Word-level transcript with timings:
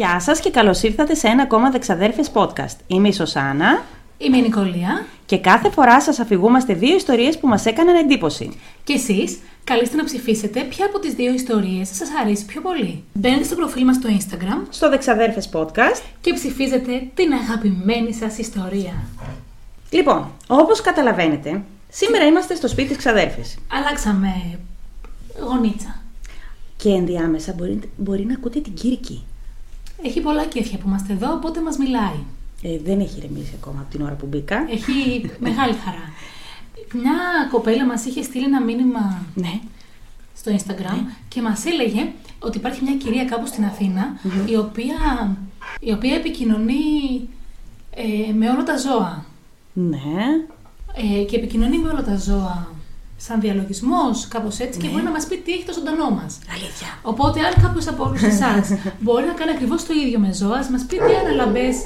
Γεια 0.00 0.20
σας 0.20 0.40
και 0.40 0.50
καλώς 0.50 0.82
ήρθατε 0.82 1.14
σε 1.14 1.28
ένα 1.28 1.42
ακόμα 1.42 1.70
Δεξαδέρφες 1.70 2.30
podcast. 2.34 2.76
Είμαι 2.86 3.08
η 3.08 3.12
Σωσάνα 3.12 3.82
Είμαι 4.18 4.36
η 4.36 4.40
Νικολία. 4.40 5.04
και 5.26 5.38
κάθε 5.38 5.70
φορά 5.70 6.00
σας 6.00 6.18
αφηγούμαστε 6.18 6.74
δύο 6.74 6.96
ιστορίες 6.96 7.38
που 7.38 7.48
μας 7.48 7.66
έκαναν 7.66 7.96
εντύπωση. 7.96 8.50
Και 8.84 8.92
εσείς 8.92 9.38
καλείστε 9.64 9.96
να 9.96 10.04
ψηφίσετε 10.04 10.60
ποια 10.60 10.86
από 10.86 10.98
τις 10.98 11.12
δύο 11.14 11.32
ιστορίες 11.32 11.88
σας 11.88 12.08
αρέσει 12.22 12.44
πιο 12.44 12.60
πολύ. 12.60 13.04
Μπαίνετε 13.12 13.44
στο 13.44 13.54
προφίλ 13.54 13.84
μας 13.84 13.96
στο 13.96 14.08
Instagram 14.18 14.66
Στο 14.70 14.88
Δεξαδέρφες 14.90 15.48
podcast. 15.52 16.02
και 16.20 16.32
ψηφίζετε 16.32 17.06
την 17.14 17.32
αγαπημένη 17.32 18.14
σας 18.14 18.38
ιστορία. 18.38 18.94
Λοιπόν, 19.90 20.30
όπως 20.46 20.80
καταλαβαίνετε, 20.80 21.62
σήμερα 21.88 22.24
είμαστε 22.26 22.54
στο 22.54 22.68
σπίτι 22.68 22.88
της 22.88 22.96
ξαδέρφης. 22.96 23.58
Αλλάξαμε 23.72 24.58
γονίτσα. 25.40 26.02
Και 26.76 26.88
ενδιάμεσα 26.90 27.52
μπορεί, 27.56 27.80
μπορεί 27.96 28.24
να 28.24 28.34
ακούτε 28.34 28.60
την 28.60 28.74
Κύρκη. 28.74 29.24
Έχει 30.02 30.20
πολλά 30.20 30.44
κέφια 30.44 30.78
που 30.78 30.88
είμαστε 30.88 31.12
εδώ, 31.12 31.32
οπότε 31.32 31.62
μας 31.62 31.76
μιλάει. 31.76 32.18
Ε, 32.62 32.78
δεν 32.84 33.00
έχει 33.00 33.18
ηρεμήσει 33.18 33.52
ακόμα 33.60 33.80
από 33.80 33.90
την 33.90 34.02
ώρα 34.02 34.12
που 34.14 34.26
μπήκα. 34.26 34.66
Έχει 34.70 35.30
μεγάλη 35.38 35.74
χαρά. 35.84 36.12
Μια 36.94 37.12
κοπέλα 37.50 37.86
μας 37.86 38.04
είχε 38.04 38.22
στείλει 38.22 38.44
ένα 38.44 38.60
μήνυμα 38.62 39.22
Ναι. 39.34 39.60
στο 40.36 40.52
Instagram 40.56 40.98
και 41.28 41.42
μας 41.42 41.64
έλεγε 41.64 42.08
ότι 42.38 42.56
υπάρχει 42.58 42.82
μια 42.84 42.94
κυρία 42.96 43.24
κάπου 43.24 43.46
στην 43.46 43.64
αθηνα 43.64 44.16
η, 44.46 44.56
οποία, 44.56 45.36
η 45.80 45.92
οποία 45.92 46.14
επικοινωνεί 46.14 46.74
ε, 47.94 48.32
με 48.32 48.50
όλα 48.50 48.62
τα 48.62 48.76
ζώα. 48.78 49.24
Ναι. 49.72 49.98
Ε, 51.20 51.22
και 51.24 51.36
επικοινωνεί 51.36 51.78
με 51.78 51.88
όλα 51.88 52.02
τα 52.04 52.16
ζώα 52.16 52.68
σαν 53.26 53.40
διαλογισμός, 53.40 54.28
κάπως 54.28 54.58
έτσι, 54.58 54.78
και 54.80 54.88
μπορεί 54.88 55.02
να 55.02 55.10
μας 55.10 55.26
πει 55.26 55.36
τι 55.36 55.52
έχει 55.52 55.64
το 55.64 55.72
ζωντανό 55.72 56.10
μας. 56.10 56.38
Αλήθεια. 56.54 56.88
Οπότε, 57.02 57.38
αν 57.40 57.62
κάποιος 57.62 57.86
από 57.88 58.04
όλους 58.04 58.22
εσάς 58.22 58.64
μπορεί 59.04 59.24
να 59.26 59.32
κάνει 59.32 59.50
ακριβώς 59.50 59.84
το 59.86 59.92
ίδιο 60.04 60.18
με 60.18 60.32
ζώα, 60.32 60.60
μας 60.72 60.82
πει 60.88 60.96
τι 60.96 61.14
αναλαμπές 61.22 61.76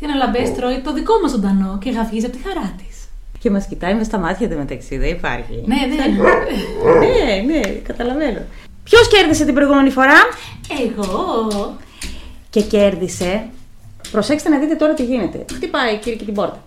τι 0.00 0.06
αναλαμπές 0.06 0.54
τρώει 0.54 0.80
το 0.80 0.92
δικό 0.92 1.14
μας 1.22 1.30
ζωντανό 1.30 1.78
και 1.82 1.90
γαφίζει 1.90 2.26
από 2.26 2.36
τη 2.36 2.42
χαρά 2.42 2.74
της. 2.76 2.96
Και 3.38 3.50
μας 3.50 3.66
κοιτάει 3.66 3.94
με 3.94 4.04
στα 4.04 4.18
μάτια 4.18 4.48
του 4.48 4.56
μεταξύ, 4.56 4.96
δεν 4.96 5.08
υπάρχει. 5.08 5.64
Ναι, 5.66 5.76
δεν. 5.96 6.12
ναι, 7.02 7.52
ναι, 7.52 7.60
καταλαβαίνω. 7.68 8.40
Ποιος 8.84 9.08
κέρδισε 9.08 9.44
την 9.44 9.54
προηγούμενη 9.54 9.90
φορά; 9.90 10.18
Εγώ. 10.86 11.76
και 12.50 12.60
κέρδισε. 12.60 13.46
Προσέξτε 14.10 14.48
να 14.48 14.58
δείτε 14.58 14.74
τώρα 14.74 14.94
τι 14.94 15.04
γίνεται. 15.04 15.44
Χτυπάει 15.54 15.96
κύριε 15.98 16.18
και 16.18 16.24
την 16.24 16.34
πόρτα. 16.34 16.62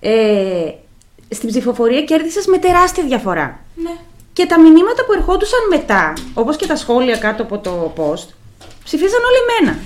Ε, 0.00 0.70
στην 1.30 1.48
ψηφοφορία 1.48 2.02
κέρδισες 2.02 2.46
με 2.46 2.58
τεράστια 2.58 3.04
διαφορά. 3.04 3.60
Ναι. 3.74 3.90
Και 4.32 4.46
τα 4.46 4.60
μηνύματα 4.60 5.04
που 5.04 5.12
ερχόντουσαν 5.12 5.60
μετά, 5.70 6.12
όπως 6.34 6.56
και 6.56 6.66
τα 6.66 6.76
σχόλια 6.76 7.16
κάτω 7.16 7.42
από 7.42 7.58
το 7.58 7.92
post, 7.96 8.28
ψηφίζαν 8.84 9.20
όλοι 9.28 9.38
εμένα. 9.48 9.78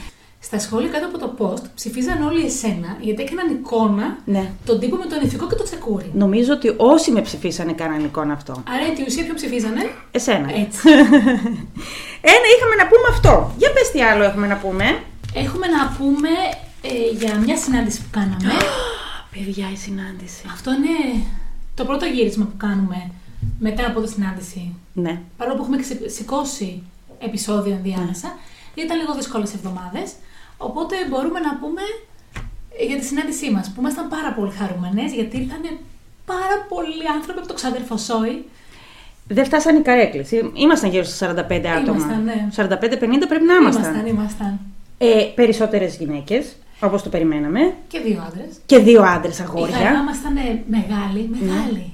Στα 0.45 0.59
σχόλια 0.59 0.89
κάτω 0.89 1.07
από 1.07 1.19
το 1.19 1.35
post 1.39 1.63
ψηφίζαν 1.75 2.23
όλοι 2.27 2.45
εσένα 2.45 2.97
γιατί 3.01 3.23
έκαναν 3.23 3.51
εικόνα 3.51 4.19
Ναι. 4.25 4.51
τον 4.65 4.81
τύπο 4.81 4.97
με 4.97 5.05
το 5.07 5.17
ηθικό 5.25 5.47
και 5.47 5.55
το 5.55 5.65
τσεκούρι. 5.65 6.11
Νομίζω 6.15 6.53
ότι 6.53 6.75
όσοι 6.77 7.11
με 7.11 7.21
ψηφίσανε 7.21 7.73
κάναν 7.73 8.05
εικόνα 8.05 8.33
αυτό. 8.33 8.53
Άρα 8.69 8.87
η 8.99 9.05
ουσία 9.07 9.25
ποιο 9.25 9.35
ψηφίζανε; 9.35 9.91
Εσένα. 10.11 10.49
Έτσι. 10.63 10.81
Ένα 12.35 12.47
είχαμε 12.57 12.75
να 12.79 12.87
πούμε 12.87 13.07
αυτό. 13.11 13.55
Για 13.59 13.73
πες 13.73 13.91
τι 13.91 14.03
άλλο 14.03 14.23
έχουμε 14.25 14.47
να 14.47 14.57
πούμε. 14.57 15.03
Έχουμε 15.35 15.67
να 15.67 15.97
πούμε 15.99 16.29
ε, 16.83 16.89
για 17.25 17.35
μια 17.45 17.57
συνάντηση 17.57 17.99
που 18.01 18.09
κάναμε. 18.11 18.53
Παιδιά, 19.35 19.67
η 19.73 19.77
συνάντηση. 19.77 20.43
Αυτό 20.53 20.71
είναι 20.73 21.25
το 21.75 21.85
πρώτο 21.85 22.05
γύρισμα 22.07 22.45
που 22.45 22.57
κάνουμε 22.57 23.11
μετά 23.61 23.87
από 23.87 24.01
τη 24.01 24.09
συνάντηση. 24.11 24.75
Ναι. 24.93 25.21
Παρόλο 25.37 25.57
που 25.57 25.63
έχουμε 25.63 25.77
ξε- 25.79 26.11
σηκώσει 26.11 26.83
επεισόδιο 27.19 27.73
ενδιάμεσα, 27.75 28.39
ήταν 28.75 28.99
λίγο 28.99 29.15
δύσκολες 29.15 29.55
εβδομάδες. 29.55 30.13
Οπότε 30.57 30.95
μπορούμε 31.11 31.41
να 31.41 31.57
πούμε 31.57 31.81
ε, 32.81 32.85
για 32.85 32.97
τη 32.99 33.05
συνάντησή 33.05 33.51
μας, 33.51 33.69
που 33.71 33.81
ήμασταν 33.81 34.09
πάρα 34.09 34.33
πολύ 34.33 34.53
χαρούμενες, 34.53 35.13
γιατί 35.13 35.37
ήρθαν 35.37 35.61
πάρα 36.27 36.67
πολλοί 36.69 37.09
άνθρωποι 37.17 37.39
από 37.39 37.49
το 37.49 37.55
ξαδέρφο 37.55 37.97
Σόι. 37.97 38.45
Δεν 39.29 39.45
φτάσανε 39.45 39.79
οι 39.79 39.83
καρέκλες. 39.83 40.31
Ήμασταν 40.55 40.91
γύρω 40.91 41.05
στα 41.05 41.35
45 41.49 41.67
άτομα. 41.67 41.99
Ήμασταν, 41.99 42.25
ναι. 42.25 42.49
45-50 42.57 43.29
πρέπει 43.29 43.45
να 43.45 43.55
ήμασταν. 43.55 43.83
Ήμασταν, 43.85 44.07
ήμασταν. 44.07 44.61
Ε, 44.99 45.25
περισσότερες 45.35 45.97
γυναίκες, 45.97 46.57
όπως 46.83 47.03
το 47.03 47.09
περιμέναμε. 47.09 47.75
Και 47.89 47.99
δύο 47.99 48.23
άντρες. 48.27 48.47
Και 48.67 48.79
δύο 48.79 49.03
άντρες 49.03 49.39
Η 49.39 49.43
χαρά 49.43 49.53
αγόρια. 49.59 50.03
μας 50.03 50.19
ήταν 50.19 50.35
μεγάλη, 50.67 51.31
μεγάλη. 51.41 51.93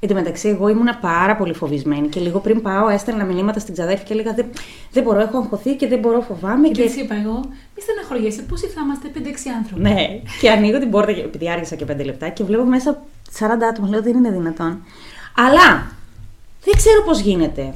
Εν 0.00 0.08
τω 0.08 0.14
μεταξύ, 0.14 0.48
εγώ 0.48 0.68
ήμουνα 0.68 0.94
πάρα 0.96 1.36
πολύ 1.36 1.54
φοβισμένη 1.54 2.08
και 2.08 2.20
λίγο 2.20 2.38
πριν 2.38 2.62
πάω 2.62 2.88
έστελνα 2.88 3.24
μηνύματα 3.24 3.60
στην 3.60 3.74
ξαδέρφη 3.74 4.04
και 4.04 4.12
έλεγα 4.12 4.32
δεν, 4.32 4.46
δεν 4.92 5.02
μπορώ, 5.02 5.20
έχω 5.20 5.38
αγχωθεί 5.38 5.74
και 5.76 5.86
δεν 5.88 5.98
μπορώ, 5.98 6.20
φοβάμαι. 6.20 6.68
Και 6.68 6.82
Και... 6.82 6.88
της 6.88 6.96
είπα 6.96 7.14
εγώ, 7.14 7.40
μη 7.74 7.82
στεναχωριέσαι, 7.82 8.42
πόσοι 8.42 8.66
θα 8.66 8.80
είμαστε, 8.84 9.10
5-6 9.14 9.18
άνθρωποι. 9.56 9.82
Ναι, 9.82 10.20
και 10.40 10.50
ανοίγω 10.50 10.78
την 10.78 10.90
πόρτα, 10.90 11.10
επειδή 11.10 11.50
άργησα 11.50 11.74
και 11.76 11.84
5 11.92 12.04
λεπτά 12.04 12.28
και 12.28 12.44
βλέπω 12.44 12.64
μέσα 12.64 13.02
40 13.38 13.44
άτομα. 13.70 13.88
Λέω 13.88 14.02
δεν 14.02 14.16
είναι 14.16 14.30
δυνατόν. 14.30 14.82
Αλλά 15.36 15.86
δεν 16.64 16.74
ξέρω 16.76 17.02
πώς 17.04 17.20
γίνεται. 17.20 17.74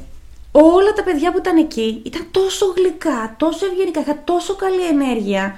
Όλα 0.51 0.93
τα 0.95 1.03
παιδιά 1.03 1.31
που 1.31 1.37
ήταν 1.37 1.57
εκεί 1.57 2.01
ήταν 2.05 2.27
τόσο 2.31 2.65
γλυκά, 2.77 3.33
τόσο 3.37 3.65
ευγενικά, 3.65 3.99
είχα 3.99 4.21
τόσο 4.23 4.55
καλή 4.55 4.85
ενέργεια. 4.91 5.57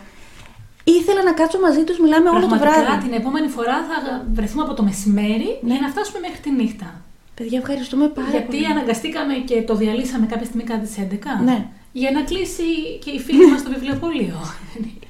Ήθελα 0.88 1.24
να 1.24 1.32
κάτσω 1.34 1.60
μαζί 1.60 1.84
τους, 1.84 2.00
μιλάμε 2.00 2.30
όλο 2.30 2.40
το 2.40 2.48
Πραγματικά 2.48 2.84
βράδυ. 2.86 3.04
την 3.08 3.14
επόμενη 3.14 3.48
φορά 3.48 3.78
θα 3.90 4.26
βρεθούμε 4.34 4.62
από 4.64 4.74
το 4.74 4.84
μεσημέρι 4.84 5.50
για 5.62 5.80
να 5.82 5.88
φτάσουμε 5.94 6.20
μέχρι 6.26 6.40
τη 6.46 6.52
νύχτα. 6.52 7.02
Παιδιά, 7.36 7.58
ευχαριστούμε 7.60 8.08
πάρα 8.08 8.30
Γιατί 8.30 8.46
πολύ. 8.58 8.66
αναγκαστήκαμε 8.66 9.34
και 9.50 9.62
το 9.62 9.76
διαλύσαμε 9.76 10.26
κάποια 10.26 10.46
στιγμή 10.46 10.64
κατά 10.64 10.84
τι 10.86 11.18
11. 11.42 11.44
Ναι. 11.44 11.66
Για 11.92 12.12
να 12.12 12.22
κλείσει 12.22 12.64
και 13.04 13.10
η 13.12 13.20
φίλη 13.20 13.48
μας 13.52 13.64
το 13.64 13.70
βιβλιοπωλείο. 13.74 14.40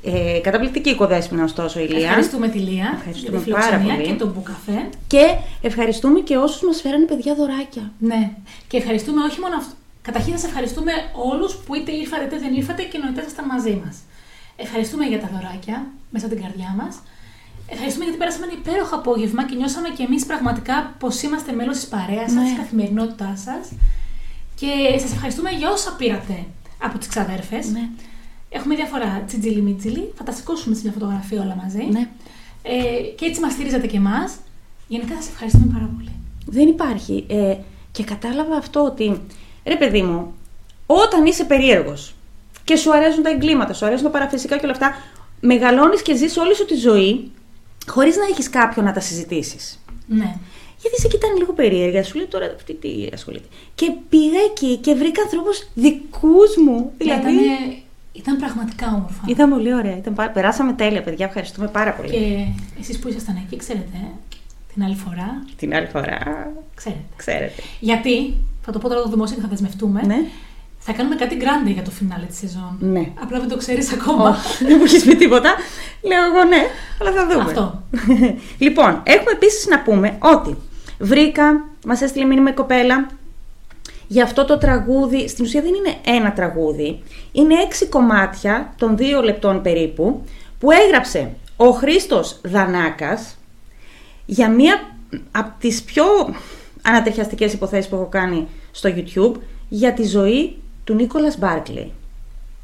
Ε, 0.04 0.40
καταπληκτική 0.40 0.90
οικοδέσποινα, 0.90 1.44
ωστόσο, 1.44 1.80
η 1.80 1.88
Λία. 1.88 2.08
Ευχαριστούμε 2.08 2.48
τη 2.48 2.58
Λία 2.58 2.90
Ευχαριστούμε 2.98 3.38
για 3.38 3.46
τη 3.46 3.52
πάρα 3.52 3.64
φιλοξενία 3.64 3.96
πολύ. 3.96 4.08
και 4.08 4.14
τον 4.14 4.30
μπουκαφέ. 4.34 4.90
Και 5.08 5.24
ευχαριστούμε 5.62 6.20
και 6.20 6.36
όσους 6.38 6.62
μας 6.68 6.82
φέρανε 6.82 7.06
παιδιά 7.06 7.36
δωράκια. 7.36 7.92
Ναι. 8.00 8.32
Και 8.68 8.78
ευχαριστούμε 8.78 9.24
όχι 9.24 9.40
μόνο 9.40 9.56
αυτό. 9.56 9.74
Καταρχήν, 10.02 10.34
σας 10.38 10.44
ευχαριστούμε 10.50 10.92
όλους 11.32 11.56
που 11.56 11.76
είτε 11.76 11.92
ήρθατε 11.92 12.24
είτε 12.24 12.38
δεν 12.38 12.54
ήρθατε 12.54 12.82
και 12.84 12.98
εννοείται 12.98 13.22
ήσασταν 13.22 13.46
μαζί 13.46 13.82
μας. 13.86 13.96
Ευχαριστούμε 14.56 15.06
για 15.06 15.20
τα 15.20 15.30
δωράκια 15.34 15.86
μέσα 16.10 16.26
από 16.26 16.36
την 16.36 16.44
καρδιά 16.44 16.74
μας. 16.78 17.00
Ευχαριστούμε 17.68 18.04
γιατί 18.06 18.20
πέρασαμε 18.20 18.46
ένα 18.46 18.56
υπέροχο 18.60 18.96
απόγευμα 18.96 19.46
και 19.46 19.56
νιώσαμε 19.56 19.90
κι 19.90 20.02
εμείς 20.02 20.26
πραγματικά 20.26 20.96
πως 21.00 21.22
είμαστε 21.22 21.52
μέλος 21.52 21.76
της 21.76 21.88
παρέας 21.88 22.32
σας, 22.32 22.34
Ναι. 22.34 22.44
της 22.44 22.58
καθημερινότητάς 22.58 23.40
σας. 23.42 23.72
Και 24.56 24.98
σας 25.00 25.12
ευχαριστούμε 25.12 25.50
για 25.50 25.70
όσα 25.72 25.92
πήρατε 25.98 26.46
από 26.82 26.98
τις 26.98 27.08
ξαδέρφες. 27.08 27.68
Ναι. 27.72 27.90
Έχουμε 28.50 28.76
διάφορα 28.76 29.24
τσιτζιλι 29.28 29.62
μιτζιλι. 29.62 30.12
Θα 30.18 30.24
τα 30.24 30.32
σηκώσουμε 30.32 30.76
σε 30.76 30.82
μια 30.84 30.92
φωτογραφία 30.92 31.42
όλα 31.42 31.56
μαζί. 31.64 31.84
ναι. 31.92 32.10
Ε, 32.64 33.02
και 33.18 33.26
έτσι 33.26 33.40
μας 33.42 33.52
στηρίζατε 33.52 33.88
κι 33.88 33.96
εμάς. 33.96 34.36
Γενικά 34.88 35.16
σας 35.16 35.28
ευχαριστούμε 35.28 35.74
πάρα 35.74 35.90
πολύ. 35.96 36.12
Δεν 36.46 36.68
υπάρχει. 36.68 37.26
Ε, 37.28 37.56
και 37.92 38.04
κατάλαβα 38.04 38.56
αυτό 38.56 38.84
ότι, 38.84 39.22
ρε 39.66 39.76
παιδί 39.76 40.02
μου, 40.02 40.34
όταν 40.86 41.26
είσαι 41.26 41.44
περίεργος 41.44 42.16
και 42.66 42.76
σου 42.76 42.94
αρέσουν 42.94 43.24
τα 43.24 43.30
εγκλήματα, 43.30 43.74
σου 43.74 43.86
αρέσουν 43.86 44.06
τα 44.06 44.12
παραφυσικά 44.12 44.56
και 44.58 44.64
όλα 44.66 44.74
αυτά, 44.74 44.96
μεγαλώνεις 45.40 46.02
και 46.02 46.16
ζεις 46.16 46.38
όλη 46.38 46.56
σου 46.56 46.66
τη 46.66 46.76
ζωή 46.76 47.32
χωρίς 47.88 48.16
να 48.16 48.24
έχεις 48.32 48.50
κάποιον 48.50 48.86
να 48.86 48.92
τα 48.94 49.00
συζητήσεις. 49.00 49.80
Ναι. 50.08 50.36
Γιατί 50.82 51.00
σε 51.02 51.08
κοιτάνε 51.08 51.34
λίγο 51.38 51.54
περίεργα, 51.54 52.04
σου 52.04 52.16
λέει 52.18 52.26
τώρα 52.26 52.46
αυτή 52.56 52.74
τι 52.74 52.90
ασχολείται. 53.14 53.48
Και 53.76 53.92
πήγα 54.10 54.40
εκεί 54.52 54.78
και 54.78 54.94
βρήκα 54.94 55.22
ανθρώπους 55.22 55.68
δικούς 55.74 56.56
μου. 56.66 56.92
Δηλαδή, 56.98 57.22
Ήταν, 57.34 57.76
ήταν 58.14 58.38
πραγματικά 58.38 58.88
όμορφα. 58.88 59.22
ήταν 59.28 59.50
πολύ 59.50 59.74
ωραία. 59.74 59.98
Ήταν, 59.98 60.14
πα- 60.14 60.30
περάσαμε 60.30 60.74
τέλεια, 60.74 61.02
παιδιά. 61.04 61.26
Ευχαριστούμε 61.26 61.68
πάρα 61.68 61.94
πολύ. 61.94 62.10
Και 62.10 62.46
εσείς 62.82 63.00
που 63.00 63.08
ήσασταν 63.08 63.36
εκεί, 63.46 63.56
ξέρετε, 63.58 63.90
ε, 63.94 64.08
την 64.74 64.84
άλλη 64.84 64.96
φορά, 64.96 65.44
Την 65.58 65.76
άλλη 65.76 65.86
φορά, 65.88 66.52
ξέρετε. 66.76 67.02
ξέρετε. 67.16 67.62
Γιατί, 67.80 68.34
θα 68.62 68.72
το 68.72 68.80
πω 68.80 68.88
τώρα 68.90 69.02
το 69.02 69.10
δημόσιο 69.10 69.36
και 69.36 69.42
θα 69.42 69.48
δεσμευτούμε, 69.48 70.02
Ναι. 70.06 70.18
Θα 70.88 70.94
κάνουμε 70.94 71.16
κάτι 71.16 71.38
grande 71.42 71.74
για 71.74 71.84
το 71.84 71.92
φινάλε 71.92 72.26
της 72.26 72.38
σεζόν. 72.38 72.78
Ναι. 72.80 73.12
Απλά 73.22 73.40
δεν 73.40 73.48
το 73.48 73.58
ξέρεις 73.58 73.94
ακόμα. 73.94 74.30
Όχι, 74.30 74.66
δεν 74.66 74.76
μου 74.78 74.84
έχεις 74.84 75.04
πει 75.04 75.16
τίποτα. 75.16 75.56
Λέω 76.02 76.26
εγώ 76.26 76.44
ναι, 76.44 76.64
αλλά 77.02 77.12
θα 77.12 77.28
δούμε. 77.28 77.44
Αυτό. 77.44 77.84
λοιπόν, 78.66 79.02
έχουμε 79.04 79.32
επίσης 79.32 79.68
να 79.68 79.82
πούμε 79.82 80.18
ότι 80.20 80.58
βρήκα, 81.00 81.66
μας 81.86 82.02
έστειλε 82.02 82.26
μήνυμα 82.26 82.50
η 82.50 82.54
κοπέλα 82.54 83.08
για 84.08 84.24
αυτό 84.24 84.46
το 84.46 84.58
τραγούδι. 84.58 85.28
Στην 85.28 85.46
ουσία 85.46 85.62
δεν 85.62 85.74
είναι 85.74 85.96
ένα 86.06 86.34
τραγούδι. 86.34 87.04
Είναι 87.32 87.54
έξι 87.54 87.86
κομμάτια 87.86 88.74
των 88.78 88.98
δύο 88.98 89.22
λεπτών 89.22 89.62
περίπου 89.62 90.24
που 90.60 90.72
έγραψε 90.72 91.32
ο 91.56 91.70
Χρήστος 91.70 92.40
Δανάκας 92.44 93.38
για 94.26 94.50
μία 94.50 94.80
από 95.32 95.54
τις 95.60 95.84
πιο 95.84 96.06
ανατριχιαστικές 96.82 97.54
υποθέσεις 97.54 97.90
που 97.90 97.96
έχω 97.96 98.08
κάνει 98.10 98.48
στο 98.72 98.90
YouTube 98.96 99.40
για 99.70 99.94
τη 99.94 100.04
ζωή 100.04 100.56
του 100.86 100.94
Νίκολας 100.94 101.38
Μπάρκλεϊ. 101.38 101.92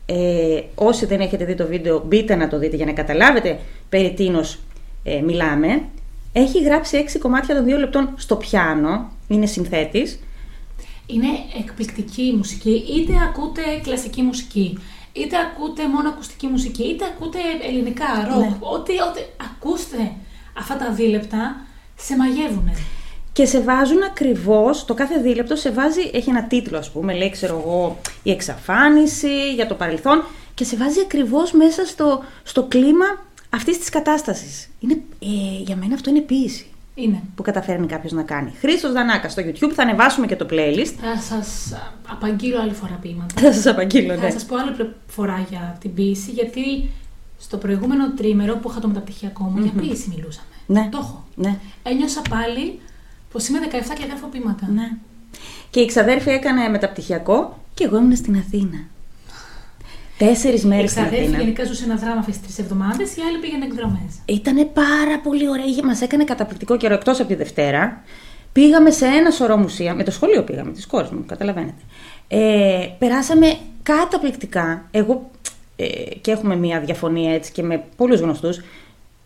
Ε, 0.06 0.62
όσοι 0.76 1.06
δεν 1.06 1.20
έχετε 1.20 1.46
δει 1.46 1.56
το 1.56 1.66
βίντεο, 1.68 2.04
μπείτε 2.08 2.36
να 2.36 2.48
το 2.48 2.58
δείτε 2.60 2.76
για 2.76 2.86
να 2.86 2.92
καταλάβετε 2.92 3.60
περί 3.90 4.14
τίνος 4.14 4.60
ε, 5.04 5.22
μιλάμε. 5.22 5.82
Έχει 6.34 6.62
γράψει 6.64 6.98
έξι 6.98 7.20
κομμάτια 7.20 7.56
των 7.56 7.66
δύο 7.66 7.78
λεπτών 7.78 8.10
στο 8.16 8.36
πιάνο, 8.36 9.12
είναι 9.28 9.46
συνθέτης. 9.46 10.20
Είναι 11.06 11.28
εκπληκτική 11.60 12.22
η 12.22 12.34
μουσική, 12.34 12.84
είτε 12.96 13.14
ακούτε 13.30 13.62
κλασική 13.84 14.22
μουσική, 14.22 14.78
είτε 15.14 15.36
ακούτε 15.38 15.88
μόνο 15.88 16.10
ακουστική 16.10 16.48
μουσική, 16.48 16.84
είτε 16.84 17.06
ακούτε 17.06 17.40
ελληνικά, 17.68 18.06
ροκ, 18.30 18.40
Ναι. 18.40 18.58
ό,τι, 18.60 18.94
ό,τι 18.94 19.22
ακούστε 19.50 20.12
αυτά 20.58 20.78
τα 20.78 20.92
δίλεπτα, 20.92 21.56
σε 21.98 22.16
μαγεύουν. 22.16 22.70
Και 23.34 23.46
σε 23.46 23.62
βάζουν 23.62 24.04
ακριβώς, 24.04 24.86
το 24.86 24.94
κάθε 24.94 25.20
δίλεπτο 25.22 25.56
σε 25.56 25.72
βάζει, 25.72 26.02
έχει 26.14 26.30
ένα 26.30 26.44
τίτλο, 26.44 26.78
ας 26.78 26.92
πούμε, 26.92 27.14
λέει, 27.14 27.30
ξέρω 27.30 27.64
εγώ, 27.66 27.98
η 28.24 28.32
εξαφάνιση 28.32 29.54
για 29.54 29.68
το 29.68 29.76
παρελθόν, 29.76 30.24
και 30.54 30.64
σε 30.64 30.76
βάζει 30.78 31.00
ακριβώς 31.00 31.52
μέσα 31.52 31.86
στο, 31.86 32.24
στο 32.44 32.64
κλίμα 32.64 33.06
αυτής 33.50 33.78
της 33.80 33.90
κατάστασης. 33.90 34.70
Ε, 35.20 35.62
για 35.66 35.76
μένα 35.76 35.94
αυτό 35.94 36.10
είναι 36.10 36.20
ποίηση 36.20 36.66
Είναι. 36.96 37.22
που 37.36 37.44
καταφέρνει 37.44 37.88
κάποιος 37.88 38.12
να 38.12 38.24
κάνει. 38.24 38.54
Χρήστος 38.60 38.92
Δανάκα 38.92 39.30
στο 39.30 39.42
YouTube, 39.46 39.72
θα 39.74 39.84
ανεβάσουμε 39.84 40.28
και 40.28 40.36
το 40.36 40.46
playlist. 40.50 40.94
Θα 41.02 41.18
σας 41.30 41.74
απαγγείλω 42.10 42.62
άλλη 42.62 42.74
φορά 42.74 42.98
ποίηματα. 43.02 43.42
Θα 43.42 43.54
σας 43.54 43.66
απαγγείλω, 43.66 44.14
ναι. 44.16 44.20
Θα 44.22 44.32
σας 44.32 44.44
πω 44.46 44.56
άλλη 44.56 44.72
πλε- 44.72 44.88
φορά 45.08 45.46
για 45.50 45.78
την 45.82 45.94
ποίηση, 45.94 46.32
γιατί 46.32 46.90
στο 47.40 47.58
προηγούμενο 47.58 48.12
τρίμερο 48.14 48.56
που 48.58 48.70
είχα 48.70 48.80
το 48.80 48.88
μεταπτυχιακό 48.88 49.44
μου, 49.44 49.64
για 49.64 49.72
ποίηση 49.82 50.12
μιλούσαμε. 50.16 50.48
Ναι. 50.66 50.88
Το 50.92 50.98
έχω. 51.02 51.26
ναι. 51.36 51.58
Ένιωσα 51.84 52.22
πάλι 52.30 52.80
πω 53.32 53.40
είμαι 53.50 53.60
17 53.72 53.94
και 54.00 54.06
γράφω 54.08 54.28
ποίηματα. 54.28 54.68
Ναι. 54.74 54.92
Και 55.70 55.80
η 55.80 55.86
ξαδέρφη 55.86 56.30
έκανε 56.30 56.68
μεταπτυχιακό 56.68 57.58
και 57.74 57.84
εγώ 57.84 57.98
ήμουν 57.98 58.16
στην 58.16 58.36
Αθήνα. 58.38 58.80
Τέσσερις 60.18 60.64
Η 60.64 60.68
μέρε 60.68 60.88
στην 60.88 61.02
ξαδέρφη 61.02 61.26
Αθήνα. 61.26 61.38
γενικά 61.38 61.66
ζούσε 61.66 61.84
ένα 61.84 61.96
δράμα 61.96 62.20
αυτές 62.20 62.38
τις 62.38 62.44
τρεις 62.44 62.58
εβδομάδες, 62.60 63.16
η 63.16 63.22
άλλη 63.30 63.38
πήγαινε 63.38 63.66
εκδρομές. 63.66 64.20
Ήταν 64.26 64.70
πάρα 64.74 65.20
πολύ 65.24 65.50
ωραία. 65.50 65.66
Μας 65.84 66.02
έκανε 66.02 66.24
καταπληκτικό 66.24 66.78
καιρό 66.78 66.94
εκτός 66.94 67.20
από 67.20 67.28
τη 67.28 67.36
Δευτέρα. 67.36 68.04
Πήγαμε 68.52 68.92
σε 68.92 69.06
ένα 69.06 69.32
σωρό 69.32 69.58
μουσεία. 69.58 69.96
Με 69.96 70.04
το 70.04 70.12
σχολείο 70.12 70.44
πήγαμε, 70.44 70.72
τη 70.72 70.88
κόρη 70.88 71.08
μου, 71.12 71.26
καταλαβαίνετε. 71.26 71.82
Ε, 72.28 72.88
περάσαμε 73.00 73.58
καταπληκτικά. 73.84 74.86
Εγώ 74.92 75.32
ε, 75.76 75.86
και 76.22 76.32
έχουμε 76.32 76.56
μία 76.56 76.80
διαφωνία 76.80 77.34
έτσι 77.34 77.52
και 77.52 77.64
με 77.64 77.84
πολλούς 77.96 78.20
γνωστούς. 78.20 78.62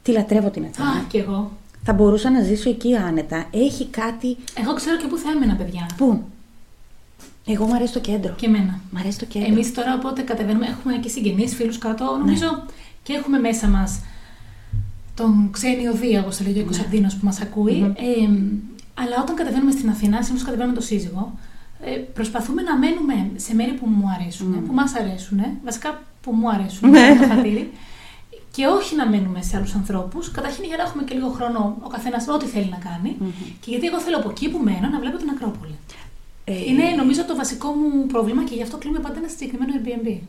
Τη 0.03 0.11
λατρεύω 0.11 0.49
την 0.49 0.65
Αθήνα. 0.65 0.87
Α, 0.87 1.03
κι 1.07 1.17
εγώ. 1.17 1.51
Θα 1.87 1.93
μπορούσα 1.93 2.29
να 2.31 2.41
ζήσω 2.41 2.69
εκεί 2.69 2.95
άνετα. 2.95 3.45
Έχει 3.51 3.85
κάτι. 3.85 4.37
Εγώ 4.55 4.73
ξέρω 4.73 4.97
και 4.97 5.07
πού 5.07 5.17
θα 5.17 5.31
έμενα, 5.31 5.55
παιδιά. 5.55 5.85
Πού; 5.97 6.23
Εγώ 7.45 7.65
μου 7.65 7.73
αρέσει 7.75 7.93
το 7.93 7.99
κέντρο. 7.99 8.33
Και 8.37 8.45
εμένα. 8.45 8.79
Μ' 8.91 8.97
αρέσει 8.97 9.19
το 9.19 9.25
κέντρο. 9.25 9.47
Εμείς 9.51 9.73
τώρα 9.73 9.93
οπότε 9.93 10.21
κατεβαίνουμε, 10.21 10.65
έχουμε 10.65 10.93
και 10.97 11.09
συγγενείς, 11.09 11.55
φίλους 11.55 11.77
κάτω. 11.77 12.15
Νομίζω 12.19 12.63
και 13.03 13.13
έχουμε 13.13 13.39
μέσα 13.39 13.67
μας 13.67 13.99
τον 15.15 15.49
ξένιο 15.51 15.93
Δία, 15.93 16.19
όπω 16.19 16.29
το 16.29 16.43
λέει 16.43 16.61
ο 16.61 16.65
Κωνσταντίνο 16.65 17.07
που 17.07 17.25
μας 17.25 17.41
ακούει. 17.41 17.93
Ε, 17.97 18.29
αλλά 18.93 19.15
όταν 19.21 19.35
κατεβαίνουμε 19.35 19.71
στην 19.71 19.89
Αθήνα, 19.89 20.21
συνήθως 20.21 20.45
κατεβαίνουμε 20.45 20.73
με 20.73 20.79
το 20.79 20.85
σύζυγο, 20.85 21.37
ε, 21.81 21.89
προσπαθούμε 21.89 22.61
να 22.61 22.77
μένουμε 22.77 23.29
σε 23.35 23.55
μέρη 23.55 23.71
που 23.71 23.85
μου 23.87 24.05
αρέσουν, 24.19 24.65
που 24.67 24.73
μας 24.73 24.93
αρέσουν, 24.95 25.39
βασικά 25.63 26.01
που 26.21 26.31
μου 26.31 26.49
αρέσουν, 26.49 26.89
Ναι. 26.89 27.17
το 27.21 27.27
χατήρι, 27.27 27.71
και 28.55 28.65
όχι 28.65 28.95
να 28.95 29.07
μένουμε 29.07 29.41
σε 29.41 29.57
άλλους 29.57 29.73
ανθρώπους. 29.73 30.31
Καταρχήν 30.31 30.63
για 30.63 30.77
να 30.77 30.83
έχουμε 30.83 31.03
και 31.03 31.13
λίγο 31.13 31.29
χρόνο 31.29 31.77
ο 31.83 31.87
καθένας 31.87 32.27
ό,τι 32.27 32.45
θέλει 32.45 32.69
να 32.69 32.79
κάνει. 32.89 33.17
Και 33.61 33.69
γιατί 33.69 33.85
εγώ 33.87 33.99
θέλω 33.99 34.17
από 34.17 34.29
εκεί 34.29 34.49
που 34.49 34.57
μένω 34.57 34.87
να 34.91 34.99
βλέπω 34.99 35.17
την 35.17 35.29
Ακρόπολη. 35.29 35.75
Ε, 36.43 36.53
Είναι 36.69 36.83
νομίζω 36.97 37.25
το 37.25 37.35
βασικό 37.35 37.69
μου 37.69 38.05
πρόβλημα 38.05 38.43
και 38.43 38.55
γι' 38.55 38.61
αυτό 38.61 38.77
κλείνουμε 38.77 39.01
πάντα 39.01 39.17
ένα 39.17 39.27
συγκεκριμένο 39.27 39.71
Airbnb. 39.77 40.19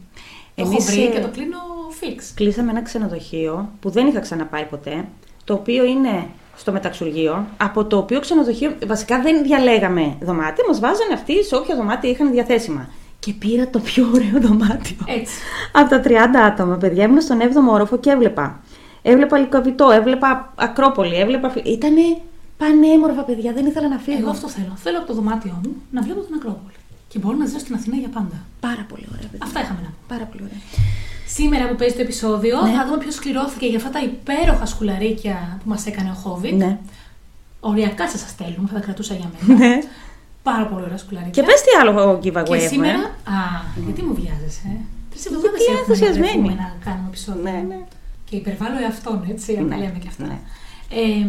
Το 0.55 0.62
έχω 0.62 0.70
Εμείς, 0.70 0.84
βρει 0.84 1.05
ε, 1.05 1.08
και 1.08 1.20
το 1.20 1.28
κλείνω 1.28 1.58
fix. 2.00 2.19
Κλείσαμε 2.34 2.70
ένα 2.70 2.82
ξενοδοχείο 2.82 3.70
που 3.81 3.90
δεν 3.90 4.06
είχα 4.06 4.20
ξαναπάει 4.20 4.64
ποτέ, 4.64 5.08
το 5.44 5.55
οποίο 5.55 5.84
είναι 5.84 6.26
στο 6.56 6.72
μεταξουργείο, 6.72 7.46
από 7.56 7.84
το 7.84 7.96
οποίο 7.96 8.20
ξενοδοχείο 8.20 8.76
βασικά 8.87 9.20
δεν 9.20 9.43
διαλέγαμε 9.43 10.17
δωμάτια, 10.20 10.64
μας 10.69 10.81
βάζανε 10.81 11.14
αυτοί 11.14 11.44
σε 11.44 11.55
όποια 11.56 11.76
δωμάτια 11.76 12.11
είχαν 12.11 12.31
διαθέσιμα. 12.31 12.88
Και 13.26 13.32
πήρα 13.32 13.69
το 13.69 13.78
πιο 13.78 14.06
ωραίο 14.14 14.40
δωμάτιο. 14.46 14.96
Έτσι. 15.06 15.34
από 15.73 15.88
τα 15.90 16.00
30 16.05 16.11
άτομα, 16.46 16.76
παιδιά, 16.76 17.05
ήμουν 17.05 17.20
στον 17.20 17.38
7ο 17.40 17.73
όροφο 17.73 17.96
και 17.99 18.11
έβλεπα. 18.11 18.61
Έβλεπα 19.02 19.38
Λυκοβιτό, 19.38 19.90
έβλεπα 19.90 20.52
Ακρόπολη, 20.56 21.14
έβλεπα. 21.17 21.52
Ήτανε 21.64 22.00
πανέμορφα, 22.58 23.23
παιδιά, 23.23 23.52
δεν 23.52 23.67
ήθελα 23.67 23.88
να 23.88 23.99
φύγω. 23.99 24.19
Εγώ 24.19 24.31
αυτό 24.31 24.49
θέλω. 24.49 24.73
Θέλω 24.76 24.99
από 24.99 25.06
το 25.06 25.14
δωμάτιό 25.14 25.61
μου 25.64 25.73
να 25.90 26.02
βλέπω 26.02 26.20
την 26.20 26.34
Ακρόπολη. 26.34 26.75
Και 27.08 27.19
μπορώ 27.19 27.37
να 27.37 27.46
ζήσω 27.46 27.58
στην 27.58 27.75
Αθήνα 27.75 27.96
για 27.96 28.08
πάντα. 28.08 28.37
Πάρα 28.61 28.84
πολύ 28.88 29.06
ωραία, 29.12 29.29
παιδιά. 29.31 29.46
Αυτά 29.46 29.61
είχαμε 29.61 29.81
να 29.87 29.90
πούμε. 29.93 30.06
Πάρα 30.14 30.25
πολύ 30.31 30.43
ωραία. 30.46 30.61
Σήμερα 31.26 31.69
που 31.69 31.75
παίζει 31.75 31.94
το 31.94 32.00
επεισόδιο, 32.02 32.56
Ναι. 32.62 32.70
θα 32.76 32.84
δούμε 32.87 32.99
ποιος 32.99 33.14
σκληρώθηκε 33.14 33.67
για 33.67 33.76
αυτά 33.79 33.90
τα 33.90 34.00
υπέροχα 34.11 34.67
σκουλαρίκια 34.67 35.37
που 35.62 35.69
μας 35.69 35.87
έκανε 35.87 36.11
ο 36.11 36.19
Χόβιτ. 36.22 36.52
Ναι. 36.52 36.79
Οριακά 37.61 38.08
σας 38.08 38.20
τα 38.22 38.29
στέλνουμε, 38.29 38.69
θα 38.69 38.75
τα 38.75 38.81
κρατούσα 38.81 39.14
για 39.14 39.29
μένα. 39.32 39.58
ναι. 39.67 39.79
Πάρα 40.50 40.64
πολύ 40.70 40.84
ωραία 40.84 40.96
σκουλαρίκια. 41.04 41.43
Και 41.43 41.48
πες 41.48 41.60
τι 41.64 41.70
άλλο 41.81 41.93
giveaway 42.22 42.48
Και 42.48 42.54
έχουμε. 42.54 42.58
σήμερα. 42.75 43.00
Α, 43.37 43.38
γιατί 43.87 44.00
μου 44.06 44.14
βιάζεσαι. 44.20 44.66
ε; 44.75 44.81
Τρεις 45.10 45.22
εβδομάδες 45.26 45.60
Γιατί 45.60 45.64
έχουμε 45.64 45.76
να 45.76 45.81
ενθουσιασμένη. 45.84 46.43
βρεθούμε 46.43 46.54
να 46.62 46.69
κάνουμε 46.87 47.08
επεισόδιο. 47.12 47.43
Ναι, 47.46 47.56
ναι. 47.70 47.78
Και 48.28 48.37
υπερβάλλω 48.43 48.76
εαυτόν, 48.87 49.19
έτσι, 49.32 49.48
να 49.52 49.58
τα 49.69 49.76
Ναι, 49.76 49.76
λέμε 49.82 49.98
και 50.02 50.08
αυτά. 50.12 50.25
ναι. 50.31 50.38
Ε, 51.00 51.26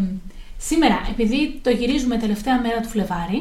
σήμερα, 0.69 0.97
επειδή 1.13 1.39
το 1.65 1.69
γυρίζουμε 1.79 2.15
τελευταία 2.25 2.55
μέρα 2.65 2.79
του 2.83 2.89
Φλεβάρι 2.93 3.39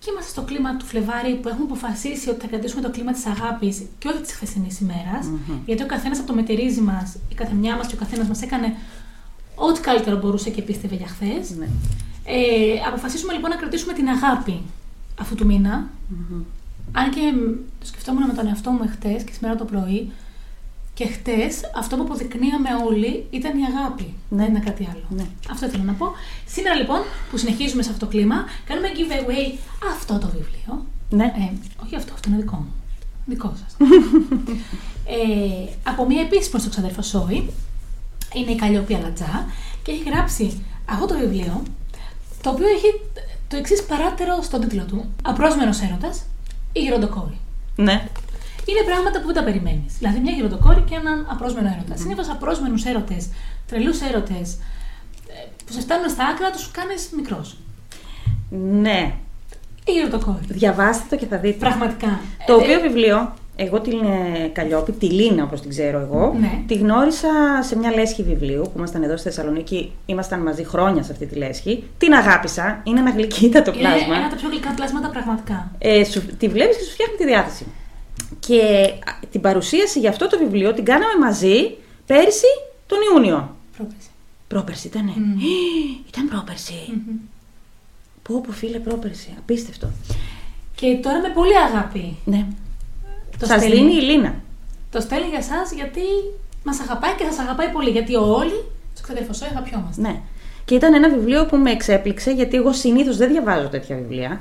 και 0.00 0.08
είμαστε 0.10 0.30
στο 0.34 0.42
κλίμα 0.48 0.70
του 0.76 0.84
Φλεβάρι 0.90 1.32
που 1.40 1.48
έχουμε 1.48 1.66
αποφασίσει 1.70 2.26
ότι 2.32 2.40
θα 2.40 2.46
κρατήσουμε 2.52 2.82
το 2.86 2.90
κλίμα 2.90 3.12
της 3.12 3.24
αγάπης 3.32 3.76
και 3.98 4.08
όχι 4.10 4.20
της 4.26 4.32
χθεσινής 4.36 4.80
ημέρας, 4.84 5.24
γιατί 5.66 5.82
ο 5.82 5.86
καθένας 5.94 6.18
από 6.18 6.26
το 6.26 6.34
μετερίζει 6.40 6.80
μας, 6.80 7.16
η 7.32 7.34
καθεμιά 7.34 7.76
μας 7.76 7.86
και 7.88 7.94
ο 7.94 7.98
καθένας 8.04 8.26
μας 8.28 8.42
έκανε 8.42 8.68
ό,τι 9.54 9.80
καλύτερο 9.80 10.16
μπορούσε 10.16 10.50
και 10.50 10.62
πίστευε 10.62 10.94
για 10.94 11.06
χθες. 11.06 11.44
Ναι. 11.58 11.66
Ε, 12.30 12.86
αποφασίσουμε 12.86 13.32
λοιπόν 13.32 13.50
να 13.50 13.56
κρατήσουμε 13.56 13.92
την 13.92 14.08
αγάπη 14.08 14.62
αυτού 15.20 15.34
του 15.34 15.46
μηνα 15.46 15.88
Αν 16.92 17.10
και 17.10 17.20
μ, 17.20 17.40
το 17.80 17.86
σκεφτόμουν 17.86 18.26
με 18.26 18.32
τον 18.32 18.46
εαυτό 18.46 18.70
μου 18.70 18.82
εχθές 18.82 19.22
και 19.22 19.32
σήμερα 19.32 19.56
το 19.56 19.64
πρωί, 19.64 20.12
και 20.98 21.06
χτες 21.06 21.60
αυτό 21.76 21.96
που 21.96 22.02
αποδεικνύαμε 22.02 22.68
όλοι 22.86 23.26
ήταν 23.30 23.58
η 23.58 23.64
αγάπη. 23.64 24.14
Ναι. 24.28 24.42
Δεν 24.42 24.48
είναι 24.54 24.64
κάτι 24.64 24.88
άλλο. 24.92 25.04
Ναι. 25.08 25.26
Αυτό 25.50 25.66
ήθελα 25.66 25.82
να 25.82 25.92
πω. 25.92 26.06
Σήμερα 26.46 26.74
λοιπόν 26.76 27.00
που 27.30 27.36
συνεχίζουμε 27.36 27.82
σε 27.82 27.90
αυτό 27.90 28.04
το 28.04 28.10
κλίμα, 28.10 28.44
κάνουμε 28.64 28.88
giveaway 28.96 29.58
αυτό 29.92 30.18
το 30.18 30.26
βιβλίο. 30.26 30.86
Ναι. 31.10 31.24
Ε, 31.24 31.52
όχι 31.84 31.96
αυτό, 31.96 32.12
αυτό 32.14 32.28
είναι 32.28 32.38
δικό 32.38 32.56
μου. 32.56 32.72
Δικό 33.26 33.54
σας. 33.60 33.76
ε, 35.16 35.68
από 35.82 36.06
μια 36.06 36.20
επίσημη 36.20 36.60
στο 36.60 36.70
ξαδέρφο 36.70 37.02
Σόη. 37.02 37.50
Είναι 38.34 38.50
η 38.50 38.56
Καλλιόπη 38.56 38.94
Αλατζά 38.94 39.46
και 39.82 39.92
έχει 39.92 40.02
γράψει 40.10 40.62
αυτό 40.84 41.06
το 41.06 41.18
βιβλίο, 41.18 41.62
το 42.48 42.54
οποίο 42.54 42.68
έχει 42.76 43.00
το 43.48 43.56
εξής 43.56 43.82
παράτερο 43.84 44.42
στον 44.42 44.60
τίτλο 44.60 44.82
του. 44.84 45.04
Απρόσμενος 45.22 45.80
έρωτας 45.80 46.22
ή 46.72 46.80
γεροντοκόρη. 46.80 47.38
Ναι. 47.76 47.92
Είναι 48.70 48.82
πράγματα 48.86 49.20
που 49.20 49.26
δεν 49.26 49.34
τα 49.34 49.42
περιμένεις. 49.44 49.92
Δηλαδή, 49.98 50.18
μια 50.18 50.32
γεροντοκόρη 50.32 50.80
και 50.80 50.94
έναν 50.94 51.26
απρόσμενο 51.30 51.68
έρωτα. 51.74 51.96
Συνήθως 51.96 52.28
απρόσμενους 52.28 52.84
έρωτες, 52.84 53.28
τρελούς 53.66 54.00
έρωτες, 54.00 54.58
που 55.66 55.72
σε 55.72 55.80
φτάνουν 55.80 56.08
στα 56.10 56.24
άκρα, 56.26 56.50
τους 56.50 56.70
κάνεις 56.70 57.10
μικρός. 57.16 57.56
Ναι. 58.84 59.14
Η 59.86 59.92
γεροντοκόρη. 59.92 60.44
Διαβάστε 60.48 61.04
το 61.08 61.16
και 61.16 61.26
θα 61.26 61.36
δείτε. 61.38 61.58
Πραγματικά. 61.58 62.20
Το 62.46 62.52
Ε, 62.52 62.56
οποίο 62.56 62.80
βιβλίο, 62.80 63.34
εγώ 63.60 63.80
την 63.80 63.98
ε, 64.04 64.46
Καλλιόπη, 64.52 64.92
τη 64.92 65.06
Λίνα 65.10 65.42
όπως 65.44 65.60
την 65.60 65.70
ξέρω 65.70 65.98
εγώ, 66.00 66.36
Ναι. 66.40 66.62
τη 66.66 66.74
γνώρισα 66.74 67.28
σε 67.62 67.76
μια 67.78 67.90
λέσχη 67.94 68.22
βιβλίου 68.22 68.62
που 68.62 68.72
ήμασταν 68.76 69.02
εδώ 69.02 69.16
στη 69.16 69.28
Θεσσαλονίκη. 69.28 69.92
Ήμασταν 70.06 70.40
μαζί 70.40 70.64
χρόνια 70.64 71.02
σε 71.02 71.12
αυτή 71.12 71.26
τη 71.26 71.34
λέσχη. 71.34 71.84
Την 71.98 72.12
αγάπησα. 72.12 72.80
Είναι 72.84 73.00
ένα 73.00 73.10
γλυκύτατο 73.10 73.70
Είναι 73.70 73.80
πλάσμα. 73.80 74.14
ένα 74.14 74.24
από 74.24 74.34
τα 74.34 74.40
πιο 74.40 74.48
γλυκά 74.48 74.70
πλάσματα 74.76 75.08
πραγματικά. 75.08 75.70
Ε, 75.78 76.04
σου, 76.04 76.26
τη 76.36 76.48
βλέπεις 76.48 76.76
και 76.76 76.82
σου 76.84 76.90
φτιάχνει 76.90 77.16
τη 77.16 77.24
διάθεση. 77.26 77.66
Και 78.38 78.60
α, 79.06 79.12
την 79.30 79.40
παρουσίαση 79.40 79.98
για 79.98 80.10
αυτό 80.10 80.28
το 80.28 80.38
βιβλίο 80.38 80.74
την 80.74 80.84
κάναμε 80.84 81.12
μαζί 81.20 81.76
πέρσι 82.06 82.46
τον 82.86 82.98
Ιούνιο. 83.12 83.56
Πρόπεση. 83.76 84.08
Πρόπερση 84.48 84.86
ήτανε. 84.86 85.12
Μμμ. 85.16 85.38
Ήταν 86.12 86.28
πρόπερση. 86.28 86.74
Πω 88.22 88.40
πω 88.46 88.52
φίλε 88.52 88.78
πρόπερση. 88.78 89.34
Απίστευτο. 89.38 89.90
Και 90.74 90.98
τώρα 91.02 91.20
με 91.20 91.28
πολύ 91.34 91.56
αγάπη. 91.58 92.16
Ναι. 92.24 92.46
Το 93.38 93.46
Σας 93.46 93.60
στέλνει. 93.62 93.76
δίνει 93.76 93.94
η 93.94 94.00
Λίνα. 94.00 94.34
Το 94.90 95.00
στέλνει 95.00 95.28
για 95.28 95.38
εσάς 95.38 95.72
γιατί 95.72 96.00
μας 96.64 96.80
αγαπάει 96.80 97.14
και 97.14 97.24
σας 97.30 97.38
αγαπάει 97.38 97.68
πολύ. 97.68 97.90
Γιατί 97.90 98.14
όλοι 98.16 98.64
στο 98.94 99.02
ξαδερφοσό 99.02 99.44
αγαπιόμαστε. 99.44 100.00
Ναι. 100.00 100.20
Και 100.64 100.74
ήταν 100.74 100.94
ένα 100.94 101.08
βιβλίο 101.08 101.46
που 101.46 101.56
με 101.56 101.70
εξέπληξε 101.70 102.30
γιατί 102.30 102.56
εγώ 102.56 102.72
συνήθως 102.72 103.16
δεν 103.16 103.28
διαβάζω 103.30 103.68
τέτοια 103.68 103.96
βιβλία. 103.96 104.40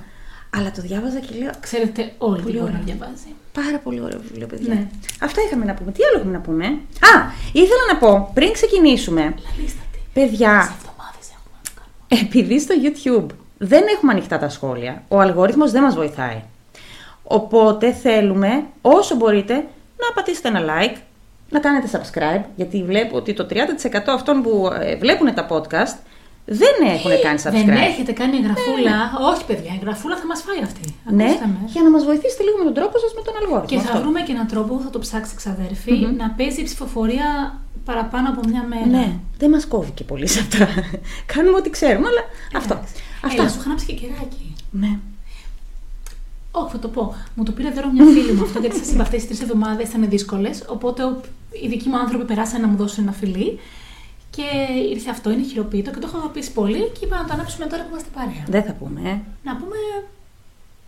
Αλλά 0.56 0.72
το 0.72 0.82
διάβαζα 0.82 1.20
και 1.20 1.36
λέω 1.40 1.52
Ξέρετε, 1.60 2.12
όλοι 2.18 2.42
Πολύ 2.42 2.54
τι 2.56 2.60
μπορεί 2.60 2.72
να 2.72 2.80
ωραία. 2.80 2.96
διαβάζει. 2.96 3.32
Πάρα 3.54 3.78
πολύ 3.78 4.02
ωραίο 4.02 4.20
βιβλίο, 4.20 4.48
παιδιά. 4.48 4.74
Ναι. 4.74 4.88
Αυτά 5.22 5.42
είχαμε 5.42 5.66
να 5.66 5.74
πούμε. 5.74 5.92
Τι 5.92 6.04
άλλο 6.04 6.18
έχουμε 6.20 6.32
να 6.34 6.40
πούμε; 6.40 6.66
Α, 7.12 7.14
ήθελα 7.54 7.84
να 7.92 7.98
πω 7.98 8.32
πριν 8.34 8.52
ξεκινήσουμε, 8.52 9.22
Λαλίστατη. 9.22 10.00
παιδιά, 10.14 10.62
Σε 10.62 10.74
εβδομάδες 10.80 11.28
έχουμε 11.36 11.56
να 11.58 11.62
το 11.64 11.72
κάνουμε. 11.80 12.28
επειδή 12.28 12.60
στο 12.60 12.76
YouTube 12.84 13.36
δεν 13.58 13.84
έχουμε 13.96 14.12
ανοιχτά 14.12 14.38
τα 14.40 14.50
σχόλια, 14.50 15.04
ο 15.08 15.20
αλγόριθμος 15.20 15.72
δεν 15.72 15.82
μας 15.84 15.96
βοηθάει. 15.96 16.42
Οπότε 17.28 17.92
θέλουμε 17.94 18.64
όσο 18.82 19.16
μπορείτε 19.16 19.54
να 19.98 20.14
πατήσετε 20.16 20.48
ένα 20.48 20.62
like, 20.68 20.96
να 21.50 21.60
κάνετε 21.60 21.88
subscribe, 21.92 22.44
γιατί 22.56 22.84
βλέπω 22.84 23.16
ότι 23.18 23.34
το 23.34 23.48
30% 23.50 23.56
αυτών 24.08 24.42
που 24.42 24.70
ε, 24.82 24.96
βλέπουν 24.96 25.34
τα 25.34 25.48
podcast 25.50 25.96
δεν 26.46 26.76
έχουν 26.96 27.12
κάνει 27.22 27.40
subscribe. 27.44 27.66
Δεν 27.66 27.76
έχετε 27.76 28.12
κάνει 28.12 28.36
εγγραφούλα. 28.38 28.96
Όχι, 29.34 29.46
παιδιά, 29.46 29.72
εγγραφούλα 29.76 30.16
θα 30.18 30.26
μας 30.26 30.42
φάει 30.42 30.62
αυτή. 30.64 30.96
Ναι, 31.12 31.24
Ακούστε 31.24 31.46
με. 31.46 31.58
για 31.66 31.82
να 31.82 31.90
μας 31.90 32.04
βοηθήσετε 32.06 32.44
λίγο 32.44 32.58
με 32.58 32.64
τον 32.64 32.74
τρόπο 32.74 32.98
σας 32.98 33.14
με 33.18 33.22
τον 33.22 33.34
αλγόριθμο. 33.40 33.68
Και 33.72 33.78
θα 33.86 33.92
Αυτό. 33.92 34.02
βρούμε 34.02 34.20
και 34.22 34.32
έναν 34.32 34.48
τρόπο 34.48 34.76
που 34.76 34.84
θα 34.84 34.90
το 34.90 35.00
ψάξει 35.00 35.36
ξαδέρφη 35.36 35.92
Μμμ. 35.92 36.16
να 36.16 36.30
παίζει 36.38 36.60
η 36.62 36.64
ψηφοφορία 36.64 37.28
παραπάνω 37.86 38.30
από 38.30 38.42
μια 38.50 38.64
μέρα. 38.64 38.86
Ναι, 38.86 39.08
δεν 39.38 39.50
μας 39.50 39.66
κόβει 39.66 39.92
και 39.92 40.04
πολύ 40.04 40.28
σε 40.28 40.40
αυτά. 40.40 40.68
Κάνουμε 41.34 41.58
ό,τι 41.58 41.70
ξέρουμε, 41.70 42.08
αλλά 42.08 42.24
αυτό. 42.62 42.74
Εντάξει. 42.74 42.94
Αυτά. 43.26 43.42
Έλα, 43.42 43.50
σου 43.52 43.58
είχα 43.60 43.66
ανάψει 43.70 43.86
και 43.86 43.94
κεράκι. 43.94 44.56
Ναι. 44.72 44.92
Όχι, 46.62 46.72
θα 46.72 46.80
το 46.80 46.88
πω. 46.88 47.16
Μου 47.36 47.44
το 47.44 47.52
πήρε 47.52 47.70
δώρο 47.70 47.92
μια 47.92 48.06
φίλη 48.06 48.32
μου 48.34 48.44
αυτό, 48.44 48.60
γιατί 48.60 48.78
σας 48.78 48.92
είπα 48.92 49.02
αυτές 49.02 49.22
τι 49.22 49.28
τρεις 49.28 49.42
εβδομάδες 49.42 49.88
ήταν 49.90 50.10
δύσκολες. 50.10 50.64
Οπότε 50.70 51.04
ο- 51.04 51.22
οι 51.64 51.68
δικοί 51.68 51.90
μου 51.90 51.98
άνθρωποι 51.98 52.26
περάσαν 52.26 52.62
να 52.62 52.68
μου 52.68 52.78
δώσουν 52.78 53.04
ένα 53.04 53.12
φιλί. 53.14 53.60
Και 54.30 54.44
ήρθε 54.94 55.10
αυτό, 55.10 55.32
είναι 55.32 55.44
χειροποίητο 55.44 55.92
και 55.92 56.00
το 56.00 56.08
έχω 56.08 56.18
αγαπήσει 56.18 56.52
πολύ. 56.52 56.90
Και 57.00 57.06
είπα 57.06 57.18
να 57.18 57.26
το 57.26 57.34
ανάψουμε 57.34 57.66
τώρα 57.66 57.84
που 57.84 57.90
είμαστε 57.92 58.10
παρέα. 58.14 58.44
Δεν 58.48 58.64
θα 58.64 58.74
πούμε, 58.74 59.02
ε. 59.10 59.16
Να 59.44 59.56
πούμε 59.56 59.76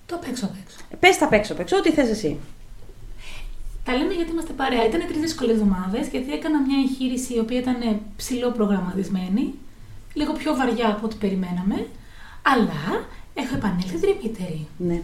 το 0.05 0.15
απ' 0.15 0.27
έξω 0.29 0.45
απ' 0.45 0.55
έξω. 0.63 0.77
Πες 0.99 1.17
τα 1.17 1.25
απ' 1.25 1.33
έξω, 1.33 1.53
απ' 1.53 1.59
έξω, 1.59 1.77
ό,τι 1.77 1.91
θες 1.91 2.09
εσύ. 2.09 2.37
Τα 3.83 3.97
λέμε 3.97 4.13
γιατί 4.13 4.31
είμαστε 4.31 4.53
παρέα. 4.53 4.85
Ήταν 4.85 5.01
τρεις 5.07 5.19
δύσκολες 5.21 5.53
εβδομάδες, 5.55 6.07
γιατί 6.07 6.33
έκανα 6.33 6.61
μια 6.61 6.77
εγχείρηση 6.83 7.33
η 7.35 7.39
οποία 7.39 7.59
ήταν 7.59 7.99
ψηλό 8.17 8.51
προγραμματισμένη, 8.51 9.53
λίγο 10.13 10.33
πιο 10.33 10.55
βαριά 10.55 10.87
από 10.89 11.05
ό,τι 11.05 11.15
περιμέναμε, 11.15 11.87
αλλά 12.41 12.81
έχω 13.33 13.55
επανέλθει 13.55 13.97
δρυμύτερη. 13.97 14.67
Ναι. 14.77 15.01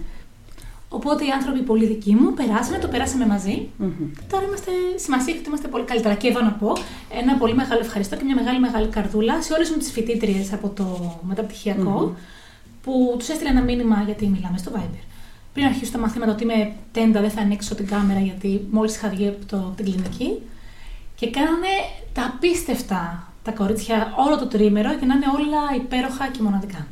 Οπότε 0.90 1.26
οι 1.26 1.30
άνθρωποι 1.30 1.60
πολύ 1.60 1.86
δικοί 1.86 2.16
μου 2.16 2.34
περάσανε, 2.34 2.78
το 2.78 2.88
περάσαμε 2.88 3.26
μαζί. 3.26 3.70
Μμμ. 3.78 3.92
Τώρα 4.30 4.46
είμαστε, 4.46 4.72
σημασία 4.96 5.34
έχει 5.34 5.40
ότι 5.40 5.48
είμαστε 5.48 5.68
πολύ 5.68 5.84
καλύτερα. 5.84 6.16
Και 6.16 6.28
εδώ 6.28 6.42
να 6.42 6.52
πω 6.52 6.74
ένα 7.22 7.38
πολύ 7.38 7.56
μεγάλο 7.56 7.80
ευχαριστώ 7.80 8.16
και 8.16 8.24
μια 8.24 8.36
μεγάλη 8.36 8.60
μεγάλη 8.60 8.88
καρδούλα 8.88 9.42
σε 9.42 9.54
όλες 9.54 9.70
μου 9.70 9.78
τις 9.78 9.92
φοιτήτριες 9.92 10.54
από 10.54 10.70
το 10.70 11.20
μεταπτυχιακο 11.28 12.16
που 12.82 13.16
τους 13.18 13.30
έστειλα 13.30 13.50
ένα 13.50 13.62
μήνυμα 13.62 14.02
γιατί 14.06 14.28
μιλάμε 14.28 14.58
στο 14.58 14.72
Viber. 14.76 15.04
Πριν 15.54 15.66
αρχίσω 15.66 15.92
τα 15.92 15.98
μαθήματα 15.98 16.32
ότι 16.32 16.44
είμαι 16.44 16.74
τέντα, 16.92 17.22
δεν 17.22 17.30
θα 17.30 17.42
ανοίξω 17.42 17.76
την 17.76 17.88
κάμερα 17.88 18.20
γιατί 18.20 18.68
μόλις 18.72 18.96
είχα 18.96 19.10
βγει 19.10 19.28
από 19.28 19.46
το, 19.46 19.74
την 19.76 19.86
κλινική. 19.86 20.42
Και 21.16 21.30
κάνανε 21.30 21.74
τα 22.14 22.34
απίστευτα 22.34 23.32
τα 23.44 23.52
κορίτσια 23.52 24.14
όλο 24.28 24.38
το 24.38 24.48
τρίμερο 24.48 24.96
και 24.96 25.06
να 25.06 25.14
είναι 25.14 25.26
όλα 25.36 25.84
υπέροχα 25.84 26.28
και 26.28 26.42
μοναδικά. 26.42 26.88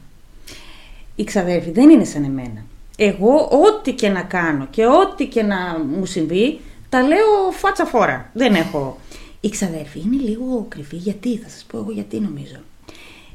Οι 1.16 1.24
ξαδέρφοι 1.24 1.72
δεν 1.72 1.90
είναι 1.90 2.04
σαν 2.04 2.24
εμένα. 2.24 2.66
Εγώ 2.98 3.50
ό,τι 3.66 3.94
και 3.94 4.10
να 4.10 4.22
κάνω 4.22 4.68
και 4.70 4.86
ό,τι 4.86 5.28
και 5.28 5.44
να 5.44 5.80
μου 5.98 6.06
συμβεί, 6.06 6.60
τα 6.90 7.02
λέω 7.02 7.52
φάτσα 7.52 7.86
φόρα. 7.86 8.30
Δεν 8.34 8.56
έχω. 8.56 8.98
Οι 9.42 9.50
ξαδέρφοι 9.50 10.00
είναι 10.00 10.22
λίγο 10.24 10.66
κρυφοί. 10.70 10.96
Γιατί, 10.96 11.38
θα 11.38 11.50
σας 11.50 11.66
πω 11.72 11.78
εγώ 11.78 11.92
γιατί 11.92 12.20
νομίζω. 12.20 12.56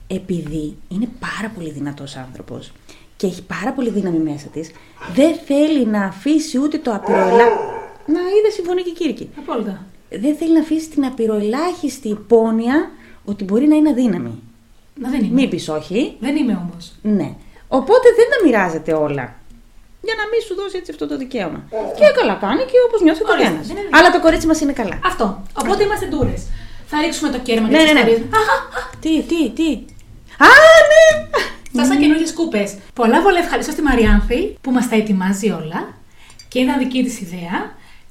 Επειδή 0.07 0.77
είναι 0.89 1.09
πάρα 1.19 1.53
πολύ 1.55 1.71
δυνατός 1.71 2.17
άνθρωπος 2.17 2.73
και 3.17 3.27
έχει 3.27 3.43
πάρα 3.43 3.73
πολύ 3.73 3.91
δύναμη 3.91 4.19
μέσα 4.19 4.47
της, 4.49 4.71
δεν 5.15 5.35
θέλει 5.47 5.87
να 5.87 6.05
αφήσει 6.05 6.59
ούτε 6.59 6.79
το 6.79 6.93
απειροελά... 6.95 7.47
Να 8.07 8.21
είδε 8.21 8.51
συμφωνεί 8.55 8.83
και 8.83 8.91
η 8.91 8.93
Κύρκη. 8.93 9.29
Απόλυτα. 9.39 9.87
Δεν 10.11 10.37
θέλει 10.37 10.53
να 10.53 10.61
αφήσει 10.61 10.89
την 10.89 11.05
απειροελάχιστη 11.05 12.09
υπόνοια 12.09 12.91
ότι 13.25 13.45
μπορεί 13.45 13.67
να 13.67 13.77
είναι 13.77 13.89
αδύναμη. 13.89 14.39
Να 14.95 15.11
δεν 15.11 15.21
είμαι. 15.25 15.35
Μην 15.35 15.49
πεις 15.49 15.69
όχι, 15.69 16.17
Δεν 16.21 16.37
είμαι 16.37 16.61
όμως. 16.65 16.93
ναι. 17.03 17.35
Οπότε 17.69 18.09
δεν 18.17 18.27
τα 18.31 18.47
μοιράζεται 18.47 18.93
όλα. 18.93 19.35
Για 20.09 20.17
να 20.21 20.25
μην 20.31 20.41
σου 20.47 20.55
δώσει 20.61 20.77
έτσι 20.81 20.91
αυτό 20.95 21.05
το 21.11 21.17
δικαίωμα. 21.23 21.61
Και 21.99 22.07
καλά 22.19 22.35
κάνει 22.45 22.63
και 22.71 22.79
όπως 22.87 22.99
νιώθει 23.07 23.23
ο 23.23 23.27
Ορίστε, 23.29 23.43
καθένας. 23.45 23.67
δεν 23.69 23.77
είναι 23.77 23.85
δίκιο. 23.87 23.99
Αλλά 23.99 24.09
το 24.15 24.19
κορίτσι 24.25 24.47
μας 24.51 24.59
είναι 24.63 24.75
καλά. 24.81 24.97
Αυτό. 25.11 25.27
Οπότε 25.61 25.81
είμαστε 25.87 26.07
ντούρες. 26.11 26.43
Θα 26.91 26.97
ρίξουμε 27.05 27.29
το 27.35 27.39
κέρμα 27.47 27.67
Ναι, 27.69 27.79
και 27.79 27.85
τις 27.85 27.87
ναι, 27.87 27.93
ναι. 27.93 28.11
ιστορίες. 28.11 28.41
Αχα, 28.41 28.57
Τι, 29.03 29.13
τι, 29.31 29.41
τι. 29.59 29.69
Α, 30.47 30.49
ναι! 30.93 31.05
Φτάσαν 31.73 31.99
καινούργιες 32.03 32.33
κούπες. 32.39 32.69
Πολλά 33.01 33.19
πολλά 33.23 33.39
ευχαριστώ 33.39 33.73
στη 33.73 33.83
Μαριάνθη 33.83 34.41
που 34.61 34.71
μας 34.71 34.89
τα 34.89 34.97
ετοιμάζει 34.97 35.49
όλα 35.51 35.81
και 36.49 36.59
ήταν 36.59 36.79
δική 36.79 37.01
της 37.05 37.21
ιδέα. 37.21 37.57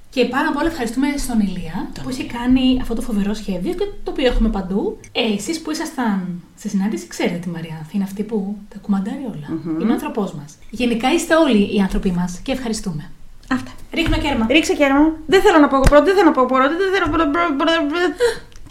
Και 0.10 0.26
πάρα 0.26 0.52
πολύ 0.52 0.68
ευχαριστούμε 0.68 1.08
στον 1.18 1.40
Ηλία 1.40 1.90
που 2.04 2.10
είχε 2.10 2.24
κάνει 2.24 2.78
αυτό 2.82 2.94
το 2.96 3.02
φοβερό 3.02 3.34
σχέδιο 3.34 3.74
και 3.74 3.86
το 4.04 4.12
οποίο 4.12 4.26
έχουμε 4.26 4.50
παντού. 4.50 4.98
Ε, 5.12 5.34
Εσείς 5.34 5.62
που 5.62 5.72
ήσασταν 5.72 6.42
σε 6.56 6.70
συνάντηση, 6.70 7.08
ξέρετε 7.08 7.38
τη 7.38 7.50
Μαριάνθη. 7.50 7.92
Είναι 7.96 8.04
αυτή 8.04 8.24
που 8.24 8.58
τα 8.70 8.78
κουμαντάρει 8.82 9.26
όλα. 9.34 9.60
Είναι 9.82 9.90
ο 9.92 9.94
άνθρωπός 9.94 10.34
μας. 10.34 10.58
Γενικά 10.70 11.14
είστε 11.14 11.36
όλοι 11.36 11.76
οι 11.76 11.80
άνθρωποι 11.80 12.12
μας 12.12 12.40
και 12.44 12.52
ευχαριστούμε. 12.52 13.12
Αυτά. 13.52 13.72
Ρίχνω 13.94 14.18
κέρμα. 14.18 14.46
Ρίξε 14.50 14.74
κέρμα. 14.74 15.12
Δεν 15.26 15.42
θέλω 15.42 15.58
να 15.58 15.68
πω 15.68 15.76
εγώ 15.76 15.86
πρώτη, 15.90 16.06
δεν 16.06 16.16
θέλω 16.16 16.26
να 16.26 16.32
πω 16.36 16.40
εγώ 16.42 16.50
πρώτη, 16.50 16.74
δεν 16.84 16.92
θέλω 16.94 17.16
να 17.16 17.32
πω. 17.32 17.34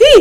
Τι! 0.00 0.12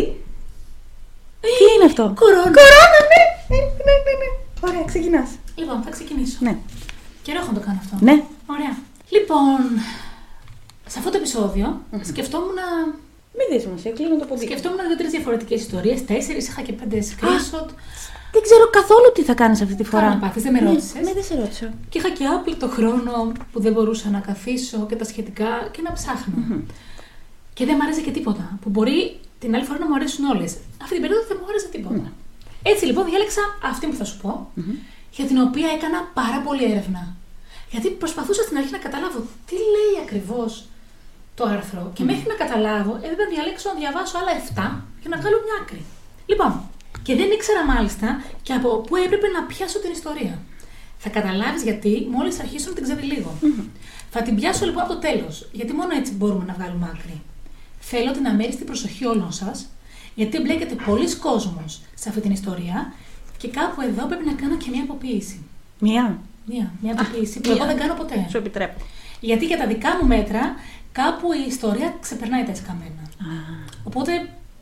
Τι 1.41 1.63
είναι 1.75 1.85
αυτό; 1.85 2.03
Κορώνα. 2.21 2.51
Κορώνα, 2.59 2.99
ναι! 3.11 3.21
Ναι, 3.51 3.61
ναι, 3.87 3.95
ναι. 4.05 4.13
ναι. 4.21 4.29
Ωραία, 4.67 4.83
ξεκινάς. 4.91 5.29
Λοιπόν, 5.55 5.81
θα 5.85 5.89
ξεκινήσω. 5.89 6.37
Ναι. 6.39 6.57
Καιρό 7.23 7.39
έχω 7.41 7.51
να 7.51 7.57
το 7.59 7.65
κάνω 7.65 7.79
αυτό. 7.83 7.95
Ναι. 8.07 8.23
Ωραία. 8.45 8.73
Λοιπόν, 9.09 9.59
σε 10.87 10.99
αυτό 10.99 11.09
το 11.11 11.17
επεισόδιο 11.17 11.81
σκεφτόμουν 12.01 12.53
να 12.53 12.67
Μην 13.37 13.47
δεις 13.51 13.61
σημασία, 13.61 13.91
κλείνω 13.91 14.15
το 14.17 14.25
ποντίκι. 14.25 14.51
Σκεφτόμουν 14.51 14.79
δύο-τρει 14.87 15.07
διαφορετικές 15.09 15.59
ιστορίες, 15.61 16.05
τέσσερις, 16.05 16.47
είχα 16.47 16.61
και 16.61 16.73
πέντε 16.73 16.97
screenshot. 17.09 17.69
Δεν 18.31 18.41
ξέρω 18.47 18.69
καθόλου 18.69 19.11
τι 19.13 19.23
θα 19.23 19.33
κάνεις 19.33 19.61
αυτή 19.61 19.75
τη 19.75 19.83
φορά. 19.83 20.01
Καλά 20.01 20.13
να 20.13 20.19
πάθεις, 20.19 20.43
δεν 20.43 20.51
με 20.51 20.59
Ναι, 20.59 20.69
ρώτησες. 20.69 21.01
Ναι, 21.05 21.13
δεν 21.13 21.23
σε 21.23 21.35
ρώτησα. 21.35 21.73
Και 21.89 21.97
είχα 21.97 22.09
και 22.09 22.25
άπλητο 22.25 22.67
χρόνο 22.67 23.31
που 23.51 23.61
δεν 23.61 23.73
μπορούσα 23.73 24.09
να 24.09 24.19
καθίσω 24.19 24.85
και 24.89 24.95
τα 24.95 25.03
σχετικά 25.03 25.49
και 25.71 25.81
να 25.81 25.91
ψάχνω. 25.93 26.35
Και 27.53 27.65
δεν 27.65 27.75
μου 27.77 27.83
άρεσε 27.83 28.01
και 28.01 28.11
τίποτα. 28.11 28.57
Που 28.61 28.69
μπορεί 28.69 29.19
την 29.39 29.55
άλλη 29.55 29.65
φορά 29.65 29.79
να 29.79 29.87
μου 29.87 29.95
αρέσουν 29.95 30.25
όλες. 30.25 30.51
Αυτή 30.81 30.93
την 30.93 31.01
περίοδο 31.01 31.23
δεν 31.27 31.37
μου 31.39 31.47
άρεσε 31.49 31.67
τίποτα. 31.67 31.95
Ναι. 31.95 32.11
Έτσι 32.63 32.85
λοιπόν 32.85 33.05
διάλεξα 33.05 33.41
αυτή 33.63 33.87
που 33.87 33.95
θα 33.95 34.03
σου 34.03 34.17
πω, 34.21 34.51
για 35.11 35.25
την 35.25 35.37
οποία 35.37 35.67
έκανα 35.75 35.99
πάρα 36.13 36.39
πολύ 36.45 36.63
έρευνα. 36.63 37.15
Γιατί 37.71 37.87
προσπαθούσα 37.89 38.41
στην 38.41 38.57
αρχή 38.57 38.71
να 38.71 38.77
καταλάβω 38.77 39.19
τι 39.45 39.55
λέει 39.55 40.03
ακριβώς 40.03 40.65
το 41.35 41.43
άρθρο. 41.55 41.91
Και 41.93 42.03
μέχρι 42.03 42.25
να 42.27 42.35
καταλάβω, 42.43 42.93
έπρεπε 42.95 43.23
να 43.23 43.29
διαλέξω 43.33 43.69
να 43.69 43.75
διαβάσω 43.81 44.17
άλλα 44.17 44.31
7 44.31 44.41
για 45.01 45.09
να 45.13 45.17
βγάλω 45.19 45.37
μια 45.45 45.55
άκρη. 45.61 45.81
Λοιπόν, 46.25 46.51
και 47.05 47.15
δεν 47.15 47.31
ήξερα 47.31 47.65
μάλιστα 47.65 48.07
και 48.41 48.53
από 48.53 48.69
πού 48.87 48.95
έπρεπε 48.95 49.27
να 49.27 49.41
πιάσω 49.43 49.79
την 49.79 49.91
ιστορία. 49.91 50.35
Θα 50.97 51.09
καταλάβεις 51.09 51.63
γιατί 51.63 52.07
μόλις 52.11 52.39
αρχίσω 52.39 52.67
να 52.69 52.75
την 52.75 52.83
ξεδιλίγω. 52.83 53.33
Θα 54.09 54.21
την 54.21 54.35
πιάσω 54.35 54.65
λοιπόν 54.65 54.83
από 54.83 54.93
το 54.93 54.99
τέλος, 54.99 55.49
γιατί 55.51 55.73
μόνο 55.73 55.95
έτσι 55.95 56.13
μπορούμε 56.13 56.45
να 56.45 56.53
βγάλουμε 56.53 56.91
άκρη. 56.93 57.21
Θέλω 57.79 58.11
την 58.11 58.27
αμέριστη 58.27 58.63
προσοχή 58.63 59.05
όλων 59.05 59.31
σας, 59.31 59.67
γιατί 60.15 60.37
εμπλέκεται 60.37 60.75
πολλοί 60.85 61.15
κόσμος 61.15 61.81
σε 61.95 62.09
αυτή 62.09 62.21
την 62.21 62.31
ιστορία 62.31 62.93
και 63.37 63.47
κάπου 63.47 63.81
εδώ 63.81 64.05
πρέπει 64.05 64.25
να 64.25 64.33
κάνω 64.33 64.55
και 64.55 64.69
μια 64.71 64.83
αποποίηση. 64.83 65.43
Μία. 65.79 66.19
Μία, 66.45 66.71
μια 66.81 66.91
αποποίηση 66.91 67.39
που 67.39 67.49
μία. 67.49 67.57
εγώ 67.57 67.65
δεν 67.65 67.77
κάνω 67.77 67.93
ποτέ. 67.93 68.25
Σου 68.29 68.37
επιτρέπω. 68.37 68.79
Γιατί 69.19 69.45
για 69.45 69.57
τα 69.57 69.67
δικά 69.67 69.97
μου 70.01 70.07
μέτρα, 70.07 70.55
κάπου 70.99 71.27
η 71.33 71.45
ιστορία 71.47 71.95
ξεπερνάει 72.01 72.43
τα 72.43 72.51
εσκαμμένα. 72.51 73.03
Οπότε, 73.83 74.11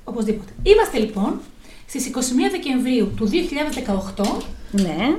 οπωσδήποτε. 0.04 0.52
Είμαστε 0.63 0.98
λοιπόν 0.98 1.40
στις 1.88 2.12
21 2.13 2.18
Δεκεμβρίου 2.52 3.12
του 3.18 3.30
2018 4.16 4.42
Ναι. 4.72 5.16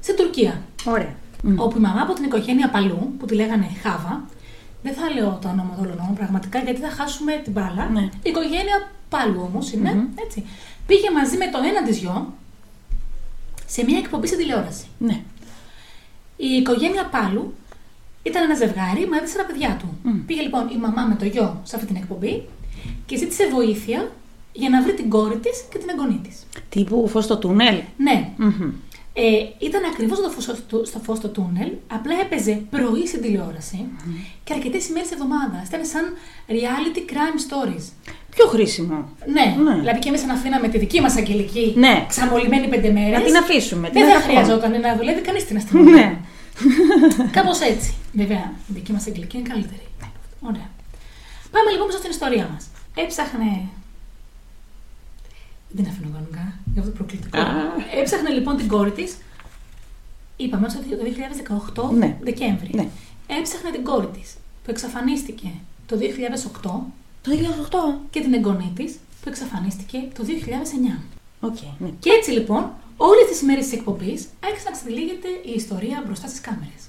στην 0.00 0.16
Τουρκία. 0.16 0.62
Ωραία. 0.84 1.14
Όπου 1.56 1.76
η 1.76 1.80
μαμά 1.80 2.02
από 2.02 2.12
την 2.12 2.24
οικογένεια 2.24 2.68
Παλού, 2.70 3.14
που 3.18 3.26
τη 3.26 3.34
λέγανε 3.34 3.66
Χάβα, 3.82 4.24
δεν 4.82 4.94
θα 4.94 5.10
λέω 5.14 5.38
το 5.42 5.48
όνομα 5.48 5.76
όλων 5.80 5.96
νόμων 5.96 6.14
πραγματικά 6.14 6.58
γιατί 6.58 6.80
θα 6.80 6.90
χάσουμε 6.90 7.40
την 7.44 7.52
μπάλα. 7.52 7.88
Ναι. 7.92 8.00
Η 8.00 8.10
οικογένεια 8.22 8.90
Πάλου 9.08 9.40
όμως 9.52 9.72
είναι, 9.72 10.08
έτσι. 10.24 10.44
Πήγε 10.86 11.10
μαζί 11.10 11.36
με 11.36 11.50
το 11.50 11.58
ένα 11.68 11.82
της 11.82 11.98
γιο 11.98 12.32
σε 13.66 13.84
μια 13.84 13.98
εκπομπή 13.98 14.26
στην 14.26 14.38
τηλεόραση. 14.38 14.84
Ναι. 14.98 15.20
Η 16.36 16.46
οικογένεια 16.46 17.04
Πάλου 17.06 17.54
ήταν 18.26 18.42
ένα 18.42 18.54
ζευγάρι 18.54 19.06
με 19.10 19.18
τέσσερα 19.18 19.44
παιδιά 19.44 19.76
του. 19.80 19.88
Πήγε 20.26 20.40
λοιπόν 20.42 20.68
η 20.74 20.78
μαμά 20.84 21.02
με 21.10 21.14
το 21.20 21.24
γιο 21.24 21.60
σε 21.62 21.76
αυτή 21.76 21.86
την 21.86 21.96
εκπομπή 21.96 22.42
και 23.06 23.16
ζήτησε 23.16 23.44
βοήθεια 23.52 24.10
για 24.52 24.68
να 24.68 24.82
βρει 24.82 24.94
την 24.94 25.08
κόρη 25.08 25.36
της 25.36 25.64
και 25.70 25.78
την 25.78 25.88
εγγονή 25.90 26.20
της. 26.28 26.36
Τύπου 26.68 27.08
φως 27.08 27.24
στο 27.24 27.36
τούνελ. 27.36 27.76
Ναι, 27.96 28.28
Μμμ. 28.36 28.70
ε, 29.12 29.22
ήταν 29.58 29.82
ακριβώς 29.92 30.18
στο 30.18 30.30
φως 30.30 30.44
στο, 30.44 30.84
στο 30.84 30.98
φως 30.98 31.18
στο 31.18 31.28
τούνελ, 31.28 31.70
απλά 31.96 32.12
έπαιζε 32.24 32.62
πρωί 32.70 33.06
στην 33.06 33.20
τηλεόραση 33.22 33.84
και 34.44 34.52
αρκετές 34.52 34.88
ημέρες 34.88 35.10
εβδομάδα. 35.10 35.56
Ήταν 35.68 35.80
σαν 35.84 36.04
reality 36.48 37.00
crime 37.12 37.38
stories. 37.46 37.84
Πιο 38.34 38.46
χρήσιμο. 38.46 39.08
Ναι, 39.26 39.46
Ναι. 39.70 39.74
δηλαδή 39.80 39.98
και 39.98 40.08
εμείς 40.08 40.22
αν 40.22 40.30
αφήναμε 40.30 40.68
τη 40.68 40.78
δική 40.78 41.00
μας 41.00 41.16
αγγελική 41.16 41.72
Ναι. 41.76 42.04
ξαμολυμένη 42.08 42.68
πέντε 42.68 42.90
μέρες. 42.90 43.18
Να 43.18 43.24
την 43.24 43.36
αφήσουμε, 43.36 43.90
την 43.90 44.00
Δεν 44.00 44.10
θα 44.10 44.16
αγαπώ. 44.16 44.26
χρειαζόταν 44.32 44.80
να 44.80 44.96
δουλεύει 44.96 45.20
κανείς 45.20 45.42
στην 45.42 45.56
αστυνομία. 45.56 45.94
Ναι. 45.94 46.16
Κάπως 47.36 47.60
έτσι. 47.60 47.94
Βέβαια, 48.12 48.52
η 48.68 48.72
δική 48.72 48.92
μας 48.92 49.06
Αγγελική 49.06 49.36
είναι 49.38 49.48
καλύτερη. 49.48 49.86
Ωραία. 50.40 50.70
Πάμε 51.50 51.70
λοιπόν 51.70 51.86
πίσω 51.86 51.98
στην 51.98 52.10
ιστορία 52.10 52.48
μας. 52.52 52.66
Έψαχνε. 52.94 53.68
Δεν 55.68 55.84
την 55.84 55.92
αφήνω 55.92 56.08
κανονικά, 56.12 56.54
για 56.72 56.82
αυτό 56.82 56.90
το 56.92 56.96
προκλητικό. 56.96 57.38
Α. 57.38 57.46
Έψαχνε 58.00 58.30
λοιπόν 58.30 58.56
την 58.56 58.68
κόρη 58.68 58.90
της. 58.90 59.16
Είπαμε 60.36 60.66
ότι 60.66 60.96
το 60.96 61.84
2018 61.90 61.90
Ναι. 61.96 62.16
Δεκέμβρη. 62.22 62.70
Ναι. 62.74 62.88
Έψαχνε 63.26 63.70
την 63.70 63.84
κόρη 63.84 64.06
της 64.06 64.34
που 64.64 64.70
εξαφανίστηκε 64.70 65.48
το 65.86 65.96
2008 65.98 66.60
Το 67.22 67.30
2008. 67.30 67.98
και 68.10 68.20
την 68.20 68.34
εγγονή 68.34 68.72
της 68.74 68.92
που 69.22 69.28
εξαφανίστηκε 69.28 69.98
το 70.14 70.24
2009. 70.24 71.00
Οκ, 71.40 71.56
ναι. 71.78 71.88
Και 71.98 72.10
έτσι 72.10 72.30
λοιπόν 72.30 72.70
Όλες 72.96 73.26
τις 73.30 73.40
ημέρε 73.40 73.60
της 73.60 73.72
εκπομπής 73.72 74.20
άρχισε 74.46 74.64
να 74.68 74.74
ξετυλίγεται 74.76 75.28
η 75.50 75.52
ιστορία 75.62 76.02
μπροστά 76.06 76.26
στις 76.28 76.40
κάμερες. 76.40 76.82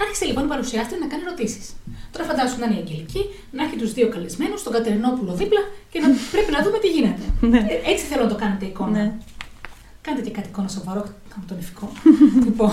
Άρχισε 0.00 0.24
λοιπόν 0.24 0.44
η 0.44 0.48
παρουσιάστρια 0.48 0.98
να 0.98 1.06
κάνει 1.06 1.22
ερωτήσεις. 1.26 1.64
Τώρα 2.12 2.24
φαντάσου 2.30 2.58
να 2.58 2.66
είναι 2.66 2.74
η 2.74 2.78
Αγγελική, 2.84 3.22
να 3.56 3.62
έχει 3.64 3.76
τους 3.76 3.92
δύο 3.92 4.08
καλεσμένους, 4.08 4.62
τον 4.62 4.72
Κατερινόπουλο 4.72 5.32
δίπλα 5.34 5.60
και 5.90 5.98
να 6.00 6.08
πρέπει 6.34 6.50
να 6.56 6.60
δούμε 6.64 6.78
τι 6.78 6.88
γίνεται. 6.96 7.24
Ναι. 7.40 7.58
Ε, 7.58 7.90
Έτσι 7.92 8.04
θέλω 8.10 8.22
να 8.22 8.28
το 8.28 8.38
κάνετε 8.42 8.64
εικόνα. 8.66 8.90
Ναι. 8.90 9.12
Κάντε 10.00 10.20
και 10.26 10.30
κάτι 10.30 10.48
εικόνα 10.48 10.68
σοβαρό, 10.68 11.02
κάνουμε 11.30 11.46
τον 11.48 11.58
ηφικό. 11.58 11.86
λοιπόν. 12.46 12.72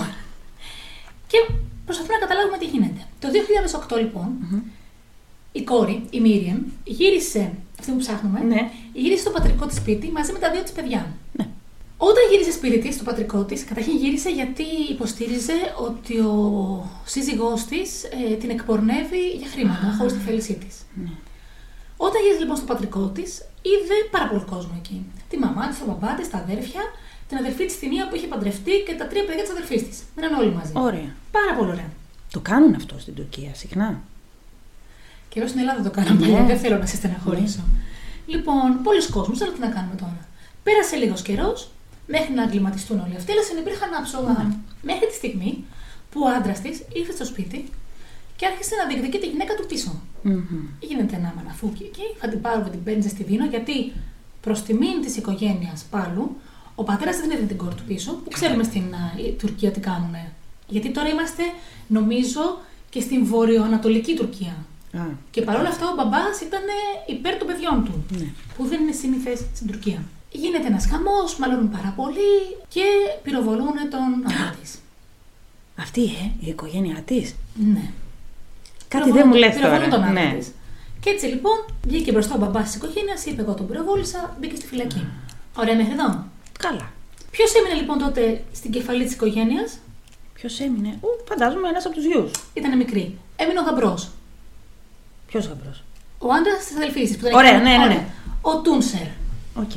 Και 1.26 1.38
προσπαθούμε 1.84 2.14
να 2.18 2.20
καταλάβουμε 2.26 2.58
τι 2.58 2.66
γίνεται. 2.66 3.00
Το 3.22 3.28
2008 3.94 3.98
λοιπον 4.00 4.28
η 5.52 5.62
κόρη, 5.62 6.02
η 6.10 6.20
Μίριεμ, 6.20 6.58
γύρισε, 6.84 7.52
αυτή 7.80 7.90
που 7.92 7.98
ψάχνουμε, 7.98 8.40
Ναι. 8.40 8.70
γύρισε 8.92 9.20
στο 9.22 9.30
πατρικό 9.30 9.66
της 9.66 9.76
σπίτι 9.76 10.10
μαζί 10.10 10.32
με 10.32 10.38
τα 10.38 10.50
δύο 10.50 10.62
της 10.62 10.72
παιδιά. 10.72 11.06
Ναι. 11.32 11.46
Όταν 12.00 12.22
γύρισε 12.30 12.52
σπίτι 12.52 12.78
τη, 12.78 12.92
στο 12.92 13.04
πατρικό 13.04 13.44
της, 13.44 13.64
καταρχήν 13.64 13.96
γύρισε 13.96 14.30
γιατί 14.30 14.64
υποστήριζε 14.90 15.52
ότι 15.88 16.18
ο 16.18 16.34
σύζυγός 17.04 17.64
της 17.64 18.04
ε, 18.04 18.34
την 18.34 18.50
εκπορνεύει 18.50 19.28
για 19.40 19.48
χρήματα, 19.48 19.94
χωρίς 19.98 20.12
τη 20.12 20.18
θέλησή 20.18 20.54
της. 20.54 20.76
Ναι. 20.94 21.10
Όταν 21.96 22.22
γύρισε 22.22 22.40
λοιπόν 22.40 22.56
στο 22.56 22.66
πατρικό 22.66 23.06
της, 23.06 23.30
είδε 23.62 23.96
πάρα 24.10 24.26
πολύ 24.28 24.44
κόσμο 24.52 24.74
εκεί. 24.76 25.06
Τη 25.28 25.38
μαμά 25.38 25.68
της, 25.68 25.78
τον 25.78 25.86
μπαμπά 25.88 26.14
τη, 26.14 26.28
τα 26.28 26.38
αδέρφια, 26.38 26.80
την 27.28 27.36
αδερφή 27.36 27.64
της 27.66 27.78
την 27.78 27.88
μία 27.88 28.08
που 28.08 28.16
είχε 28.16 28.26
παντρευτεί 28.26 28.74
και 28.86 28.94
τα 28.94 29.06
τρία 29.06 29.24
παιδιά 29.24 29.42
της 29.42 29.50
αδερφής 29.50 29.88
της. 29.88 30.02
Μέναν 30.16 30.38
όλοι 30.40 30.52
μαζί. 30.54 30.72
Ωραία. 30.74 31.10
Πάρα 31.30 31.52
πολύ 31.58 31.70
ωραία. 31.70 31.90
Το 32.32 32.40
κάνουν 32.40 32.74
αυτό 32.74 32.98
στην 32.98 33.14
Τουρκία 33.14 33.50
συχνά; 33.54 34.00
Και 35.28 35.38
εδώ 35.38 35.48
στην 35.48 35.60
Ελλάδα 35.60 35.82
το 35.82 35.90
κάναμε, 35.90 36.26
Ναι. 36.26 36.44
δεν 36.46 36.58
θέλω 36.58 36.76
να 36.78 36.86
σε 36.86 36.96
στεναχωρήσω. 36.96 37.62
Λοιπόν, 38.26 38.82
πολλοί 38.82 39.08
κόσμοι, 39.10 39.36
αλλά 39.42 39.52
τι 39.52 39.60
να 39.60 39.68
κάνουμε 39.68 39.94
τώρα. 39.94 40.18
Πέρασε 40.62 40.96
λίγος 40.96 41.22
καιρός 41.22 41.70
μέχρι 42.14 42.32
να 42.34 42.42
εγκληματιστούν 42.42 42.98
όλοι 43.04 43.16
αυτοί, 43.16 43.32
αλλά 43.32 43.42
συνεπήρχαν 43.42 43.90
άψογα. 43.98 44.32
Ναι. 44.32 44.56
Μέχρι 44.82 45.06
τη 45.06 45.14
στιγμή 45.14 45.64
που 46.10 46.20
ο 46.24 46.28
άντρας 46.36 46.60
της 46.60 46.82
ήρθε 46.92 47.12
στο 47.12 47.24
σπίτι 47.24 47.58
και 48.36 48.46
άρχισε 48.46 48.74
να 48.80 48.84
διεκδικεί 48.88 49.18
τη 49.18 49.26
γυναίκα 49.26 49.54
του 49.54 49.66
πίσω. 49.66 49.92
Μμμ. 50.22 50.66
Γίνεται 50.80 51.16
ένα 51.16 51.32
μαναφούκι 51.36 51.82
εκεί, 51.82 52.06
θα 52.20 52.28
την 52.28 52.40
πάρουμε 52.40 52.70
την 52.70 52.82
πέντζε 52.82 53.08
στη 53.08 53.22
Δίνο, 53.22 53.46
γιατί 53.46 53.92
προς 54.40 54.62
τιμήν 54.62 55.00
της 55.02 55.16
οικογένειας 55.16 55.84
πάλου, 55.90 56.36
ο 56.74 56.82
πατέρας 56.82 57.16
δεν 57.16 57.30
έδινε 57.30 57.46
την 57.46 57.56
κόρη 57.56 57.74
του 57.74 57.82
πίσω, 57.86 58.12
που 58.12 58.30
ξέρουμε 58.30 58.62
στην 58.62 58.82
α, 58.94 59.20
η 59.28 59.32
Τουρκία 59.32 59.70
τι 59.70 59.80
κάνουν. 59.80 60.14
Γιατί 60.66 60.90
τώρα 60.90 61.08
είμαστε, 61.08 61.42
νομίζω, 61.86 62.58
και 62.90 63.00
στην 63.00 63.24
βορειοανατολική 63.24 64.14
Τουρκία. 64.14 64.56
Α, 64.92 65.00
Και 65.30 65.42
παρόλα 65.42 65.68
αυτά 65.68 65.88
ο 65.88 65.94
μπαμπάς 65.94 66.40
ήταν 66.40 66.62
υπέρ 67.06 67.36
των 67.36 67.46
παιδιών 67.46 67.84
του, 67.84 68.04
ναι. 68.18 68.26
που 68.56 68.66
δεν 68.66 68.80
είναι 68.80 68.92
σύνηθες 68.92 69.38
στην 69.54 69.66
Τουρκία. 69.66 70.02
Γίνεται 70.30 70.66
ένας 70.66 70.86
χαμός, 70.86 71.36
μαλώνουν 71.38 71.70
πάρα 71.70 71.92
πολύ 71.96 72.56
και 72.68 72.82
πυροβολούν 73.22 73.74
τον 73.90 74.24
άντρα 74.26 74.54
της. 74.60 74.78
Αυτή, 75.78 76.02
ε, 76.04 76.30
η 76.40 76.46
οικογένειά 76.48 77.02
της. 77.04 77.34
Ναι. 77.54 77.90
Κάτι 78.88 79.04
Πυροβολούν- 79.04 79.14
δεν 79.16 79.26
μου 79.28 79.34
λες 79.34 79.54
πυροβολούν 79.54 79.90
τώρα. 79.90 80.02
τον 80.02 80.08
άντρα 80.10 80.22
Ναι. 80.24 80.34
της. 80.38 80.52
Και 81.00 81.10
έτσι 81.10 81.26
λοιπόν 81.26 81.64
βγήκε 81.86 82.12
μπροστά 82.12 82.34
ο 82.34 82.38
μπαμπάς 82.38 82.64
της 82.64 82.74
οικογένειας, 82.74 83.24
είπε: 83.26 83.42
Εγώ 83.42 83.54
τον 83.54 83.66
πυροβόλησα, 83.68 84.36
μπήκε 84.40 84.56
στη 84.56 84.66
φυλακή. 84.66 85.06
Ωραία 85.56 85.76
μέχρι 85.76 85.92
εδώ. 85.92 86.24
Καλά. 86.58 86.90
Ποιος 87.30 87.54
έμεινε 87.54 87.74
λοιπόν 87.74 87.98
τότε 87.98 88.44
στην 88.52 88.70
κεφαλή 88.70 89.04
της 89.04 89.12
οικογένειας, 89.12 89.78
Ποιος 90.34 90.60
έμεινε; 90.60 90.98
Ου, 91.00 91.08
φαντάζομαι 91.28 91.68
ένας 91.68 91.84
από 91.86 91.94
τους 91.94 92.04
γιους. 92.04 92.30
ήταν 92.54 92.76
μικρή. 92.76 93.18
Έμεινε 93.36 93.60
ο 93.60 93.62
γαμπρός. 93.62 94.08
Ποιος 95.26 95.46
γαμπρός; 95.46 95.82
Ο 96.18 96.32
άντρας 96.32 96.64
της 96.66 96.76
αδελφής 96.76 97.10
της. 97.18 97.32
Ωραία, 97.34 97.58
ναι, 97.60 97.76
ναι, 97.76 97.86
ναι. 97.86 98.04
Ο 98.40 98.60
Τούνσερ. 98.60 99.06
Οκ. 99.54 99.70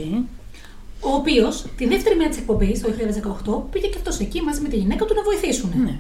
Ο 1.03 1.09
οποίος 1.13 1.65
τη 1.77 1.87
δεύτερη 1.87 2.15
μέρα 2.15 2.29
της 2.29 2.37
εκπομπής, 2.37 2.81
το 2.81 2.89
2018, 2.89 3.71
πήγε 3.71 3.87
και 3.87 3.97
αυτός 3.97 4.19
εκεί 4.19 4.41
μαζί 4.41 4.61
με 4.61 4.69
τη 4.69 4.75
γυναίκα 4.77 5.05
του 5.05 5.13
να 5.15 5.23
βοηθήσουν. 5.23 5.71
Ναι. 5.83 5.99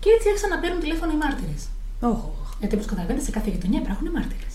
Και 0.00 0.10
έτσι 0.16 0.28
άρχισαν 0.28 0.50
να 0.50 0.58
παίρνουν 0.58 0.80
τηλέφωνο 0.80 1.12
οι 1.12 1.16
μάρτυρες. 1.16 1.62
Όχ. 2.00 2.18
Γιατί 2.58 2.74
όπως 2.74 2.86
καταλαβαίνετε, 2.86 3.24
σε 3.24 3.30
κάθε 3.30 3.50
γειτονιά 3.50 3.80
υπάρχουν 3.80 4.10
μάρτυρες. 4.10 4.54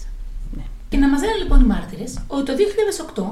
Ναι. 0.56 0.64
Και 0.90 0.98
να 0.98 1.08
μας 1.10 1.22
λένε 1.22 1.38
λοιπόν 1.38 1.60
οι 1.62 1.64
μάρτυρες 1.64 2.20
ότι 2.28 2.44
το 2.46 2.54
2008 3.16 3.24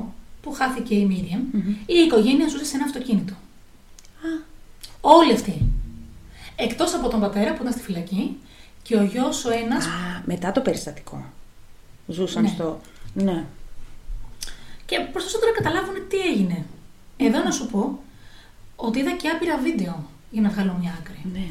που 0.41 0.52
χάθηκε 0.52 0.95
η 0.95 1.06
μυριαμ 1.06 1.41
η 1.86 1.93
οικογένεια 2.06 2.48
ζούσε 2.48 2.65
σε 2.65 2.76
ένα 2.76 2.86
αυτοκίνητο. 2.86 3.34
Α, 3.34 4.30
Όλοι 5.02 5.34
αυτοί. 5.34 5.62
Εκτός 6.56 6.93
από 6.93 7.08
τον 7.10 7.19
πατέρα 7.19 7.54
που 7.54 7.62
ήταν 7.62 7.74
στη 7.74 7.82
φυλακή 7.82 8.38
και 8.82 8.95
ο 8.98 9.04
γιος 9.04 9.45
ο 9.45 9.52
ένας. 9.52 9.86
Α, 9.86 9.89
μετά 10.26 10.52
το 10.52 10.62
περιστατικό. 10.62 11.24
Ζούσαν 12.08 12.41
Ναι. 12.43 12.50
στο. 12.50 12.80
Ναι. 13.13 13.45
Και 14.89 14.95
προσπαθούσαν 15.12 15.39
τώρα 15.41 15.52
να 15.56 15.58
καταλάβουν 15.62 15.95
τι 16.10 16.17
έγινε. 16.32 16.58
Εδώ 17.17 17.43
να 17.43 17.52
σου 17.52 17.65
πω 17.71 18.00
ότι 18.76 19.00
είδα 19.00 19.12
και 19.12 19.28
άπειρα 19.30 19.58
βίντεο 19.58 19.95
για 20.32 20.41
να 20.41 20.50
βγάλω 20.50 20.78
μια 20.82 20.93
άκρη. 21.00 21.21
ναι. 21.34 21.45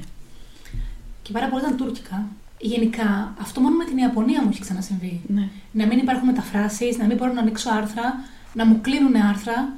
Και 1.22 1.32
πάρα 1.32 1.48
πολλά 1.48 1.62
ήταν 1.62 1.76
τουρκικά. 1.76 2.26
Γενικά, 2.60 3.34
αυτό 3.40 3.60
μόνο 3.60 3.76
με 3.76 3.84
την 3.84 3.96
Ιαπωνία 3.98 4.42
μου 4.42 4.48
έχει 4.52 4.60
ξανασυμβεί. 4.60 5.20
ναι. 5.26 5.48
Να 5.72 5.86
μην 5.86 5.98
υπάρχουν 5.98 6.26
μεταφράσεις, 6.26 6.96
να 6.98 7.04
μην 7.04 7.16
μπορώ 7.16 7.32
να 7.32 7.40
ανοίξω 7.40 7.70
άρθρα, 7.70 8.06
να 8.54 8.64
μου 8.66 8.80
κλείνουν 8.80 9.16
άρθρα. 9.16 9.68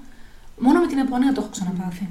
Μόνο 0.60 0.80
με 0.80 0.86
την 0.86 0.98
Ιαπωνία 0.98 1.32
το 1.32 1.40
έχω 1.40 1.50
ξαναπάθει. 1.50 2.08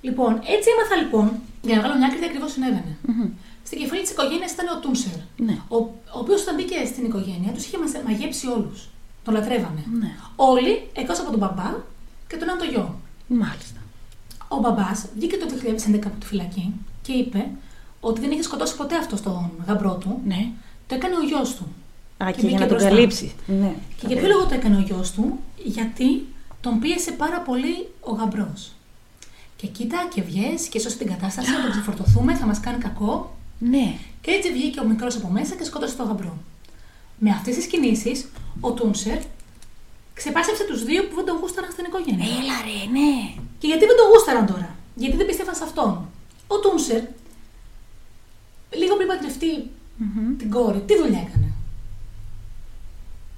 Λοιπόν, 0.00 0.32
έτσι 0.34 0.68
έμαθα 0.74 0.96
λοιπόν, 1.02 1.32
για 1.62 1.74
να 1.74 1.80
βγάλω 1.82 1.96
μια 1.98 2.06
άκρη, 2.06 2.18
τι 2.18 2.24
ακριβώς 2.24 2.52
συνέβαινε. 2.52 2.96
Μμμ. 3.06 3.28
Στην 3.66 3.78
κεφαλή 3.78 4.00
της 4.02 4.10
οικογένειας 4.10 4.52
ήταν 4.52 4.66
ο 4.76 4.78
Τούνσερ. 4.80 5.16
Ναι. 5.36 5.56
Ο, 5.68 5.76
ο 5.76 6.18
οποίος 6.22 6.42
όταν 6.42 6.54
μπήκε 6.54 6.76
στην 6.86 7.04
οικογένεια 7.04 7.52
τους 7.52 7.64
είχε 7.66 7.78
μαζε- 7.78 8.04
μαγέψει 8.08 8.46
όλους. 8.46 8.88
Τον 9.24 9.34
λατρεύανε. 9.34 9.84
Ναι. 10.00 10.10
Όλοι 10.36 10.88
εκτός 10.92 11.18
από 11.18 11.30
τον 11.30 11.38
μπαμπά 11.38 11.74
και 12.28 12.36
τον 12.36 12.48
ένα 12.48 12.58
το 12.58 12.64
γιο. 12.64 12.98
Μάλιστα. 13.26 13.80
Ο 14.48 14.56
μπαμπάς 14.56 15.06
βγήκε 15.16 15.36
το 15.36 15.46
2011 15.92 16.00
από 16.06 16.20
τη 16.20 16.26
φυλακή 16.26 16.72
και 17.02 17.12
είπε 17.12 17.48
ότι 18.00 18.20
δεν 18.20 18.30
είχε 18.30 18.42
σκοτώσει 18.42 18.76
ποτέ 18.76 18.96
αυτός 18.96 19.22
τον 19.22 19.50
γαμπρό 19.66 19.94
του. 19.94 20.20
Ναι. 20.24 20.48
Το 20.86 20.94
έκανε 20.94 21.14
ο 21.16 21.22
γιος 21.22 21.54
του. 21.54 21.66
Α, 22.24 22.30
και, 22.30 22.36
μπήκε 22.36 22.48
για 22.48 22.58
να 22.58 22.66
τον 22.66 22.76
μπροστά. 22.76 22.88
καλύψει. 22.88 23.34
Ναι. 23.46 23.74
Και 24.00 24.06
για 24.06 24.16
ποιο 24.16 24.28
λόγο 24.28 24.46
το 24.46 24.54
έκανε 24.54 24.76
ο 24.76 24.80
γιος 24.80 25.12
του, 25.12 25.38
γιατί 25.64 26.26
τον 26.60 26.78
πίεσε 26.78 27.12
πάρα 27.12 27.40
πολύ 27.40 27.88
ο 28.00 28.12
γαμπρός. 28.12 28.72
Και 29.56 29.66
κοίτα 29.66 30.08
και 30.14 30.22
βγες 30.22 30.66
και 30.68 30.78
σώσει 30.78 30.96
την 30.98 31.06
κατάσταση, 31.06 31.50
να 31.50 31.60
τον 31.60 31.70
ξεφορτωθούμε, 31.70 32.34
θα 32.34 32.46
μας 32.46 32.60
κάνει 32.60 32.78
κακό. 32.78 33.36
Ναι. 33.58 33.94
Και 34.20 34.30
έτσι 34.30 34.52
βγήκε 34.52 34.80
ο 34.80 34.84
μικρός 34.84 35.16
από 35.16 35.28
μέσα 35.28 35.54
και 35.54 35.64
σκότωσε 35.64 35.96
τον 35.96 36.06
γαμπρό. 36.06 36.36
Με 37.24 37.30
αυτές 37.30 37.54
τις 37.54 37.66
κινήσεις, 37.66 38.28
ο 38.60 38.72
Τούνσερ 38.72 39.18
ξεπάσευσε 40.14 40.64
τους 40.66 40.84
δύο 40.84 41.06
που 41.08 41.14
δεν 41.14 41.24
τον 41.24 41.36
γούσταραν 41.40 41.70
στην 41.72 41.84
οικογένεια. 41.84 42.24
Έλα 42.24 42.56
ρε, 42.68 42.78
ναι. 42.96 43.12
Και 43.58 43.66
γιατί 43.66 43.84
δεν 43.86 43.96
τον 43.96 44.06
γούσταραν 44.12 44.46
τώρα, 44.46 44.76
Γιατί 44.94 45.16
δεν 45.16 45.26
πίστευαν 45.26 45.54
σε 45.54 45.64
αυτόν; 45.64 46.08
Ο 46.46 46.58
Τούνσερ, 46.58 47.02
λίγο 48.70 48.96
πριν 48.96 49.08
παντρευτεί 49.08 49.70
Μμμ. 49.96 50.36
την 50.36 50.50
κόρη, 50.50 50.80
τι 50.80 50.96
δουλειά 50.96 51.20
έκανε; 51.28 51.52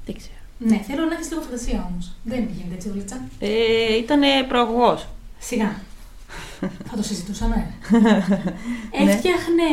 Δεν 0.07 0.15
ξέρω. 0.17 0.41
Ναι, 0.59 0.79
θέλω 0.87 1.05
να 1.05 1.15
έχεις 1.15 1.29
λίγο 1.31 1.43
φαντασία 1.43 1.89
όμως. 1.91 2.13
Δεν 2.25 2.49
γίνεται 2.57 2.75
έτσι, 2.75 2.89
Βουλίτσα. 2.89 3.29
Ε, 3.39 3.97
ήτανε 3.97 4.29
προαγωγός. 4.49 5.07
Σιγά. 5.39 5.81
Θα 6.89 6.97
το 6.97 7.03
συζητούσαμε. 7.03 7.75
Ναι. 7.91 9.13
Έφτιαχνε 9.13 9.69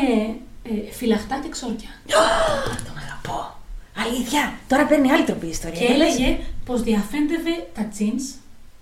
ε, 0.63 0.91
φυλαχτά 0.91 1.39
και 1.43 1.49
ξόρκια. 1.49 1.89
Τον 2.85 2.97
αγαπώ. 2.97 3.59
Αλήθεια. 3.95 4.53
Τώρα 4.67 4.85
παίρνει 4.85 5.11
άλλη 5.11 5.23
τροπή 5.23 5.45
η 5.45 5.49
ιστορία. 5.49 5.79
Και 5.79 5.85
έλεγε 5.85 6.37
πως 6.65 6.81
διαφέντευε 6.81 7.67
τα 7.73 7.87
jeans. 7.99 8.23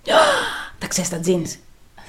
Τα 0.80 0.86
ξέρεις 0.86 1.10
τα 1.10 1.20
jeans. 1.24 1.50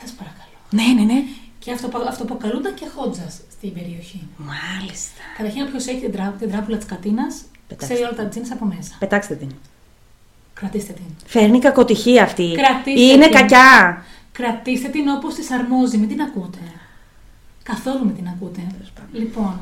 Σας 0.02 0.12
παρακαλώ. 0.12 0.52
Ναι, 0.70 0.84
ναι, 1.02 1.14
ναι. 1.14 1.24
Και 1.60 1.72
αυτό, 1.72 1.90
αυτό 2.08 2.24
αποκαλούνταν 2.24 2.74
και 2.74 2.86
χότζα 2.96 3.30
στην 3.52 3.74
περιοχή. 3.74 4.28
Μάλιστα. 4.38 5.22
Καταρχήν, 5.38 5.62
όποιος 5.62 5.88
έχει 5.88 6.00
την, 6.00 6.12
τρά, 6.12 6.36
την 6.40 6.52
τράπουλα 6.52 6.78
της 6.78 6.86
κατίνας, 6.86 7.42
Πετάξτε. 7.68 7.94
ξέρει 7.94 8.08
όλα 8.08 8.16
τα 8.18 8.30
jeans 8.34 8.50
από 8.52 8.66
μέσα. 8.66 8.96
Πετάξτε 9.00 9.36
την. 9.36 9.52
Κρατήστε 10.54 10.94
την. 10.94 11.04
Φέρνει 11.26 11.60
κακοτυχία 11.60 12.24
αυτή. 12.24 12.54
Κρατήστε 12.56 13.02
Είναι 13.02 13.24
την. 13.28 13.36
κακιά. 13.36 14.04
Κρατήστε 14.32 14.88
την 14.88 15.10
όπως 15.10 15.34
της 15.36 15.52
αρμόζει, 15.52 15.98
μην 15.98 16.08
την 16.08 16.22
ακούτε. 16.22 16.58
Καθόλου 17.64 18.06
μην 18.06 18.16
την 18.16 18.28
ακούτε. 18.28 18.62
Τέλος 18.72 18.92
πάντων. 18.96 19.22
Λοιπόν. 19.22 19.60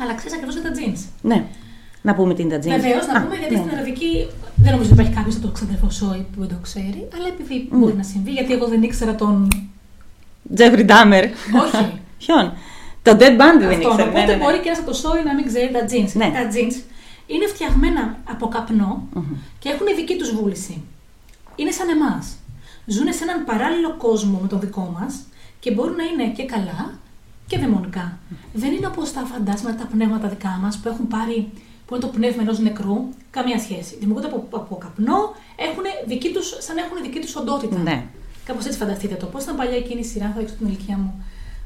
Αλλά 0.00 0.14
ξέρεις 0.14 0.32
ακριβώς 0.32 0.54
για 0.54 0.62
τα 0.62 0.70
jeans. 0.78 1.04
Ναι. 1.22 1.46
Να 2.06 2.14
πούμε 2.14 2.34
τι 2.34 2.42
είναι 2.42 2.58
τα 2.58 2.60
jeans. 2.64 2.80
Βεβαίως, 2.80 3.06
να 3.06 3.18
Α, 3.18 3.22
πούμε 3.22 3.36
γιατί 3.36 3.54
ναι. 3.54 3.60
στην 3.60 3.72
Αραβική 3.76 4.12
δεν 4.62 4.70
νομίζω 4.72 4.90
ότι 4.90 4.98
υπάρχει 5.00 5.14
κάποιος 5.18 5.36
από 5.36 5.46
το 5.46 5.52
ξαδερφό 5.52 5.90
Σόι 5.90 6.26
που 6.32 6.40
δεν 6.40 6.48
το 6.48 6.58
ξέρει, 6.62 7.00
αλλά 7.14 7.26
επειδή 7.34 7.56
Ναι. 7.70 7.76
μπορεί 7.78 7.94
να 7.94 8.02
συμβεί, 8.02 8.30
γιατί 8.30 8.52
εγώ 8.52 8.66
δεν 8.66 8.82
ήξερα 8.82 9.14
τον. 9.14 9.48
Τζέφρι 10.54 10.84
Ντάμερ. 10.84 11.24
Όχι. 11.24 11.84
Ποιον; 12.22 12.44
Το 13.02 13.10
Dead 13.20 13.34
Band 13.40 13.56
δεν 13.62 13.70
αυτόν. 13.70 13.70
ήξερε. 13.72 14.02
Οπότε 14.08 14.20
ναι, 14.20 14.24
ναι, 14.26 14.34
ναι. 14.34 14.42
μπορεί 14.42 14.58
και 14.62 14.68
ένας 14.68 14.78
από 14.82 14.88
το 14.90 14.96
Σόι 15.02 15.20
να 15.28 15.34
μην 15.34 15.44
ξέρει 15.50 15.68
τα 15.76 15.82
jeans. 15.90 16.12
Ναι. 16.20 16.28
Τα 16.36 16.42
jeans 16.52 16.74
είναι 17.32 17.46
φτιαγμένα 17.52 18.02
από 18.32 18.44
καπνό 18.48 19.08
Μμμ. 19.14 19.22
και 19.58 19.68
έχουν 19.68 19.86
δική 19.96 20.16
τους 20.16 20.30
βούληση. 20.36 20.74
Είναι 21.56 21.70
σαν 21.78 21.88
εμάς. 21.96 22.24
Ζουν 22.86 23.08
σε 23.16 23.22
έναν 23.26 23.38
παράλληλο 23.44 23.90
κόσμο 24.04 24.38
με 24.42 24.48
τον 24.48 24.60
δικό 24.60 24.84
μας 24.98 25.12
και 25.60 25.70
μπορούν 25.72 25.96
να 25.96 26.04
είναι 26.10 26.26
και 26.36 26.44
καλά 26.54 26.80
και 27.46 27.58
δαιμονικά. 27.58 28.18
Δεν 28.52 28.70
είναι 28.72 28.86
όπως 28.86 29.12
τα 29.12 29.20
φαντάσματα, 29.32 29.76
τα 29.82 29.86
πνεύματα 29.92 30.28
δικά 30.28 30.58
μας 30.62 30.74
που 30.78 30.88
έχουν 30.88 31.06
πάρει. 31.08 31.38
Που 31.86 31.94
είναι 31.94 32.04
το 32.04 32.10
πνεύμα 32.10 32.42
ενός 32.42 32.58
νεκρού, 32.58 32.96
καμία 33.30 33.58
σχέση. 33.58 33.96
Δημιουργούνται 34.00 34.26
από, 34.26 34.56
από 34.56 34.76
καπνό, 34.76 35.34
έχουν 35.56 35.82
δική 36.06 36.32
τους, 36.32 36.56
σαν 36.58 36.74
να 36.76 36.82
έχουν 36.84 36.96
δική 37.02 37.18
τους 37.20 37.36
οντότητα. 37.36 37.78
Ναι. 37.78 38.04
Κάπως 38.44 38.64
έτσι 38.66 38.78
φανταστείτε 38.78 39.14
το. 39.14 39.26
Πώς 39.26 39.42
ήταν 39.42 39.56
παλιά 39.56 39.76
εκείνη 39.76 40.00
η 40.00 40.04
σειρά, 40.04 40.32
θα 40.34 40.40
δείξω 40.40 40.54
την 40.58 40.66
ηλικία 40.66 40.96
μου. 40.96 41.24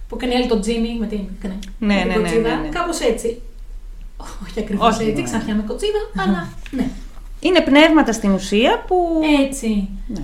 Που 0.08 0.16
έκανε 0.16 0.34
άλλη 0.34 0.46
το 0.46 0.60
Τζίμι 0.60 0.96
με 1.00 1.06
την, 1.06 1.18
ναι, 1.42 1.94
Ναι, 1.94 1.94
με 1.94 2.00
την 2.02 2.08
ναι, 2.10 2.14
ναι, 2.14 2.14
κοτσίδα. 2.14 2.48
ναι, 2.54 2.60
ναι. 2.62 2.68
Κάπως 2.68 3.00
έτσι. 3.00 3.40
Όχι 4.46 4.60
ακριβώς 4.60 4.94
Όχι, 4.96 5.08
έτσι, 5.08 5.20
ναι. 5.22 5.28
ξανθιά 5.28 5.54
με 5.54 5.62
κοτσίδα, 5.62 5.98
αλλά 6.16 6.48
ναι. 6.70 6.88
Είναι 7.40 7.60
πνεύματα 7.60 8.12
στην 8.12 8.30
ουσία 8.30 8.84
που. 8.86 9.20
Έτσι. 9.46 9.88
Ναι. 10.06 10.22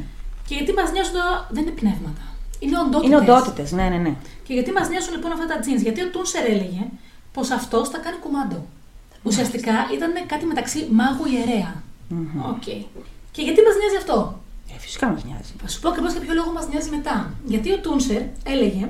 Και 0.48 0.54
γιατί 0.54 0.72
μας 0.72 0.92
νοιάζουν 0.92 1.12
τα- 1.14 1.46
δεν 1.50 1.62
είναι 1.62 1.72
πνεύματα. 1.72 2.22
Είναι 2.58 2.78
οντότητες. 2.78 3.06
Είναι 3.06 3.16
οντότητες, 3.16 3.72
ναι, 3.72 3.82
ναι, 3.88 3.96
ναι. 3.96 4.14
Και 4.46 4.52
γιατί 4.52 4.72
μας 4.72 4.88
νοιάζουν 4.88 5.12
λοιπόν 5.14 5.32
αυτά 5.32 5.46
τα 5.46 5.56
jeans. 5.64 5.82
Γιατί 5.82 6.00
ο 6.02 6.08
Τούνσερ 6.10 6.44
έλεγε 6.44 6.82
πως 7.32 7.50
αυτός 7.50 7.88
θα 7.88 7.98
κάνει 7.98 8.16
κουμάντο. 8.16 8.66
Ουσιαστικά 9.26 9.72
ήταν 9.94 10.12
κάτι 10.26 10.44
μεταξύ 10.44 10.88
μάγου 10.90 11.26
ιερέα. 11.26 11.82
Οκ. 12.50 12.66
Και 13.32 13.42
γιατί 13.42 13.60
μας 13.66 13.74
νοιάζει 13.80 13.96
αυτό; 13.96 14.40
Ε, 14.74 14.78
φυσικά 14.78 15.06
μας 15.08 15.24
νοιάζει. 15.24 15.52
Θα 15.62 15.68
σου 15.68 15.80
πω 15.80 15.88
ακριβώς 15.88 16.12
για 16.12 16.20
ποιο 16.20 16.34
λόγο 16.34 16.52
μας 16.52 16.68
νοιάζει 16.68 16.90
μετά. 16.90 17.34
Γιατί 17.44 17.72
ο 17.72 17.78
Τούνσερ 17.78 18.22
έλεγε 18.44 18.88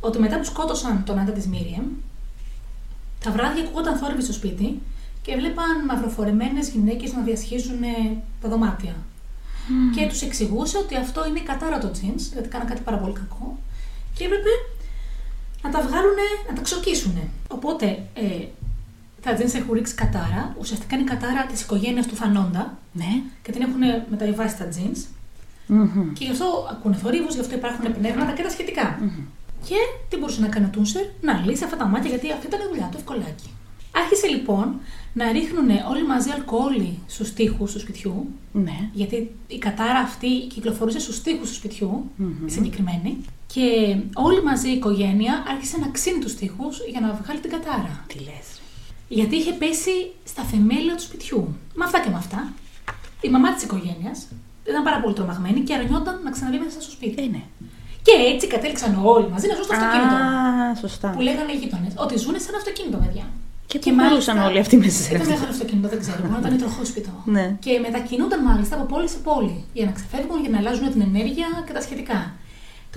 ότι 0.00 0.18
μετά 0.18 0.38
που 0.38 0.44
σκότωσαν 0.44 1.04
τον 1.06 1.18
άντρα 1.18 1.34
της 1.34 1.46
Μίριεμ, 1.46 1.84
τα 3.24 3.30
βράδια 3.30 3.62
ακούγονταν 3.62 3.96
θόρυβοι 3.96 4.22
στο 4.22 4.32
σπίτι 4.32 4.80
και 5.22 5.32
έβλεπαν 5.32 5.84
μαυροφορεμένες 5.86 6.68
γυναίκες 6.68 7.12
να 7.12 7.22
διασχίζουν 7.22 7.82
ε, 7.82 8.22
τα 8.40 8.48
δωμάτια. 8.48 8.94
Και 9.94 10.06
τους 10.06 10.22
εξηγούσε 10.22 10.78
ότι 10.78 10.96
αυτό 10.96 11.26
είναι 11.26 11.38
η 11.38 11.42
κατάρα 11.42 11.78
των 11.78 11.90
jeans, 11.90 12.22
γιατί 12.32 12.48
κάναν 12.48 12.66
κάτι 12.66 12.80
πάρα 12.80 12.96
πολύ 12.96 13.12
κακό, 13.12 13.58
και 14.14 14.24
έπρεπε 14.24 14.48
να 15.62 15.70
τα 15.70 15.80
βγάλουν, 15.80 16.18
να 16.48 16.54
τα 16.54 16.62
ξοκίσουν. 16.62 17.18
Οπότε 17.48 17.86
ε, 18.14 18.44
τα 19.22 19.36
jeans 19.38 19.54
έχουν 19.54 19.74
ρίξει 19.74 19.94
κατάρα, 19.94 20.54
ουσιαστικά 20.60 20.96
είναι 20.96 21.04
η 21.04 21.08
κατάρα 21.08 21.46
της 21.46 21.60
οικογένειας 21.62 22.06
του 22.06 22.14
Θανόντα, 22.16 22.78
Ναι. 22.92 23.22
και 23.42 23.52
την 23.52 23.62
έχουν 23.62 23.80
μεταβιβάσει 24.10 24.54
στα 24.54 24.68
jeans. 24.74 24.98
Μμμ. 25.66 26.12
Και 26.12 26.24
γι' 26.24 26.30
αυτό 26.30 26.68
ακούνε 26.70 26.96
θορύβους, 26.96 27.34
γι' 27.34 27.40
αυτό 27.40 27.54
υπάρχουν 27.54 27.92
πνεύματα 27.92 28.32
και 28.32 28.42
τα 28.42 28.50
σχετικα 28.50 28.98
Και 29.68 29.74
τι 30.08 30.16
μπορούσε 30.16 30.40
να 30.40 30.48
κάνει 30.48 30.66
ο 30.66 30.68
Τούνσερ, 30.72 31.02
να 31.20 31.42
λύσει 31.46 31.64
αυτά 31.64 31.76
τα 31.76 31.86
μάτια, 31.86 32.10
γιατί 32.10 32.32
αυτή 32.32 32.46
ήταν 32.46 32.60
η 32.60 32.68
δουλειά 32.70 32.88
του, 32.90 32.96
ευκολάκι. 32.98 33.50
Άρχισε 33.92 34.26
λοιπόν 34.26 34.74
να 35.12 35.32
ρίχνουν 35.32 35.68
όλοι 35.90 36.06
μαζί 36.06 36.30
αλκοόλι 36.30 36.98
στους 37.06 37.32
τοίχους 37.32 37.72
του 37.72 37.78
σπιτιού, 37.80 38.26
Ναι. 38.52 38.88
γιατί 38.92 39.34
η 39.46 39.58
κατάρα 39.58 39.98
αυτή 39.98 40.28
κυκλοφορούσε 40.54 40.98
στους 41.00 41.22
τοίχους 41.22 41.48
του 41.48 41.54
σπιτιου 41.54 42.10
η 42.46 42.50
συγκεκριμένη. 42.50 43.16
Και 43.54 43.96
όλη 44.14 44.42
μαζί 44.42 44.68
η 44.68 44.72
οικογένεια 44.72 45.44
άρχισε 45.48 45.78
να 45.78 45.88
ξύνει 45.90 46.18
τους 46.18 46.34
τοίχους 46.34 46.78
για 46.90 47.00
να 47.00 47.12
βγάλει 47.22 47.40
την 47.40 47.50
κατάρα. 47.50 48.04
Τι 48.06 48.14
λες. 48.18 48.57
Γιατί 49.08 49.36
είχε 49.36 49.52
πέσει 49.52 49.94
στα 50.24 50.42
θεμέλια 50.42 50.94
του 50.96 51.02
σπιτιού. 51.02 51.56
Με 51.74 51.84
αυτά 51.84 52.00
και 52.00 52.10
με 52.10 52.16
αυτά, 52.16 52.52
η 53.20 53.28
μαμά 53.28 53.54
της 53.54 53.62
οικογένειας 53.62 54.18
ήταν 54.68 54.82
πάρα 54.82 55.00
πολύ 55.00 55.14
τρομαγμένη 55.14 55.60
και 55.60 55.74
αρνιόταν 55.74 56.20
να 56.24 56.30
ξαναβεί 56.30 56.58
μέσα 56.58 56.80
στο 56.80 56.90
σπίτι. 56.90 57.22
Ε, 57.22 57.26
ναι. 57.26 57.42
Και 58.02 58.14
έτσι 58.32 58.46
κατέληξαν 58.46 58.92
όλοι 59.04 59.28
μαζί 59.32 59.46
να 59.50 59.54
ζουν 59.54 59.64
στο 59.64 59.74
αυτοκίνητο. 59.74 60.14
Α, 60.14 60.74
σωστά. 60.84 61.08
Που 61.16 61.20
λέγανε 61.20 61.52
οι 61.52 61.58
γείτονες 61.62 61.92
ότι 62.04 62.14
ζουν 62.24 62.34
σε 62.40 62.48
ένα 62.50 62.58
αυτοκίνητο, 62.62 62.96
παιδιά. 63.04 63.26
Και 63.70 63.78
πού 63.78 63.90
μπορούσαν 63.94 64.38
όλοι 64.38 64.58
αυτοί 64.58 64.76
μέσα 64.76 65.02
σε 65.02 65.08
Ήταν 65.08 65.20
αυτό. 65.20 65.32
μεγάλο 65.34 65.50
αυτοκίνητο, 65.56 65.88
δεν 65.88 66.00
ξέρω. 66.00 66.18
Μπορεί 66.20 66.32
να 66.32 66.38
ήταν 66.38 66.58
τροχόσπιτο. 66.58 67.10
Ναι. 67.24 67.56
Και 67.64 67.72
μετακινούνταν 67.86 68.40
μάλιστα 68.42 68.74
από 68.76 68.84
πόλη 68.92 69.08
σε 69.08 69.18
πόλη 69.28 69.64
για 69.72 69.84
να 69.84 69.92
ξεφεύγουν, 69.92 70.40
για 70.40 70.50
να 70.50 70.58
αλλάζουν 70.58 70.90
την 70.94 71.00
ενέργεια 71.00 71.48
και 71.66 71.72
τα 71.72 71.80
σχετικά. 71.80 72.18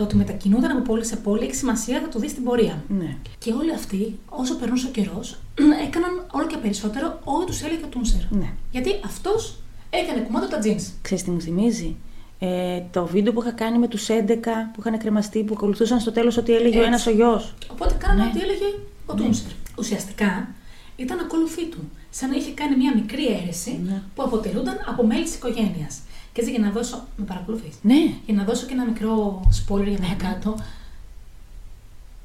Το 0.01 0.07
ότι 0.07 0.15
μετακινούνταν 0.15 0.71
από 0.71 0.81
πόλη 0.81 1.05
σε 1.05 1.15
πόλη 1.15 1.43
έχει 1.43 1.55
σημασία, 1.55 1.99
θα 2.01 2.07
το 2.07 2.19
δεις 2.19 2.31
στην 2.31 2.43
πορεία. 2.43 2.83
Ναι. 2.87 3.15
Και 3.37 3.51
όλοι 3.53 3.73
αυτοί, 3.73 4.19
όσο 4.29 4.55
περνούσε 4.55 4.87
ο 4.87 4.89
καιρός, 4.89 5.37
έκαναν 5.87 6.25
όλο 6.31 6.47
και 6.47 6.57
περισσότερο 6.57 7.19
ό,τι 7.23 7.45
τους 7.45 7.61
έλεγε 7.61 7.83
ο 7.83 7.87
Τούνσερ. 7.87 8.19
Ναι. 8.29 8.49
Γιατί 8.71 8.99
αυτός 9.05 9.55
έκανε 9.89 10.21
κουμάντο 10.21 10.47
τα 10.47 10.59
jeans. 10.63 10.91
Ξέρεις 11.01 11.23
τι 11.23 11.31
μου 11.31 11.41
θυμίζει; 11.41 11.95
Ε, 12.39 12.81
το 12.91 13.05
βίντεο 13.05 13.33
που 13.33 13.41
είχα 13.41 13.51
κάνει 13.51 13.77
με 13.77 13.87
τους 13.87 14.07
11 14.09 14.71
που 14.73 14.79
είχαν 14.79 14.97
κρεμαστεί, 14.97 15.43
που 15.43 15.53
ακολουθούσαν 15.57 15.99
στο 15.99 16.11
τέλος 16.11 16.37
ότι 16.37 16.53
έλεγε 16.53 16.75
ο 16.77 16.79
Έτσι. 16.79 16.87
ένας 16.87 17.07
ο 17.07 17.11
γιος. 17.11 17.53
Οπότε 17.71 17.93
κάνανε 17.99 18.23
Ναι. 18.23 18.29
ό,τι 18.29 18.39
έλεγε 18.39 18.65
ο 19.05 19.13
Τούνσερ. 19.13 19.51
Ουσιαστικά 19.77 20.47
ήταν 20.95 21.19
ακολουθή 21.19 21.65
του. 21.65 21.89
Σαν 22.09 22.29
να 22.29 22.35
είχε 22.35 22.51
κάνει 22.51 22.75
μια 22.77 22.91
μικρή 22.95 23.25
αίρεση 23.27 23.79
Ναι. 23.85 24.01
που 24.15 24.23
αποτελούνταν 24.23 24.75
από 24.87 25.05
μέλη 25.05 25.23
της 25.23 25.35
οικογένειας. 25.35 25.99
Και 26.33 26.41
έτσι 26.41 26.51
για 26.51 26.59
να 26.59 26.71
δώσω. 26.71 27.07
Με 27.17 27.25
παρακολουθεί. 27.25 27.71
Ναι. 27.81 28.13
Για 28.25 28.33
να 28.33 28.43
δώσω 28.43 28.65
και 28.65 28.73
ένα 28.73 28.85
μικρό 28.85 29.41
spoiler 29.49 29.87
για 29.87 29.99
τα 29.99 30.15
κάτω. 30.27 30.55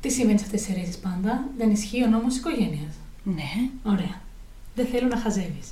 Τι 0.01 0.11
συμβαίνει 0.11 0.38
σε 0.38 0.45
αυτές 0.45 0.62
τις 0.62 0.77
αιρέσει 0.77 0.99
πάντα. 1.01 1.45
Δεν 1.59 1.71
ισχύει 1.71 2.03
ο 2.05 2.07
νόμος 2.09 2.27
της 2.29 2.37
οικογένειας. 2.37 2.95
Ναι. 3.23 3.51
Ωραία. 3.85 4.21
Δεν 4.75 4.87
θέλω 4.87 5.09
να 5.09 5.16
χαζεύεις. 5.16 5.69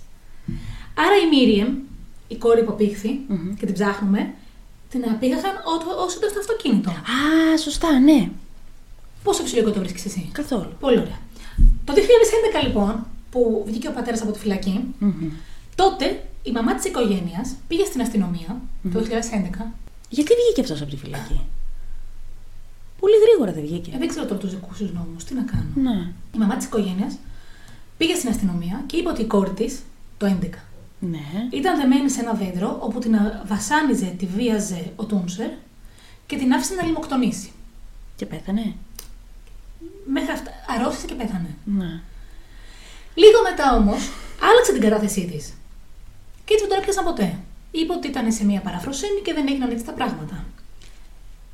Άρα 0.94 1.16
η 1.24 1.28
Μίριεμ, 1.36 1.74
η 2.28 2.36
κόρη 2.36 2.64
που 2.64 2.72
απήχθη 2.72 3.20
Μμμ. 3.28 3.54
και 3.54 3.64
την 3.66 3.74
ψάχνουμε, 3.74 4.34
την 4.90 5.04
απήγαγαν 5.10 5.52
όσο 6.06 6.16
ήταν 6.18 6.30
στο 6.30 6.38
αυτοκίνητο. 6.40 6.90
Α, 6.90 7.58
σωστά, 7.62 7.98
ναι. 7.98 8.30
Πόσο 9.22 9.42
φυσιολογικό 9.42 9.74
το 9.74 9.80
βρίσκεις 9.80 10.04
εσύ; 10.04 10.28
Καθόλου. 10.32 10.72
Πολύ 10.80 10.98
ωραία. 10.98 11.18
Το 11.84 11.92
2011 12.60 12.66
λοιπόν, 12.66 13.06
που 13.30 13.62
βγήκε 13.66 13.88
ο 13.88 13.92
πατέρας 13.92 14.22
από 14.22 14.30
τη 14.32 14.38
φυλακή, 14.38 14.80
Μμμ. 14.98 15.30
τότε 15.74 16.24
η 16.48 16.50
μαμά 16.52 16.74
της 16.74 16.84
οικογένειας 16.84 17.54
πήγε 17.68 17.84
στην 17.84 18.00
αστυνομία 18.00 18.60
το 18.92 18.98
2011. 19.00 19.72
Γιατί 20.08 20.32
βγήκε 20.34 20.60
αυτός 20.60 20.80
από 20.80 20.90
τη 20.90 20.96
φυλακή; 20.96 21.40
Πολύ 23.00 23.14
γρήγορα 23.26 23.52
δεν 23.52 23.62
βγήκε. 23.62 23.90
Ε, 23.94 23.98
δεν 23.98 24.08
ξέρω 24.08 24.26
τώρα 24.26 24.40
τους 24.40 24.50
δικούς 24.50 24.78
τους 24.78 24.92
νόμους, 24.92 25.24
τι 25.24 25.34
να 25.34 25.42
κάνω. 25.42 25.66
Ναι. 25.74 26.12
Η 26.34 26.38
μαμά 26.38 26.56
της 26.56 26.66
οικογένειας 26.66 27.16
πήγε 27.96 28.14
στην 28.14 28.28
αστυνομία 28.28 28.82
και 28.86 28.96
είπε 28.96 29.08
ότι 29.08 29.22
η 29.22 29.24
κόρη 29.26 29.50
της, 29.50 29.82
το 30.16 30.26
11, 30.26 30.58
Ναι. 30.98 31.48
ήταν 31.50 31.76
δεμένη 31.76 32.10
σε 32.10 32.20
ένα 32.20 32.32
δέντρο 32.32 32.76
όπου 32.80 32.98
την 32.98 33.16
βασάνιζε, 33.46 34.06
τη 34.18 34.26
βίαζε 34.26 34.92
ο 34.96 35.04
Τούνσερ 35.04 35.50
και 36.26 36.36
την 36.36 36.52
άφησε 36.52 36.74
να 36.74 36.82
λιμοκτονήσει. 36.84 37.52
Και 38.16 38.26
πέθανε. 38.26 38.74
Μέχρι 40.06 40.32
αυτά, 40.32 40.50
αρρώστησε 40.68 41.06
και 41.06 41.14
πέθανε. 41.14 41.56
Ναι. 41.64 42.00
Λίγο 43.14 43.38
μετά 43.50 43.76
όμως, 43.76 44.10
άλλαξε 44.50 44.72
την 44.72 44.80
κατάθεσή 44.80 45.26
της. 45.26 45.52
Και 46.44 46.52
έτσι 46.54 46.66
δεν 46.66 46.68
τον 46.68 46.78
έπιασαν 46.78 47.04
ποτέ. 47.04 47.38
Είπε 47.70 47.92
ότι 47.92 48.08
ήταν 48.08 48.32
σε 48.32 48.44
μια 48.44 48.60
παραφροσύνη 48.60 49.20
και 49.24 49.34
δεν 49.34 49.48
έγιναν 49.48 49.70
έτσι 49.70 49.84
τα 49.84 49.92
πράγματα. 49.92 50.44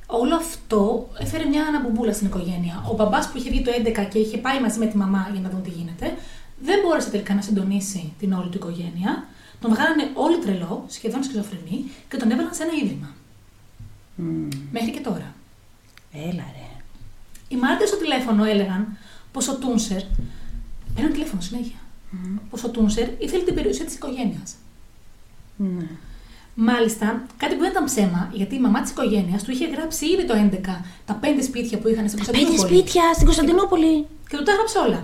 Όλο 0.07 0.35
αυτό 0.35 1.09
έφερε 1.19 1.45
μια 1.45 1.63
αναμπομπούλα 1.63 2.13
στην 2.13 2.27
οικογένεια. 2.27 2.85
Ο 2.91 2.95
μπαμπάς 2.95 3.29
που 3.29 3.39
είχε 3.39 3.51
βγει 3.51 3.63
το 3.63 3.71
11 3.85 4.09
και 4.11 4.19
είχε 4.19 4.39
πάει 4.39 4.61
μαζί 4.61 4.79
με 4.79 4.87
τη 4.87 4.97
μαμά 4.97 5.29
για 5.33 5.41
να 5.41 5.49
δουν 5.49 5.63
τι 5.63 5.71
γίνεται, 5.71 6.17
δεν 6.61 6.79
μπόρεσε 6.83 7.11
τελικά 7.11 7.35
να 7.35 7.43
συντονίσει 7.43 8.13
την 8.19 8.33
όλη 8.33 8.49
του 8.49 8.57
οικογένεια. 8.57 9.27
Τον 9.61 9.71
βγάλανε 9.71 10.11
όλοι 10.15 10.39
τρελό, 10.39 10.85
σχεδόν 10.89 11.23
σχιζοφρενή, 11.23 11.85
και 12.09 12.17
τον 12.17 12.31
έβαλαν 12.31 12.55
σε 12.55 12.63
ένα 12.63 12.73
ίδρυμα. 12.83 13.15
Μμ. 14.15 14.49
Μέχρι 14.73 14.91
και 14.91 15.01
τώρα. 15.01 15.35
Έλα 16.13 16.45
ρε. 16.57 16.69
Οι 17.49 17.57
μάρτυρες 17.57 17.89
στο 17.89 17.99
τηλέφωνο 17.99 18.45
έλεγαν 18.45 18.97
πως 19.33 19.49
ο 19.49 19.57
Τούνσερ. 19.57 20.03
Παίρνουν 20.95 21.13
τηλέφωνο 21.13 21.41
συνέχεια. 21.41 21.79
Πως 22.51 22.65
ο 22.65 22.69
Τούνσερ 22.69 23.09
ήθελε 23.19 23.43
την 23.43 23.55
περιουσία 23.55 23.85
της 23.85 23.95
οικογένειας. 23.95 24.55
Ναι. 25.79 25.87
Μάλιστα, 26.55 27.23
κάτι 27.37 27.55
που 27.55 27.61
δεν 27.61 27.71
ήταν 27.71 27.85
ψέμα, 27.85 28.31
γιατί 28.33 28.55
η 28.55 28.59
μαμά 28.61 28.81
της 28.81 28.91
οικογένειας 28.91 29.43
του 29.43 29.51
είχε 29.51 29.67
γράψει 29.67 30.05
ήδη 30.07 30.25
το 30.25 30.35
11 30.35 30.83
τα 31.05 31.15
πέντε 31.15 31.43
σπίτια 31.43 31.79
που 31.79 31.89
είχαν 31.89 32.09
στην 32.09 32.19
Πέντε 32.25 32.33
Κωνσταντινούπολη. 32.33 32.79
σπίτια 32.79 33.03
στην 33.15 33.25
Κωνσταντινούπολη. 33.27 34.07
Και 34.29 34.37
του 34.37 34.43
τα 34.43 34.53
έγραψε 34.53 34.79
όλα. 34.79 35.01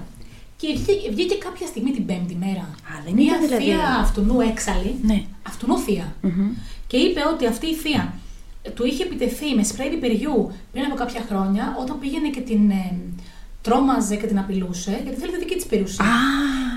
Και 0.61 0.67
βγήκε, 0.73 1.11
βγήκε 1.11 1.35
κάποια 1.35 1.67
στιγμή 1.67 1.91
την 1.91 2.07
πέμπτη 2.07 2.35
μέρα. 2.45 2.65
Α, 2.91 2.93
δεν 3.05 3.15
μια 3.15 3.25
ήταν 3.35 3.41
δηλαδή- 3.47 3.65
θεία 3.65 3.89
αυτού 4.05 4.41
έξαλλη, 4.51 4.93
Ναι. 5.03 5.23
αυτού 5.51 5.79
θεία, 5.79 6.15
Μμμ. 6.21 6.51
και 6.87 6.97
είπε 6.97 7.21
ότι 7.33 7.47
αυτή 7.47 7.67
η 7.67 7.75
θεία 7.75 8.13
ε, 8.63 8.71
του 8.71 8.87
είχε 8.87 9.03
επιτεθεί 9.03 9.55
με 9.55 9.63
σπρέι 9.65 9.89
πιπεριού 9.89 10.51
πριν 10.73 10.85
από 10.85 10.95
κάποια 10.95 11.23
χρόνια, 11.29 11.77
όταν 11.81 11.99
πήγαινε 11.99 12.29
και 12.29 12.41
την 12.41 12.71
ε, 12.71 12.99
τρόμαζε 13.63 14.17
και 14.17 14.27
την 14.27 14.39
απειλούσε, 14.39 15.01
γιατί 15.05 15.19
θέλει 15.21 15.33
τη 15.33 15.39
δική 15.39 15.55
της 15.55 15.67
περιουσία. 15.67 16.05
Α, 16.05 16.09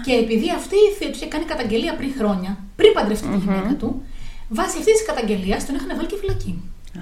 Και 0.06 0.14
επειδή 0.14 0.48
αυτή 0.60 0.76
η 0.76 0.90
θεία 0.98 1.08
τους 1.10 1.18
είχε 1.20 1.28
κάνει 1.34 1.46
καταγγελία 1.46 1.96
πριν 1.96 2.12
χρόνια, 2.18 2.52
πριν 2.76 2.94
παντρευτεί 2.94 3.28
τη 3.28 3.38
γυναίκα 3.38 3.74
του, 3.82 4.02
βάσει 4.50 4.78
αυτής 4.78 4.94
της 4.98 5.06
καταγγελίας 5.06 5.66
τον 5.66 5.76
είχαν 5.76 5.92
βάλει 5.98 6.08
και 6.08 6.18
φυλακή. 6.22 6.54
α. 6.96 7.02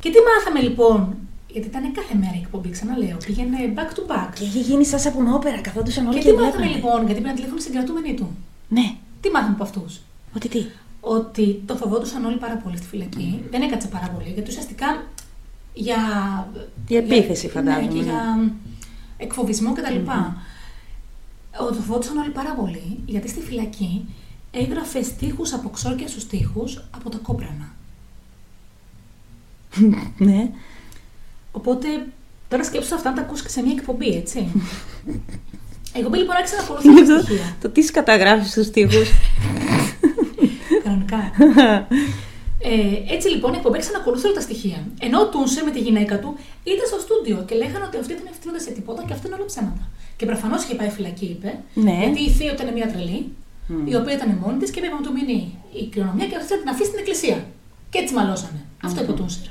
Και 0.00 0.10
τι 0.10 0.18
μάθαμε 0.28 0.60
λοιπόν, 0.68 1.16
γιατί 1.48 1.66
ήταν 1.68 1.92
κάθε 1.92 2.14
μέρα 2.14 2.34
η 2.34 2.40
εκπομπή, 2.44 2.68
ξαναλέω, 2.70 3.16
πήγαινε 3.26 3.58
back 3.76 3.90
to 3.96 4.02
back. 4.12 4.28
Και 4.38 4.44
είχε 4.44 4.58
γίνει 4.60 4.84
σαν 4.84 4.98
σαπουνόπερα, 4.98 5.60
καθόντουσαν 5.60 6.06
όλοι 6.06 6.18
Και 6.18 6.22
και, 6.24 6.30
τι 6.30 6.34
μάθαμε 6.34 6.50
βλέπανε. 6.56 6.74
λοιπόν, 6.74 7.06
γιατί 7.06 7.20
πήραν 7.20 7.34
τηλέφωνο 7.36 7.60
στην 7.60 7.72
κρατούμενη 7.72 8.14
του. 8.14 8.28
Ναι. 8.68 8.86
Τι 9.20 9.30
μάθαμε 9.30 9.52
από 9.54 9.62
αυτούς; 9.62 10.00
Ότι 10.36 10.48
τι; 10.48 10.64
Ότι 11.00 11.62
το 11.66 11.74
φοβόντουσαν 11.76 12.24
όλοι 12.24 12.36
πάρα 12.36 12.56
πολύ 12.56 12.76
στη 12.76 12.86
φυλακή. 12.86 13.42
Δεν 13.50 13.62
έκατσε 13.62 13.88
πάρα 13.88 14.08
πολύ, 14.14 14.30
γιατί 14.34 14.50
ουσιαστικά 14.50 15.02
για. 15.74 15.96
Για 16.88 16.98
επίθεση, 16.98 17.48
φαντάζομαι, 17.48 17.82
Ναι, 17.86 17.92
και 17.92 17.98
ναι. 17.98 18.02
για 18.02 18.50
εκφοβισμό 19.16 19.72
κτλ. 19.72 19.96
Το 21.58 21.72
φοβόντουσαν 21.74 22.16
όλοι 22.16 22.30
πάρα 22.30 22.54
πολύ, 22.54 22.98
γιατί 23.06 23.28
στη 23.28 23.40
φυλακή 23.40 24.06
έγραφε 24.50 25.02
στίχους 25.02 25.52
από 25.52 25.68
ξόρκια 25.68 26.08
στους 26.08 26.22
στίχους 26.22 26.84
από 26.90 27.10
τα 27.10 27.18
κόπρανα. 27.22 27.72
Ναι. 30.18 30.50
Οπότε 31.52 32.06
τώρα 32.48 32.64
σκέψου 32.64 32.94
αυτά 32.94 33.10
να 33.10 33.16
τα 33.16 33.22
ακούσει 33.22 33.42
και 33.42 33.48
σε 33.48 33.62
μια 33.62 33.72
εκπομπή, 33.78 34.08
έτσι. 34.08 34.48
Εγώ 35.96 36.10
λοιπόν 36.14 36.36
άρχισα 36.36 36.56
να 36.56 36.62
ακολουθώ 36.62 36.90
Είναι 36.90 37.06
τα 37.06 37.16
το, 37.16 37.22
στοιχεία. 37.22 37.56
το 37.60 37.68
τι 37.68 37.82
καταγράφει 37.82 38.48
στους 38.48 38.70
τοίχους. 38.70 39.08
Κανονικά. 40.84 41.32
Ε, 42.58 43.14
έτσι 43.14 43.28
λοιπόν 43.28 43.52
η 43.52 43.56
εκπομπή 43.56 43.78
ξανακολουθεί 43.78 44.26
όλα 44.26 44.34
τα 44.34 44.40
στοιχεία. 44.40 44.86
Ενώ 45.00 45.20
ο 45.20 45.28
Τούνσερ 45.28 45.64
με 45.64 45.70
τη 45.70 45.80
γυναίκα 45.80 46.18
του 46.18 46.36
ήταν 46.64 46.86
στο 46.86 46.98
στούντιο 46.98 47.44
και 47.46 47.54
λέγανε 47.54 47.84
ότι 47.84 47.96
αυτοί 47.96 48.14
δεν 48.14 48.26
ευθύνονται 48.30 48.60
σε 48.60 48.70
τίποτα 48.70 49.04
και 49.06 49.12
αυτό 49.12 49.26
είναι 49.26 49.36
όλα 49.36 49.44
ψέματα. 49.44 49.88
Και 50.16 50.26
προφανώς 50.26 50.62
είχε 50.64 50.74
πάει 50.74 50.88
φυλακή, 50.88 51.24
είπε. 51.24 51.58
Ναι. 51.74 51.98
Γιατί 52.02 52.20
η 52.22 52.30
θεία 52.30 52.52
ήταν 52.52 52.72
μια 52.72 52.88
τρελή, 52.92 53.32
η 53.84 53.94
οποία 53.96 54.14
ήταν 54.14 54.38
μόνη 54.42 54.58
της 54.58 54.70
και 54.70 54.78
είπε 54.80 54.88
να 54.88 55.00
του 55.00 55.12
μείνει 55.12 55.58
η 55.72 55.86
κληρονομιά 55.88 56.26
και 56.26 56.36
αυτή 56.36 56.52
να 56.52 56.58
την 56.58 56.68
αφήσει 56.68 56.86
στην 56.90 56.98
εκκλησία. 56.98 57.46
Και 57.90 57.98
έτσι 57.98 58.14
μαλώσανε. 58.14 58.60
Αυτό 58.84 59.02
είπε 59.02 59.10
ο 59.10 59.14
Τούνσερ. 59.14 59.46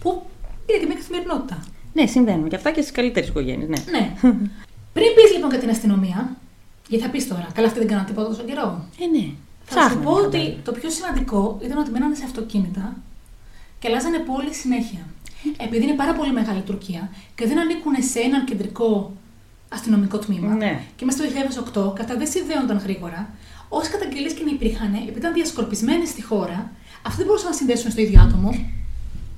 Που 0.00 0.22
είναι 0.66 0.78
και 0.78 0.86
μια 0.86 0.94
καθημερινότητα. 0.94 1.64
Ναι, 1.92 2.06
συμβαίνουν 2.06 2.48
και 2.48 2.56
αυτά 2.56 2.70
και 2.70 2.80
στις 2.80 2.92
καλύτερες 2.92 3.28
οικογένειες. 3.28 3.68
Ναι. 3.68 3.80
Ναι. 3.98 4.12
Πριν 4.92 5.06
πεις 5.14 5.32
λοιπόν 5.34 5.50
για 5.50 5.58
την 5.58 5.70
αστυνομία, 5.70 6.36
γιατί 6.88 7.04
θα 7.04 7.10
πεις 7.10 7.28
τώρα, 7.28 7.48
καλά, 7.54 7.66
αυτοί 7.66 7.78
δεν 7.78 7.88
κάναν 7.88 8.04
τίποτα 8.06 8.28
τόσο 8.28 8.42
καιρό. 8.42 8.84
Ε, 9.00 9.06
ναι. 9.18 9.26
Θα 9.64 9.80
σου 9.80 9.86
Ψάχνουν, 9.86 10.04
πω 10.04 10.10
ότι 10.10 10.36
φαντάζομαι. 10.36 10.56
το 10.64 10.72
πιο 10.72 10.90
σημαντικό 10.90 11.58
ήταν 11.64 11.78
ότι 11.78 11.90
μένανε 11.90 12.14
σε 12.14 12.24
αυτοκίνητα 12.24 12.96
και 13.78 13.88
αλλάζανε 13.88 14.18
πόλη 14.18 14.54
συνέχεια. 14.54 15.06
Επειδή 15.56 15.84
είναι 15.84 15.94
πάρα 15.94 16.14
πολύ 16.14 16.32
μεγάλη 16.32 16.58
η 16.58 16.62
Τουρκία 16.62 17.10
και 17.34 17.46
δεν 17.46 17.58
ανήκουν 17.58 17.94
σε 18.10 18.18
έναν 18.20 18.44
κεντρικό 18.44 19.12
αστυνομικό 19.68 20.18
τμήμα. 20.18 20.54
Ναι. 20.54 20.80
Και 20.96 21.04
μέσα 21.04 21.18
στο 21.18 21.90
2008 21.90 21.94
κατά 21.94 22.16
δεν 22.16 22.26
συνδέονταν 22.26 22.78
γρήγορα. 22.78 23.30
Όσες 23.68 23.90
καταγγελίες 23.90 24.32
και 24.32 24.44
να 24.44 24.50
υπήρχαν, 24.50 24.94
επειδή 24.94 25.18
ήταν 25.18 25.32
διασκορπισμένες 25.32 26.08
στη 26.08 26.22
χώρα, 26.22 26.70
αυτοί 27.02 27.16
δεν 27.16 27.26
μπορούσαν 27.26 27.48
να 27.48 27.56
συνδέσουν 27.56 27.90
στο 27.90 28.00
ίδιο 28.00 28.20
άτομο. 28.20 28.50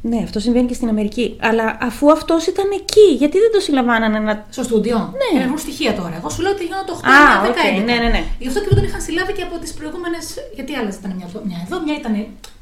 Ναι, 0.02 0.20
αυτό 0.22 0.38
συμβαίνει 0.40 0.66
και 0.66 0.74
στην 0.74 0.88
Αμερική. 0.88 1.36
Αλλά 1.40 1.78
αφού 1.80 2.10
αυτός 2.10 2.46
ήταν 2.46 2.66
εκεί, 2.80 3.14
γιατί 3.18 3.38
δεν 3.38 3.50
το 3.52 3.60
συλλαμβάνανε 3.60 4.18
να. 4.18 4.46
Στο 4.50 4.62
στούντιο. 4.62 4.98
Ναι. 4.98 5.28
Και 5.32 5.38
να 5.38 5.46
βρουν 5.46 5.58
στοιχεία 5.58 5.94
τώρα. 5.94 6.14
Εγώ 6.16 6.28
σου 6.30 6.42
λέω 6.42 6.52
ότι 6.52 6.64
γίνονται 6.64 6.92
8 6.92 7.04
Α, 7.04 7.46
10 7.46 7.48
οκ, 7.48 7.56
11. 7.80 7.84
ναι, 7.84 7.94
ναι, 8.02 8.08
ναι. 8.08 8.22
Γι' 8.38 8.48
αυτό 8.48 8.60
και 8.60 8.68
δεν 8.68 8.76
τον 8.78 8.84
είχαν 8.88 9.00
συλλάβει 9.00 9.32
και 9.32 9.42
από 9.42 9.58
τις 9.58 9.72
προηγούμενες. 9.78 10.18
Γιατί 10.54 10.74
άλλες 10.74 10.94
ήταν 10.96 11.10
μια, 11.16 11.26
εδώ, 11.28 11.40
μια 11.48 11.58
εδώ, 11.66 11.76
μια 11.84 11.94
ήταν 12.00 12.14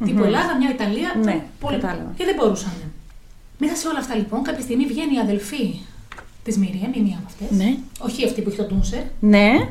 τύπου 0.07 0.25
Ελλάδα, 0.25 0.53
μια 0.61 0.71
Ιταλία. 0.77 1.11
Ναι, 1.29 1.37
πολύ... 1.61 1.77
κατάλαβα. 1.77 2.11
Και 2.19 2.25
δεν 2.25 2.35
μπορούσαν. 2.39 2.73
Μέσα 3.59 3.75
σε 3.81 3.89
όλα 3.89 3.99
αυτά 3.99 4.15
λοιπόν, 4.15 4.43
κάποια 4.43 4.63
στιγμή 4.67 4.85
βγαίνει 4.93 5.15
η 5.19 5.21
αδελφή 5.27 5.65
της 6.49 6.57
Μίριαμ, 6.59 6.93
η 6.95 7.01
μία 7.01 7.17
από 7.21 7.27
αυτές. 7.27 7.51
Ναι. 7.59 7.77
Όχι 8.01 8.25
αυτή 8.25 8.41
που 8.43 8.49
έχει 8.49 8.59
το 8.59 8.65
Τούνσερ, 8.65 9.03
Ναι. 9.21 9.69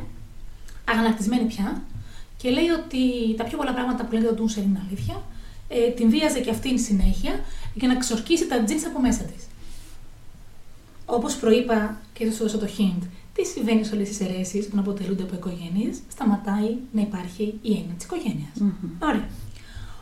αγανακτισμένη 0.91 1.43
πια. 1.43 1.81
Και 2.37 2.49
λέει 2.49 2.69
ότι 2.83 3.01
τα 3.37 3.43
πιο 3.43 3.57
πολλά 3.57 3.73
πράγματα 3.73 4.05
που 4.05 4.11
λέει 4.11 4.21
για 4.21 4.29
τον 4.29 4.37
Τούνσερ 4.37 4.63
είναι 4.63 4.81
αλήθεια. 4.87 5.15
Ε, 5.69 5.89
την 5.89 6.09
βίαζε 6.09 6.39
και 6.39 6.49
αυτήν 6.49 6.79
συνέχεια 6.79 7.33
για 7.73 7.87
να 7.87 7.95
ξορκίσει 7.95 8.47
τα 8.47 8.63
τζίνς 8.63 8.85
από 8.85 8.99
μέσα 9.01 9.23
της. 9.23 9.43
Όπως 11.05 11.35
προείπα 11.35 11.97
και 12.13 12.25
θα 12.25 12.31
σου 12.31 12.43
δώσω 12.43 12.57
το 12.57 12.67
hint, 12.77 13.03
τι 13.33 13.45
συμβαίνει 13.45 13.83
σε 13.83 13.95
όλες 13.95 14.07
τις 14.07 14.19
αιρέσεις 14.19 14.67
που 14.67 14.75
αποτελούνται 14.79 15.23
από 15.23 15.35
οικογένειες, 15.35 15.97
σταματάει 16.11 16.75
να 16.91 17.01
υπάρχει 17.01 17.43
η 17.61 17.69
έννοια 17.71 17.93
της 17.97 18.05
οικογένειας. 18.05 18.55
Ωραία. 18.99 19.27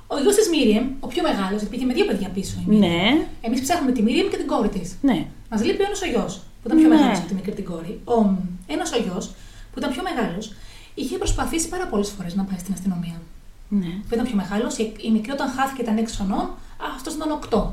Ο 0.08 0.20
γιος 0.22 0.36
της 0.36 0.50
Μίριεμ, 0.50 0.86
ο 1.00 1.08
πιο 1.08 1.22
μεγάλος, 1.24 1.60
γιατί 1.62 1.66
πήγε 1.66 1.86
με 1.86 1.94
δύο 1.94 2.06
παιδιά 2.06 2.30
πίσω. 2.30 2.56
η 2.62 2.70
Μίριεμ. 2.70 2.92
Ναι. 2.92 3.26
Εμείς 3.42 3.62
ψάχνουμε 3.62 3.92
τη 3.92 4.02
Μίριεμ 4.02 4.28
και 4.30 4.38
την 4.38 4.48
κόρη 4.48 4.70
της. 4.70 4.96
Ναι. 5.02 5.26
Μας 5.50 5.64
λείπει 5.64 5.84
ένας 5.84 6.02
ο 6.02 6.06
γιος, 6.06 6.42
που 6.66 6.72
ήταν 6.72 6.78
πιο 6.78 6.88
Ναι. 6.90 6.96
μεγάλος 6.96 7.18
από 7.20 7.28
τη 7.28 7.34
μικρή 7.34 7.52
την 7.54 7.66
κόρη. 7.66 8.00
Ο, 8.06 8.30
ένας 8.68 8.92
ο 8.92 8.98
γιος, 8.98 9.26
που 9.72 9.78
ήταν 9.80 9.92
πιο 9.92 10.04
μεγάλος, 10.04 10.54
είχε 10.96 11.18
προσπαθήσει 11.18 11.70
πάρα 11.70 11.88
πολλές 11.88 12.10
φορές 12.10 12.36
να 12.36 12.44
πάει 12.44 12.58
στην 12.60 12.74
αστυνομία. 12.74 13.22
ναι. 13.70 13.86
Που 14.08 14.14
ήταν 14.14 14.26
πιο 14.26 14.36
μεγάλος, 14.36 14.78
η, 14.78 14.94
η 15.02 15.12
μικρή 15.12 15.32
όταν 15.32 15.50
χάθηκε 15.50 15.82
ήταν 15.82 15.98
6 15.98 16.16
χρονών, 16.16 16.50
αυτός 16.96 17.14
ήταν 17.14 17.32
8. 17.32 17.72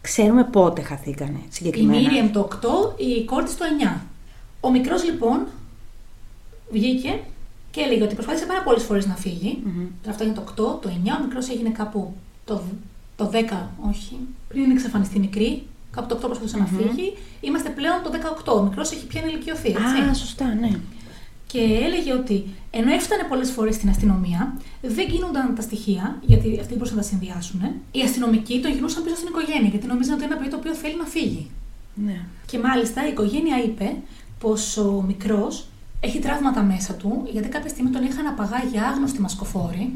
Ξέρουμε 0.00 0.44
πότε 0.44 0.82
χαθήκανε 0.82 1.38
Η 1.38 1.46
συγκεκριμένα. 1.48 2.00
Μίριεμ 2.00 2.30
το 2.30 2.40
8, 2.40 3.00
η 3.00 3.24
κόρη 3.24 3.44
της 3.44 3.56
το 3.56 3.64
9. 3.96 4.00
Ο 4.60 4.70
μικρός 4.70 5.04
λοιπόν 5.04 5.46
βγήκε 6.70 7.20
και 7.70 7.80
έλεγε 7.80 8.02
ότι 8.02 8.14
προσπάθησε 8.14 8.46
πάρα 8.46 8.62
πολλές 8.62 8.82
φορές 8.82 9.06
να 9.06 9.14
φύγει. 9.14 9.62
Μμμ. 9.64 9.86
Αυτό 10.08 10.24
είναι 10.24 10.32
το 10.32 10.40
8, 10.40 10.54
το 10.82 10.88
9, 11.04 11.18
ο 11.20 11.24
μικρός 11.26 11.48
έγινε 11.48 11.68
κάπου 11.70 12.14
το, 12.44 12.62
το 13.16 13.30
10, 13.32 13.36
όχι. 13.88 14.16
Πριν 14.48 14.70
εξαφανιστεί 14.70 15.16
η 15.16 15.20
μικρή, 15.20 15.66
κάπου 15.90 16.08
το 16.08 16.14
8 16.16 16.20
προσπαθούσε 16.20 16.56
να 16.56 16.66
φύγει. 16.66 17.16
Είμαστε 17.40 17.68
πλέον 17.68 17.98
το 18.02 18.10
18. 18.44 18.58
Ο 18.58 18.62
μικρός 18.62 18.90
έχει 18.92 19.06
πια 19.06 19.20
ενηλικιωθεί. 19.24 19.68
Έτσι. 19.68 20.10
Α, 20.10 20.14
σωστά, 20.14 20.54
ναι. 20.54 20.70
Και 21.46 21.58
έλεγε 21.58 22.12
ότι 22.12 22.46
ενώ 22.70 22.92
έφτανε 22.92 23.22
πολλές 23.28 23.50
φορές 23.50 23.74
στην 23.74 23.88
αστυνομία, 23.88 24.56
δεν 24.82 25.06
γίνονταν 25.08 25.54
τα 25.54 25.62
στοιχεία, 25.62 26.18
γιατί 26.26 26.48
αυτοί 26.48 26.68
δεν 26.68 26.76
μπορούσαν 26.76 26.96
να 26.96 27.02
τα 27.02 27.08
συνδυάσουν. 27.08 27.60
Οι 27.90 28.00
αστυνομικοί 28.02 28.60
τον 28.60 28.72
γυρνούσαν 28.72 29.02
πίσω 29.02 29.16
στην 29.16 29.28
οικογένεια, 29.28 29.68
γιατί 29.68 29.86
νομίζαν 29.86 30.14
ότι 30.14 30.24
είναι 30.24 30.32
ένα 30.32 30.40
παιδί 30.42 30.50
το 30.54 30.56
οποίο 30.56 30.74
θέλει 30.74 30.96
να 30.96 31.04
φύγει. 31.04 31.50
ναι. 31.94 32.20
Και 32.46 32.58
μάλιστα 32.58 33.06
η 33.06 33.10
οικογένεια 33.10 33.62
είπε 33.64 33.96
πως 34.40 34.76
ο 34.76 35.04
μικρός 35.06 35.66
έχει 36.00 36.18
τραύματα 36.18 36.62
μέσα 36.62 36.92
του, 36.92 37.28
γιατί 37.32 37.48
κάποια 37.48 37.68
στιγμή 37.70 37.90
τον 37.90 38.04
είχαν 38.04 38.26
απαγάγει 38.26 38.78
άγνωστοι 38.78 39.20
μασκοφόροι, 39.20 39.92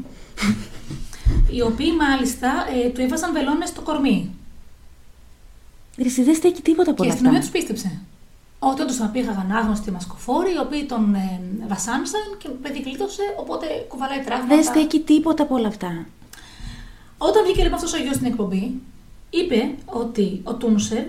οι 1.55 1.61
οποίοι 1.61 1.91
μάλιστα 1.99 2.49
ε, 2.85 2.89
του 2.89 3.01
έβαζαν 3.01 3.33
βελόνες 3.33 3.69
στο 3.69 3.81
κορμί. 3.81 4.31
Ρε, 5.97 6.05
εσύ 6.05 6.23
δεν 6.23 6.35
στέκει 6.35 6.61
τίποτα 6.61 6.91
από 6.91 7.01
και 7.01 7.03
η 7.03 7.05
όλα 7.05 7.13
αστυνομία 7.13 7.39
τους 7.39 7.49
αυτά. 7.49 7.59
πίστεψε. 7.59 7.99
Ότι 8.59 8.81
όντω 8.81 8.93
τον 8.97 9.11
πήγαγαν 9.11 9.51
άγνωστοι 9.51 9.91
μασκοφόροι, 9.91 10.51
οι 10.53 10.59
οποίοι 10.59 10.85
τον 10.85 11.15
ε, 11.15 11.41
βασάνισαν 11.67 12.21
και 12.37 12.47
το 12.47 12.53
παιδί 12.61 12.79
γλίτωσε, 12.81 13.21
οπότε 13.39 13.65
κουβαλάει 13.87 14.19
τραύματα. 14.19 14.55
Δεν 14.55 14.63
στέκει 14.63 14.99
τίποτα 14.99 15.43
από 15.43 15.55
όλα 15.55 15.67
αυτά. 15.67 16.05
Όταν 17.17 17.43
βγήκε 17.43 17.61
λοιπόν 17.61 17.77
αυτός 17.77 17.93
ο 17.93 17.97
γιος 17.97 18.15
στην 18.15 18.27
εκπομπή, 18.27 18.81
είπε 19.29 19.75
ότι 19.85 20.41
ο 20.43 20.53
Τούνσερ 20.53 21.03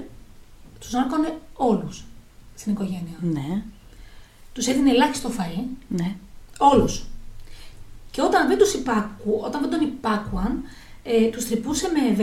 τους 0.81 0.92
νάρκωνε 0.92 1.38
όλους 1.55 2.05
στην 2.55 2.72
οικογένεια. 2.72 3.16
Ναι, 3.20 3.62
Τους 4.53 4.66
έδινε 4.66 4.90
ελάχιστο 4.90 5.31
φαΐ, 5.38 5.62
ναι. 5.88 6.14
όλους. 6.59 7.07
Και 8.11 8.22
όταν 8.22 8.49
δεν, 8.49 8.59
τους 8.59 8.75
υπάκου, 8.75 9.40
όταν 9.44 9.61
δεν 9.61 9.70
τον 9.70 9.81
υπάκουαν, 9.81 10.62
ε, 11.03 11.27
τους 11.29 11.44
τρυπούσε 11.46 11.88
με 11.94 12.14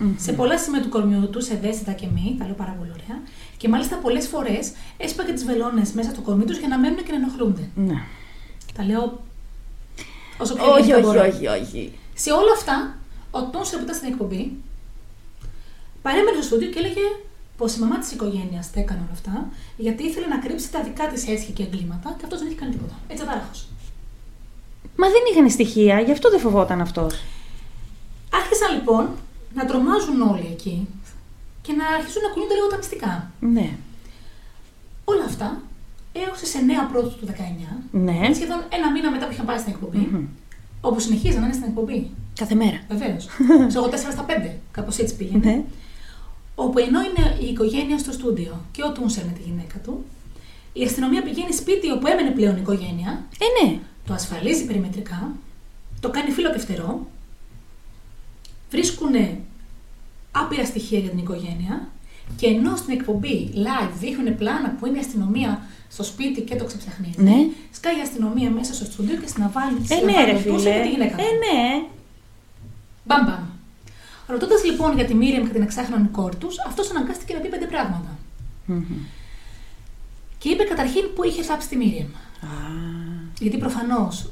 βελονες 0.00 0.22
σε 0.22 0.32
πολλά 0.32 0.58
σημεία 0.58 0.82
του 0.82 0.88
κορμιού 0.88 1.30
του, 1.30 1.42
σε 1.42 1.54
δέστα 1.62 1.92
και 1.92 2.06
μη, 2.14 2.36
τα 2.38 2.44
λέω 2.44 2.54
πάρα 2.54 2.74
πολύ 2.78 2.90
ωραία. 2.90 3.20
Και 3.56 3.68
μάλιστα 3.68 3.96
πολλές 3.96 4.26
φορές 4.26 4.72
έσπαγε 4.96 5.32
τις 5.32 5.44
βελόνες 5.44 5.92
μέσα 5.92 6.10
στο 6.10 6.20
κορμί 6.20 6.44
τους 6.44 6.58
για 6.58 6.68
να 6.68 6.78
μένουν 6.78 6.96
και 7.04 7.10
να 7.12 7.16
ενοχλούνται. 7.16 7.68
ναι. 7.74 7.94
Τα 8.74 8.84
λέω 8.84 9.20
όσο 10.38 10.54
πιο 10.54 10.64
Όχι, 10.64 10.80
ευγενικά 10.80 11.08
όχι, 11.08 11.16
μπορώ. 11.18 11.28
όχι, 11.28 11.46
όχι. 11.46 11.92
Σε 12.14 12.30
όλα 12.30 12.52
αυτά, 12.56 12.98
ο 13.30 13.42
Τόνσερ 13.44 13.78
που 13.78 13.84
ήταν 13.84 13.96
στην 13.96 14.08
εκπομπή 14.12 14.52
παρέμενε 16.02 16.36
στο 16.36 16.42
στούντιο 16.42 16.68
και 16.68 16.78
έλεγε 16.78 17.04
πως 17.56 17.74
η 17.76 17.80
μαμά 17.80 17.98
της 17.98 18.12
οικογένειας 18.12 18.70
τα 18.72 18.80
έκανε 18.80 19.00
όλα 19.00 19.12
αυτά 19.12 19.48
γιατί 19.76 20.02
ήθελε 20.04 20.26
να 20.26 20.38
κρύψει 20.38 20.70
τα 20.72 20.82
δικά 20.82 21.06
της 21.06 21.28
έσχη 21.28 21.52
και 21.52 21.62
εγκλήματα 21.62 22.08
και 22.18 22.24
αυτός 22.24 22.38
δεν 22.38 22.48
είχε 22.48 22.56
κάνει 22.58 22.72
τίποτα. 22.72 22.94
Έτσι 23.08 23.22
ατάραχος. 23.22 23.66
Μα 24.96 25.06
δεν 25.08 25.22
είχαν 25.32 25.50
στοιχεία, 25.50 26.00
γι' 26.00 26.12
αυτό 26.12 26.30
δεν 26.30 26.40
φοβόταν 26.40 26.80
αυτός. 26.80 27.14
Άρχισαν 28.32 28.74
λοιπόν 28.74 29.08
να 29.54 29.64
τρομάζουν 29.64 30.20
όλοι 30.22 30.48
εκεί 30.52 30.86
και 31.62 31.72
να 31.72 31.86
αρχίσουν 31.86 32.22
να 32.22 32.28
κουνιούνται 32.28 32.54
λίγο 32.54 32.66
τα 32.68 32.76
μυστικά. 32.76 33.30
Ναι. 33.40 33.68
Όλα 35.04 35.24
αυτά 35.24 35.60
έω 36.12 36.30
τι 36.40 36.46
9 36.86 36.88
πρώτου 36.92 37.10
του 37.18 37.26
19, 37.26 37.82
Ναι. 37.90 38.18
σχεδόν 38.34 38.60
ένα 38.76 38.90
μήνα 38.90 39.10
μετά 39.10 39.26
που 39.26 39.32
είχαν 39.32 39.46
πάει 39.46 39.58
στην 39.58 39.72
εκπομπή, 39.72 39.98
Μμμ. 39.98 40.24
όπου 40.80 41.00
συνεχίζαν 41.00 41.40
να 41.40 41.46
είναι 41.46 41.54
στην 41.54 41.66
εκπομπή. 41.68 42.10
Κάθε 42.34 42.54
μέρα. 42.54 42.78
Βεβαίως. 42.88 43.24
Σε 43.72 43.78
εγώ 43.78 43.88
4 43.88 43.94
στα 43.96 44.24
5, 44.28 44.50
κάπως 44.70 44.98
έτσι 44.98 45.16
πήγαινε. 45.16 45.44
Ναι. 45.44 45.62
Όπου 46.54 46.78
ενώ 46.78 47.00
είναι 47.00 47.36
η 47.40 47.46
οικογένεια 47.46 47.98
στο 47.98 48.12
στούντιο 48.12 48.60
και 48.72 48.82
ο 48.82 48.92
Τούνσερ 48.92 49.24
με 49.24 49.32
τη 49.32 49.42
γυναίκα 49.42 49.78
του, 49.84 50.04
η 50.72 50.82
αστυνομία 50.84 51.22
πηγαίνει 51.22 51.52
σπίτι 51.52 51.90
όπου 51.90 52.06
έμενε 52.06 52.30
πλέον 52.30 52.56
η 52.56 52.60
οικογένεια, 52.60 53.24
Ε, 53.38 53.64
ναι. 53.66 53.78
το 54.06 54.12
ασφαλίζει 54.12 54.64
περιμετρικά, 54.64 55.32
το 56.00 56.10
κάνει 56.10 56.30
φύλλο 56.30 56.50
και 56.52 56.58
φτερό, 56.58 57.06
βρίσκουν 58.70 59.14
άπειρα 60.30 60.64
στοιχεία 60.64 60.98
για 60.98 61.10
την 61.10 61.18
οικογένεια 61.18 61.88
και 62.36 62.46
ενώ 62.46 62.76
στην 62.76 62.92
εκπομπή 62.92 63.50
live 63.54 63.90
δείχνουν 63.98 64.36
πλάνα 64.36 64.70
που 64.78 64.86
είναι 64.86 64.96
η 64.96 65.00
αστυνομία 65.00 65.62
στο 65.88 66.02
σπίτι 66.02 66.40
και 66.40 66.56
το 66.56 66.64
ξεψαχνίζει, 66.64 67.22
Ναι. 67.22 67.36
σκάει 67.72 67.98
η 67.98 68.00
αστυνομία 68.00 68.50
μέσα 68.50 68.74
στο 68.74 68.84
στούντιο 68.84 69.16
και 69.16 69.26
συναβάλει 69.26 69.76
Ε, 69.88 70.04
ναι, 70.04 70.24
ρε 70.24 70.32
τον 70.32 70.42
Τούνσερ 70.42 70.72
φίλε. 70.72 70.82
και 70.82 70.82
τη 70.82 70.88
γυναίκα 70.94 71.16
του. 71.16 71.22
Ε, 71.22 71.26
ναι. 71.44 71.86
Μπαμ 73.04 73.24
μπαμ. 73.24 73.44
Ρωτώντας 74.26 74.64
λοιπόν 74.64 74.94
για 74.94 75.04
τη 75.04 75.14
Μίριαμ 75.14 75.46
και 75.46 75.52
την 75.52 75.62
εξάχναν 75.62 76.10
κόρη 76.10 76.36
τους, 76.36 76.54
αυτός 76.66 76.90
αναγκάστηκε 76.90 77.34
να 77.34 77.40
πει 77.40 77.48
πέντε 77.48 77.66
πράγματα. 77.66 78.18
Μμμ. 78.66 78.84
Και 80.38 80.48
είπε 80.48 80.62
καταρχήν 80.62 81.02
που 81.14 81.24
είχε 81.24 81.42
θάψει 81.42 81.68
τη 81.68 81.76
Μίριαμ. 81.76 82.06
Α, 82.42 82.48
Γιατί 83.40 83.58
προφανώς 83.58 84.30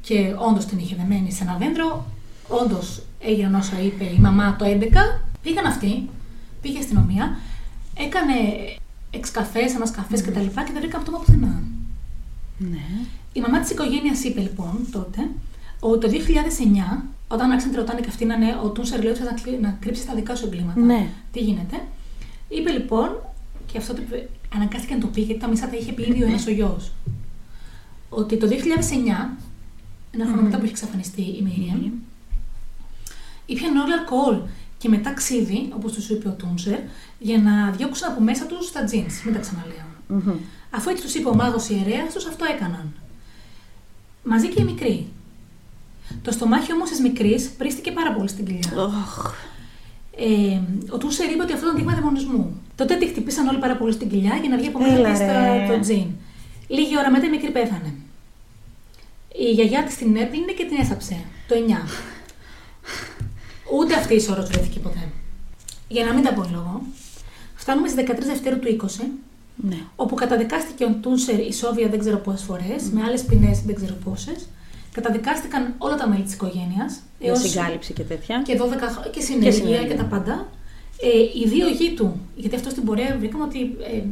και 0.00 0.34
όντως 0.48 0.64
την 0.66 0.78
είχε 0.78 0.94
δεμένη 0.96 1.32
σε 1.32 1.42
ένα 1.42 1.56
δέντρο, 1.56 2.06
όντως 2.60 3.02
έγιναν 3.20 3.54
όσα 3.54 3.80
είπε 3.80 4.04
η 4.04 4.18
μαμά 4.20 4.56
το 4.56 4.64
11. 4.64 4.86
Πήγαν 5.42 5.66
αυτοί, 5.66 6.08
πήγε 6.62 6.76
η 6.76 6.80
αστυνομία, 6.80 7.36
έκανε 7.96 8.32
εξκαφές, 9.10 9.74
ανασκαφές 9.74 10.22
κτλ. 10.22 10.30
και 10.46 10.72
δεν 10.72 10.80
βρήκαν 10.80 11.02
πτώμα 11.02 11.18
πουθενά. 11.18 11.62
ναι. 12.58 12.84
Η 13.32 13.40
μαμά 13.40 13.60
της 13.60 13.70
οικογένειας 13.70 14.24
είπε 14.24 14.40
λοιπόν 14.40 14.86
τότε 14.92 15.28
ότι 15.80 16.06
το 16.06 16.12
2009, 16.12 17.02
όταν 17.28 17.50
άρχισαν 17.50 17.70
να 17.70 17.76
τη 17.76 17.80
ρωτάνε 17.80 18.00
και 18.00 18.08
αυτοί 18.08 18.24
να 18.24 18.34
είναι 18.34 18.58
ο 18.64 18.68
Τούνσερ 18.68 19.02
λέει 19.02 19.12
ότι 19.12 19.20
θα 19.22 19.34
κλει- 19.42 19.60
να 19.60 19.76
κρύψει 19.80 20.06
τα 20.06 20.14
δικά 20.14 20.34
σου 20.34 20.46
εγκλήματα. 20.46 20.80
Ναι. 20.80 21.08
Τι 21.32 21.40
γίνεται. 21.40 21.76
Είπε 22.48 22.70
λοιπόν, 22.70 23.08
και 23.72 23.78
αυτό 23.78 23.94
το 23.94 24.02
είπε, 24.02 24.28
αναγκάστηκε 24.54 24.94
να 24.94 25.00
το 25.00 25.06
πει 25.06 25.20
γιατί 25.20 25.40
τα 25.40 25.48
μισά 25.48 25.68
τα 25.68 25.76
είχε 25.76 25.92
πει 25.92 26.02
ήδη 26.02 26.22
ο 26.22 26.26
ένας 26.26 26.46
ο 26.46 26.50
γιος. 26.50 26.92
Ότι 28.08 28.36
το 28.36 28.46
2009 28.46 29.36
ένα 30.14 30.24
χρόνο 30.26 30.42
μετά 30.42 30.56
που 30.58 30.62
είχε 30.64 30.72
εξαφανιστεί 30.72 31.22
η 31.22 31.42
Μίριαμ, 31.42 31.92
ήπιαν 33.52 33.76
όλοι 33.76 33.92
αλκοόλ 33.92 34.36
και 34.78 34.88
μετά 34.88 35.12
ξύδι, 35.12 35.72
όπως 35.76 35.92
τους 35.92 36.08
είπε 36.08 36.28
ο 36.28 36.32
Τούνσερ, 36.32 36.78
για 37.18 37.38
να 37.38 37.70
διώξουν 37.70 38.08
από 38.08 38.20
μέσα 38.20 38.44
τους 38.44 38.72
τα 38.72 38.84
τζινς. 38.84 39.22
Μην 39.24 39.34
τα 39.34 39.40
ξαναλέω. 39.40 39.86
Μμμ. 40.06 40.36
Αφού 40.70 40.90
έτσι 40.90 41.02
τους 41.02 41.14
είπε 41.14 41.28
ο 41.28 41.34
μάγος 41.34 41.68
ιερέας 41.68 42.14
τους, 42.14 42.26
αυτό 42.26 42.44
έκαναν. 42.54 42.92
Μαζί 44.24 44.48
και 44.48 44.60
η 44.60 44.64
μικρή. 44.64 45.06
Το 46.22 46.30
στομάχι 46.30 46.72
όμως 46.72 46.88
της 46.88 47.00
μικρής 47.00 47.50
πρίστηκε 47.50 47.90
πάρα 47.92 48.12
πολύ 48.12 48.28
στην 48.28 48.44
κοιλιά. 48.46 48.70
Οχ. 48.76 49.34
Ε, 50.16 50.60
ο 50.90 50.98
Τούσερ 50.98 51.30
είπε 51.30 51.42
ότι 51.42 51.52
αυτό 51.52 51.64
ήταν 51.66 51.76
δείγμα 51.78 51.94
δαιμονισμού. 51.94 52.60
Τότε 52.74 52.96
τη 52.96 53.06
χτυπήσαν 53.06 53.48
όλοι 53.48 53.58
πάρα 53.58 53.76
πολύ 53.76 53.92
στην 53.92 54.08
κοιλιά 54.08 54.36
για 54.40 54.48
να 54.48 54.56
βγει 54.56 54.66
από 54.66 54.78
μέσα 54.78 54.94
Έλα, 54.94 55.10
της 55.10 55.18
ρε. 55.18 55.66
το, 55.66 55.72
το 55.72 55.80
τζιν. 55.80 56.06
Λίγη 56.68 56.98
ώρα 56.98 57.10
μετά 57.10 57.26
η 57.26 57.30
μικρή 57.30 57.50
πέθανε. 57.50 57.94
Η 59.38 59.50
γιαγιά 59.52 59.84
της 59.84 59.96
την 59.96 60.16
έπλυνε 60.16 60.52
και 60.52 60.64
την 60.64 60.76
έθαψε 60.80 61.16
το 61.48 61.54
9. 61.54 61.88
Ούτε 63.78 63.94
αυτή 63.94 64.14
η 64.14 64.20
σώρο 64.20 64.42
βρέθηκε 64.42 64.78
ποτέ. 64.78 65.08
Για 65.88 66.04
να 66.04 66.12
μην 66.14 66.24
τα 66.24 66.32
πω 66.32 66.48
λόγο, 66.52 66.82
φτάνουμε 67.54 67.88
στις 67.88 68.04
13 68.08 68.26
Δευτέρου 68.26 68.58
του 68.58 68.68
20, 68.68 69.04
Ναι. 69.56 69.76
όπου 69.96 70.14
καταδικάστηκε 70.14 70.84
ο 70.84 70.90
Τούνσερ 71.00 71.38
η 71.38 71.52
Σόβια 71.52 71.88
δεν 71.88 71.98
ξέρω 71.98 72.16
πόσες 72.16 72.42
φορές, 72.42 72.82
με 72.92 73.02
άλλες 73.02 73.22
ποινές 73.24 73.60
δεν 73.62 73.74
ξέρω 73.74 73.94
πόσες. 74.04 74.46
Καταδικάστηκαν 74.92 75.74
όλα 75.78 75.94
τα 75.96 76.08
μέλη 76.08 76.22
της 76.22 76.32
οικογένειας. 76.34 77.00
Για 77.18 77.34
συγκάλυψη 77.34 77.92
και 77.92 78.02
τέτοια. 78.02 78.42
και 78.44 78.56
12 78.56 78.88
χρο- 78.88 79.10
και 79.10 79.20
συνεργεία 79.20 79.50
και, 79.50 79.56
συνεργεία. 79.56 79.96
τα 79.96 80.04
πάντα. 80.04 80.48
Ε, 81.02 81.40
οι 81.40 81.48
δύο 81.48 81.68
γη 81.68 81.92
του, 81.94 82.20
γιατί 82.36 82.56
αυτό 82.56 82.70
στην 82.70 82.84
πορεία 82.84 83.16
βρήκαμε 83.18 83.44
ότι 83.44 83.76
ε, 83.92 83.96
ε, 83.96 84.02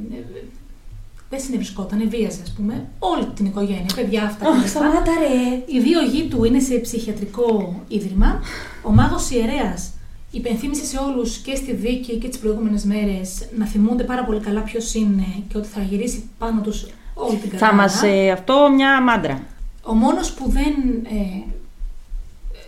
δεν 1.30 1.40
συνευρισκόταν, 1.40 2.08
βίαζε, 2.08 2.40
ας 2.42 2.52
πούμε, 2.52 2.86
όλη 2.98 3.24
την 3.34 3.46
οικογένεια, 3.46 3.90
παιδιά 3.94 4.22
αυτά. 4.22 4.48
Αχ, 4.48 4.58
κτλ. 4.58 4.68
σταμάτα 4.68 5.12
ρε. 5.18 5.62
Οι 5.66 5.80
δύο 5.80 6.00
γη 6.02 6.22
του 6.28 6.44
είναι 6.44 6.60
σε 6.60 6.74
ψυχιατρικό 6.74 7.82
ίδρυμα. 7.88 8.40
Ο 8.82 8.90
μάγος 8.92 9.30
ιερέας 9.30 9.90
υπενθύμησε 10.30 10.84
σε 10.84 10.98
όλους 10.98 11.36
και 11.38 11.54
στη 11.54 11.72
δίκη 11.72 12.16
και 12.16 12.28
τις 12.28 12.38
προηγούμενες 12.38 12.84
μέρες 12.84 13.48
να 13.58 13.66
θυμούνται 13.66 14.02
πάρα 14.04 14.24
πολύ 14.24 14.40
καλά 14.40 14.60
ποιος 14.60 14.94
είναι 14.94 15.24
και 15.48 15.56
ότι 15.58 15.68
θα 15.68 15.80
γυρίσει 15.80 16.28
πάνω 16.38 16.60
τους 16.60 16.86
όλη 17.14 17.36
την 17.36 17.50
Θα 17.50 17.56
καρδιά. 17.56 17.76
μας 17.76 18.02
ε, 18.02 18.30
αυτό 18.30 18.68
μια 18.74 19.02
μάντρα. 19.02 19.42
Ο 19.82 19.94
μόνος 19.94 20.32
που 20.32 20.48
δεν 20.50 20.74
ε, 21.04 21.42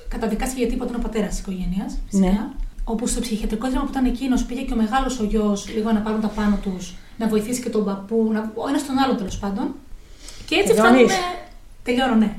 καταδικάστηκε 0.08 0.60
για 0.60 0.70
τίποτα 0.70 0.88
είναι 0.90 0.98
ο 0.98 1.02
πατέρας 1.02 1.28
της 1.30 1.38
οικογένειας. 1.38 1.98
Φυσικά. 2.08 2.28
Ναι. 2.28 2.46
Όπου 2.84 3.06
στο 3.06 3.20
ψυχιατρικό 3.20 3.66
ίδρυμα 3.66 3.84
που 3.84 3.90
ήταν 3.90 4.04
εκείνος 4.04 4.44
πήγε 4.44 4.60
και 4.62 4.72
ο 4.72 4.76
μεγάλος 4.76 5.20
ο 5.20 5.24
γιος 5.24 5.68
λίγο 5.74 5.92
να 5.92 6.00
πάρουν 6.00 6.20
τα 6.20 6.28
πάνω 6.28 6.58
τους, 6.62 6.94
να 7.18 7.28
βοηθήσει 7.28 7.62
και 7.62 7.68
τον 7.70 7.84
παππού, 7.84 8.28
να, 8.32 8.52
ο 8.54 8.68
ένας 8.68 8.86
τον 8.86 8.98
άλλο 8.98 9.14
τέλος 9.14 9.38
πάντων. 9.38 9.74
Και 10.46 10.54
έτσι 10.54 10.74
Τελειώνεις; 10.74 11.12
φτάνουμε. 11.12 11.38
Τελειώνω, 11.82 12.14
ναι. 12.14 12.36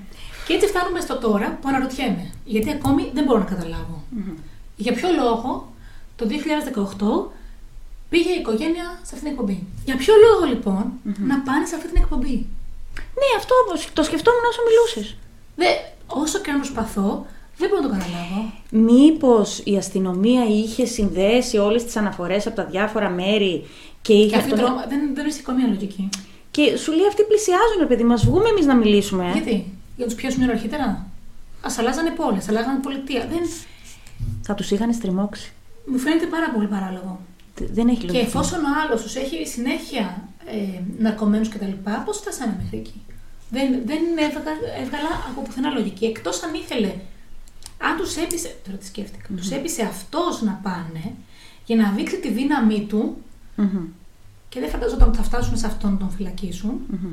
Και 0.48 0.54
έτσι 0.54 0.68
φτάνουμε 0.68 1.00
στο 1.00 1.18
τώρα 1.18 1.58
που 1.62 1.68
αναρωτιέμαι. 1.68 2.32
Γιατί 2.46 2.70
ακόμη 2.72 3.12
δεν 3.14 3.24
μπορώ 3.24 3.40
να 3.40 3.46
καταλάβω. 3.46 4.04
Για 4.76 4.94
ποιο 4.94 5.10
λόγο 5.22 5.72
το 6.16 6.28
2018 7.30 7.32
πήγε 8.10 8.30
η 8.30 8.40
οικογένεια 8.40 8.86
σε 9.08 9.12
αυτήν 9.16 9.20
την 9.20 9.28
εκπομπή; 9.28 9.68
Για 9.86 9.96
ποιο 9.96 10.14
λόγο 10.26 10.54
λοιπόν 10.54 10.84
να 11.04 11.36
πάνε 11.40 11.66
σε 11.66 11.76
αυτή 11.76 11.88
την 11.88 12.02
εκπομπή; 12.02 12.36
Ναι, 13.20 13.30
αυτό 13.38 13.54
το 13.94 14.04
σκεφτόμουν 14.04 14.46
όσο 14.50 14.62
μιλούσες. 14.68 15.16
Δε, 15.56 15.66
όσο 16.08 16.40
και 16.40 16.52
αν 16.52 16.58
προσπαθώ, 16.58 17.26
δεν 17.58 17.70
μπορώ 17.70 17.82
να 17.82 17.88
το 17.88 17.94
καταλάβω. 17.94 18.54
Μήπως 18.70 19.62
η 19.64 19.78
αστυνομία 19.78 20.44
είχε 20.46 20.86
συνδέσει 20.86 21.58
όλες 21.58 21.84
τις 21.84 21.96
αναφορές 21.96 22.48
από 22.48 22.56
τα 22.56 22.66
διάφορα 22.66 23.10
μέρη 23.10 23.66
και 24.04 24.14
είχε 24.14 24.30
Και 24.30 24.36
αυτή 24.36 24.52
αυτό- 24.54 24.66
τρώμα, 24.66 24.86
δεν, 24.90 25.00
δεν 25.14 25.24
βρίσκει 25.24 25.44
καμία 25.44 25.68
λογική. 25.68 26.10
Και 26.52 26.78
σου 26.78 26.92
λέει 26.92 27.08
αυτοί 27.08 27.24
πλησιάζουν, 27.24 27.78
ρε 27.80 27.86
παιδί, 27.86 28.04
μας 28.04 28.26
βγούμε 28.26 28.50
εμείς 28.50 28.66
να 28.66 28.76
μιλήσουμε. 28.76 29.26
ε. 29.28 29.32
Γιατί, 29.32 29.74
για 29.98 30.06
τους 30.06 30.16
πιέσουν 30.16 30.50
αρχίτερα; 30.50 30.86
Α 31.62 31.70
αλλάζανε 31.80 32.10
πόλει, 32.10 32.42
αλλάζανε 32.50 32.80
πολιτεία. 32.80 33.28
Δεν, 33.32 33.42
Θα 34.42 34.54
τους 34.54 34.72
είχαν 34.72 34.94
στριμώξει. 34.94 35.52
μου 35.86 35.98
φαίνεται 35.98 36.26
πάρα 36.26 36.50
πολύ 36.50 36.68
παράλογο. 36.68 37.20
Τε- 37.56 37.70
Δεν 37.72 37.88
έχει 37.88 37.98
Και 38.00 38.06
λογική. 38.08 38.26
εφόσον 38.26 38.60
ο 38.60 38.68
άλλος 38.86 39.02
τους 39.02 39.16
έχει 39.16 39.46
συνέχεια 39.48 40.28
ε, 40.46 40.80
ναρκωμένους 41.04 41.50
κτλ., 41.50 41.72
πώς 42.06 42.18
φτάσανε 42.18 42.56
μέχρι 42.64 42.78
εκεί; 42.78 43.02
Δεν, 43.50 43.68
δεν 43.86 44.02
έβγα, 44.20 44.42
έβγαλα 44.84 45.10
από 45.30 45.42
πουθενά 45.42 45.70
λογική. 45.70 46.06
Εκτός 46.06 46.44
αν 46.44 46.54
ήθελε, 46.54 46.94
αν 47.78 47.98
τους 47.98 48.16
έπεισε. 48.16 48.56
Τώρα 48.66 48.78
τι 48.78 48.86
σκέφτηκα. 48.86 49.28
Τους 49.38 49.52
έπεισε 49.52 49.82
αυτός 49.82 50.42
να 50.42 50.60
πάνε 50.64 51.12
για 51.66 51.76
να 51.76 51.94
δείξει 51.96 52.18
τη 52.20 52.30
δύναμή 52.30 52.86
του 52.90 53.18
Μμμ. 53.56 53.68
και 54.50 54.60
δεν 54.60 54.70
φανταζόταν 54.70 55.08
ότι 55.08 55.18
θα 55.18 55.24
φτάσουν 55.24 55.58
σε 55.58 55.66
αυτόν 55.66 55.92
να 55.92 55.98
τον 55.98 56.10
φυλακίσουν. 56.10 56.72
Μμμ. 56.90 57.12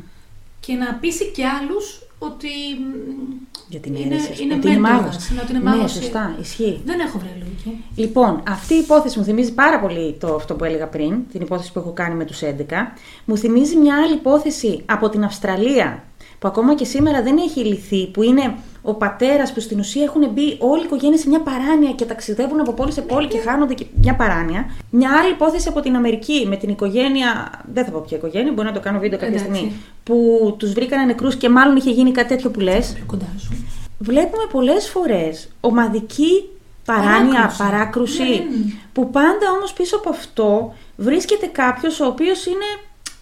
Και 0.60 0.74
να 0.74 0.94
πείσει 0.94 1.24
και 1.30 1.46
άλλους 1.46 2.02
ότι. 2.18 2.48
μ, 2.48 3.34
Για 3.68 3.80
την 3.80 3.94
είναι, 3.94 4.14
αίρεση. 4.14 4.42
είναι 4.42 4.54
ότι 4.54 4.68
είναι 4.68 4.78
μέντορας, 4.78 5.02
μάγος. 5.04 5.30
ναι, 5.30 5.40
ότι 5.42 5.50
είναι 5.52 5.62
Ναι, 5.62 5.70
μάγος. 5.70 5.92
σωστά, 5.92 6.36
ισχύει. 6.40 6.80
Δεν 6.84 7.00
έχω 7.00 7.18
βρει 7.18 7.28
λογική. 7.38 7.84
Λοιπόν, 7.94 8.42
αυτή 8.48 8.74
η 8.74 8.78
υπόθεση 8.78 9.18
μου 9.18 9.24
θυμίζει 9.24 9.52
πάρα 9.52 9.80
πολύ 9.80 10.16
το 10.20 10.34
αυτό 10.34 10.54
που 10.54 10.64
έλεγα 10.64 10.86
πριν, 10.86 11.18
την 11.32 11.40
υπόθεση 11.40 11.72
που 11.72 11.78
έχω 11.78 11.90
κάνει 11.92 12.14
με 12.14 12.24
τους 12.24 12.40
11. 12.42 12.92
Μου 13.24 13.36
θυμίζει 13.36 13.76
μια 13.76 13.96
άλλη 14.04 14.14
υπόθεση 14.14 14.82
από 14.86 15.08
την 15.08 15.24
Αυστραλία, 15.24 16.04
που 16.38 16.48
ακόμα 16.48 16.74
και 16.74 16.84
σήμερα 16.84 17.22
δεν 17.22 17.36
έχει 17.36 17.64
λυθεί, 17.64 18.06
που 18.06 18.22
είναι 18.22 18.54
ο 18.82 18.94
πατέρας 18.94 19.52
που 19.52 19.60
στην 19.60 19.78
ουσία 19.78 20.02
έχουν 20.02 20.30
μπει 20.32 20.56
όλη 20.60 20.80
η 20.80 20.84
οικογένεια 20.84 21.18
σε 21.18 21.28
μια 21.28 21.40
παράνοια 21.40 21.92
και 21.92 22.04
ταξιδεύουν 22.04 22.60
από 22.60 22.72
πόλη 22.72 22.92
σε 22.92 23.00
πόλη 23.02 23.28
και 23.28 23.38
χάνονται 23.38 23.74
και 23.74 23.86
μια 23.94 24.14
παράνοια. 24.16 24.70
Μια 24.90 25.10
άλλη 25.22 25.30
υπόθεση 25.32 25.68
από 25.68 25.80
την 25.80 25.96
Αμερική 25.96 26.46
με 26.48 26.56
την 26.56 26.68
οικογένεια, 26.68 27.50
δεν 27.72 27.84
θα 27.84 27.90
πω 27.90 28.00
ποια 28.00 28.16
οικογένεια, 28.16 28.52
μπορεί 28.52 28.66
να 28.68 28.74
το 28.74 28.80
κάνω 28.80 28.98
βίντεο 28.98 29.18
κάποια 29.18 29.34
Εντάξει. 29.34 29.54
στιγμή, 29.54 29.72
που 30.02 30.16
τους 30.58 30.72
βρήκανε 30.72 31.04
νεκρούς 31.04 31.36
και 31.36 31.48
μάλλον 31.48 31.76
είχε 31.76 31.90
γίνει 31.90 32.10
κάτι 32.12 32.28
τέτοιο 32.28 32.50
που 32.50 32.60
λες. 32.60 32.92
Πιο 32.94 33.04
κοντά 33.06 33.26
σου. 33.38 33.64
Βλέπουμε 33.98 34.42
πολλές 34.52 34.88
φορές 34.88 35.48
ομαδική 35.60 36.48
παράνοια, 36.84 37.32
Παράκρουση. 37.32 37.58
παράκρουση, 37.62 38.22
Ναι. 38.22 38.72
που 38.92 39.10
πάντα 39.10 39.50
όμως 39.56 39.72
πίσω 39.72 39.96
από 39.96 40.08
αυτό 40.10 40.74
βρίσκεται 40.96 41.46
κάποιος 41.46 42.00
ο 42.00 42.06
οποίος 42.06 42.46
είναι 42.46 42.64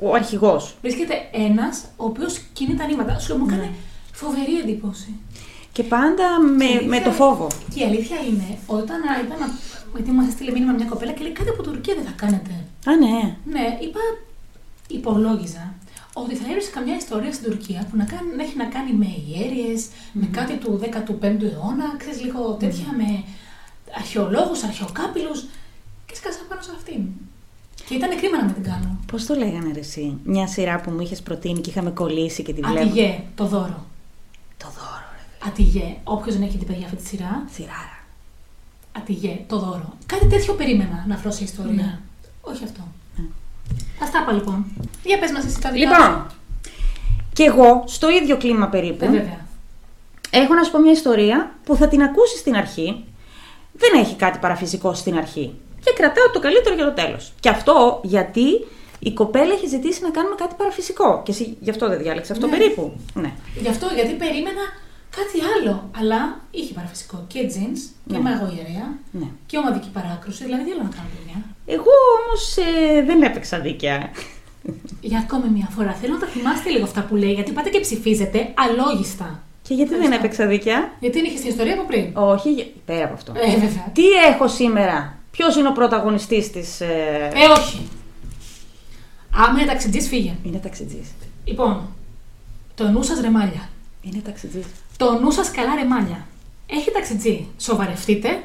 ο 0.01 0.15
αρχηγός. 0.15 0.77
Βρίσκεται 0.83 1.15
ένας 1.33 1.85
ο 1.97 2.05
οποίος 2.05 2.39
κινεί 2.53 2.75
τα 2.75 2.87
νήματα. 2.87 3.19
Σου 3.19 3.29
λέω, 3.29 3.39
μου 3.39 3.47
Ναι. 3.47 3.55
έκανε 3.55 3.71
φοβερή 4.13 4.59
εντύπωση. 4.63 5.15
Και 5.79 5.85
πάντα 5.85 6.27
Και 6.41 6.53
με, 6.57 6.65
αλήθεια- 6.65 6.89
με 6.89 7.01
το 7.01 7.11
φόβο. 7.11 7.47
Και 7.75 7.81
η 7.81 7.85
αλήθεια 7.91 8.19
είναι, 8.29 8.49
όταν 8.67 8.97
α, 9.11 9.13
είπα 9.23 9.35
να. 9.43 9.47
Γιατί 9.95 10.11
μα 10.11 10.25
έστειλε 10.31 10.51
μήνυμα 10.53 10.73
μια 10.73 10.85
κοπέλα 10.93 11.13
και 11.13 11.23
λέει 11.23 11.33
κάτι 11.33 11.49
από 11.49 11.63
Τουρκία 11.63 11.95
δεν 11.95 12.05
θα 12.05 12.15
κάνετε. 12.23 12.53
Α, 12.91 12.93
ναι. 13.05 13.17
Ναι, 13.55 13.67
είπα, 13.85 14.01
υπολόγιζα 14.89 15.75
ότι 16.13 16.35
θα 16.35 16.45
έβρισκε 16.49 16.71
καμιά 16.79 16.97
ιστορία 16.97 17.33
στην 17.33 17.45
Τουρκία 17.51 17.87
που 17.91 17.97
να, 17.97 18.05
κάνει, 18.05 18.29
να 18.37 18.43
έχει 18.43 18.57
να 18.57 18.65
κάνει 18.65 18.93
με 18.93 19.09
ιέρειες, 19.29 19.87
με 20.13 20.27
κάτι 20.39 20.55
του 20.57 20.81
15ου 20.83 21.43
αιώνα, 21.53 21.87
ξέρεις 21.99 22.23
λίγο 22.25 22.41
τέτοια, 22.63 22.89
με 22.97 23.09
αρχαιολόγους, 24.01 24.63
αρχαιοκάπηλους 24.63 25.39
και 26.07 26.15
σκάσα 26.15 26.39
πάνω 26.49 26.61
σε 26.63 26.71
αυτήν. 26.77 27.01
Και 27.87 27.95
ήταν 27.95 28.11
κρίμα 28.21 28.37
να 28.37 28.45
μην 28.45 28.55
την 28.55 28.63
κάνω. 28.63 28.99
Πώς 29.11 29.27
το 29.27 29.35
λέγανε 29.35 29.71
ρε 29.75 29.81
εσύ, 29.81 30.19
μια 30.25 30.47
σειρά 30.47 30.81
που 30.81 30.91
μου 30.91 31.01
είχες 31.01 31.23
προτείνει 31.23 31.61
και 31.61 31.71
είχαμε 31.71 31.91
κολλήσει 31.91 32.43
και 32.43 32.53
τη 32.53 32.61
βλέπω. 32.61 32.89
Ατιγέ, 32.89 33.21
το 33.35 33.45
δώρο. 33.47 33.87
Το 34.57 34.67
δώρο 34.77 34.97
ρε. 34.98 34.98
Ατιγέ, 35.47 35.97
όποιος 36.05 36.35
δεν 36.37 36.47
έχει 36.49 36.59
την 36.59 36.67
παιδιά 36.67 36.85
αυτή 36.85 36.97
τη 36.97 37.07
σειρά, 37.07 37.45
Σειράρα. 37.53 37.97
Ατιγέ, 38.93 39.39
το 39.47 39.59
δώρο. 39.59 39.97
Κάτι 40.07 40.27
τέτοιο 40.27 40.55
περίμενα 40.55 41.05
να 41.09 41.17
βρω 41.17 41.31
σε 41.31 41.45
ιστορία. 41.45 41.73
Ναι. 41.73 41.99
Όχι 42.41 42.65
αυτό. 42.65 42.81
Ναι. 43.17 43.25
Ας 44.03 44.11
τα 44.11 44.19
είπα 44.23 44.33
λοιπόν. 44.33 44.65
Για 45.05 45.19
πες 45.19 45.31
μας 45.33 45.45
εσύ 45.45 45.61
τα 45.61 45.71
δικά 45.71 45.91
Λοιπόν, 45.91 46.27
και 47.33 47.43
εγώ 47.43 47.85
στο 47.87 48.11
ίδιο 48.11 48.37
κλίμα 48.37 48.67
περίπου. 48.69 49.05
σου. 49.05 49.15
Ε, 49.15 49.19
βέβαια. 49.19 49.47
Έχω 50.31 50.55
να 50.55 50.63
σου 50.63 50.71
πω 50.71 50.79
μια 50.79 50.93
ιστορία 50.93 51.53
που 51.65 51.77
θα 51.77 51.89
την 51.89 52.03
ακούσεις 52.03 52.39
στην 52.41 52.55
αρχή. 52.57 53.05
Δεν 53.73 54.01
έχει 54.03 54.15
κάτι 54.15 54.39
παραφυσικό 54.39 54.95
στην 54.95 55.17
αρχή. 55.17 55.55
Και 55.85 55.93
κρατάω 55.97 56.31
το 56.33 56.41
καλύτερο 56.41 56.75
για 56.75 56.85
το 56.85 56.93
τέλος. 56.93 57.33
Και 57.41 57.49
αυτό 57.49 58.01
γιατί 58.05 58.67
η 58.99 59.13
κοπέλα 59.13 59.53
έχει 59.53 59.67
ζητήσει 59.67 60.03
να 60.03 60.11
κάνουμε 60.11 60.35
κάτι 60.35 60.55
παραφυσικό. 60.59 61.23
Και 61.25 61.31
εσύ 61.31 61.57
γι' 61.61 61.71
αυτό 61.71 61.89
δεν 61.89 61.99
διάλεξες 61.99 62.31
αυτό 62.37 62.47
Ναι. 62.47 62.57
περίπου. 62.57 62.93
Ναι. 63.15 63.33
Γι' 63.61 63.69
αυτό, 63.69 63.87
γιατί 63.95 64.13
περίμενα 64.15 64.63
κάτι 65.21 65.39
άλλο. 65.55 65.91
Αλλά 65.99 66.21
είχε 66.51 66.73
παραφυσικό 66.75 67.25
και 67.33 67.41
jeans 67.53 67.81
και 68.09 68.17
Ναι. 68.17 68.21
μάγο 68.21 68.47
ιερέα 68.57 68.87
ναι. 69.11 69.29
και 69.47 69.57
ομαδική 69.59 69.91
παράκρουση. 69.97 70.45
Δηλαδή, 70.45 70.65
τι 70.65 70.71
άλλο 70.73 70.83
να 70.83 70.89
κάνω, 70.97 71.09
παιδιά; 71.15 71.37
Εγώ 71.77 71.93
όμως 72.19 72.43
ε, 72.57 73.03
δεν 73.09 73.23
έπαιξα 73.23 73.61
δίκαια. 73.61 74.11
Για 75.01 75.19
ακόμη 75.19 75.49
μια 75.49 75.69
φορά 75.77 75.93
θέλω 75.93 76.13
να 76.13 76.19
τα 76.21 76.27
θυμάστε 76.27 76.71
λίγο 76.71 76.85
αυτά 76.85 77.01
που 77.03 77.17
λέει, 77.17 77.33
γιατί 77.33 77.51
πάτε 77.53 77.69
και 77.71 77.81
ψηφίζετε 77.81 78.39
αλόγιστα. 78.65 79.43
Και 79.63 79.75
γιατί 79.75 79.91
δεν 79.91 80.01
Ευχαριστώ. 80.01 80.25
έπαιξα 80.25 80.47
δίκαια; 80.47 80.93
Γιατί 81.01 81.17
δεν 81.19 81.25
είχες 81.29 81.41
την 81.41 81.51
ιστορία 81.51 81.75
από 81.75 81.85
πριν; 81.87 82.11
Όχι, 82.15 82.53
για- 82.53 82.67
πέρα 82.85 83.05
από 83.05 83.15
αυτό. 83.15 83.33
Ε, 83.37 83.51
βέβαια. 83.51 83.91
Τι 83.93 84.07
έχω 84.11 84.49
σήμερα; 84.49 85.17
Ποιος 85.31 85.57
είναι 85.57 85.69
ο 85.69 85.73
πρωταγωνιστής 85.73 86.51
της... 86.51 86.81
Ε... 86.81 87.31
Ε, 87.35 87.47
όχι. 87.59 87.89
Άμα 89.35 89.59
είναι 89.61 89.69
ταξιτζής, 89.71 90.09
φύγε. 90.09 90.37
Είναι 90.43 90.59
ταξιτζής. 90.59 91.09
Λοιπόν, 91.45 91.87
το 92.75 92.89
νου 92.89 93.03
σας 93.03 93.21
ρεμάλια. 93.21 93.69
Είναι 94.03 94.21
ταξιτζής. 94.25 94.65
Το 94.99 95.19
νου 95.21 95.31
σας 95.31 95.51
καλά 95.51 95.75
ρεμάλια. 95.75 96.27
Έχει 96.67 96.91
ταξιτζή. 96.91 97.47
Σοβαρευτείτε. 97.59 98.43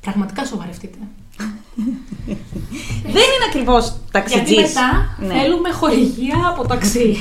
Πραγματικά 0.00 0.44
σοβαρευτείτε. 0.44 0.98
Δεν 3.16 3.26
είναι 3.32 3.46
ακριβώς 3.48 3.96
ταξιτζής. 4.10 4.50
Γιατί 4.56 4.72
μετά 4.72 5.16
Ναι. 5.20 5.40
θέλουμε 5.40 5.70
χορηγία 5.70 6.36
από 6.48 6.66
ταξί. 6.68 7.16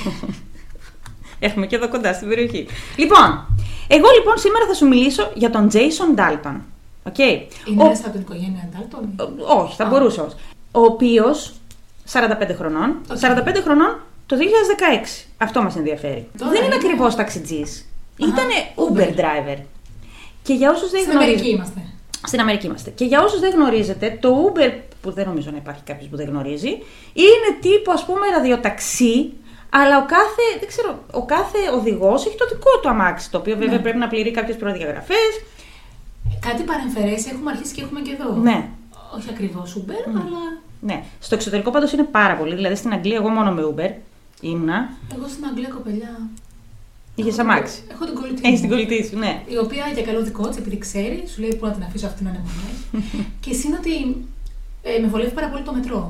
Έχουμε 1.40 1.66
και 1.68 1.76
εδώ 1.76 1.90
κοντά 1.90 2.14
στην 2.14 2.28
περιοχή. 2.28 2.68
Λοιπόν, 2.96 3.46
Εγώ 3.88 4.08
λοιπόν 4.18 4.38
σήμερα 4.38 4.66
θα 4.68 4.74
σου 4.74 4.88
μιλήσω 4.88 5.32
για 5.34 5.50
τον 5.50 5.70
Jason 5.72 6.20
Dalton. 6.20 6.56
Okay. 7.12 7.42
Είναι 7.66 7.84
ένας 7.84 8.00
από 8.00 8.10
την 8.12 8.22
οικογένεια 8.22 8.70
Dalton. 8.74 9.28
Όχι, 9.58 9.76
θα 9.76 9.86
μπορούσε 9.86 10.20
όμως. 10.20 10.34
Ο 10.72 10.80
οποίος 10.80 11.54
45 12.12 12.54
χρονών. 12.58 12.96
45 13.08 13.62
χρονών 13.64 14.00
το 14.26 14.36
2016. 14.36 15.26
Αυτό 15.38 15.62
μας 15.62 15.76
ενδιαφέρει. 15.76 16.28
Τώρα 16.38 16.52
δεν 16.52 16.64
είναι 16.64 16.76
είναι- 16.76 16.86
ακριβώς 16.86 17.16
ταξιτζής. 17.16 17.86
Ήταν 18.18 18.48
Uber. 18.76 18.98
Uber 18.98 19.16
driver. 19.20 19.58
Και 20.44 20.54
για 20.54 20.72
όσους 20.72 20.92
δεν 20.92 21.02
Στην 21.02 21.12
γνωρίζετε. 21.14 21.40
Αμερική 21.40 21.50
είμαστε. 21.56 21.82
Στην 22.28 22.40
Αμερική 22.40 22.66
είμαστε. 22.66 22.90
Και 22.90 23.06
για 23.06 23.24
όσους 23.24 23.40
δεν 23.40 23.52
γνωρίζετε, 23.54 24.18
το 24.22 24.30
Uber, 24.54 24.72
που 25.02 25.12
δεν 25.12 25.26
νομίζω 25.28 25.52
να 25.52 25.58
υπάρχει 25.58 25.82
κάποιος 25.84 26.10
που 26.10 26.16
δεν 26.16 26.28
γνωρίζει, 26.28 26.70
είναι 27.14 27.50
τύπου 27.62 27.92
ας 27.92 28.06
πούμε 28.06 28.28
ραδιοταξί, 28.36 29.32
αλλά 29.70 29.98
ο 29.98 30.06
κάθε, 30.06 30.44
δεν 30.60 30.68
ξέρω, 30.68 31.04
ο 31.12 31.26
κάθε 31.26 31.58
οδηγός 31.78 32.26
έχει 32.26 32.38
το 32.38 32.46
δικό 32.48 32.80
του 32.82 32.90
αμάξι, 32.90 33.32
το 33.32 33.38
οποίο 33.38 33.56
βέβαια 33.58 33.76
Ναι. 33.76 33.82
πρέπει 33.82 33.98
να 33.98 34.08
πληρεί 34.08 34.32
κάποιες 34.32 34.58
προδιαγραφές. 34.58 35.32
Κάτι 36.40 36.64
παρεμφερέσει 36.64 37.30
έχουμε 37.34 37.52
αρχίσει 37.52 37.74
και 37.74 37.82
έχουμε 37.82 38.00
και 38.00 38.12
εδώ. 38.20 38.36
Ναι. 38.36 38.70
Όχι 39.18 39.28
ακριβώς 39.30 39.78
Uber, 39.78 40.02
αλλά 40.10 40.60
Ναι. 40.82 41.04
Στο 41.20 41.36
εξωτερικό 41.36 41.72
πάντως 41.72 41.92
είναι 41.92 42.04
πάρα 42.04 42.36
πολύ. 42.36 42.56
Δηλαδή 42.56 42.76
στην 42.76 42.94
Αγγλία, 42.94 43.16
εγώ 43.16 43.30
μόνο 43.30 43.52
με 43.52 43.62
Uber 43.76 43.92
ήμουνα. 44.42 44.90
εγώ 45.16 45.28
στην 45.28 45.46
Αγγλία 45.46 45.70
κοπελιά. 45.70 46.20
Είχες 47.20 47.38
έχω- 47.38 47.42
αμάξι. 47.42 47.78
Έχω 47.94 48.04
την 48.10 48.16
κολλητή. 48.20 48.42
Έχεις 48.48 48.60
μου, 48.62 48.68
την 48.68 48.76
κολλητή 48.76 49.00
σου, 49.10 49.18
ναι. 49.24 49.34
Η 49.56 49.58
οποία 49.66 49.84
για 49.96 50.04
καλό 50.10 50.22
δικό 50.30 50.48
της, 50.50 50.58
επειδή 50.58 50.78
ξέρει, 50.86 51.18
σου 51.32 51.38
λέει 51.42 51.54
πού 51.60 51.66
να 51.66 51.72
την 51.72 51.84
αφήσω 51.88 52.08
αυτή 52.12 52.24
να 52.24 52.30
είναι 52.30 52.42
μονέ. 52.48 52.72
και 53.44 53.50
εσύ 53.54 53.64
είναι 53.68 53.78
ότι 53.84 53.94
ε, 54.90 55.00
με 55.02 55.08
βολεύει 55.08 55.32
πάρα 55.40 55.48
πολύ 55.52 55.64
το 55.64 55.74
μετρό. 55.74 56.02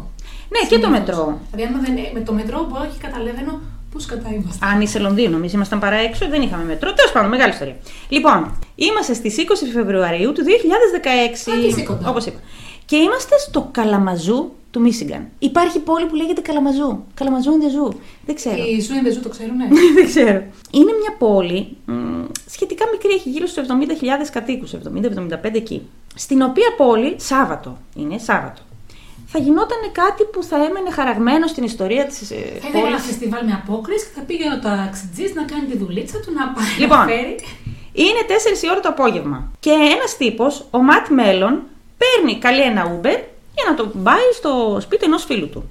Ναι, 0.53 0.59
και 0.69 0.77
το 0.77 0.87
Συνήθως. 0.87 0.91
μετρό. 0.99 1.23
Δηλαδή, 1.51 1.63
άμα 1.73 1.79
δεν, 1.85 1.93
με 2.13 2.19
το 2.27 2.33
μετρό 2.33 2.59
μπορώ 2.69 2.85
και 2.93 2.99
καταλαβαίνω 3.07 3.51
πού 3.91 3.97
κατά 4.07 4.29
είμαστε. 4.33 4.65
Αν 4.65 4.81
είσαι 4.81 4.99
Λονδίνο, 4.99 5.35
εμείς 5.37 5.53
ήμασταν 5.53 5.79
παρά 5.79 5.95
έξω, 5.95 6.27
δεν 6.29 6.41
είχαμε 6.41 6.63
μετρό. 6.63 6.93
Τέλος 6.93 7.11
πάντων, 7.11 7.29
μεγάλη 7.29 7.51
ιστορία. 7.51 7.75
Λοιπόν, 8.09 8.39
είμαστε 8.75 9.13
στις 9.13 9.35
20 9.37 9.41
Φεβρουαρίου 9.73 10.31
του 10.33 10.43
2016. 10.43 11.51
Α, 11.51 11.59
και 11.61 11.67
εσύ 11.67 11.83
κοντά. 11.83 12.09
Όπως 12.09 12.25
είπα. 12.25 12.39
Και 12.85 12.95
είμαστε 12.95 13.35
στο 13.47 13.69
Καλαμαζού 13.71 14.51
του 14.77 14.83
Μίσιγκαν. 14.83 15.27
Υπάρχει 15.39 15.79
πόλη 15.79 16.05
που 16.05 16.15
λέγεται 16.15 16.41
Καλαμαζού. 16.41 17.03
Καλαμαζού 17.13 17.51
in 17.51 17.63
the 17.63 17.91
zoo. 17.91 17.95
Δεν 18.25 18.35
ξέρω. 18.35 18.63
Οι 18.63 18.79
Zoo 18.81 18.93
in 18.97 19.03
the 19.03 19.11
zoo 19.11 19.19
το 19.19 19.29
ξέρουν, 19.29 19.55
ναι. 19.55 19.67
δεν 19.97 20.05
ξέρω. 20.05 20.43
Είναι 20.71 20.91
μια 21.01 21.15
πόλη 21.17 21.77
μ, 21.85 22.23
σχετικά 22.49 22.85
μικρή, 22.91 23.11
έχει 23.13 23.29
γύρω 23.29 23.45
στους 23.45 23.65
70.000 23.67 23.73
κατοίκους, 24.31 24.71
70-75 24.73 25.53
εκεί. 25.53 25.81
Στην 26.15 26.41
οποία 26.41 26.73
πόλη, 26.77 27.15
Σάββατο, 27.19 27.77
είναι 27.95 28.17
Σάββατο, 28.17 28.61
θα 29.25 29.39
γινόταν 29.39 29.77
κάτι 29.91 30.23
που 30.23 30.43
θα 30.43 30.55
έμενε 30.55 30.91
χαραγμένο 30.91 31.47
στην 31.47 31.63
ιστορία 31.63 32.05
της 32.05 32.27
Θα 32.27 32.35
ε, 32.35 32.39
ήταν 32.57 32.71
ένα 32.73 32.81
πόλης. 32.81 33.03
φεστιβάλ 33.05 33.45
με 33.45 33.53
απόκριση 33.63 34.05
και 34.05 34.11
θα 34.19 34.21
πήγαινε 34.21 34.53
ο 34.53 34.59
ταξιτζής 34.59 35.33
να 35.33 35.43
κάνει 35.43 35.65
τη 35.71 35.77
δουλίτσα 35.77 36.17
του, 36.19 36.33
να 36.33 36.43
πάει 36.55 36.73
Λοιπόν. 36.79 36.97
να 36.97 37.05
φέρει. 37.05 37.35
Είναι 37.93 38.21
4 38.59 38.63
η 38.63 38.69
ώρα 38.71 38.79
το 38.79 38.89
απόγευμα. 38.89 39.51
Και 39.59 39.69
ένας 39.69 40.17
τύπος, 40.17 40.65
ο 40.71 40.79
Ματ 40.81 41.07
Μέλλον, 41.07 41.61
παίρνει 42.01 42.37
καλή 42.39 42.61
ένα 42.61 42.99
Uber 43.01 43.17
για 43.57 43.65
να 43.69 43.75
το 43.75 43.87
πάει 44.03 44.31
στο 44.33 44.77
σπίτι 44.81 45.05
ενός 45.05 45.23
φίλου 45.23 45.49
του. 45.49 45.69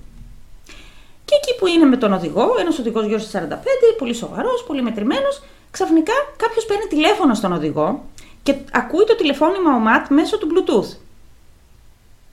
Και 1.25 1.35
εκεί 1.43 1.59
που 1.59 1.67
είναι 1.67 1.85
με 1.85 1.97
τον 1.97 2.13
οδηγό, 2.13 2.47
ένας 2.59 2.79
οδηγός 2.79 3.05
γύρω 3.07 3.19
στα 3.19 3.49
45, 3.49 3.55
πολύ 3.99 4.15
σοβαρός, 4.15 4.65
πολύ 4.67 4.83
μετρημένος, 4.83 5.43
ξαφνικά 5.71 6.13
κάποιος 6.37 6.65
παίρνει 6.65 6.85
τηλέφωνο 6.89 7.35
στον 7.35 7.53
οδηγό 7.53 8.05
και 8.43 8.55
ακούει 8.73 9.05
το 9.05 9.17
τηλεφώνημα 9.17 9.75
ο 9.75 9.79
Ματ 9.79 10.09
μέσω 10.11 10.39
του 10.39 10.49
Bluetooth. 10.53 10.97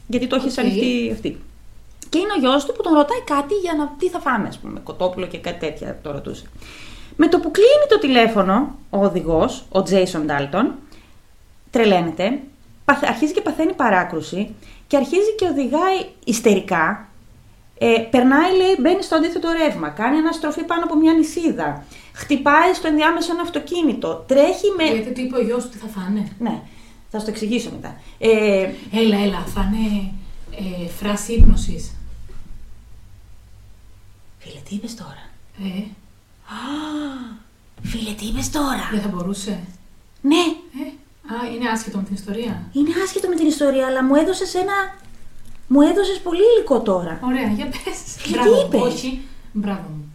Γιατί 0.08 0.28
το 0.28 0.36
έχει 0.36 0.48
Οκ. 0.48 0.58
ανοιχτή 0.60 1.10
αυτή. 1.14 1.40
Και 2.10 2.18
είναι 2.18 2.34
ο 2.38 2.40
γιος 2.40 2.66
του 2.66 2.74
που 2.74 2.82
τον 2.82 2.94
ρωτάει 2.94 3.22
κάτι 3.22 3.54
για 3.54 3.74
να 3.74 3.96
τι 3.98 4.10
θα 4.10 4.20
φάμε, 4.20 4.48
ας 4.48 4.58
πούμε, 4.58 4.80
κοτόπουλο 4.84 5.26
και 5.28 5.38
κάτι 5.38 5.60
τέτοια 5.60 6.00
το 6.04 6.12
ρωτούσε. 6.12 6.46
Με 7.16 7.28
το 7.28 7.40
που 7.40 7.52
κλείνει 7.52 7.86
το 7.90 8.00
τηλέφωνο 8.00 8.76
ο 8.90 9.04
οδηγός, 9.06 9.64
ο 9.72 9.80
Jason 9.80 10.30
Dalton, 10.30 10.66
τρελαίνεται, 11.72 12.40
παθ- 12.86 13.06
αρχίζει 13.06 13.34
και 13.34 13.42
παθαίνει 13.42 13.74
παράκρουση 13.74 14.56
και 14.94 15.00
αρχίζει 15.00 15.36
και 15.38 15.46
οδηγάει 15.48 16.06
ιστερικά. 16.26 17.08
Ε, 17.78 18.08
περνάει, 18.12 18.56
λέει, 18.58 18.76
μπαίνει 18.80 19.04
στο 19.04 19.16
αντίθετο 19.16 19.50
ρεύμα, 19.52 19.90
κάνει 19.90 20.18
αναστροφή 20.18 20.64
πάνω 20.64 20.84
από 20.84 20.96
μια 20.96 21.14
νησίδα, 21.14 21.86
χτυπάει 22.14 22.74
στο 22.74 22.88
ενδιάμεσο 22.88 23.32
ένα 23.32 23.42
αυτοκίνητο, 23.42 24.24
τρέχει 24.28 24.70
με. 24.78 24.84
Γιατί 24.84 25.12
του 25.14 25.22
είπε 25.22 25.38
ο 25.38 25.42
γιος 25.42 25.64
του 25.64 25.70
τι 25.70 25.78
θα 25.78 25.88
φάνε. 25.88 26.32
Ναι, 26.40 26.62
θα 27.10 27.20
σου 27.20 27.26
το 27.26 27.32
εξηγήσω 27.32 27.70
μετά. 27.72 27.96
Ε, 28.20 28.70
Έλα, 28.92 29.18
έλα, 29.18 29.46
θα 29.46 29.72
είναι 29.74 30.12
ε, 30.86 30.88
φράση 30.90 31.34
ύπνωσης. 31.34 31.92
φίλε, 34.40 34.60
τι 34.70 34.76
είπες 34.76 34.96
τώρα; 34.96 35.30
Ε, 35.64 35.84
Φίλε, 37.84 38.12
τι 38.14 38.26
είπες 38.26 38.50
τώρα; 38.50 38.90
δεν 38.92 39.02
θα 39.02 39.08
μπορούσε. 39.08 39.60
Ναι, 40.22 40.44
Ε, 40.86 40.92
α, 41.32 41.36
είναι 41.56 41.70
άσχετο 41.70 41.98
με 41.98 42.04
την 42.04 42.14
ιστορία. 42.16 42.64
είναι 42.72 42.90
άσχετο 43.04 43.28
με 43.28 43.36
την 43.36 43.48
ιστορία, 43.48 43.86
αλλά 43.88 44.04
μου 44.04 44.16
έδωσες 44.16 44.54
ένα. 44.54 44.74
Μου 45.68 45.82
έδωσες 45.82 46.20
πολύ 46.20 46.42
υλικό 46.56 46.82
τώρα. 46.82 47.20
Ωραία, 47.24 47.48
για 47.48 47.66
πες. 47.66 47.98
τι 48.24 48.30
Μπράβο, 48.30 48.62
είπες; 48.66 48.82
όχι. 48.94 49.22
Μπράβο 49.52 49.82
μου. 49.96 50.06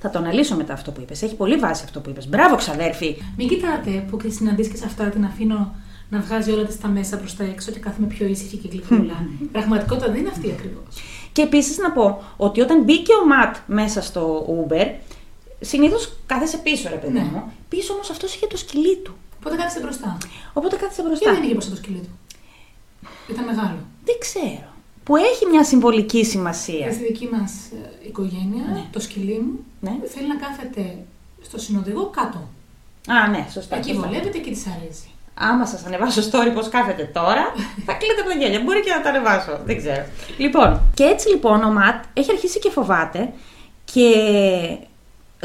Θα 0.00 0.10
το 0.10 0.18
αναλύσω 0.18 0.56
μετά 0.56 0.72
αυτό 0.72 0.90
που 0.90 1.00
είπες. 1.00 1.22
Έχει 1.22 1.34
πολύ 1.34 1.56
βάση 1.56 1.82
αυτό 1.84 2.00
που 2.00 2.10
είπες. 2.10 2.28
Μπράβο, 2.28 2.56
ξαδέρφη. 2.56 3.22
Μην 3.36 3.48
κοιτάτε 3.48 3.90
που 4.10 4.16
και 4.16 4.28
συναντήσεις 4.30 4.72
και 4.72 4.78
σε 4.78 4.84
αυτά 4.86 5.04
την 5.04 5.24
αφήνω 5.24 5.74
να 6.10 6.20
βγάζει 6.20 6.50
όλα 6.50 6.64
της 6.64 6.78
τα 6.80 6.88
μέσα 6.88 7.16
προς 7.16 7.36
τα 7.36 7.44
έξω 7.44 7.70
και 7.72 7.78
κάθομαι 7.78 8.06
πιο 8.06 8.26
ήσυχη 8.26 8.56
και 8.56 8.68
γλυκούλα. 8.68 9.26
Η 9.42 9.44
πραγματικότητα 9.44 10.06
δεν 10.10 10.20
είναι 10.20 10.28
αυτή 10.28 10.50
ακριβώς. 10.58 10.94
Και 11.32 11.42
επίσης 11.42 11.78
να 11.78 11.90
πω 11.90 12.22
ότι 12.36 12.60
όταν 12.60 12.82
μπήκε 12.82 13.12
ο 13.22 13.26
Ματ 13.26 13.56
μέσα 13.66 14.02
στο 14.02 14.46
Uber, 14.68 14.86
συνήθως 15.60 16.12
κάθεσε 16.26 16.56
πίσω, 16.56 16.88
ρε 16.88 16.96
παιδί 16.96 17.12
Ναι. 17.12 17.20
μου. 17.32 17.52
Πίσω 17.68 17.92
όμως 17.92 18.10
αυτός 18.10 18.34
είχε 18.34 18.46
το 18.46 18.56
σκυλί 18.56 18.96
του. 18.96 19.14
Οπότε 19.40 19.56
κάθισε 19.56 19.80
μπροστά; 19.80 20.18
Οπότε 20.52 20.76
κάθεσε 20.76 21.00
Και 21.02 21.06
μπροστά. 21.08 21.32
δεν 21.32 21.42
είχε 21.42 21.52
μπροστά 21.52 21.70
το 21.70 21.76
σκυλί 21.76 21.98
του. 21.98 22.18
Ήταν 23.28 23.44
μεγάλο. 23.44 23.78
Δεν 24.04 24.16
ξέρω. 24.20 24.68
Που 25.04 25.16
έχει 25.16 25.46
μια 25.50 25.64
συμβολική 25.64 26.24
σημασία. 26.24 26.86
Και 26.86 26.92
στη 26.92 27.04
δική 27.04 27.28
μας 27.32 27.52
οικογένεια, 28.06 28.64
Ναι. 28.72 28.84
το 28.92 29.00
σκυλί 29.00 29.38
μου 29.38 29.64
Ναι. 29.80 29.92
θέλει 30.14 30.26
να 30.26 30.36
κάθεται 30.36 30.96
στο 31.42 31.58
συνοδηγό 31.58 32.06
κάτω. 32.06 32.48
Α, 33.08 33.28
ναι, 33.28 33.46
σωστά. 33.52 33.76
Εκεί 33.76 33.88
σωστά. 33.92 34.06
βολεύεται 34.08 34.38
και 34.38 34.50
της 34.50 34.66
αρέσει. 34.66 35.08
Άμα 35.34 35.66
σας 35.66 35.84
ανεβάσω 35.86 36.20
story 36.22 36.50
πώ 36.54 36.60
κάθεται 36.68 37.10
τώρα, 37.12 37.44
θα 37.86 37.92
κλείνετε 37.92 38.20
από 38.20 38.30
τα 38.30 38.36
γέλια. 38.36 38.60
Μπορεί 38.60 38.80
και 38.80 38.90
να 38.90 39.00
τα 39.02 39.08
ανεβάσω. 39.08 39.60
Δεν 39.64 39.76
ξέρω. 39.76 40.04
Λοιπόν, 40.38 40.80
και 40.94 41.04
έτσι 41.04 41.28
λοιπόν 41.28 41.62
ο 41.62 41.70
Ματ 41.72 42.04
έχει 42.14 42.30
αρχίσει 42.30 42.58
και 42.58 42.70
φοβάται 42.70 43.32
και 43.84 44.10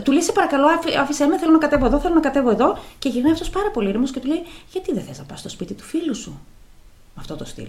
του 0.03 0.11
λέει: 0.11 0.21
Σε 0.21 0.31
παρακαλώ, 0.31 0.67
άφη- 0.67 0.97
άφησέ 0.97 1.25
με, 1.25 1.37
θέλω 1.37 1.51
να 1.51 1.57
κατέβω 1.57 1.85
εδώ, 1.85 1.99
θέλω 1.99 2.13
να 2.13 2.19
κατέβω 2.19 2.49
εδώ. 2.49 2.77
Και 2.99 3.09
γυρνάει 3.09 3.31
αυτός 3.31 3.49
πάρα 3.49 3.69
πολύ 3.71 3.89
ήρεμος 3.89 4.11
και 4.11 4.19
του 4.19 4.27
λέει: 4.27 4.41
Γιατί 4.71 4.93
δεν 4.93 5.03
θες 5.03 5.17
να 5.17 5.23
πας 5.23 5.39
στο 5.39 5.49
σπίτι 5.49 5.73
του 5.73 5.83
φίλου 5.83 6.15
σου; 6.15 6.39
Με 7.15 7.19
αυτό 7.19 7.35
το 7.35 7.45
στυλ. 7.45 7.67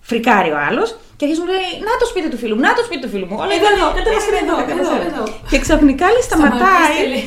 Φρικάρει 0.00 0.50
ο 0.50 0.58
άλλος 0.68 0.88
και 1.16 1.24
αρχίζει 1.24 1.40
να 1.42 1.46
μου 1.46 1.52
λέει: 1.56 1.68
Να 1.88 1.92
το 2.00 2.06
σπίτι 2.06 2.28
του 2.30 2.36
φίλου 2.42 2.54
μου, 2.54 2.60
να 2.60 2.74
το 2.74 2.82
σπίτι 2.84 3.02
του 3.04 3.08
φίλου 3.08 3.26
μου. 3.26 3.36
Όλα 3.42 3.52
Εδώ, 3.58 3.68
εδώ, 3.74 3.86
κατέβασε 3.98 4.28
εδώ, 4.28 4.38
εδώ, 4.38 4.54
εδώ, 4.54 4.66
κατέβασε 4.66 5.08
εδώ. 5.12 5.24
Και 5.50 5.58
ξαφνικά 5.64 6.06
λέει: 6.14 6.22
Σταματάει. 6.28 6.58
Σταματήστε, 6.60 7.06
λέει, 7.12 7.24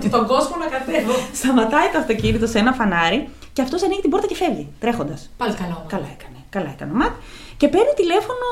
τον- 0.00 0.10
τον 0.14 0.24
κόσμο 0.32 0.54
να 0.62 0.66
κατέβω. 0.76 1.14
Σταματάει 1.40 1.88
το 1.92 1.98
αυτοκίνητο 2.02 2.46
σε 2.52 2.58
ένα 2.62 2.72
φανάρι 2.78 3.18
και 3.54 3.62
αυτός 3.62 3.82
ανοίγει 3.82 4.00
την 4.00 4.10
πόρτα 4.10 4.26
και 4.30 4.34
φεύγει, 4.42 4.64
τρέχοντας. 4.82 5.20
Πάλι 5.40 5.54
καλά 5.60 5.74
όμως. 5.80 5.90
Καλά 5.94 6.08
έκανε. 6.16 6.38
Καλά 6.56 6.70
έκανε 6.74 6.90
ο 6.92 6.96
Ματ. 7.00 7.12
Και 7.60 7.68
παίρνει 7.68 7.92
τηλέφωνο 7.96 8.46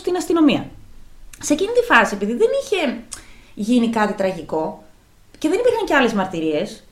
στην 0.00 0.16
αστυνομία. 0.20 0.62
Σε 1.46 1.52
εκείνη 1.52 1.72
τη 1.78 1.82
φάση, 1.92 2.14
επειδή 2.14 2.34
δεν 2.42 2.50
είχε 2.60 2.80
γίνει 3.54 3.88
κάτι 3.88 4.12
τραγικό 4.12 4.82
και 5.38 5.48
δεν 5.48 5.58
υπήρχαν 5.58 5.84
και 5.86 5.94
άλλες 5.94 6.12
μαρτυρίες, 6.12 6.84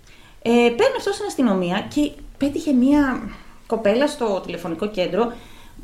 ε, 0.42 0.50
παίρνει 0.50 0.96
αυτό 0.96 1.12
στην 1.12 1.26
αστυνομία 1.26 1.86
και 1.94 2.10
πέτυχε 2.38 2.72
μία 2.72 3.20
κοπέλα 3.66 4.06
στο 4.06 4.40
τηλεφωνικό 4.46 4.88
κέντρο 4.88 5.32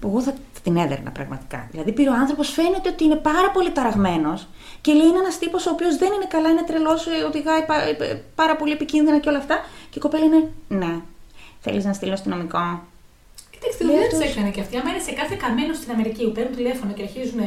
που 0.00 0.08
εγώ 0.08 0.20
θα 0.22 0.34
θα 0.52 0.60
την 0.70 0.76
έδερνα 0.76 1.10
πραγματικά. 1.10 1.68
Δηλαδή 1.70 1.92
πήρε 1.92 2.08
ο 2.10 2.12
άνθρωπος, 2.14 2.48
φαίνεται 2.50 2.88
ότι 2.88 3.04
είναι 3.04 3.16
πάρα 3.16 3.50
πολύ 3.50 3.70
ταραγμένος 3.70 4.46
και 4.80 4.92
λέει 4.92 5.06
είναι 5.06 5.18
ένας 5.18 5.38
τύπος 5.38 5.66
ο 5.66 5.70
οποίος 5.70 5.96
δεν 5.96 6.12
είναι 6.12 6.24
καλά, 6.28 6.48
είναι 6.48 6.62
τρελός, 6.62 7.06
οδηγάει 7.26 7.62
πα- 7.64 7.82
ε, 7.88 8.22
πάρα 8.34 8.56
πολύ 8.56 8.72
επικίνδυνα 8.72 9.18
και 9.18 9.28
όλα 9.28 9.38
αυτά. 9.38 9.56
Και 9.90 9.98
η 9.98 10.00
κοπέλα 10.00 10.24
είναι, 10.24 10.50
ναι, 10.68 10.94
θέλεις 11.60 11.84
να 11.84 11.92
στείλω 11.92 12.12
αστυνομικό. 12.12 12.82
Κοιτάξτε, 13.50 13.84
Λέει 13.84 13.96
δεν 13.96 14.08
τους 14.08 14.18
αυτός. 14.18 14.30
έκανε 14.32 14.50
και 14.50 14.60
αυτή. 14.60 14.76
Άμα 14.76 14.90
είναι 14.90 14.98
σε 15.02 15.12
κάθε 15.12 15.34
καμένο 15.34 15.74
στην 15.74 15.90
Αμερική 15.92 16.24
που 16.24 16.32
παίρνουν 16.32 16.54
τηλέφωνο 16.56 16.92
και 16.92 17.02
αρχίζουν. 17.02 17.40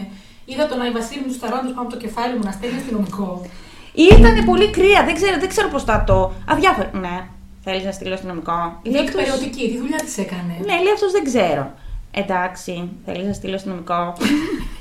Είδα 0.52 0.68
τον 0.68 0.82
Άι 0.82 0.92
Βασίλη 0.92 1.20
μου 1.22 1.28
τους 1.28 1.40
ταράντου 1.40 1.68
πάνω 1.74 1.82
από 1.82 1.90
το 1.90 1.98
κεφάλι 1.98 2.34
μου 2.38 2.44
να 2.44 2.52
στέλνει 2.52 2.78
αστυνομικό. 2.78 3.46
Ήταν 3.94 4.46
πολύ 4.46 4.70
κρύα, 4.70 5.04
δεν 5.06 5.16
ξέρω, 5.16 5.40
δεν 5.40 5.50
ξέρω 5.50 5.68
πώς 5.70 5.84
θα 5.84 6.04
το. 6.08 6.34
Αδιάφορο. 6.48 6.90
Ναι, 6.94 7.28
θέλεις 7.64 7.84
να 7.84 7.92
στείλω 7.92 8.14
αστυνομικό; 8.14 8.80
Η 8.84 8.90
Λέει 8.90 9.02
αυτός- 9.02 9.16
διεκπαιρεωτική, 9.16 9.70
τι 9.72 9.78
δουλειά 9.78 9.98
της 9.98 10.18
έκανε; 10.18 10.54
Ναι, 10.66 10.76
λέει 10.84 10.94
αυτός 10.94 11.12
δεν 11.12 11.24
ξέρω. 11.24 11.72
Εντάξει, 12.12 12.90
θέλεις 13.06 13.26
να 13.28 13.34
στείλω 13.34 13.56
αστυνομικό; 13.56 14.14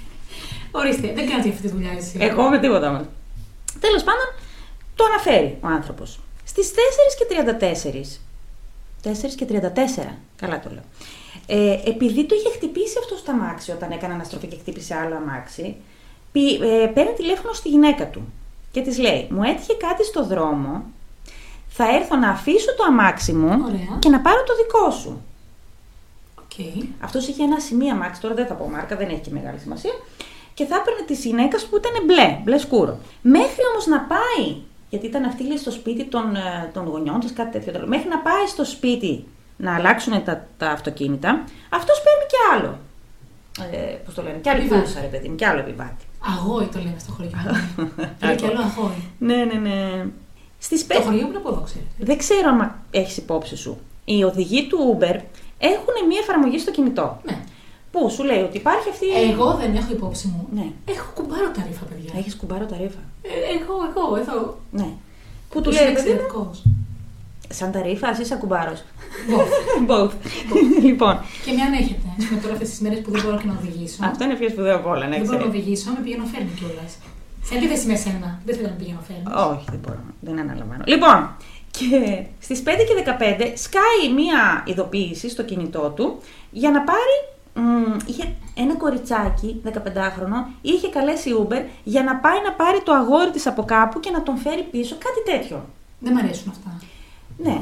Ορίστε, 0.79 1.13
δεν 1.15 1.29
κάνεις 1.31 1.47
αυτή 1.47 1.63
τη 1.63 1.69
δουλειά 1.69 1.93
εσύ. 1.99 2.17
Εγώ 2.21 2.49
με 2.49 2.59
τίποτα 2.59 2.89
όμω. 2.89 3.01
Τέλος 3.81 4.03
πάντων, 4.09 4.29
το 4.97 5.05
αναφέρει 5.05 5.59
ο 5.61 5.67
άνθρωπος. 5.67 6.21
Στις 6.45 6.71
4 6.71 6.79
και 7.19 7.27
34. 7.29 8.21
4 9.03 9.35
και 9.37 9.45
34. 9.45 10.19
Καλά 10.37 10.61
το 10.61 10.69
λέω. 10.75 10.83
Ε, 11.47 11.79
επειδή 11.85 12.25
το 12.25 12.35
είχε 12.35 12.51
χτυπήσει 12.51 12.99
αυτό 12.99 13.17
στο 13.17 13.31
αμάξι 13.31 13.71
όταν 13.71 13.91
έκανε 13.91 14.15
αναστροφή 14.15 14.47
και 14.47 14.57
χτύπησε 14.57 14.95
άλλο 14.95 15.15
αμάξι, 15.15 15.77
πη- 16.33 16.61
ε, 16.63 16.87
παίρνει 16.87 17.13
τηλέφωνο 17.13 17.53
στη 17.53 17.69
γυναίκα 17.69 18.07
του 18.09 18.23
και 18.71 18.81
της 18.81 18.99
λέει: 18.99 19.27
Μου 19.31 19.43
έτυχε 19.43 19.75
κάτι 19.75 20.05
στο 20.05 20.25
δρόμο. 20.27 20.83
θα 21.69 21.95
έρθω 21.95 22.17
να 22.17 22.29
αφήσω 22.31 22.75
το 22.77 22.85
αμάξι 22.85 23.33
μου 23.33 23.47
Ωραία. 23.67 23.97
και 23.99 24.09
να 24.09 24.21
πάρω 24.21 24.43
το 24.47 24.55
δικό 24.57 24.91
σου. 24.91 25.21
Οκ. 26.39 26.85
Αυτός 27.01 27.29
είχε 27.29 27.43
ένα 27.43 27.61
σημείο 27.61 27.93
αμάξι, 27.95 28.21
τώρα 28.21 28.35
δεν 28.35 28.47
θα 28.47 28.55
πω 28.55 28.69
μάρκα, 28.69 28.97
δεν 28.97 29.09
έχει 29.09 29.21
και 29.21 29.31
μεγάλη 29.33 29.59
σημασία. 29.59 29.93
Και 30.55 30.65
θα 30.65 30.77
έπαιρνε 30.77 31.01
τη 31.07 31.15
γυναίκα 31.15 31.59
που 31.71 31.77
ήταν 31.77 31.93
μπλε, 32.05 32.41
μπλε 32.45 32.59
σκούρο. 32.59 32.99
Μέχρι 33.23 33.63
όμως 33.73 33.87
να 33.87 34.01
πάει, 34.01 34.57
γιατί 34.91 35.07
ήταν 35.07 35.25
αυτή 35.25 35.43
λέει, 35.47 35.57
στο 35.57 35.71
σπίτι 35.71 36.05
των, 36.05 36.37
ε, 36.37 36.71
των 36.73 36.87
γονιών 36.87 37.21
της, 37.21 37.33
κάτι 37.33 37.51
τέτοιο 37.51 37.73
τέλος, 37.73 37.89
Μέχρι 37.89 38.09
να 38.09 38.19
πάει 38.19 38.47
στο 38.47 38.65
σπίτι 38.65 39.25
να 39.57 39.75
αλλάξουν 39.75 40.25
τα, 40.25 40.47
τα 40.59 40.71
αυτοκίνητα, 40.71 41.45
αυτός 41.69 42.03
παίρνει 42.03 42.27
και 42.29 42.37
άλλο. 42.57 42.79
Ε, 43.73 43.97
Πώς 44.05 44.15
το 44.15 44.23
λένε, 44.23 44.37
και 44.37 44.51
άλλη 44.51 44.61
Επιβάτη. 44.61 44.83
κούρσα, 44.83 45.01
ρε 45.01 45.07
παιδί 45.07 45.29
μου, 45.29 45.35
και 45.35 45.47
άλλο 45.47 45.59
επιβάτη. 45.61 46.05
Αγώι 46.37 46.67
το 46.67 46.79
λέμε 46.79 46.97
στο 46.99 47.13
χωριό. 47.13 47.31
Λέει 48.25 48.35
και 48.35 48.47
άλλο 48.47 48.61
αγώι. 48.61 49.03
Ναι, 49.19 49.37
ναι, 49.45 49.55
ναι. 49.69 50.07
Στις 50.59 50.81
Το 50.81 50.87
πέντε. 50.87 51.03
χωριό 51.05 51.23
μου 51.23 51.29
είναι 51.29 51.37
από 51.37 51.49
εδώ, 51.49 51.61
ξέρετε. 51.61 51.91
Δεν 51.99 52.19
ξέρω 52.19 52.49
αν 52.49 52.75
έχεις 52.91 53.17
υπόψη 53.17 53.57
σου. 53.57 53.79
Οι 54.05 54.25
οδηγοί 54.25 54.67
του 54.67 54.79
Uber 54.99 55.17
έχουν 55.59 55.95
μία 56.09 56.19
εφαρμογή 56.21 56.59
στο 56.59 56.71
κινητό. 56.71 57.21
Ναι. 57.25 57.39
Που 57.91 58.11
σου 58.11 58.25
λέει 58.25 58.43
ότι 58.43 58.57
υπάρχει 58.57 58.89
αυτή. 58.89 59.07
Εγώ 59.31 59.55
δεν 59.55 59.75
έχω 59.77 59.93
υπόψη 59.93 60.27
μου. 60.27 60.49
Ναι. 60.55 60.67
Έχω 60.95 61.11
κουμπάρο 61.15 61.51
τα 61.51 61.65
ρήφα, 61.67 61.85
παιδιά. 61.85 62.13
Έχεις 62.19 62.37
κουμπάρο 62.37 62.65
τα 62.67 62.77
ρήφα. 62.77 62.99
Ε, 63.23 63.29
εγώ, 63.59 63.75
εγώ, 63.91 64.17
εδώ. 64.17 64.59
Ναι. 64.71 64.89
Που 65.51 65.61
τους 65.61 65.77
Του 65.77 65.83
λέει, 65.83 65.91
είναι 65.91 65.99
παιδί 66.01 66.09
μου, 66.11 66.15
εξαιρετικό. 66.15 66.51
Σαν 67.49 67.73
τα 67.73 67.83
ρήφα, 67.83 68.09
εσύ 68.11 68.23
είσαι 68.23 68.35
κουμπάρο. 68.37 68.73
Both. 69.33 69.53
Both. 69.91 70.13
λοιπόν, 70.89 71.21
Και 71.45 71.53
μια 71.53 71.65
αν 71.65 71.73
έχετε. 71.73 72.07
Α 72.21 72.27
πούμε 72.29 72.41
τώρα 72.41 72.53
αυτές 72.53 72.69
τις 72.71 72.81
μέρες 72.81 72.99
που 73.01 73.11
δεν 73.11 73.23
μπορώ 73.25 73.37
και 73.37 73.47
να 73.47 73.57
οδηγήσω. 73.61 73.99
αυτό 74.05 74.25
είναι 74.25 74.35
πιο 74.35 74.49
σπουδαίο 74.49 74.77
από 74.77 74.89
όλα, 74.91 75.07
ναι, 75.07 75.17
δεν 75.17 75.25
μπορώ 75.27 75.39
να 75.39 75.45
ξέρεις. 75.45 75.55
οδηγήσω, 75.61 75.91
με 75.91 76.01
πηγαίνω 76.05 76.25
φέρνει 76.33 76.51
κιόλας. 76.59 76.93
Σε 77.43 77.57
αντίθεση 77.57 77.87
με 77.87 77.97
σένα. 77.97 78.41
Δεν 78.45 78.55
θέλω 78.57 78.69
να 78.69 78.75
πηγαίνω 78.75 79.01
φέρνει. 79.09 79.23
Όχι, 79.53 79.65
δεν 79.71 79.81
μπορώ. 79.87 79.99
Δεν 80.21 80.39
αναλαμβάνω. 80.39 80.83
Λοιπόν, 80.87 81.37
και 81.71 82.25
στις 82.41 82.63
5 82.63 82.71
και 82.89 82.95
15 82.95 83.53
σκάει 83.67 84.13
μία 84.15 84.63
ειδοποίηση 84.67 85.29
στο 85.29 85.43
κινητό 85.45 85.93
του 85.97 86.19
για 86.51 86.71
να 86.71 86.81
πάρει. 86.81 87.17
μ, 87.55 87.97
είχε 88.07 88.35
ένα 88.55 88.75
κοριτσάκι 88.77 89.61
15χρονο, 89.65 90.39
είχε 90.63 90.89
καλέσει 90.89 91.31
Uber 91.41 91.63
για 91.85 92.03
να 92.03 92.17
πάει 92.17 92.39
να 92.45 92.53
πάρει 92.53 92.81
το 92.85 92.93
αγόρι 92.93 93.31
της 93.31 93.47
από 93.47 93.63
κάπου 93.65 94.01
και 94.01 94.11
να 94.11 94.23
τον 94.23 94.37
φέρει 94.37 94.63
πίσω, 94.71 94.97
κάτι 95.07 95.39
τέτοιο. 95.39 95.65
Δεν 95.99 96.13
μ' 96.13 96.17
αρέσουν 96.17 96.51
αυτά. 96.51 96.71
Ναι. 97.37 97.61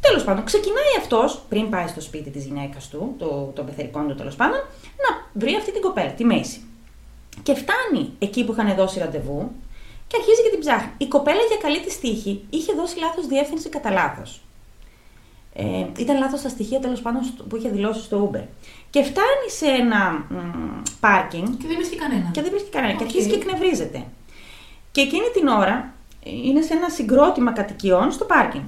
Τέλος 0.00 0.24
πάντων, 0.24 0.44
ξεκινάει 0.44 0.94
αυτός, 0.98 1.42
πριν 1.48 1.70
πάει 1.70 1.86
στο 1.86 2.00
σπίτι 2.00 2.30
της 2.30 2.44
γυναίκας 2.44 2.88
του, 2.88 3.14
το, 3.18 3.52
των 3.54 3.66
πεθερικών 3.66 4.08
του 4.08 4.14
τέλος 4.14 4.36
πάντων, 4.36 4.58
να 4.96 5.26
βρει 5.40 5.54
αυτή 5.54 5.72
την 5.72 5.80
κοπέλα, 5.82 6.10
τη 6.10 6.24
Μέση. 6.24 6.60
Και 7.42 7.54
φτάνει 7.54 8.10
εκεί 8.18 8.44
που 8.44 8.52
είχαν 8.52 8.74
δώσει 8.74 8.98
ραντεβού 8.98 9.50
και 10.06 10.16
αρχίζει 10.16 10.42
και 10.42 10.50
την 10.50 10.60
ψάχνει. 10.60 10.90
Η 10.98 11.06
κοπέλα 11.06 11.40
για 11.48 11.56
καλή 11.56 11.80
της 11.80 12.00
τύχη 12.00 12.44
είχε 12.50 12.72
δώσει 12.72 12.98
λάθος 12.98 13.26
διεύθυνση 13.26 13.68
κατά 13.68 13.90
λάθος. 13.90 14.40
Ε, 15.54 15.86
ήταν 15.98 16.18
λάθος 16.18 16.42
τα 16.42 16.48
στοιχεία 16.48 16.80
τέλος 16.80 17.00
πάντων 17.00 17.22
στο- 17.24 17.42
που 17.42 17.56
είχε 17.56 17.68
δηλώσει 17.68 18.02
στο 18.02 18.30
Uber. 18.32 18.42
Και 18.90 19.02
φτάνει 19.02 19.48
σε 19.58 19.66
ένα 19.66 20.10
μ, 20.30 20.82
πάρκινγκ 21.00 21.46
Και 21.46 21.66
δεν 21.66 21.76
βρίσκει 21.76 21.96
κανένα. 21.96 22.30
και 22.32 22.42
δεν 22.42 22.50
βρίσκει 22.50 22.70
κανένα. 22.70 22.92
Και 22.92 23.02
Οκ. 23.02 23.08
αρχίζει 23.08 23.28
και 23.28 23.34
εκνευρίζεται. 23.34 24.04
Και 24.92 25.00
εκείνη 25.00 25.26
την 25.34 25.46
ώρα 25.48 25.92
ε, 26.24 26.30
είναι 26.30 26.60
σε 26.62 26.74
ένα 26.74 26.88
συγκρότημα 26.88 27.52
κατοικιών 27.52 28.12
στο 28.12 28.24
πάρκινγκ. 28.24 28.64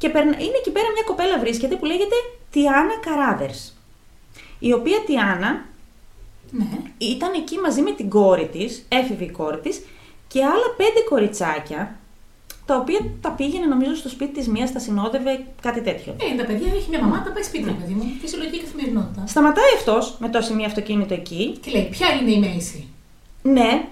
Και 0.00 0.08
περνα- 0.08 0.40
είναι 0.44 0.58
εκεί 0.60 0.70
πέρα 0.70 0.86
μια 0.94 1.02
κοπέλα 1.06 1.38
βρίσκεται 1.38 1.74
που 1.76 1.84
λέγεται 1.84 2.16
Τιάνα 2.50 2.96
Καράδερς. 3.06 3.76
Η 4.58 4.72
οποία 4.72 4.98
Τιάνα 5.06 5.50
Ναι. 6.50 6.66
ήταν 6.98 7.32
εκεί 7.34 7.56
μαζί 7.58 7.80
με 7.82 7.92
την 7.92 8.08
κόρη 8.08 8.46
της, 8.48 8.84
έφηβη 8.88 9.28
κόρη 9.30 9.58
της, 9.58 9.76
και 10.28 10.44
άλλα 10.44 10.68
πέντε 10.76 11.00
κοριτσάκια, 11.08 11.98
τα 12.66 12.76
οποία 12.76 13.00
τα 13.20 13.30
πήγαινε 13.30 13.66
νομίζω 13.66 13.94
στο 13.94 14.08
σπίτι 14.08 14.32
της 14.32 14.48
μίας, 14.48 14.72
τα 14.72 14.78
συνόδευε, 14.78 15.44
κάτι 15.62 15.80
τέτοιο. 15.80 16.16
Ε, 16.32 16.36
τα 16.36 16.44
παιδιά 16.44 16.72
έχει 16.76 16.88
μια 16.90 17.00
μαμά, 17.00 17.22
τα 17.22 17.30
πάει 17.32 17.42
σπίτι, 17.42 17.64
ρε 17.64 17.70
παιδί 17.70 17.92
μου. 17.92 18.04
Φυσιολογική 18.20 18.58
καθημερινότητα. 18.60 19.26
Σταματάει 19.26 19.72
αυτός 19.76 20.16
με 20.18 20.28
το 20.28 20.40
σημείο 20.40 20.64
αυτοκίνητο 20.66 21.14
εκεί 21.14 21.58
Και 21.64 21.70
λέει, 21.70 21.88
ποια 21.90 22.08
είναι 22.14 22.30
η 22.30 22.38
Μέση. 22.38 22.88
Ναι, 23.42 23.88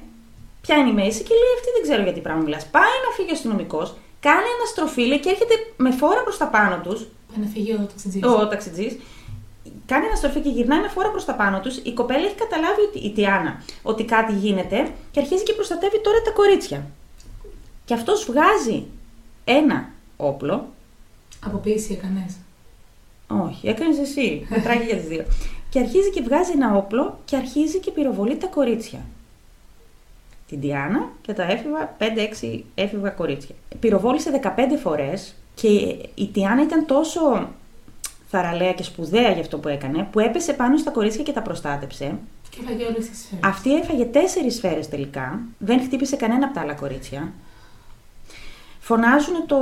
ποια 0.61 0.77
είναι 0.77 0.89
η 0.91 0.93
μέση 0.93 1.23
και 1.23 1.35
λέει 1.41 1.53
αυτή 1.59 1.69
δεν 1.75 1.83
ξέρω 1.83 2.03
γιατί 2.03 2.21
πράγμα 2.21 2.43
μιλάς. 2.43 2.67
Πάει 2.67 2.97
να 3.09 3.15
φύγει 3.17 3.29
ο 3.31 3.33
αστυνομικός, 3.33 3.95
κάνει 4.21 4.47
αναστροφή 4.59 5.01
λέει, 5.03 5.21
και 5.21 5.29
έρχεται 5.29 5.55
με 5.77 5.91
φόρα 5.91 6.23
προς 6.23 6.37
τα 6.37 6.47
πάνω 6.47 6.81
τους, 6.83 7.01
Πάει 7.35 7.45
να 7.45 7.51
φύγει 7.51 7.73
ο 7.73 7.77
ταξιτζής. 7.77 8.23
ο 8.25 8.49
ταξιτζής, 8.49 8.97
κάνει 9.87 10.07
αναστροφή 10.07 10.41
και 10.41 10.49
γυρνάει 10.49 10.81
με 10.81 10.89
φόρα 10.89 11.11
προς 11.11 11.25
τα 11.25 11.35
πάνω 11.35 11.61
τους. 11.61 11.77
Η 11.77 11.93
κοπέλα 11.93 12.25
έχει 12.25 12.35
καταλάβει 12.35 12.81
ότι, 12.81 12.99
η 12.99 13.13
Τιάνα 13.13 13.63
ότι 13.83 14.05
κάτι 14.05 14.33
γίνεται 14.33 14.91
και 15.11 15.21
αρχίζει 15.21 15.43
και 15.43 15.53
προστατεύει 15.53 16.01
τώρα 16.01 16.23
τα 16.23 16.31
κορίτσια. 16.31 16.87
Και 17.85 17.95
αυτός 17.95 18.25
βγάζει 18.25 18.85
ένα 19.45 19.89
όπλο, 20.17 20.69
Αποποίηση 21.47 21.93
έκανες. 21.93 22.37
όχι, 23.47 23.69
έκανες 23.69 23.99
εσύ, 23.99 24.47
μετράει 24.51 24.85
για 24.85 24.97
τις 24.97 25.07
δύο. 25.07 25.25
Και 25.71 25.79
αρχίζει 25.79 26.11
και 26.11 26.23
βγάζει 26.23 26.51
ένα 26.55 26.77
όπλο 26.77 27.19
και 27.25 27.37
αρχίζει 27.37 27.79
και 27.79 27.91
πυροβολεί 27.91 28.37
τα 28.37 28.47
κορίτσια. 28.47 28.99
Την 30.49 30.61
Διάνα 30.61 31.09
και 31.21 31.33
τα 31.33 31.43
έφηβα, 31.43 31.97
5-6 31.99 32.61
έφηβα 32.75 33.11
κορίτσια. 33.11 33.55
Πυροβόλησε 33.81 34.41
15 34.43 34.49
φορές 34.83 35.35
και 35.55 35.69
η 36.15 36.27
Τιάνα 36.33 36.63
ήταν 36.63 36.87
τόσο 36.87 37.49
θαραλέα 38.29 38.73
και 38.73 38.83
σπουδαία 38.83 39.31
για 39.31 39.41
αυτό 39.41 39.59
που 39.59 39.69
έκανε, 39.69 40.09
που 40.13 40.21
έπεσε 40.21 40.53
πάνω 40.53 40.77
στα 40.77 40.91
κορίτσια 40.91 41.23
και 41.23 41.33
τα 41.33 41.43
προστάτεψε. 41.43 42.19
Και 42.51 42.59
έφαγε 42.63 42.85
όλες 42.85 43.09
τις 43.09 43.19
σφαίρες. 43.19 43.45
Αυτή 43.45 43.77
έφαγε 43.77 44.05
τέσσερις 44.05 44.55
σφαίρες 44.55 44.89
τελικά, 44.89 45.41
δεν 45.59 45.81
χτύπησε 45.81 46.17
κανένα 46.17 46.45
από 46.45 46.55
τα 46.55 46.61
άλλα 46.61 46.75
κορίτσια. 46.75 47.33
Φωνάζουν 48.81 49.47
το. 49.47 49.57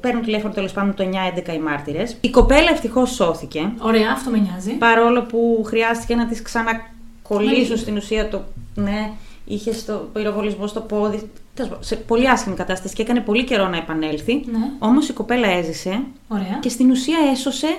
Παίρνουν 0.00 0.22
τηλέφωνο 0.22 0.52
τέλος 0.52 0.72
πάντων 0.72 0.94
το 0.94 1.04
9-11 1.36 1.54
οι 1.54 1.58
μάρτυρες. 1.58 2.16
Η 2.20 2.30
κοπέλα 2.30 2.70
ευτυχώς 2.70 3.10
σώθηκε. 3.10 3.72
Ωραία, 3.78 4.10
αυτό 4.12 4.30
με 4.30 4.38
νοιάζει. 4.38 4.72
Παρόλο 4.72 5.22
που 5.22 5.62
χρειάστηκε 5.66 6.14
να 6.14 6.26
τη 6.26 6.42
ξανακολλήσουν 6.42 7.74
Μα, 7.74 7.76
στην 7.76 7.96
ουσία 7.96 8.28
το. 8.28 8.42
Ναι, 8.74 9.10
είχε 9.50 9.72
στο 9.72 10.08
πυροβολισμό 10.12 10.66
στο 10.66 10.80
πόδι. 10.80 11.30
Τέλος 11.54 11.70
πάντων, 11.70 11.84
Σε 11.84 11.96
πολύ 11.96 12.30
άσχημη 12.30 12.56
κατάσταση 12.56 12.94
και 12.94 13.02
έκανε 13.02 13.20
πολύ 13.20 13.44
καιρό 13.44 13.68
να 13.68 13.76
επανέλθει. 13.76 14.34
Ναι. 14.34 14.58
Όμως 14.78 15.08
η 15.08 15.12
κοπέλα 15.12 15.48
έζησε 15.48 16.02
Ωραία. 16.28 16.58
και 16.60 16.68
στην 16.68 16.90
ουσία 16.90 17.18
έσωσε 17.32 17.78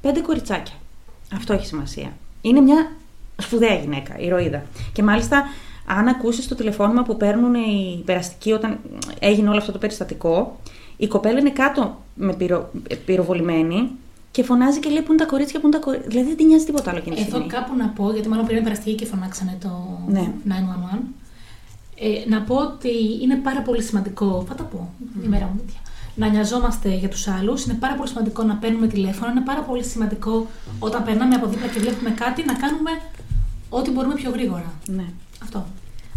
πέντε 0.00 0.20
κοριτσάκια. 0.20 0.74
Αυτό 1.34 1.52
έχει 1.52 1.66
σημασία. 1.66 2.12
Είναι 2.40 2.60
μια 2.60 2.92
σπουδαία 3.36 3.74
γυναίκα, 3.74 4.18
ηρωίδα. 4.18 4.62
Και 4.92 5.02
μάλιστα, 5.02 5.44
αν 5.86 6.08
ακούσεις 6.08 6.48
το 6.48 6.54
τηλεφώνημα 6.54 7.02
που 7.02 7.16
παίρνουν 7.16 7.54
οι 7.54 8.02
περαστικοί 8.04 8.52
όταν 8.52 8.78
έγινε 9.18 9.48
όλο 9.48 9.58
αυτό 9.58 9.72
το 9.72 9.78
περιστατικό, 9.78 10.60
η 10.96 11.06
κοπέλα 11.06 11.38
είναι 11.38 11.50
κάτω 11.50 12.02
με 12.14 12.34
πυρο, 12.34 12.70
πυροβολημένη 13.04 13.90
και 14.30 14.42
φωνάζει 14.42 14.78
και 14.78 14.88
λέει 14.88 15.02
Πού 15.02 15.12
είναι 15.12 15.20
τα 15.20 15.26
κορίτσια, 15.28 15.60
πού 15.60 15.66
είναι 15.66 15.76
τα 15.76 15.82
κορίτσια. 15.82 16.08
Δηλαδή 16.10 16.28
δεν 16.28 16.36
την 16.36 16.46
νοιάζει 16.46 16.64
τίποτα 16.64 16.90
άλλο 16.90 16.98
εκείνη 16.98 17.14
τη 17.16 17.20
Εδώ 17.20 17.30
στιγμή. 17.30 17.48
κάπου 17.48 17.76
να 17.76 17.86
πω, 17.88 18.12
γιατί 18.12 18.28
μάλλον 18.28 18.46
πριν 18.46 18.62
περαστική 18.62 18.94
και 18.94 19.06
φωνάξανε 19.06 19.58
το 19.60 19.98
Ναι. 20.08 20.32
911. 20.48 20.98
Ε, 22.00 22.28
να 22.28 22.42
πω 22.42 22.54
ότι 22.56 22.90
είναι 23.22 23.36
πάρα 23.36 23.60
πολύ 23.62 23.82
σημαντικό, 23.82 24.44
θα 24.48 24.54
τα 24.54 24.62
πω, 24.62 24.90
η 25.24 25.28
μέρα 25.28 25.44
μου 25.46 25.56
τέτοια, 25.56 25.80
να 26.14 26.28
νοιαζόμαστε 26.28 26.94
για 26.94 27.08
τους 27.08 27.28
άλλους, 27.28 27.64
είναι 27.64 27.74
πάρα 27.74 27.94
πολύ 27.94 28.08
σημαντικό 28.08 28.42
να 28.42 28.54
παίρνουμε 28.56 28.86
τηλέφωνο, 28.86 29.30
είναι 29.30 29.40
πάρα 29.40 29.60
πολύ 29.60 29.84
σημαντικό 29.84 30.46
όταν 30.78 31.04
περνάμε 31.04 31.34
από 31.34 31.46
δίπλα 31.46 31.66
και 31.66 31.80
βλέπουμε 31.80 32.10
κάτι 32.10 32.44
να 32.44 32.52
κάνουμε 32.54 32.90
ό,τι 33.68 33.90
μπορούμε 33.90 34.14
πιο 34.14 34.30
γρήγορα. 34.30 34.72
Ναι. 34.86 35.04
Αυτό. 35.42 35.66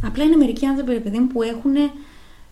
Απλά 0.05 0.23
είναι 0.23 0.35
μερικοί 0.35 0.65
άνθρωποι, 0.65 0.91
ρε 0.93 0.99
παιδί 0.99 1.19
μου, 1.19 1.27
που 1.27 1.41
έχουν 1.41 1.73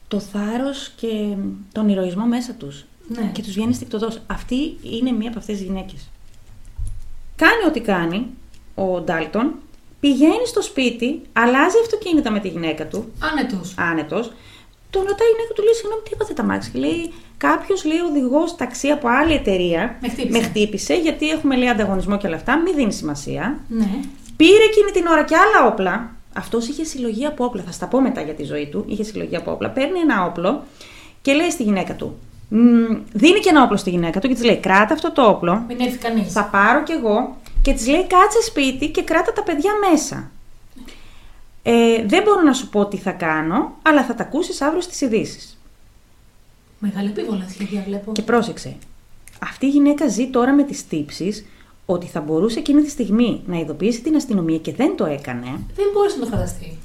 το 0.07 0.19
θάρρος 0.19 0.91
και 0.95 1.35
τον 1.71 1.89
ηρωισμό 1.89 2.25
μέσα 2.25 2.53
τους. 2.53 2.85
Ναι. 3.15 3.29
Και 3.33 3.41
τους 3.41 3.53
βγαίνει 3.53 3.73
στικτοδός. 3.73 4.21
Αυτή 4.27 4.77
είναι 4.81 5.11
μία 5.11 5.29
από 5.29 5.39
αυτές 5.39 5.57
τις 5.57 5.65
γυναίκες. 5.65 6.09
Κάνει 7.35 7.63
ό,τι 7.67 7.79
κάνει 7.79 8.25
ο 8.75 9.01
Ντάλτον, 9.01 9.53
πηγαίνει 9.99 10.45
στο 10.47 10.61
σπίτι, 10.61 11.21
αλλάζει 11.33 11.75
αυτοκίνητα 11.83 12.31
με 12.31 12.39
τη 12.39 12.47
γυναίκα 12.47 12.87
του, 12.87 13.11
Άνετος. 13.31 13.73
άνετος, 13.77 14.31
τον 14.89 15.01
ρωτάει 15.01 15.27
η 15.27 15.31
γυναίκα 15.35 15.53
του, 15.53 15.63
λέει, 15.63 15.73
συγγνώμη, 15.73 16.01
τι 16.03 16.09
είπατε 16.13 16.33
τα 16.33 16.43
μάξι; 16.43 16.71
Και 16.71 16.79
λέει, 16.79 17.13
κάποιος 17.37 17.85
λέει 17.85 17.97
οδηγός 17.99 18.55
ταξί 18.55 18.87
από 18.89 19.07
άλλη 19.07 19.33
εταιρεία 19.33 19.97
Με 20.01 20.07
χτύπησε. 20.09 20.39
με 20.39 20.43
χτύπησε, 20.43 20.93
γιατί 20.93 21.29
έχουμε 21.29 21.55
λέει 21.55 21.69
ανταγωνισμό 21.69 22.17
και 22.17 22.27
όλα 22.27 22.35
αυτά, 22.35 22.57
μην 22.57 22.75
δίνει 22.75 22.93
σημασία. 22.93 23.59
Ναι. 23.67 23.89
Πήρε 24.37 24.63
εκείνη 24.63 24.91
την 24.91 25.05
ώρα 25.07 25.23
και 25.23 25.35
άλλα 25.35 25.67
όπλα. 25.71 26.11
Αυτός 26.33 26.67
είχε 26.67 26.83
συλλογή 26.83 27.25
από 27.25 27.45
όπλα. 27.45 27.61
Θα 27.63 27.71
στα 27.71 27.87
πω 27.87 28.01
μετά 28.01 28.21
για 28.21 28.33
τη 28.33 28.43
ζωή 28.43 28.67
του. 28.67 28.85
Είχε 28.87 29.03
συλλογή 29.03 29.35
από 29.35 29.51
όπλα. 29.51 29.69
Παίρνει 29.69 29.99
ένα 29.99 30.25
όπλο 30.25 30.63
και 31.21 31.33
λέει 31.33 31.49
στη 31.49 31.63
γυναίκα 31.63 31.95
του. 31.95 32.17
Μ, 32.49 32.57
δίνει 33.13 33.39
και 33.39 33.49
ένα 33.49 33.63
όπλο 33.63 33.77
στη 33.77 33.89
γυναίκα 33.89 34.19
του 34.19 34.27
και 34.27 34.33
της 34.33 34.43
λέει: 34.43 34.57
Κράτα 34.57 34.93
αυτό 34.93 35.11
το 35.11 35.21
όπλο. 35.21 35.63
Μην 35.67 35.79
έρθει 35.79 35.97
κανείς. 35.97 36.31
Θα 36.31 36.43
πάρω 36.43 36.83
κι 36.83 36.91
εγώ. 36.91 37.37
Και 37.61 37.73
της 37.73 37.87
λέει: 37.87 38.07
Κάτσε 38.07 38.41
σπίτι 38.41 38.89
και 38.89 39.03
κράτα 39.03 39.33
τα 39.33 39.43
παιδιά 39.43 39.71
μέσα. 39.91 40.31
Ε, 41.63 42.03
δεν 42.05 42.23
μπορώ 42.23 42.41
να 42.41 42.53
σου 42.53 42.69
πω 42.69 42.85
τι 42.85 42.97
θα 42.97 43.11
κάνω, 43.11 43.75
αλλά 43.81 44.03
θα 44.03 44.15
τα 44.15 44.23
ακούσεις 44.23 44.61
αύριο 44.61 44.81
στις 44.81 45.01
ειδήσεις. 45.01 45.59
Μεγάλη 46.79 47.07
επίβολα 47.07 47.45
σχέδια 47.49 47.83
βλέπω. 47.87 48.11
Και 48.11 48.21
πρόσεξε. 48.21 48.75
Αυτή 49.39 49.65
η 49.65 49.69
γυναίκα 49.69 50.07
ζει 50.07 50.29
τώρα 50.29 50.53
με 50.53 50.63
τις 50.63 50.87
τύψεις 50.87 51.45
ότι 51.85 52.05
θα 52.05 52.21
μπορούσε 52.21 52.59
εκείνη 52.59 52.81
τη 52.81 52.89
στιγμή 52.89 53.41
να 53.45 53.57
ειδοποιήσει 53.57 54.01
την 54.01 54.15
αστυνομία 54.15 54.57
και 54.57 54.73
δεν 54.73 54.95
το 54.95 55.05
έκανε. 55.05 55.59
Δεν 55.75 55.85
μπορείς 55.93 56.15
να 56.15 56.19
το 56.19 56.25
φανταστεί. 56.25 56.77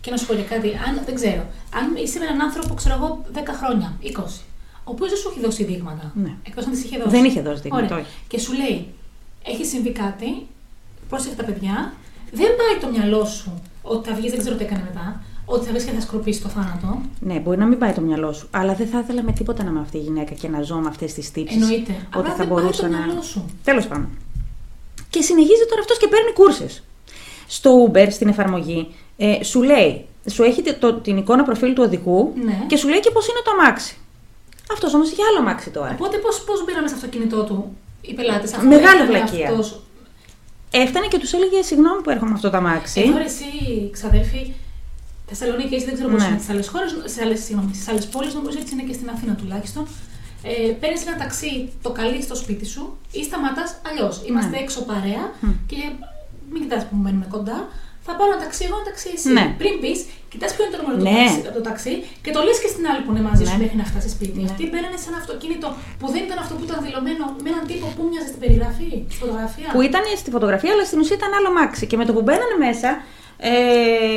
Και 0.00 0.10
να 0.10 0.16
σου 0.16 0.26
πω 0.26 0.34
για 0.34 0.44
κάτι, 0.44 0.68
αν, 0.68 1.02
δεν 1.04 1.14
ξέρω, 1.14 1.46
αν 1.74 1.96
είσαι 2.02 2.18
με 2.18 2.24
έναν 2.24 2.40
άνθρωπο, 2.40 2.74
ξέρω 2.74 2.94
εγώ, 2.94 3.24
10 3.34 3.38
χρόνια, 3.60 3.98
20, 4.02 4.06
ο 4.88 4.90
ο 4.90 4.94
οποίος 4.94 5.08
δεν 5.10 5.18
σου 5.18 5.28
έχει 5.30 5.40
δώσει 5.40 5.64
δείγματα. 5.64 6.12
Ναι. 6.14 6.32
Εκτός 6.46 6.64
αν 6.64 6.70
της 6.70 6.84
είχε 6.84 6.96
δώσει. 6.98 7.10
Δεν 7.10 7.24
είχε 7.24 7.40
δώσει 7.40 7.60
δείγματα, 7.62 7.84
Ωραία. 7.84 7.98
όχι. 7.98 8.14
Και 8.28 8.38
σου 8.38 8.52
λέει, 8.52 8.86
έχει 9.44 9.64
συμβεί 9.64 9.90
κάτι, 9.90 10.46
πρόσεχε 11.08 11.34
τα 11.34 11.44
παιδιά, 11.44 11.92
δεν 12.32 12.46
πάει 12.58 12.74
το 12.80 12.88
μυαλό 12.98 13.24
σου 13.24 13.50
ότι 13.82 14.08
θα 14.08 14.14
βγεις, 14.14 14.30
δεν 14.30 14.40
ξέρω 14.40 14.56
τι 14.56 14.64
έκανε 14.64 14.82
μετά, 14.88 15.22
ότι 15.44 15.64
θα 15.66 15.72
βρεις 15.72 15.84
και 15.84 15.90
θα 15.90 16.00
σκορπίσεις 16.00 16.42
το 16.42 16.48
θάνατο. 16.48 17.00
Ναι, 17.20 17.34
μπορεί 17.38 17.58
να 17.58 17.66
μην 17.66 17.78
πάει 17.78 17.92
το 17.92 18.00
μυαλό 18.00 18.32
σου, 18.32 18.48
αλλά 18.50 18.74
δεν 18.74 18.86
θα 18.86 18.98
ήθελα 18.98 19.22
με 19.22 19.32
τίποτα 19.32 19.62
να 19.64 19.70
είμαι 19.70 19.80
αυτή 19.80 19.96
η 19.96 20.00
γυναίκα 20.00 20.34
και 20.34 20.48
να 20.48 20.62
ζω 20.62 20.76
με 20.76 20.88
αυτές 20.88 21.12
τις 21.14 21.30
τύψεις. 21.30 21.62
Εννοείται. 21.62 21.92
Ότι 21.92 22.06
Απλά 22.18 22.30
θα 22.30 22.36
δεν 22.36 22.46
μπορούσα 22.46 22.82
πάει 22.82 22.90
το 22.90 22.96
να. 22.96 23.04
μυαλό 23.04 23.22
σου. 23.22 23.44
Τέλος 23.64 23.86
πάντων. 23.86 24.08
Και 25.10 25.22
συνεχίζει 25.22 25.64
τώρα 25.68 25.80
αυτός 25.80 25.98
και 25.98 26.06
παίρνει 26.08 26.32
κούρσες. 26.32 26.82
Στο 27.46 27.70
Uber, 27.92 28.06
στην 28.10 28.28
εφαρμογή, 28.28 28.88
ε, 29.16 29.44
σου 29.44 29.62
λέει, 29.62 30.04
σου 30.30 30.42
έχει 30.42 30.62
τη- 30.62 30.74
το, 30.74 30.94
την 30.94 31.16
εικόνα 31.16 31.42
προφίλ 31.42 31.72
του 31.74 31.82
οδηγού 31.86 32.32
Ναι. 32.44 32.64
και 32.66 32.76
σου 32.76 32.88
λέει 32.88 33.00
και 33.00 33.10
πώς 33.10 33.28
είναι 33.28 33.40
το 33.44 33.50
αμάξι. 33.50 33.96
Αυτός 34.72 34.94
όμως 34.94 35.10
είχε 35.10 35.22
άλλο 35.30 35.38
αμάξι 35.38 35.70
τώρα. 35.70 35.90
Οπότε 35.92 36.16
πώς 36.16 36.44
πώς 36.44 36.64
μπήραμε 36.64 36.86
στο 36.88 36.96
αυτοκίνητό 36.96 37.42
του 37.44 37.76
οι 38.00 38.14
πελάτες. 38.14 38.50
Μεγάλη 38.56 39.02
βλακεία. 39.06 39.50
Έφτανε 40.70 41.06
και 41.06 41.18
τους 41.18 41.32
έλεγε 41.32 41.62
συγγνώμη 41.62 42.02
που 42.02 42.10
έρχομαι 42.10 42.30
με 42.30 42.36
αυτό 42.36 42.50
το 42.50 42.56
αμάξι. 42.56 43.00
Εδώ 43.00 43.16
ρε 43.18 43.24
εσύ, 43.24 43.44
ξαδέρφη, 43.92 44.52
Θεσσαλονίκη, 45.28 45.74
έτσι 45.74 45.86
δεν 45.86 45.94
ξέρω 45.94 46.08
πώς 46.10 46.22
Ναι. 46.22 46.28
είναι 46.28 46.38
στις 46.38 46.50
άλλες 46.50 46.68
χώρες, 46.68 46.90
σε 47.04 47.22
άλλες 47.22 47.40
άλλες 47.88 48.06
πόλεις, 48.06 48.34
νομίζω 48.34 48.58
έτσι 48.60 48.72
είναι 48.74 48.82
και 48.82 48.92
στην 48.92 49.08
Αθήνα 49.10 49.34
τουλάχιστον. 49.34 49.86
Ε, 50.42 50.72
Παίρνεις 50.80 51.06
ένα 51.06 51.16
ταξί, 51.16 51.72
το 51.82 51.90
καλεί 51.90 52.22
στο 52.22 52.34
σπίτι 52.34 52.66
σου 52.66 52.96
ή 53.12 53.24
σταματάς 53.24 53.80
αλλιώς. 53.88 54.22
Είμαστε 54.28 54.50
Ναι. 54.50 54.56
έξω 54.64 54.80
παρέα 54.82 55.24
Μμ. 55.40 55.48
και 55.66 55.76
μην 56.52 56.62
κοιτάς 56.62 56.82
που 56.86 56.96
μένουμε 56.96 57.26
κοντά. 57.30 57.68
Θα 58.08 58.14
πάρω 58.18 58.30
ένα 58.34 58.40
ταξί, 58.44 58.62
εγώ 58.68 58.76
ένα 58.80 58.86
ταξί 58.90 59.08
εσύ. 59.16 59.28
Ναι. 59.36 59.44
Πριν 59.60 59.74
πεις, 59.82 59.98
κοιτάς 60.32 60.50
ποιο 60.54 60.62
είναι 60.64 60.72
το 60.74 60.78
νούμερο 60.82 60.96
Ναι. 60.98 61.04
του 61.08 61.16
ταξί, 61.24 61.40
από 61.50 61.56
το 61.60 61.64
ταξί 61.68 61.94
και 62.24 62.30
το 62.36 62.40
λες 62.46 62.56
και 62.62 62.70
στην 62.74 62.84
άλλη 62.90 63.00
που 63.04 63.10
είναι 63.12 63.24
μαζί 63.28 63.42
σου 63.48 63.56
Ναι. 63.56 63.62
μέχρι 63.62 63.76
να 63.82 63.86
φτάσεις 63.90 64.12
σπίτι. 64.16 64.38
Ναι. 64.40 64.48
Αυτή 64.50 64.62
μπαίνανε 64.70 64.96
σε 65.02 65.06
ένα 65.10 65.18
αυτοκίνητο 65.22 65.66
που 66.00 66.06
δεν 66.14 66.20
ήταν 66.28 66.38
αυτό 66.44 66.52
που 66.56 66.64
ήταν 66.68 66.78
δηλωμένο 66.86 67.24
με 67.44 67.48
έναν 67.52 67.62
τύπο 67.70 67.86
που 67.96 68.02
μοιάζει 68.10 68.28
στην 68.32 68.40
περιγραφή, 68.44 68.90
στη 69.14 69.16
φωτογραφία. 69.22 69.68
Που 69.74 69.82
ήταν 69.90 70.04
στη 70.22 70.30
φωτογραφία, 70.36 70.70
αλλά 70.74 70.84
στην 70.90 70.98
ουσία 71.02 71.16
ήταν 71.20 71.30
άλλο 71.38 71.48
αμάξι. 71.52 71.84
Και 71.90 71.96
με 72.00 72.04
το 72.08 72.12
που 72.16 72.22
μπαίνανε 72.26 72.56
μέσα, 72.66 72.90
ε, 73.50 73.50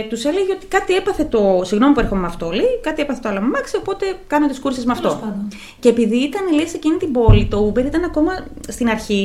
τους 0.09 0.21
έλεγε 0.29 0.51
ότι 0.57 0.65
κάτι 0.75 0.91
έπαθε 1.01 1.23
το. 1.33 1.41
Συγγνώμη 1.69 1.93
που 1.93 2.01
έρχομαι 2.03 2.21
με 2.25 2.29
αυτό, 2.33 2.45
λέει, 2.59 2.73
κάτι 2.87 2.99
έπαθε 3.05 3.19
το 3.23 3.27
άλλο 3.29 3.39
αμάξι, 3.45 3.75
οπότε 3.81 4.05
κάνω 4.31 4.45
τις 4.51 4.59
κούρσες 4.63 4.85
με 4.89 4.93
αυτό. 4.97 5.07
Τέλος 5.07 5.23
πάντων. 5.25 5.47
Και 5.81 5.89
επειδή 5.95 6.17
ήταν, 6.29 6.43
λέει, 6.57 6.67
σε 6.73 6.75
εκείνη 6.81 6.97
την 7.03 7.11
πόλη, 7.17 7.43
το 7.53 7.57
Uber 7.69 7.83
ήταν 7.91 8.03
ακόμα 8.03 8.31
στην 8.67 8.87
αρχή. 8.95 9.23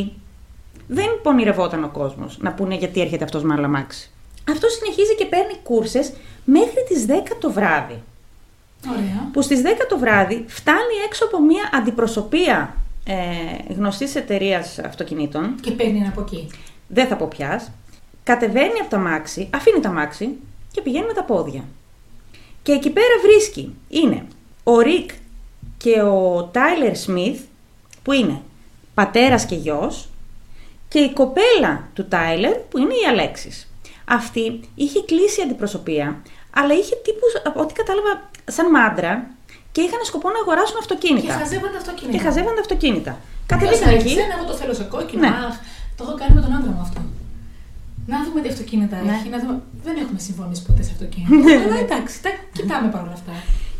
Δεν 0.88 1.08
πονηρευόταν 1.22 1.84
ο 1.84 1.88
κόσμος 1.88 2.38
να 2.40 2.50
πούνε 2.52 2.74
γιατί 2.74 3.00
έρχεται 3.00 3.24
αυτός 3.24 3.42
με 3.42 3.54
άλλο 3.54 3.64
αμάξι. 3.64 4.10
Αυτό 4.50 4.68
συνεχίζει 4.68 5.14
και 5.14 5.24
παίρνει 5.26 5.54
κούρσε 5.62 6.12
μέχρι 6.44 6.84
τις 6.88 7.06
10 7.08 7.10
το 7.40 7.52
βράδυ. 7.52 8.02
Ωραία. 8.90 9.28
Που 9.32 9.42
στις 9.42 9.62
10 9.62 9.66
το 9.88 9.98
βράδυ 9.98 10.44
φτάνει 10.48 10.94
έξω 11.06 11.24
από 11.24 11.42
μια 11.42 11.70
αντιπροσωπεία 11.72 12.76
ε, 13.04 13.14
γνωστής 13.74 14.14
εταιρείας 14.14 14.78
αυτοκινήτων, 14.78 15.54
Και 15.60 15.70
παίρνει 15.70 15.98
ένα 15.98 16.08
από 16.08 16.20
εκεί. 16.20 16.50
δεν 16.86 17.06
θα 17.06 17.16
πω 17.16 17.26
ποιας, 17.36 17.70
κατεβαίνει 18.24 18.78
από 18.80 18.90
τα 18.90 18.98
μάξι, 18.98 19.48
αφήνει 19.54 19.80
τα 19.80 19.90
μάξι 19.90 20.28
και 20.72 20.80
πηγαίνει 20.80 21.06
με 21.06 21.12
τα 21.12 21.24
πόδια. 21.24 21.64
Και 22.62 22.72
εκεί 22.72 22.90
πέρα 22.90 23.14
βρίσκει, 23.22 23.74
είναι 23.88 24.26
ο 24.62 24.80
Ρικ 24.80 25.10
και 25.76 26.00
ο 26.00 26.44
Τάιλερ 26.52 26.96
Σμιθ, 26.96 27.40
που 28.02 28.12
είναι 28.12 28.40
πατέρας 28.94 29.46
και 29.46 29.54
γιος, 29.54 30.08
και 30.88 30.98
η 30.98 31.12
κοπέλα 31.12 31.88
του 31.94 32.08
Τάιλερ, 32.08 32.54
που 32.56 32.78
είναι 32.78 32.94
η 32.94 33.06
Αλέξης. 33.10 33.70
Αυτή 34.08 34.60
είχε 34.74 35.00
κλείσει 35.02 35.42
αντιπροσωπεία, 35.42 36.22
αλλά 36.58 36.72
είχε 36.74 36.94
τύπους, 37.04 37.32
από 37.44 37.60
ό,τι 37.60 37.72
κατάλαβα, 37.80 38.12
σαν 38.56 38.70
μάντρα 38.70 39.12
και 39.72 39.80
είχαν 39.80 40.00
σκοπό 40.10 40.28
να 40.34 40.38
αγοράσουν 40.42 40.76
αυτοκίνητα. 40.78 41.26
Και 41.26 41.38
χαζεύανε 41.42 41.76
αυτοκίνητα. 41.76 42.16
Και 42.16 42.22
χαζεύανε 42.26 42.60
αυτοκίνητα. 42.60 43.12
Κατεβήκαν 43.46 43.78
Κατεβήκαν 43.80 44.06
εκεί. 44.06 44.20
εκεί. 44.20 44.32
εγώ 44.36 44.44
το 44.50 44.54
θέλω 44.60 44.74
σε 44.80 44.84
κόκκινο. 44.94 45.20
Ναι. 45.20 45.32
Αχ, 45.48 45.54
το 45.96 46.00
έχω 46.06 46.14
κάνει 46.20 46.32
με 46.34 46.40
τον 46.40 46.52
άντρα 46.56 46.70
μου 46.70 46.80
αυτό. 46.86 47.00
Να 48.06 48.16
δούμε 48.24 48.40
τι 48.40 48.48
αυτοκίνητα 48.48 48.96
Ναι. 48.96 49.12
έχει. 49.12 49.28
Να 49.28 49.38
δούμε... 49.42 49.54
Δεν 49.84 49.94
έχουμε 50.02 50.18
συμφωνήσει 50.18 50.62
ποτέ 50.66 50.82
σε 50.82 50.90
αυτοκίνητα. 50.92 51.52
Αλλά 51.64 51.78
εντάξει, 51.86 52.22
τα 52.22 52.30
κοιτάμε 52.52 52.88
παρόλα 52.94 53.12
αυτά. 53.12 53.32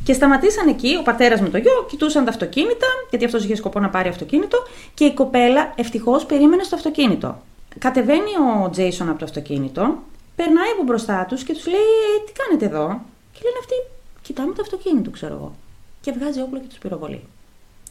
Και 0.04 0.12
σταματήσαν 0.12 0.68
εκεί, 0.68 0.96
ο 1.00 1.02
πατέρας 1.02 1.40
με 1.40 1.48
το 1.48 1.58
γιο, 1.58 1.86
κοιτούσαν 1.90 2.24
τα 2.24 2.30
αυτοκίνητα, 2.30 2.86
γιατί 3.10 3.24
αυτός 3.24 3.44
είχε 3.44 3.54
σκοπό 3.56 3.80
να 3.80 3.88
πάρει 3.88 4.08
αυτοκίνητο, 4.08 4.58
και 4.94 5.04
η 5.04 5.14
κοπέλα 5.14 5.72
ευτυχώς 5.76 6.26
περίμενε 6.26 6.62
στο 6.62 6.74
αυτοκίνητο. 6.76 7.42
Κατεβαίνει 7.78 8.30
ο 8.64 8.70
Τζέισον 8.70 9.08
από 9.08 9.18
το 9.18 9.24
αυτοκίνητο, 9.24 9.98
περνάει 10.36 10.70
από 10.74 10.82
μπροστά 10.82 11.24
τους 11.28 11.42
και 11.42 11.52
τους 11.52 11.66
λέει: 11.66 11.80
«Ε, 11.80 12.24
Τι 12.26 12.32
κάνετε 12.32 12.64
εδώ, 12.64 12.86
και 13.32 13.40
λένε 13.44 13.56
αυτοί: 13.60 13.74
Κοιτάμε 14.22 14.52
το 14.54 14.62
αυτοκίνητο, 14.62 15.10
ξέρω 15.10 15.34
εγώ. 15.34 15.54
Και 16.00 16.12
βγάζει 16.12 16.40
όπλο 16.40 16.60
και 16.60 16.66
τους 16.66 16.78
πυροβολεί. 16.78 17.22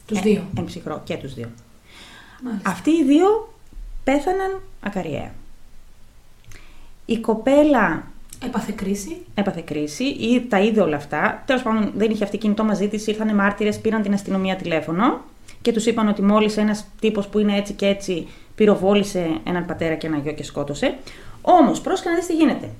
Τους 0.06 0.18
Ε, 0.18 0.20
δύο. 0.20 0.44
Εν 0.56 0.64
ψυχρό, 0.64 1.00
και 1.04 1.16
τους 1.16 1.34
δύο. 1.34 1.48
Μάλιστα. 2.42 2.70
Αυτοί 2.70 2.90
οι 2.90 3.04
δύο 3.04 3.52
πέθαναν 4.04 4.60
ακαριέα. 4.80 5.34
Η 7.06 7.18
κοπέλα 7.18 8.04
Έπαθε 8.44 8.72
κρίση. 8.76 9.16
έπαθε 9.34 9.60
κρίση 9.60 10.04
ή 10.04 10.40
τα 10.48 10.60
είδε 10.60 10.80
όλα 10.80 10.96
αυτά. 10.96 11.42
Τέλος 11.46 11.62
πάντων, 11.62 11.92
δεν 11.96 12.10
είχε 12.10 12.24
αυτή 12.24 12.38
κινητό 12.38 12.64
μαζί 12.64 12.88
της. 12.88 13.06
Ήρθαν 13.06 13.34
μάρτυρες, 13.34 13.78
πήραν 13.80 14.02
την 14.02 14.12
αστυνομία 14.12 14.56
τηλέφωνο 14.56 15.20
και 15.62 15.72
τους 15.72 15.86
είπαν 15.86 16.08
ότι 16.08 16.22
μόλις 16.22 16.56
ένας 16.56 16.84
τύπος 17.00 17.28
που 17.28 17.38
είναι 17.38 17.56
έτσι 17.56 17.72
και 17.72 17.86
έτσι 17.86 18.28
πυροβόλησε 18.54 19.40
έναν 19.44 19.66
πατέρα 19.66 19.94
και 19.94 20.06
ένα 20.06 20.16
γιο 20.18 20.32
και 20.32 20.42
σκότωσε. 20.42 20.96
Όμως, 21.48 21.80
πρόσεχε 21.80 22.08
να 22.08 22.14
δεις 22.14 22.26
τι 22.26 22.34
γίνεται. 22.34 22.70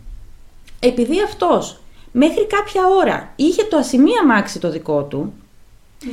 Επειδή 0.80 1.22
αυτός 1.22 1.80
μέχρι 2.12 2.46
κάποια 2.46 2.82
ώρα 3.00 3.32
είχε 3.36 3.62
το 3.64 3.76
ασημία 3.76 4.24
μάξι 4.26 4.58
το 4.58 4.70
δικό 4.70 5.02
του 5.02 5.32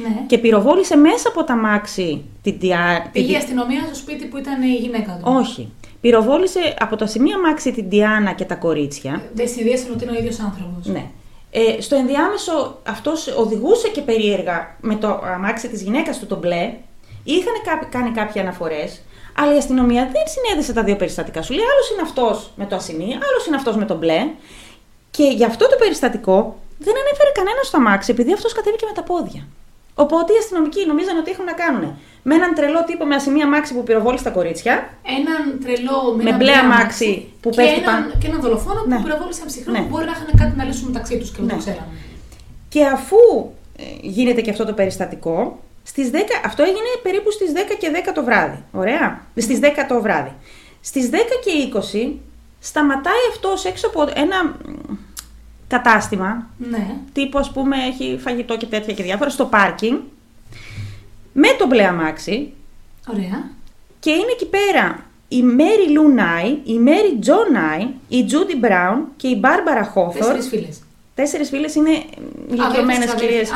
Ναι. 0.01 0.23
και 0.27 0.37
πυροβόλησε 0.37 0.95
μέσα 0.95 1.27
από 1.29 1.43
τα 1.43 1.55
μάξι 1.55 2.23
την 2.41 2.55
διά... 2.59 3.09
Πήγε 3.11 3.25
η 3.25 3.27
την- 3.27 3.37
αστυνομία 3.37 3.81
στο 3.85 3.95
σπίτι 3.95 4.25
που 4.25 4.37
ήταν 4.37 4.61
η 4.61 4.73
γυναίκα 4.75 5.11
του. 5.11 5.33
Όχι. 5.39 5.69
Πυροβόλησε 6.01 6.73
από 6.79 6.95
τα 6.95 7.07
σημεία 7.07 7.39
μάξι 7.39 7.71
την 7.71 7.89
Διάνα 7.89 8.31
και 8.33 8.45
τα 8.45 8.55
κορίτσια. 8.55 9.23
Δεν 9.33 9.47
συνδύασαν 9.47 9.91
ότι 9.93 10.03
είναι 10.03 10.11
ο 10.11 10.19
ίδιος 10.19 10.39
άνθρωπος. 10.39 10.85
Ναι. 10.85 11.05
Ε, 11.51 11.81
στο 11.81 11.95
ενδιάμεσο 11.95 12.79
αυτός 12.87 13.27
οδηγούσε 13.37 13.87
και 13.87 14.01
περίεργα 14.01 14.75
με 14.81 14.95
το 14.95 15.07
αμάξι 15.23 15.67
της 15.69 15.81
γυναίκας 15.81 16.19
του 16.19 16.25
το 16.25 16.35
μπλε. 16.37 16.73
Είχαν 17.23 17.53
κά- 17.65 17.89
κάνει 17.91 18.11
κάποια 18.11 18.41
αναφορές, 18.41 19.01
αλλά 19.37 19.53
η 19.53 19.57
αστυνομία 19.57 20.03
δεν 20.13 20.23
συνέδεσε 20.33 20.73
τα 20.73 20.83
δύο 20.83 20.95
περιστατικά. 20.95 21.41
Σου 21.41 21.53
λέει 21.53 21.65
άλλος 21.73 21.89
είναι 21.91 22.01
αυτός 22.01 22.51
με 22.55 22.65
το 22.65 22.75
ασημί, 22.75 23.09
άλλος 23.27 23.45
είναι 23.47 23.55
αυτός 23.55 23.75
με 23.75 23.85
το 23.85 23.95
μπλε. 23.95 24.21
Και 25.11 25.23
γι' 25.23 25.45
αυτό 25.45 25.67
το 25.69 25.75
περιστατικό 25.79 26.37
δεν 26.79 26.93
ανέφερε 27.01 27.31
κανένα 27.33 27.61
στο 27.63 27.77
αμάξι, 27.77 28.11
επειδή 28.11 28.33
αυτός 28.33 28.53
κατέβηκε 28.53 28.85
με 28.85 28.93
τα 28.95 29.03
πόδια. 29.03 29.41
Οπότε 29.95 30.33
οι 30.33 30.37
αστυνομικοί 30.37 30.85
νομίζαν 30.85 31.17
ότι 31.17 31.31
έχουν 31.31 31.45
να 31.45 31.53
κάνουν 31.53 31.83
με 32.23 32.35
έναν 32.35 32.53
τρελό 32.55 32.83
τύπο 32.83 33.05
με 33.05 33.15
ασημία 33.15 33.45
αμάξι 33.45 33.73
που 33.73 33.83
πυροβόλησε 33.83 34.23
τα 34.23 34.29
κορίτσια. 34.29 34.89
Έναν 35.17 35.41
τρελό 35.63 35.97
με, 36.15 36.23
Με 36.23 36.29
ένα 36.29 36.37
μπλε 36.37 36.51
αμάξι 36.53 37.31
που 37.41 37.49
και 37.49 37.55
πέφτει 37.61 37.79
έναν, 37.81 37.85
πάνω. 38.03 38.13
Και 38.19 38.27
έναν 38.27 38.41
δολοφόνο 38.41 38.83
Ναι. 38.87 38.95
που 38.95 39.03
πυροβόλησε 39.03 39.39
ένα 39.41 39.49
ψυχρό 39.49 39.71
Ναι. 39.71 39.79
που 39.79 39.87
μπορεί 39.89 40.05
να 40.05 40.11
είχαν 40.11 40.29
κάτι 40.37 40.53
να 40.57 40.63
λύσουν 40.63 40.87
μεταξύ 40.91 41.17
τους 41.17 41.29
και 41.29 41.35
δεν 41.37 41.45
Ναι. 41.45 41.51
το 41.51 41.57
ξέραμε. 41.57 41.87
Και 42.69 42.85
αφού 42.85 43.17
ε, 43.77 43.83
γίνεται 44.01 44.41
και 44.41 44.49
αυτό 44.49 44.65
το 44.65 44.73
περιστατικό, 44.73 45.59
στις 45.83 46.09
10, 46.11 46.15
αυτό 46.45 46.63
έγινε 46.63 46.91
περίπου 47.03 47.31
στις 47.31 47.51
10 47.51 47.75
και 47.79 47.91
10 47.91 48.11
το 48.13 48.23
βράδυ. 48.23 48.63
Ωραία. 48.71 49.21
Στις 49.35 49.59
10 49.59 49.85
το 49.87 50.01
βράδυ. 50.01 50.31
Στις 50.81 51.09
10 51.09 51.15
και 51.43 51.51
20 51.51 52.19
σταματάει 52.59 53.23
αυτός 53.31 53.65
έξω 53.65 53.87
από 53.87 54.01
ένα 54.15 54.43
μ, 54.43 54.49
κατάστημα, 55.67 56.47
Ναι. 56.57 56.95
τύπου 57.13 57.39
ας 57.39 57.51
πούμε 57.51 57.75
έχει 57.77 58.19
φαγητό 58.21 58.57
και 58.57 58.65
τέτοια 58.65 58.93
και 58.93 59.03
διάφορα, 59.03 59.29
στο 59.29 59.45
πάρκινγκ, 59.45 59.99
με 61.33 61.47
το 61.59 61.67
μπλε 61.67 61.83
αμάξι 61.87 62.53
Ωραία. 63.13 63.49
και 63.99 64.09
είναι 64.11 64.31
εκεί 64.31 64.45
πέρα 64.45 65.05
η 65.27 65.41
Μέρι 65.43 65.89
Λου 65.89 66.09
Νάι, 66.09 66.57
η 66.63 66.73
Μέρι 66.79 67.17
Τζο 67.19 67.35
Νάι, 67.51 67.87
η 68.07 68.25
Τζούντι 68.25 68.55
Μπράουν 68.55 69.05
και 69.17 69.27
η 69.27 69.37
Μπάρμπαρα 69.39 69.83
Χόθορ. 69.83 70.13
Τέσσερις 70.13 70.47
φίλες. 70.47 70.81
Τέσσερις 71.15 71.49
φίλες 71.49 71.75
είναι 71.75 72.03
ηλικιωμένες 72.49 73.05
δεν 73.05 73.15
κυρίες. 73.15 73.49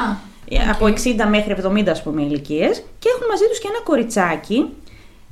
Τους 0.50 0.58
ξαδέρφια. 0.58 0.72
Α, 0.72 0.76
Από 0.76 0.86
οκ. 0.86 0.98
60 0.98 1.30
μέχρι 1.30 1.56
70 1.86 1.89
ας 1.89 2.04
πούμε 2.04 2.22
ηλικίες 2.22 2.84
και 3.00 3.10
έχουν 3.16 3.28
μαζί 3.30 3.43
τους 3.50 3.60
και 3.60 3.68
ένα 3.72 3.82
κοριτσάκι, 3.84 4.66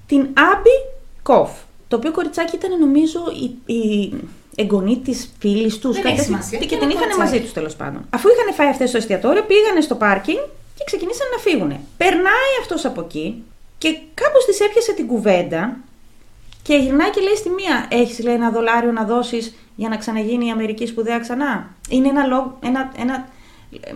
την 0.07 0.19
Άμπι 0.19 0.75
Κοφ. 1.23 1.49
Το 1.87 1.95
οποίο 1.95 2.11
κοριτσάκι 2.11 2.55
ήταν 2.55 2.79
νομίζω 2.79 3.19
η, 3.43 3.73
η 3.73 4.13
εγγονή 4.55 4.97
της 4.97 5.29
φίλης 5.39 5.77
τους. 5.79 5.95
Δεν 6.01 6.05
έχει 6.05 6.19
σημασία. 6.21 6.59
Και 6.59 6.65
Ένα 6.75 6.79
την 6.79 6.89
είχαν 6.89 6.99
κοριτσάκι. 7.09 7.19
μαζί 7.19 7.41
τους 7.41 7.53
τέλος 7.53 7.75
πάντων. 7.75 8.05
Αφού 8.09 8.27
είχαν 8.29 8.53
φάει 8.53 8.67
αυτές 8.69 8.89
στο 8.89 8.97
εστιατόριο, 8.97 9.43
πήγανε 9.43 9.81
στο 9.81 9.95
πάρκινγκ 9.95 10.37
και 10.75 10.83
ξεκινήσαν 10.85 11.27
να 11.31 11.37
φύγουν. 11.37 11.71
Περνάει 11.97 12.51
αυτός 12.61 12.85
από 12.85 13.01
εκεί 13.01 13.43
και 13.77 13.97
κάπως 14.13 14.45
τις 14.45 14.59
έπιασε 14.59 14.93
την 14.93 15.07
κουβέντα 15.07 15.77
και 16.61 16.75
γυρνάει 16.75 17.09
και 17.09 17.21
λέει 17.21 17.35
στη 17.35 17.49
μία: 17.49 17.87
Έχεις 17.89 18.19
λέει 18.23 18.33
ένα 18.33 18.49
δολάριο 18.51 18.91
να 18.91 19.03
δώσεις 19.03 19.55
για 19.75 19.89
να 19.89 19.97
ξαναγίνει 19.97 20.45
η 20.47 20.49
Αμερική 20.51 20.85
σπουδαία 20.87 21.19
ξανά; 21.19 21.69
Είναι 21.89 22.07
ένα, 22.07 22.25
λο- 22.25 22.57
ένα, 22.63 22.91
ένα 22.97 23.13
ε, 23.13 23.25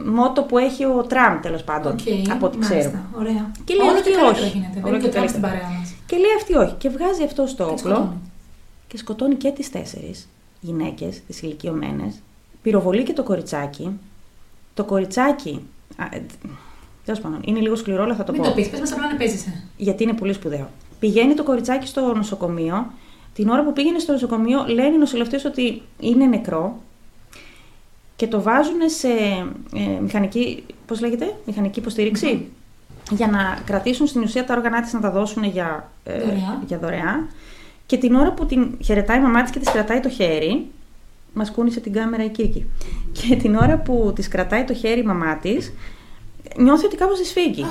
μότο 0.06 0.42
που 0.44 0.58
έχει 0.58 0.86
ο 0.86 1.06
Τραμπ 1.08 1.42
τέλος 1.42 1.64
πάντων. 1.64 1.92
Οκ, 1.92 2.32
από 2.32 2.46
ό,τι 2.46 2.58
μάλιστα. 2.58 2.80
ξέρω. 2.80 3.00
Ωραία. 3.18 3.52
Και 3.64 3.74
λέει 3.74 3.88
Όλο 3.88 3.98
αυτή 3.98 4.10
και 4.10 4.16
καλύτερα 4.16 4.46
όχι. 4.46 4.58
γίνεται. 4.58 4.80
Όλο 4.84 5.00
Δεν 5.00 5.00
και 5.12 5.18
είναι 5.18 5.20
και 5.26 5.28
στην 5.28 5.42
καλύτερα. 5.42 5.48
παρέα 5.64 5.78
μας. 5.80 5.94
Και 6.06 6.16
λέει 6.16 6.34
αυτή 6.38 6.56
όχι. 6.56 6.74
Και 6.78 6.90
βγάζει 6.90 7.24
αυτό 7.24 7.44
το 7.56 7.64
όπλο 7.64 7.78
σκοτώνει. 7.78 8.18
και 8.88 8.98
σκοτώνει 8.98 9.36
και 9.36 9.50
τις 9.52 9.70
τέσσερις 9.72 10.28
γυναίκες, 10.62 11.22
τις 11.28 11.42
ηλικιωμένες. 11.42 12.16
Πυροβολεί 12.62 13.04
και 13.04 13.14
το 13.14 13.24
κοριτσάκι. 13.24 14.00
Το 14.74 14.84
κοριτσάκι. 14.84 15.60
α, 15.98 16.06
ε, 16.12 16.22
Τέλος 17.06 17.20
πάντων, 17.24 17.40
είναι 17.46 17.60
λίγο 17.60 17.76
σκληρό, 17.76 18.04
αλλά 18.04 18.16
θα 18.16 18.24
το 18.24 18.32
Μην 18.32 18.42
πω. 18.42 18.48
το 18.48 18.54
πεις, 18.54 18.70
πες 18.70 18.80
μας 18.80 18.92
απλά 18.92 19.12
να 19.12 19.16
παίζεσαι. 19.18 19.64
Γιατί 19.78 20.04
είναι 20.04 20.14
πολύ 20.14 20.34
σπουδαίο. 20.34 20.70
Πηγαίνει 21.00 21.34
το 21.34 21.44
κοριτσάκι 21.44 21.88
στο 21.88 22.14
νοσοκομείο. 22.16 22.92
Την 23.34 23.50
ώρα 23.50 23.64
που 23.64 23.74
πήγαινε 23.74 24.00
στο 24.00 24.12
νοσοκομείο, 24.12 24.66
λένε 24.68 24.96
οι 24.96 24.98
νοσηλευτές 24.98 25.46
ότι 25.46 25.82
είναι 26.00 26.26
νεκρό 26.26 26.78
και 28.20 28.28
το 28.28 28.42
βάζουν 28.42 28.80
σε 28.86 29.08
ε, 29.76 30.00
μηχανική, 30.02 30.64
πώς 30.86 31.02
λέγεται, 31.02 31.36
μηχανική 31.46 31.80
υποστήριξη, 31.80 32.48
για 33.12 33.28
να 33.28 33.60
κρατήσουν 33.66 34.08
στην 34.08 34.22
ουσία 34.22 34.46
τα 34.46 34.54
όργανα 34.54 34.82
της 34.82 34.94
να 34.94 35.00
τα 35.00 35.12
δώσουν 35.12 35.44
για, 35.44 35.90
ε, 36.04 36.20
Δωρεά. 36.20 36.62
για 36.68 36.78
δωρεά. 36.78 37.28
Και 37.86 37.98
την 37.98 38.16
ώρα 38.16 38.32
που 38.32 38.46
την 38.46 38.78
χαιρετάει 38.84 39.18
η 39.18 39.22
μαμά 39.22 39.42
της 39.42 39.52
και 39.52 39.60
της 39.60 39.72
κρατάει 39.72 40.00
το 40.00 40.10
χέρι, 40.10 40.68
μας 41.34 41.52
κούνησε 41.52 41.80
την 41.80 41.94
κάμερα 41.94 42.24
η 42.24 42.30
Κίκη, 42.30 42.66
και 43.12 43.36
την 43.36 43.56
ώρα 43.56 43.78
που 43.78 44.12
της 44.16 44.28
κρατάει 44.28 44.64
το 44.64 44.74
χέρι 44.74 45.00
η 45.00 45.04
μαμά 45.04 45.38
της, 45.38 45.74
νιώθει 46.58 46.86
ότι 46.86 46.96
κάπως 46.96 47.20
της 47.20 47.32
φύγει. 47.32 47.66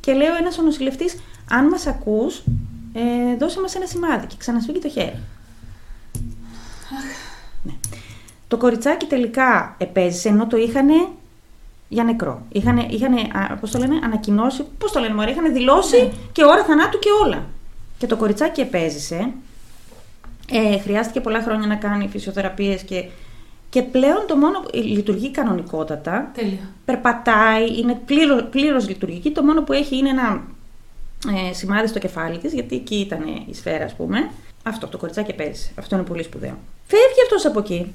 Και 0.00 0.12
λέει 0.12 0.28
ο 0.28 0.36
ένας 0.40 0.58
ο 0.58 0.62
νοσηλευτής, 0.62 1.16
αν 1.50 1.68
μας 1.68 1.86
ακούς, 1.86 2.42
ε, 2.92 3.36
δώσε 3.38 3.60
μας 3.60 3.74
ένα 3.74 3.86
σημάδι 3.86 4.26
και 4.26 4.34
ξανασφίγγει 4.38 4.78
το 4.78 4.88
χέρι. 4.88 5.18
Ναι. 6.90 7.23
Το 8.48 8.56
κοριτσάκι 8.56 9.06
τελικά 9.06 9.74
επέζησε 9.78 10.28
ενώ 10.28 10.46
το 10.46 10.56
είχαν 10.56 10.88
για 11.88 12.04
νεκρό. 12.04 12.42
Είχαν, 12.52 12.78
είχανε, 12.90 13.20
α, 13.20 13.54
πώς 13.56 13.70
το 13.70 13.78
λένε, 13.78 13.98
ανακοινώσει, 14.04 14.64
πώς 14.78 14.92
το 14.92 15.00
λένε 15.00 15.14
μωρέ, 15.14 15.30
είχαν 15.30 15.52
δηλώσει 15.52 15.96
Ναι. 16.02 16.10
και 16.32 16.44
ώρα 16.44 16.64
θανάτου 16.64 16.98
και 16.98 17.08
όλα. 17.24 17.44
Και 17.98 18.06
το 18.06 18.16
κοριτσάκι 18.16 18.60
επέζησε. 18.60 19.30
Ε, 20.50 20.78
χρειάστηκε 20.78 21.20
πολλά 21.20 21.42
χρόνια 21.42 21.66
να 21.66 21.74
κάνει 21.74 22.08
φυσιοθεραπείες 22.08 22.82
και, 22.82 23.04
και 23.70 23.82
πλέον 23.82 24.24
το 24.28 24.36
μόνο 24.36 24.62
λειτουργεί 24.72 25.30
κανονικότατα 25.30 26.30
Τέλεια. 26.34 26.58
περπατάει, 26.84 27.78
είναι 27.80 28.00
πλήρω, 28.06 28.42
πλήρως 28.50 28.88
λειτουργική. 28.88 29.30
Το 29.30 29.42
μόνο 29.42 29.62
που 29.62 29.72
έχει 29.72 29.96
είναι 29.96 30.08
ένα 30.08 30.42
ε, 31.48 31.52
σημάδι 31.52 31.86
στο 31.88 31.98
κεφάλι 31.98 32.38
της, 32.38 32.52
γιατί 32.52 32.76
εκεί 32.76 32.94
ήταν 32.96 33.22
η 33.46 33.54
σφαίρα, 33.54 33.84
ας 33.84 33.94
πούμε. 33.94 34.30
Αυτό, 34.62 34.86
το 34.88 34.98
κοριτσάκι 34.98 35.32
πέρυσι. 35.34 35.72
Αυτό 35.78 35.94
είναι 35.96 36.04
πολύ 36.04 36.22
σπουδαίο. 36.22 36.58
Φεύγει 36.86 37.22
αυτός 37.22 37.46
από 37.46 37.58
εκεί 37.58 37.92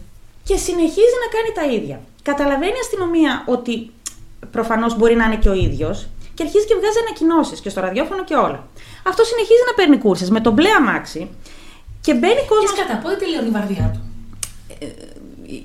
και 0.50 0.58
συνεχίζει 0.58 1.16
να 1.24 1.28
κάνει 1.36 1.52
τα 1.60 1.66
ίδια. 1.78 1.98
Καταλαβαίνει 2.30 2.78
η 2.82 2.84
αστυνομία 2.86 3.44
ότι 3.56 3.74
προφανώς 4.52 4.98
μπορεί 4.98 5.16
να 5.16 5.26
είναι 5.26 5.36
και 5.44 5.50
ο 5.50 5.54
ίδιος 5.54 6.08
και 6.34 6.44
αρχίζει 6.44 6.66
και 6.66 6.76
βγάζει 6.80 7.00
ανακοινώσεις 7.06 7.60
και 7.60 7.70
στο 7.70 7.82
ραδιόφωνο 7.82 8.24
και 8.24 8.36
όλα. 8.36 8.68
Αυτό 9.10 9.24
συνεχίζει 9.24 9.64
να 9.70 9.74
παίρνει 9.74 9.98
κούρσες 9.98 10.30
με 10.30 10.42
το 10.42 10.52
μπλε 10.52 10.70
αμάξι 10.80 11.22
και 12.02 12.14
μπαίνει 12.14 12.42
κόσμος... 12.48 12.72
Και 12.74 12.82
κατά 12.82 12.96
πότε 13.04 13.16
τελειώνει 13.16 13.48
η 13.48 13.52
βαρδιά 13.52 13.86
του. 13.94 14.02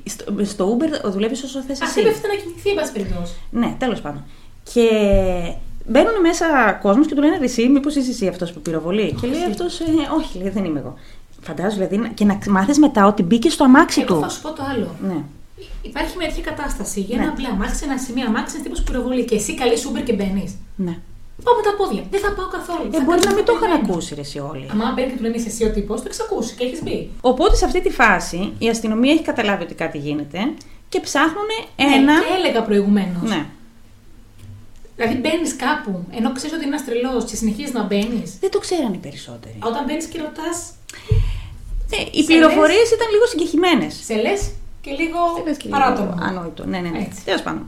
Στο, 0.05 0.25
στο 0.45 0.77
Uber 0.77 1.11
δουλεύεις 1.11 1.43
όσο 1.43 1.61
θες 1.61 1.81
Α 1.83 1.87
εσύ. 1.87 2.03
πέφτει 2.03 2.27
να 2.33 2.35
κοιμηθεί, 2.41 2.71
εν 2.71 2.77
πάση 2.77 2.93
περιπτώσει. 2.93 3.35
Ναι, 3.51 3.75
τέλος 3.79 4.01
πάντων. 4.01 4.25
Και 4.73 4.87
μπαίνουν 5.87 6.21
μέσα 6.21 6.79
κόσμος 6.83 7.07
και 7.07 7.15
του 7.15 7.23
λένε 7.23 7.39
Εσύ, 7.41 7.69
μήπως 7.69 7.95
είσαι 7.95 8.11
εσύ 8.11 8.27
αυτός 8.29 8.53
που 8.53 8.61
πυροβολεί; 8.61 9.17
Και 9.21 9.27
λέει 9.27 9.41
εσύ. 9.41 9.51
αυτός, 9.51 9.81
Όχι, 10.19 10.39
λέει, 10.39 10.49
δεν 10.49 10.65
είμαι 10.65 10.79
εγώ. 10.79 10.95
Φαντάζομαι 11.45 11.87
δηλαδή 11.87 12.15
και 12.15 12.25
να 12.25 12.39
μάθεις 12.49 12.79
μετά 12.79 13.07
ότι 13.07 13.23
μπήκε 13.23 13.49
στο 13.51 13.65
αμάξι 13.65 14.01
Εγώ 14.01 14.15
του. 14.15 14.21
θα 14.21 14.29
σου 14.29 14.41
πω 14.41 14.53
το 14.53 14.63
άλλο. 14.75 14.95
Ναι. 15.09 15.17
Υπάρχει 15.83 16.17
μια 16.17 16.29
τέτοια 16.29 16.43
κατάσταση. 16.43 17.01
Για 17.01 17.17
Ναι. 17.17 17.23
ένα 17.23 17.33
μπλε 17.33 17.49
αμάξι, 17.49 17.75
σε 17.77 17.85
ένα 17.85 17.99
σημείο 17.99 18.27
αμάξι, 18.27 18.55
ένα 18.55 18.65
τύπος 18.65 18.83
πυροβολεί. 18.83 19.25
Και 19.25 19.35
εσύ 19.35 19.55
καλεί 19.55 19.73
Uber 19.89 20.03
και 20.05 20.13
μπαίνεις. 20.13 20.55
ναι. 20.77 20.95
Πάω 21.45 21.55
με 21.55 21.63
τα 21.63 21.75
πόδια. 21.79 22.03
Δεν 22.11 22.21
θα 22.21 22.31
πάω 22.37 22.49
καθόλου. 22.57 22.87
Ε, 22.93 22.97
Θα 22.97 23.03
μπορεί 23.05 23.19
κάτσω 23.19 23.29
να 23.29 23.35
μην 23.35 23.45
το 23.45 23.53
είχαν 23.53 23.69
περιμένω. 23.69 23.93
ακούσει 23.93 24.15
ρε, 24.15 24.21
εσύ 24.21 24.39
όλοι. 24.39 24.67
Αν 24.73 24.95
μπαίνει 24.95 25.09
και 25.11 25.17
του 25.17 25.23
λένε 25.23 25.37
είσαι 25.37 25.49
εσύ 25.49 25.65
ο 25.65 25.71
τύπος, 25.77 26.03
το 26.03 26.07
έχει 26.11 26.21
ακούσει 26.27 26.55
και 26.55 26.65
έχεις 26.65 26.83
μπει. 26.83 27.11
Οπότε 27.21 27.55
σε 27.57 27.65
αυτή 27.65 27.81
τη 27.83 27.91
φάση 27.91 28.53
η 28.59 28.69
αστυνομία 28.69 29.13
έχει 29.13 29.23
καταλάβει 29.23 29.63
ότι 29.63 29.75
κάτι 29.75 29.99
γίνεται 29.99 30.39
και 30.89 31.01
ψάχνουν 31.01 31.49
ένα. 31.77 32.13
Ναι, 32.15 32.19
και 32.21 32.35
έλεγα 32.39 32.63
προηγουμένως. 32.63 33.23
Ναι. 33.33 33.47
Δηλαδή 34.97 35.15
μπαίνεις 35.23 35.57
κάπου 35.57 36.05
ενώ 36.19 36.33
ξέρεις 36.33 36.55
ότι 36.57 36.65
είναι 36.65 36.75
ένας 36.75 36.87
τρελός 36.87 37.25
και 37.25 37.37
συνεχίζεις 37.37 37.73
να 37.73 37.83
μπαίνεις. 37.83 38.29
Δεν 38.41 38.51
το 38.51 38.59
ξέραν 38.59 38.93
οι 38.93 39.01
περισσότεροι. 39.07 39.57
Όταν 39.63 39.85
μπαίνεις 39.87 40.07
και 40.07 40.19
ρωτάς, 40.19 40.59
Ναι, 41.91 41.97
οι 42.13 42.21
σε 42.21 42.27
πληροφορίες 42.27 42.91
ήταν 42.97 43.09
λίγο 43.13 43.27
συγκεχημένες. 43.27 43.95
σε 44.05 44.15
λες 44.15 44.51
και 44.81 44.91
λίγο 44.91 45.19
Δεν 45.35 45.45
πες 45.45 45.57
και 45.57 45.65
λίγο 45.69 45.79
παράτομο. 45.79 46.15
Ανόητο. 46.21 46.67
Ναι, 46.67 46.79
ναι, 46.79 46.89
ναι. 46.89 46.99
Έτσι. 46.99 47.25
Τέλος 47.25 47.43
πάντων. 47.43 47.67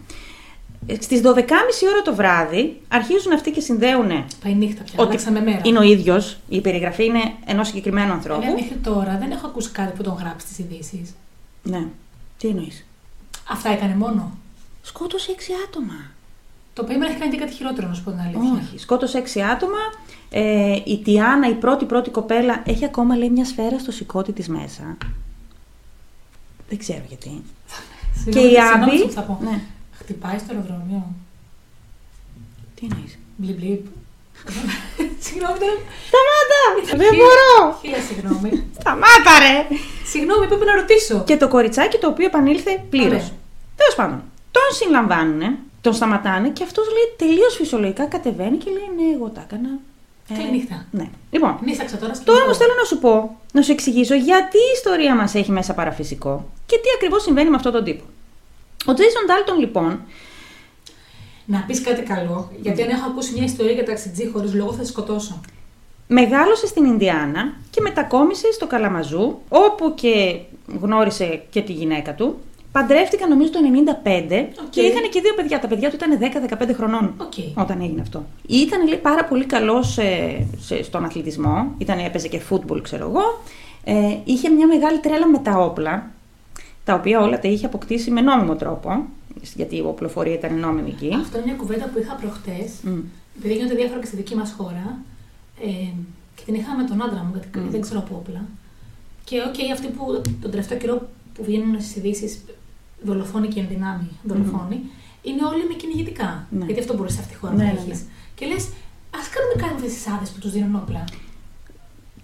Στις 1.01 1.21
12.30 1.25 1.31
ώρα 1.93 2.03
το 2.05 2.15
βράδυ 2.15 2.81
αρχίζουν 2.89 3.33
αυτοί 3.33 3.51
και 3.51 3.61
συνδέουν 3.61 4.09
Πάει 4.43 4.55
νύχτα 4.55 4.83
πια. 4.83 4.95
ότι 4.97 5.09
Αλλάξαμε 5.09 5.41
μέρα. 5.41 5.61
είναι 5.63 5.79
ο 5.79 5.83
ίδιος, 5.83 6.37
η 6.49 6.61
περιγραφή 6.61 7.05
είναι 7.05 7.21
ενός 7.47 7.67
συγκεκριμένου 7.67 8.07
Βέβαια, 8.07 8.17
ανθρώπου. 8.37 8.61
μέχρι 8.61 8.77
τώρα 8.83 9.17
δεν 9.21 9.31
έχω 9.31 9.47
ακούσει 9.47 9.71
κάτι 9.71 9.97
που 9.97 10.03
τον 10.03 10.17
γράψει 10.21 10.47
στις 10.47 10.59
ειδήσεις. 10.59 11.15
Ναι. 11.63 11.83
Τι 12.39 12.49
εννοείς; 12.49 12.87
Αυτά 13.51 13.71
έκανε 13.71 13.95
μόνο. 13.95 14.37
Σκότωσε 14.83 15.31
6 15.33 15.53
άτομα. 15.69 16.11
Το 16.73 16.85
περίμενα 16.85 17.11
έχει 17.11 17.21
κάνει 17.21 17.33
και 17.33 17.39
κάτι 17.39 17.53
χειρότερο, 17.53 17.89
να 17.89 17.95
σου 17.95 18.03
πω 18.03 18.11
την 18.11 18.21
αλήθεια. 18.21 18.61
Όχι. 18.67 18.79
Σκότωσε 18.79 19.19
6 19.19 19.41
άτομα. 19.41 19.79
Ε, 20.31 20.79
η 20.85 20.99
Τιάνα, 21.05 21.49
η 21.49 21.55
πρώτη 21.55 21.85
πρώτη 21.85 22.11
κοπέλα, 22.11 22.63
έχει 22.67 22.85
ακόμα 22.85 23.17
λέει 23.17 23.31
μια 23.31 23.45
σφαίρα 23.45 23.79
στο 23.79 23.91
σηκώτη 23.93 24.33
της 24.33 24.49
μέσα. 24.49 24.97
Δεν 26.69 26.79
ξέρω 26.79 27.03
γιατί. 27.09 27.43
Και 28.25 28.31
Συγγνώμη, 28.33 28.47
η 28.47 28.51
συγγνώμη 28.51 28.91
Άμπη. 28.93 29.03
που 29.05 29.11
θα 29.11 29.21
πω. 29.21 29.39
Ναι. 29.43 29.61
Χτυπάει 29.99 30.39
στο 30.39 30.47
αεροδρόμιο. 30.55 31.07
Τι 32.75 32.87
εννοείς; 32.91 33.19
Μπλιπ 33.37 33.57
μπλιπ. 33.59 33.85
Συγγνώμη, 35.27 35.59
δεν. 35.65 35.77
Σταμάτα! 36.11 36.61
Ήταν 36.83 36.99
Δεν 36.99 37.09
χίλια- 37.11 37.25
μπορώ! 37.25 37.79
Χίλια 37.81 38.01
συγγνώμη. 38.09 38.51
Σταμάτα, 38.81 39.33
ρε! 39.45 39.57
Συγγνώμη, 40.13 40.47
πρέπει 40.47 40.65
να 40.65 40.75
ρωτήσω. 40.75 41.23
Και 41.27 41.37
το 41.37 41.49
κοριτσάκι 41.49 41.99
το 41.99 42.09
οποίο 42.09 42.27
επανήλθε 42.27 42.83
πλήρως. 42.91 43.13
Ωραία. 43.27 43.39
Τέλος 43.77 43.95
πάντων. 43.97 44.23
Τον 44.51 44.69
συλλαμβάνουν, 44.79 45.43
τον 45.81 45.93
σταματάνε 45.93 46.49
και 46.49 46.63
αυτός 46.65 46.87
λέει 46.95 47.09
τελείως 47.29 47.55
φυσιολογικά 47.55 48.05
κατεβαίνει 48.07 48.57
και 48.57 48.71
λέει 48.71 48.89
Ναι, 48.97 49.15
εγώ 49.15 49.29
τα 49.29 49.41
έκανα. 49.47 49.69
Καλή 50.29 50.51
νύχτα. 50.51 50.87
Ναι. 50.91 51.09
Λοιπόν, 51.31 51.59
Νύσταξα 51.63 51.97
τώρα 51.97 52.15
στο 52.15 52.25
τώρα 52.25 52.45
όμως 52.45 52.57
θέλω 52.57 52.73
να 52.79 52.85
σου 52.85 52.99
πω, 52.99 53.41
να 53.53 53.63
σου 53.63 53.73
εξηγήσω 53.73 54.15
γιατί 54.15 54.57
η 54.57 54.71
ιστορία 54.75 55.15
μας 55.15 55.35
έχει 55.35 55.51
μέσα 55.51 55.75
παραφυσικό 55.75 56.49
και 56.67 56.77
τι 56.77 56.89
ακριβώς 56.95 57.23
συμβαίνει 57.23 57.51
με 57.51 57.57
αυτόν 57.57 57.73
τον 57.73 57.85
τύπο. 57.85 58.05
Ο 58.87 58.95
Τζέισον 58.95 59.23
Ντάλτον, 59.27 59.59
λοιπόν, 59.59 60.01
Να 61.45 61.65
πεις 61.67 61.81
κάτι 61.81 62.03
καλό, 62.03 62.51
γιατί 62.61 62.83
αν 62.83 62.89
έχω 62.89 63.07
ακούσει 63.11 63.33
μια 63.35 63.45
ιστορία 63.45 63.73
για 63.73 63.85
ταξιτζή 63.85 64.31
χωρίς 64.33 64.55
λόγο 64.55 64.73
θα 64.73 64.81
τη 64.83 64.87
σκοτώσω. 64.87 65.41
μεγάλωσε 66.07 66.67
στην 66.67 66.85
Ινδιάνα 66.85 67.55
και 67.71 67.81
μετακόμισε 67.81 68.53
στο 68.53 68.67
Καλαμαζού, 68.67 69.39
όπου 69.49 69.95
και 69.95 70.39
γνώρισε 70.81 71.43
και 71.51 71.61
τη 71.63 71.73
γυναίκα 71.73 72.15
του. 72.15 72.39
Παντρεύτηκαν 72.77 73.29
νομίζω 73.29 73.51
το 73.51 73.59
95 74.05 74.47
Οκ. 74.65 74.71
και 74.71 74.81
είχαν 74.81 75.11
και 75.11 75.21
δύο 75.21 75.35
παιδιά. 75.37 75.59
Τα 75.61 75.69
παιδιά 75.69 75.91
του 75.91 75.97
ήταν 75.97 76.19
10-15 76.71 76.75
χρονών 76.75 77.15
Οκ. 77.19 77.33
όταν 77.55 77.81
έγινε 77.81 78.01
αυτό. 78.01 78.27
Ήταν 78.47 78.89
λέει, 78.89 78.99
πάρα 78.99 79.25
πολύ 79.25 79.45
καλός 79.45 79.99
στον 80.83 81.05
αθλητισμό. 81.05 81.75
Ήταν, 81.79 81.99
έπαιζε 81.99 82.29
και 82.29 82.39
football, 82.39 82.83
ξέρω 82.83 83.09
εγώ. 83.09 83.41
Ε, 83.85 84.17
είχε 84.25 84.49
μια 84.49 84.67
μεγάλη 84.67 84.99
τρέλα 85.01 85.27
με 85.27 85.39
τα 85.39 85.59
όπλα, 85.59 86.11
τα 86.85 86.95
οποία 86.95 87.21
όλα 87.21 87.39
τα 87.39 87.49
είχε 87.49 87.67
αποκτήσει 87.67 88.11
με 88.11 88.21
νόμιμο 88.21 88.55
τρόπο. 88.55 89.07
Γιατί 89.55 89.77
η 89.77 89.81
οπλοφορία 89.81 90.35
ήταν 90.35 90.59
νόμιμη 90.59 90.89
εκεί. 90.89 91.11
Αυτό 91.21 91.37
είναι 91.37 91.47
μια 91.47 91.57
κουβέντα 91.57 91.85
που 91.93 91.99
είχα 91.99 92.15
προχτές, 92.15 92.73
Μμ. 92.83 92.99
επειδή 93.39 93.55
γίνονται 93.55 93.75
διάφορα 93.75 94.01
και 94.01 94.07
στη 94.07 94.17
δική 94.17 94.35
μας 94.35 94.55
χώρα. 94.59 94.99
Ε, 95.63 95.69
και 96.35 96.43
την 96.45 96.55
είχα 96.55 96.75
με 96.77 96.85
τον 96.85 97.03
άντρα 97.03 97.23
μου, 97.25 97.31
γιατί 97.33 97.59
Μμ. 97.59 97.71
δεν 97.71 97.81
ξέρω 97.81 97.99
από 97.99 98.15
όπλα. 98.15 98.45
Και 99.25 99.37
οκ, 99.41 99.73
αυτοί 99.73 99.87
που 99.87 100.21
τον 100.41 100.51
τελευταίο 100.51 100.79
καιρό 100.79 101.09
που 101.35 101.45
βγαίνουν 101.45 101.81
στις 101.81 101.97
ειδήσεις 101.97 102.39
δολοφόνοι 103.11 103.49
και 103.53 103.61
εν 103.65 103.75
δυνάμει 103.75 104.09
δολοφόνοι, 104.31 104.79
είναι 105.29 105.43
όλοι 105.53 105.63
με 105.71 105.75
κυνηγητικά. 105.81 106.29
Ναι. 106.59 106.65
Γιατί 106.69 106.81
αυτό 106.85 106.93
μπορείς 106.97 107.13
σε 107.17 107.21
αυτή 107.23 107.33
τη 107.33 107.39
χώρα 107.41 107.53
Ναι, 107.55 107.65
να 107.65 107.73
ναι, 107.73 107.79
έχεις. 107.79 107.99
ναι. 108.01 108.07
Και 108.39 108.45
λες, 108.51 108.63
ας 109.19 109.27
κάνουμε 109.35 109.55
κάτι 109.63 109.75
με 109.81 109.87
αυτές 109.87 109.89
τις 109.99 110.05
άδειες 110.15 110.29
που 110.35 110.41
τους 110.43 110.53
δίνουν 110.57 110.75
όπλα. 110.83 111.05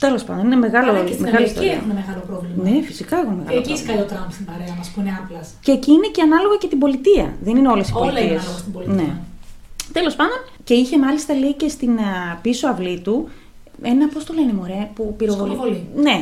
Τέλος 0.04 0.22
πάντων, 0.24 0.44
είναι 0.46 0.56
μεγάλο, 0.66 0.90
Αλλά 0.90 1.00
και 1.08 1.12
στην 1.16 1.24
μεγάλη 1.28 1.36
Αμερική 1.36 1.58
ιστορία. 1.58 1.72
έχουν 1.80 1.92
μεγάλο 2.00 2.22
πρόβλημα. 2.30 2.58
Ναι, 2.66 2.74
φυσικά 2.88 3.14
έχουν 3.22 3.34
Και 3.36 3.40
μεγάλο 3.42 3.58
εκεί 3.58 3.68
πρόβλημα. 3.72 3.84
σκάει 3.86 4.00
ο 4.04 4.08
Τραμπ 4.12 4.30
στην 4.36 4.44
παρέα 4.50 4.72
μας 4.78 4.86
που 4.90 4.98
είναι 5.00 5.12
όπλα. 5.20 5.42
Και 5.66 5.72
εκεί 5.78 5.90
είναι 5.96 6.08
και 6.16 6.22
ανάλογα 6.28 6.56
και 6.62 6.68
την 6.72 6.78
πολιτεία. 6.84 7.26
Δεν 7.46 7.54
είναι 7.58 7.70
όλες 7.74 7.86
οι 7.88 7.92
Όλα 7.94 8.00
πολιτείες. 8.04 8.26
είναι 8.30 8.38
ανάλογα 8.40 8.58
στην 8.62 8.72
πολιτεία. 8.76 8.94
Ναι. 9.02 9.08
Τέλος 9.96 10.14
πάντων, 10.20 10.38
και 10.64 10.74
είχε 10.80 10.96
μάλιστα 11.04 11.32
λέει 11.42 11.54
και 11.62 11.68
στην 11.76 11.92
α, 11.98 12.38
πίσω 12.42 12.64
αυλή 12.72 12.96
του 13.06 13.28
ένα, 13.82 14.04
πώς 14.08 14.22
το 14.24 14.32
λένε, 14.38 14.52
μωρέ, 14.52 14.82
που 14.94 15.02
πυροβολεί. 15.18 15.50
Σκοποβολή. 15.52 15.86
Ναι. 16.06 16.16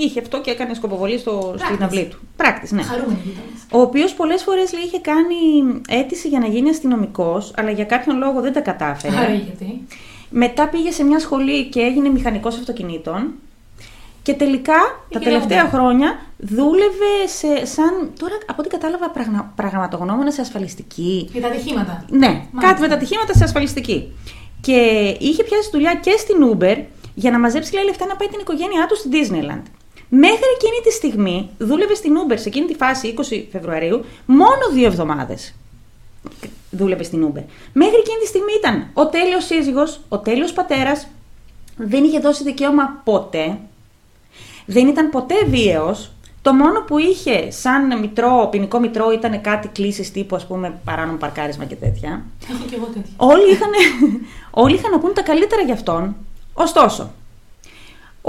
Είχε 0.00 0.20
αυτό 0.20 0.40
και 0.40 0.50
έκανε 0.50 0.74
σκοποβολή 0.74 1.18
στο, 1.18 1.54
στην 1.56 1.58
Πράκτης. 1.76 1.86
αυλή 1.86 2.04
του. 2.04 2.18
Πράκτης, 2.36 2.72
ναι. 2.72 2.82
Χαρούμενοι 2.82 3.20
γείτονε. 3.24 3.46
Ο 3.72 3.80
οποίος 3.80 4.14
πολλές 4.14 4.42
φορές 4.42 4.72
είχε 4.72 4.98
κάνει 4.98 5.34
αίτηση 5.88 6.28
για 6.28 6.38
να 6.38 6.46
γίνει 6.46 6.68
αστυνομικός, 6.68 7.52
αλλά 7.56 7.70
για 7.70 7.84
κάποιον 7.84 8.18
λόγο 8.18 8.40
δεν 8.40 8.52
τα 8.52 8.60
κατάφερε. 8.60 9.16
Άρα 9.16 9.32
γιατί; 9.34 9.86
Μετά 10.30 10.68
πήγε 10.68 10.90
σε 10.90 11.04
μια 11.04 11.18
σχολή 11.18 11.64
και 11.64 11.80
έγινε 11.80 12.08
μηχανικός 12.08 12.56
αυτοκινήτων. 12.56 13.32
Και 14.22 14.34
τελικά, 14.34 14.74
τα 15.10 15.18
Είχε 15.20 15.24
τελευταία 15.30 15.62
νόμπελ. 15.62 15.78
χρόνια, 15.78 16.18
δούλευε 16.38 17.12
σε, 17.26 17.66
σαν, 17.66 18.12
τώρα 18.18 18.34
από 18.46 18.56
ό,τι 18.58 18.68
κατάλαβα, 18.68 19.10
πραγνα, 19.10 19.52
πραγματογνώμονα 19.56 20.30
σε 20.30 20.40
ασφαλιστική. 20.40 21.28
Για 21.32 21.40
τα 21.40 21.46
ατυχήματα. 21.48 22.04
Ναι, 22.10 22.42
κάτι 22.60 22.80
με 22.80 22.88
τα 22.88 22.94
ατυχήματα 22.94 23.34
σε 23.34 23.44
ασφαλιστική. 23.44 24.12
Και 24.60 24.72
είχε 25.18 25.42
πιάσει 25.42 25.68
δουλειά 25.72 25.94
και 25.94 26.10
στην 26.18 26.36
Uber 26.52 26.76
για 27.14 27.30
να 27.30 27.38
μαζέψει 27.38 27.74
λέει, 27.74 27.84
λεφτά 27.84 28.06
να 28.06 28.16
πάει 28.16 28.28
την 28.28 28.38
οικογένειά 28.40 28.86
του 28.88 28.96
στην 28.96 29.10
Disneyland. 29.14 29.62
Μέχρι 30.08 30.44
εκείνη 30.54 30.80
τη 30.82 30.90
στιγμή 30.90 31.50
δούλευε 31.58 31.94
στην 31.94 32.12
Uber 32.16 32.38
σε 32.38 32.48
εκείνη 32.48 32.66
τη 32.66 32.74
φάση 32.74 33.14
20 33.16 33.44
Φεβρουαρίου 33.52 34.04
μόνο 34.26 34.70
δύο 34.72 34.86
εβδομάδες. 34.86 35.54
δούλευε 36.70 37.02
στην 37.02 37.26
Uber. 37.26 37.42
Μέχρι 37.72 37.96
εκείνη 37.96 38.18
τη 38.20 38.26
στιγμή 38.26 38.52
ήταν 38.58 38.90
ο 38.92 39.06
τέλειος 39.06 39.44
σύζυγος, 39.44 40.00
ο 40.08 40.18
τέλειος 40.18 40.52
πατέρας, 40.52 41.08
δεν 41.76 42.04
είχε 42.04 42.18
δώσει 42.18 42.42
δικαίωμα 42.42 43.00
ποτέ, 43.04 43.58
δεν 44.66 44.86
ήταν 44.86 45.10
ποτέ 45.10 45.34
βίαιος, 45.46 46.10
το 46.42 46.54
μόνο 46.54 46.80
που 46.80 46.98
είχε 46.98 47.50
σαν 47.50 47.98
μητρό, 48.00 48.48
ποινικό 48.50 48.78
μητρό 48.78 49.10
ήταν 49.10 49.40
κάτι 49.40 49.68
κλήσεις 49.68 50.12
τύπου 50.12 50.36
ας 50.36 50.46
πούμε 50.46 50.80
παράνομο 50.84 51.18
παρκάρισμα 51.18 51.64
και 51.64 51.74
τέτοια. 51.74 52.24
Έχω 52.50 52.64
και 52.68 52.74
εγώ 52.74 52.84
τέτοια. 52.84 53.12
Όλοι 53.16 53.50
είχαν, 53.50 53.70
όλοι 54.64 54.74
είχαν 54.74 54.90
να 54.90 54.98
πούν 54.98 55.14
τα 55.14 55.22
καλύτερα 55.22 55.62
για 55.62 55.74
αυτόν. 55.74 56.16
Ωστόσο, 56.54 57.10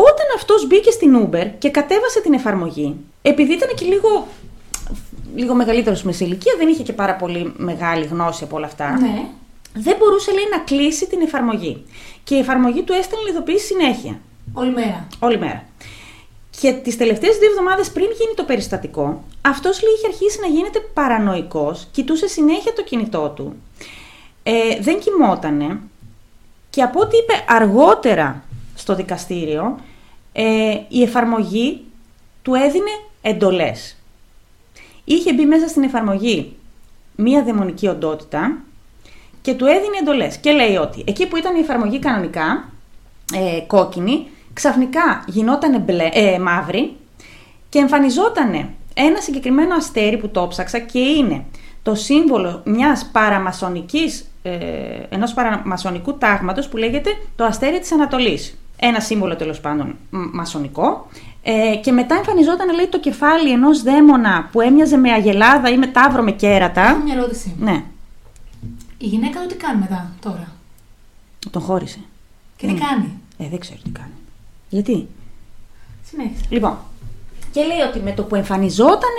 όταν 0.02 0.26
αυτός 0.36 0.68
μπήκε 0.68 0.92
στην 0.92 1.28
Uber 1.32 1.48
και 1.58 1.70
κατέβασε 1.70 2.22
την 2.22 2.34
εφαρμογή, 2.34 2.96
επειδή 3.22 3.54
ήταν 3.54 3.70
και 3.76 3.86
λίγο, 3.86 4.28
λίγο 5.36 5.54
μεγαλύτερος 5.54 6.04
με 6.04 6.12
σε 6.12 6.26
ηλικία, 6.26 6.54
δεν 6.58 6.68
είχε 6.68 6.84
και 6.84 6.94
πάρα 6.94 7.16
πολύ 7.16 7.54
μεγάλη 7.58 8.06
γνώση 8.06 8.44
από 8.44 8.56
όλα 8.56 8.66
αυτά, 8.66 8.92
Ναι. 9.00 9.22
δεν 9.74 9.96
μπορούσε 10.00 10.32
λέει 10.32 10.48
να 10.52 10.60
κλείσει 10.60 11.08
την 11.08 11.22
εφαρμογή. 11.22 11.86
Και 12.24 12.36
η 12.36 12.40
εφαρμογή 12.40 12.82
του 12.82 12.94
έστελνε 12.94 13.30
ειδοποίηση 13.30 13.66
συνέχεια, 13.66 14.20
Όλη 14.54 14.72
μέρα. 14.72 15.08
όλη 15.20 15.38
μέρα. 15.40 15.64
Και 16.62 16.72
τις 16.74 16.98
τελευταίες 16.98 17.38
δύο 17.38 17.50
εβδομάδες 17.50 17.92
πριν 17.92 18.06
γίνει 18.06 18.34
το 18.36 18.44
περιστατικό, 18.44 19.24
αυτός 19.42 19.82
λέει 19.84 19.94
είχε 19.98 20.08
αρχίσει 20.08 20.40
να 20.42 20.48
γίνεται 20.48 20.80
παρανοϊκός, 20.94 21.88
κοιτούσε 21.92 22.28
συνέχεια 22.28 22.74
το 22.74 22.84
κινητό 22.84 23.30
του, 23.36 23.56
ε, 24.44 24.52
δεν 24.80 25.00
κοιμότανε 25.00 25.80
και 26.70 26.82
από 26.82 27.00
ό,τι 27.00 27.18
είπε 27.18 27.34
αργότερα 27.48 28.44
στο 28.76 28.96
δικαστήριο, 28.96 29.80
ε, 30.32 30.78
η 30.88 31.02
εφαρμογή 31.02 31.82
του 32.42 32.54
έδινε 32.54 32.92
εντολές. 33.22 33.98
Είχε 35.04 35.34
μπει 35.34 35.46
μέσα 35.46 35.68
στην 35.68 35.84
εφαρμογή 35.84 36.56
μία 37.16 37.44
δαιμονική 37.44 37.88
οντότητα 37.88 38.58
και 39.42 39.54
του 39.54 39.66
έδινε 39.66 39.98
εντολές. 40.02 40.38
Και 40.38 40.52
λέει 40.52 40.76
ότι 40.76 41.04
εκεί 41.08 41.28
που 41.28 41.38
ήταν 41.38 41.56
η 41.56 41.60
εφαρμογή 41.60 42.00
κανονικά, 42.00 42.70
ε, 43.34 43.60
κόκκινη, 43.68 44.28
ξαφνικά 44.54 45.24
γινόταν 45.28 45.82
μπλε, 45.82 46.10
ε, 46.14 46.40
μαύρη 46.40 46.96
και 47.70 47.80
εμφανιζόταν 47.80 48.70
ένα 48.94 49.22
συγκεκριμένο 49.22 49.76
αστέρι 49.76 50.18
που 50.18 50.30
το 50.30 50.48
ψάξα 50.48 50.80
και 50.80 51.00
είναι 51.00 51.46
το 51.84 51.96
σύμβολο 51.96 52.62
μιας 52.66 53.10
παραμασονικής, 53.12 54.32
ε, 54.42 54.58
ενός 55.10 55.34
παραμασονικού 55.34 56.18
τάγματος 56.18 56.68
που 56.68 56.78
λέγεται 56.78 57.10
το 57.36 57.44
αστέρι 57.44 57.80
της 57.80 57.92
Ανατολής. 57.92 58.58
Ένα 58.82 59.00
σύμβολο 59.00 59.36
τέλος 59.36 59.60
πάντων 59.60 59.96
μ- 60.10 60.34
μασονικό. 60.34 61.08
Ε, 61.44 61.76
και 61.76 61.92
μετά 61.92 62.16
εμφανιζόταν 62.16 62.74
λέει 62.76 62.88
το 62.88 63.00
κεφάλι 63.00 63.52
ενός 63.52 63.82
δαίμονα 63.84 64.50
που 64.52 64.62
έμοιαζε 64.62 64.98
με 64.98 65.12
αγελάδα 65.12 65.70
ή 65.70 65.78
με 65.78 65.88
τάβρο 65.88 66.22
με 66.24 66.30
Έχω 66.30 66.40
κέρατα. 66.40 66.96
μια 66.96 67.14
ερώτηση. 67.16 67.56
Ναι, 67.60 67.84
Η 68.98 69.06
γυναίκα 69.06 69.40
του 69.42 69.48
τι 69.48 69.56
κάνει 69.56 69.80
μετά, 69.80 70.12
τώρα; 70.22 70.48
τον 71.52 71.62
χώρισε. 71.62 72.00
Και 72.58 72.68
τι 72.68 72.74
Mm. 72.76 72.80
κάνει; 72.90 73.14
Ε, 73.38 73.48
δεν 73.50 73.60
ξέρω 73.60 73.80
τι 73.84 73.90
κάνει. 73.90 74.12
Γιατί; 74.70 75.08
Συνέχισε. 76.10 76.44
Λοιπόν, 76.50 76.78
και 77.52 77.62
λέει 77.64 77.80
ότι 77.90 78.00
με 78.00 78.12
το 78.12 78.24
που 78.24 78.36
εμφανιζόταν 78.36 79.16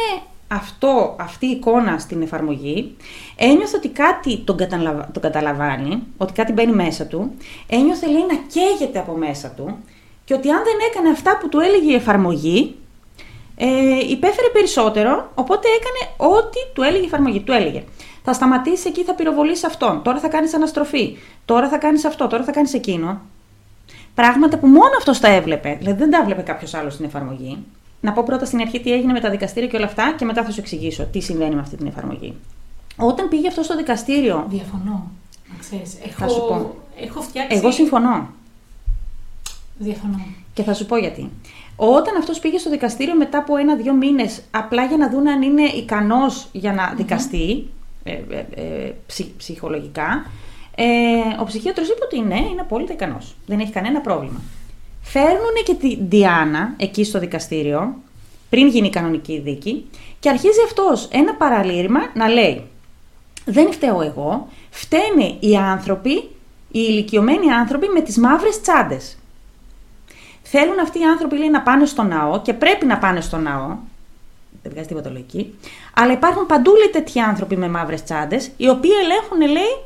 αυτό, 0.53 1.17
αυτή 1.21 1.47
η 1.47 1.51
εικόνα 1.51 1.99
στην 1.99 2.23
εφαρμογή, 2.23 2.97
ένιωθε 3.37 3.77
ότι 3.77 3.89
κάτι 3.89 4.39
τον, 4.39 4.57
καταλαβα- 4.57 5.09
τον 5.13 5.23
καταλαβάνει, 5.23 6.03
ότι 6.17 6.33
κάτι 6.33 6.53
μπαίνει 6.53 6.73
μέσα 6.73 7.05
του, 7.05 7.35
ένιωθε 7.67 8.07
λέει 8.07 8.25
να 8.29 8.35
καίγεται 8.35 8.99
από 8.99 9.13
μέσα 9.13 9.49
του 9.49 9.79
και 10.25 10.35
ότι 10.35 10.51
αν 10.51 10.63
δεν 10.65 10.75
έκανε 10.91 11.09
αυτά 11.09 11.39
που 11.39 11.49
του 11.49 11.61
έλεγε 11.61 11.93
η 11.93 11.95
εφαρμογή, 11.95 12.75
ε, 13.57 13.67
υπέφερε 14.09 14.49
περισσότερο, 14.53 15.31
οπότε 15.35 15.69
έκανε 15.69 16.33
ό,τι 16.37 16.59
του 16.73 16.83
έλεγε 16.83 17.03
η 17.03 17.07
εφαρμογή. 17.07 17.41
Του 17.41 17.53
έλεγε, 17.53 17.85
θα 18.25 18.33
σταματήσει 18.33 18.89
εκεί, 18.89 19.05
θα 19.05 19.15
πυροβολήσει 19.15 19.67
αυτόν, 19.67 20.03
τώρα 20.03 20.19
θα 20.19 20.29
κάνεις 20.29 20.55
αναστροφή, 20.55 21.17
τώρα 21.45 21.69
θα 21.69 21.79
κάνεις 21.79 22.05
αυτό, 22.05 22.27
τώρα 22.27 22.45
θα 22.45 22.53
κάνεις 22.53 22.75
εκείνο. 22.75 23.21
Πράγματα 24.15 24.59
που 24.59 24.67
μόνο 24.67 24.97
αυτός 24.99 25.21
τα 25.21 25.29
έβλεπε. 25.29 25.77
Δηλαδή 25.79 25.99
δεν 25.99 26.11
τα 26.11 26.19
έβλεπε 26.19 26.43
κάποιος 26.43 26.75
άλλος 26.75 26.93
στην 26.93 27.05
εφαρμογή. 27.05 27.65
Να 28.01 28.13
πω 28.13 28.23
πρώτα 28.23 28.45
στην 28.45 28.61
αρχή 28.61 28.81
τι 28.81 28.93
έγινε 28.93 29.13
με 29.13 29.21
τα 29.21 29.31
δικαστήρια 29.31 29.69
και 29.69 29.77
όλα 29.77 29.85
αυτά 29.87 30.15
και 30.19 30.25
μετά 30.25 30.45
θα 30.45 30.51
σου 30.51 30.61
εξηγήσω 30.61 31.05
τι 31.05 31.21
συμβαίνει 31.21 31.55
με 31.55 31.61
αυτή 31.61 31.77
την 31.77 31.87
εφαρμογή. 31.87 32.35
Όταν 32.97 33.29
πήγε 33.29 33.49
αυτό 33.49 33.63
στο 33.63 33.77
δικαστήριο, 33.77 34.47
Διαφωνώ. 34.49 35.11
Να 35.53 35.59
ξέρεις. 35.61 35.95
Έχω, 36.05 36.15
Θα 36.19 36.29
σου 36.29 36.39
πω. 36.41 36.75
έχω 37.01 37.21
φτιάξει. 37.21 37.57
εγώ 37.57 37.71
συμφωνώ 37.71 38.29
Διαφωνώ. 39.79 40.21
και 40.55 40.63
θα 40.63 40.75
σου 40.75 40.87
πω 40.87 40.97
γιατί. 40.97 41.31
Όταν 41.77 42.17
αυτός 42.17 42.39
πήγε 42.39 42.59
στο 42.59 42.71
δικαστήριο 42.71 43.15
μετά 43.17 43.39
από 43.39 43.57
ένα-δύο 43.57 43.93
μήνες, 43.95 44.41
απλά 44.51 44.85
για 44.85 44.97
να 44.97 45.11
δουν 45.11 45.29
αν 45.29 45.43
είναι 45.43 45.63
ικανός 45.63 46.49
για 46.53 46.73
να 46.73 46.93
δικαστεί 46.97 47.67
ε, 48.05 48.13
ε, 48.13 48.45
ε, 48.55 48.93
ψυχ- 49.07 49.37
ψυχολογικά, 49.37 50.27
ε, 50.75 50.85
ο 51.41 51.45
ψυχίατρος 51.45 51.89
είπε 51.89 52.01
ότι 52.05 52.21
ναι, 52.21 52.37
είναι 52.51 52.61
απόλυτα 52.61 52.93
ικανός. 52.93 53.35
Δεν 53.47 53.61
έχει 53.61 53.73
κανένα 53.73 54.01
πρόβλημα. 54.01 54.41
Φέρνουν 55.03 55.55
και 55.65 55.75
τη 55.75 55.97
Διάνα 55.97 56.75
εκεί 56.77 57.05
στο 57.05 57.19
δικαστήριο, 57.19 57.95
πριν 58.51 58.69
γίνει 58.69 58.87
η 58.87 58.91
κανονική 58.91 59.39
δίκη, 59.39 59.89
και 60.21 60.29
αρχίζει 60.29 60.61
αυτός 60.65 61.09
ένα 61.13 61.35
παραλήρημα 61.35 62.01
να 62.15 62.29
λέει 62.29 62.67
«Δεν 63.45 63.73
φταίω 63.73 64.03
εγώ, 64.03 64.49
φταίνε 64.71 65.37
οι 65.41 65.57
άνθρωποι, 65.57 66.11
οι 66.11 66.29
ηλικιωμένοι 66.89 67.51
άνθρωποι 67.53 67.89
με 67.89 68.01
τις 68.01 68.19
μαύρες 68.19 68.61
τσάντες». 68.61 69.19
Θέλουν 70.43 70.79
αυτοί 70.79 70.99
οι 70.99 71.05
άνθρωποι 71.05 71.37
λέει, 71.37 71.51
να 71.51 71.63
πάνε 71.63 71.85
στο 71.87 72.03
ναό 72.03 72.41
και 72.43 72.53
πρέπει 72.53 72.87
να 72.87 72.99
πάνε 72.99 73.21
στο 73.21 73.37
ναό. 73.37 73.77
Δεν 74.63 74.73
βγάζει 74.73 74.89
τίποτα 74.89 75.11
λογική. 75.11 75.55
Αλλά 75.95 76.13
υπάρχουν 76.13 76.47
παντού 76.47 76.71
λέει, 76.75 76.89
τέτοιοι 76.93 77.21
άνθρωποι 77.21 77.57
με 77.57 77.69
μαύρες 77.69 78.03
τσάντες, 78.03 78.51
οι 78.57 78.69
οποίοι 78.69 78.91
ελέγχουν, 79.03 79.41
λέει, 79.41 79.85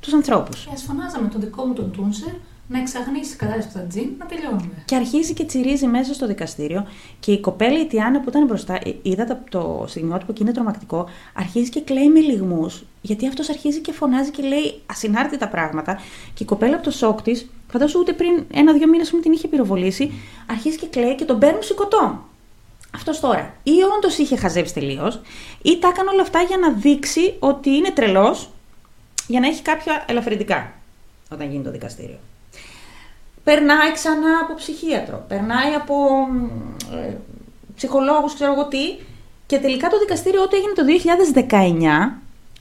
τους 0.00 0.12
ανθρώπους. 0.12 0.64
Και 0.64 0.70
ας 0.74 0.82
φωνάζαμε 0.82 1.28
τον 1.28 1.40
δικό 1.40 1.64
μου 1.64 1.72
τον 1.72 1.92
Τούνσερ 1.92 2.32
να 2.68 2.78
εξαγνίσει 2.78 3.36
κατάσταση 3.36 3.68
από 3.68 3.78
τα 3.78 3.84
τζιν 3.84 4.08
να 4.18 4.26
τελειώνουμε. 4.26 4.82
Και 4.84 4.94
αρχίζει 4.94 5.34
και 5.34 5.44
τσιρίζει 5.44 5.86
μέσα 5.86 6.14
στο 6.14 6.26
δικαστήριο 6.26 6.86
και 7.20 7.32
η 7.32 7.40
κοπέλα 7.40 7.80
η 7.80 7.86
Τιάννα 7.86 8.20
που 8.20 8.28
ήταν 8.28 8.46
μπροστά, 8.46 8.74
ε, 8.74 8.94
είδατε 9.02 9.32
από 9.32 9.50
το 9.50 9.84
στιγμιότυπο 9.88 10.32
και 10.32 10.42
είναι 10.42 10.52
τρομακτικό, 10.52 11.08
αρχίζει 11.34 11.70
και 11.70 11.80
κλαίει 11.80 12.08
με 12.08 12.20
λιγμούς, 12.20 12.84
γιατί 13.00 13.26
αυτός 13.26 13.48
αρχίζει 13.48 13.80
και 13.80 13.92
φωνάζει 13.92 14.30
και 14.30 14.42
λέει 14.42 14.80
ασυνάρτητα 14.86 15.48
πράγματα. 15.48 16.00
Και 16.34 16.42
η 16.42 16.46
κοπέλα 16.46 16.74
από 16.74 16.84
το 16.84 16.90
σοκ 16.90 17.22
της, 17.22 17.50
φαντάσου 17.70 17.98
ούτε 17.98 18.12
πριν 18.12 18.44
ένα-δύο 18.52 18.88
μήνες 18.88 19.10
που 19.10 19.20
την 19.20 19.32
είχε 19.32 19.48
πυροβολήσει, 19.48 20.12
αρχίζει 20.46 20.76
και 20.76 20.86
κλαίει 20.86 21.14
και 21.14 21.24
τον 21.24 21.38
παίρνουν 21.38 21.62
σηκωτό. 21.62 22.22
Αυτός 22.94 23.20
τώρα, 23.20 23.54
ή 23.62 23.72
όντως 23.96 24.18
είχε 24.18 24.36
χαζέψει 24.36 24.74
τελείως, 24.74 25.20
ή 25.62 25.78
τα 25.78 25.88
έκανε 25.88 26.10
όλα 26.10 26.22
αυτά 26.22 26.40
για 26.42 26.56
να 26.56 26.72
δείξει 26.72 27.34
ότι 27.38 27.70
είναι 27.70 27.90
τρελός, 27.90 28.50
για 29.26 29.40
να 29.40 29.46
έχει 29.46 29.62
κάποια 29.62 30.04
ελαφρυντικά 30.08 30.72
όταν 31.30 31.50
γίνει 31.50 31.64
το 31.64 31.70
δικαστήριο. 31.70 32.18
Περνάει 33.48 33.92
ξανά 33.92 34.32
από 34.42 34.54
ψυχίατρο, 34.54 35.24
περνάει 35.28 35.72
από 35.76 35.94
ε, 37.06 37.14
ψυχολόγους, 37.76 38.34
ξέρω 38.34 38.52
εγώ 38.52 38.66
τι, 38.68 38.96
και 39.46 39.58
τελικά 39.58 39.88
το 39.88 39.98
δικαστήριο 39.98 40.42
ό,τι 40.42 40.56
έγινε 40.56 40.72
το 40.72 40.82
2019, 42.10 42.18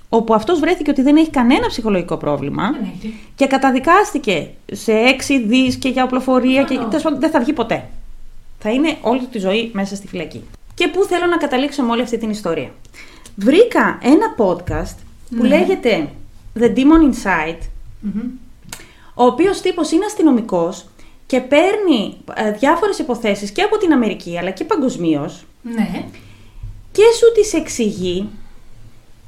όπου 0.09 0.33
αυτός 0.33 0.59
βρέθηκε 0.59 0.89
ότι 0.89 1.01
δεν 1.01 1.15
έχει 1.15 1.29
κανένα 1.29 1.67
ψυχολογικό 1.67 2.17
πρόβλημα 2.17 2.71
Δεν 2.71 2.89
έχει. 2.97 3.19
και 3.35 3.47
καταδικάστηκε 3.47 4.49
σε 4.71 4.91
6 5.27 5.43
δις 5.47 5.75
και 5.75 5.89
για 5.89 6.03
οπλοφορία 6.03 6.61
και 6.61 6.67
Συμφωνώ. 6.67 6.87
τέλος 6.89 7.03
πάντων, 7.03 7.19
δεν 7.19 7.29
θα 7.29 7.39
βγει 7.39 7.53
ποτέ. 7.53 7.89
Θα 8.59 8.69
είναι 8.69 8.97
όλη 9.01 9.19
του 9.19 9.27
τη 9.29 9.39
ζωή 9.39 9.69
μέσα 9.73 9.95
στη 9.95 10.07
φυλακή. 10.07 10.43
Και 10.73 10.87
πού 10.87 11.03
θέλω 11.03 11.25
να 11.25 11.37
καταλήξω 11.37 11.83
με 11.83 11.91
όλη 11.91 12.01
αυτή 12.01 12.17
την 12.17 12.29
ιστορία. 12.29 12.69
Βρήκα 13.35 13.99
ένα 14.01 14.35
podcast 14.37 14.95
που 15.29 15.41
Ναι. 15.43 15.47
λέγεται 15.47 16.09
The 16.59 16.65
Demon 16.75 17.13
Inside, 17.13 17.59
Μμμ. 17.99 18.21
Ο 19.19 19.25
οποίος 19.25 19.61
τύπος 19.61 19.91
είναι 19.91 20.05
αστυνομικός 20.05 20.85
και 21.25 21.39
παίρνει 21.39 22.17
ε, 22.33 22.51
διάφορες 22.51 22.99
υποθέσεις 22.99 23.51
και 23.51 23.61
από 23.61 23.77
την 23.77 23.91
Αμερική 23.93 24.37
αλλά 24.37 24.49
και 24.49 24.63
παγκοσμίως 24.63 25.45
Ναι. 25.61 26.05
και 26.91 27.01
σου 27.17 27.31
τις 27.35 27.53
εξηγεί 27.53 28.29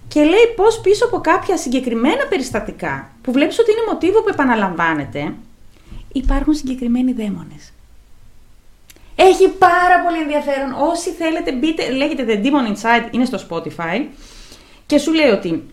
και 0.08 0.20
λέει 0.24 0.54
πώς 0.56 0.80
πίσω 0.82 1.06
από 1.06 1.20
κάποια 1.20 1.58
συγκεκριμένα 1.58 2.26
περιστατικά 2.30 3.10
που 3.22 3.32
βλέπεις 3.32 3.60
ότι 3.60 3.72
είναι 3.72 3.82
μοτίβο 3.88 4.22
που 4.22 4.30
επαναλαμβάνεται 4.30 5.34
υπάρχουν 6.14 6.54
συγκεκριμένοι 6.54 7.12
δαίμονες. 7.14 7.72
Έχει 9.16 9.48
πάρα 9.50 10.00
πολύ 10.06 10.22
ενδιαφέρον. 10.22 10.74
Όσοι 10.92 11.10
θέλετε 11.10 11.52
μπείτε, 11.52 11.90
λέγεται 11.92 12.26
The 12.28 12.46
Demon 12.46 12.74
Inside, 12.76 13.08
είναι 13.14 13.26
στο 13.26 13.40
Spotify 13.50 14.06
και 14.86 14.98
σου 14.98 15.14
λέει 15.14 15.30
ότι 15.30 15.64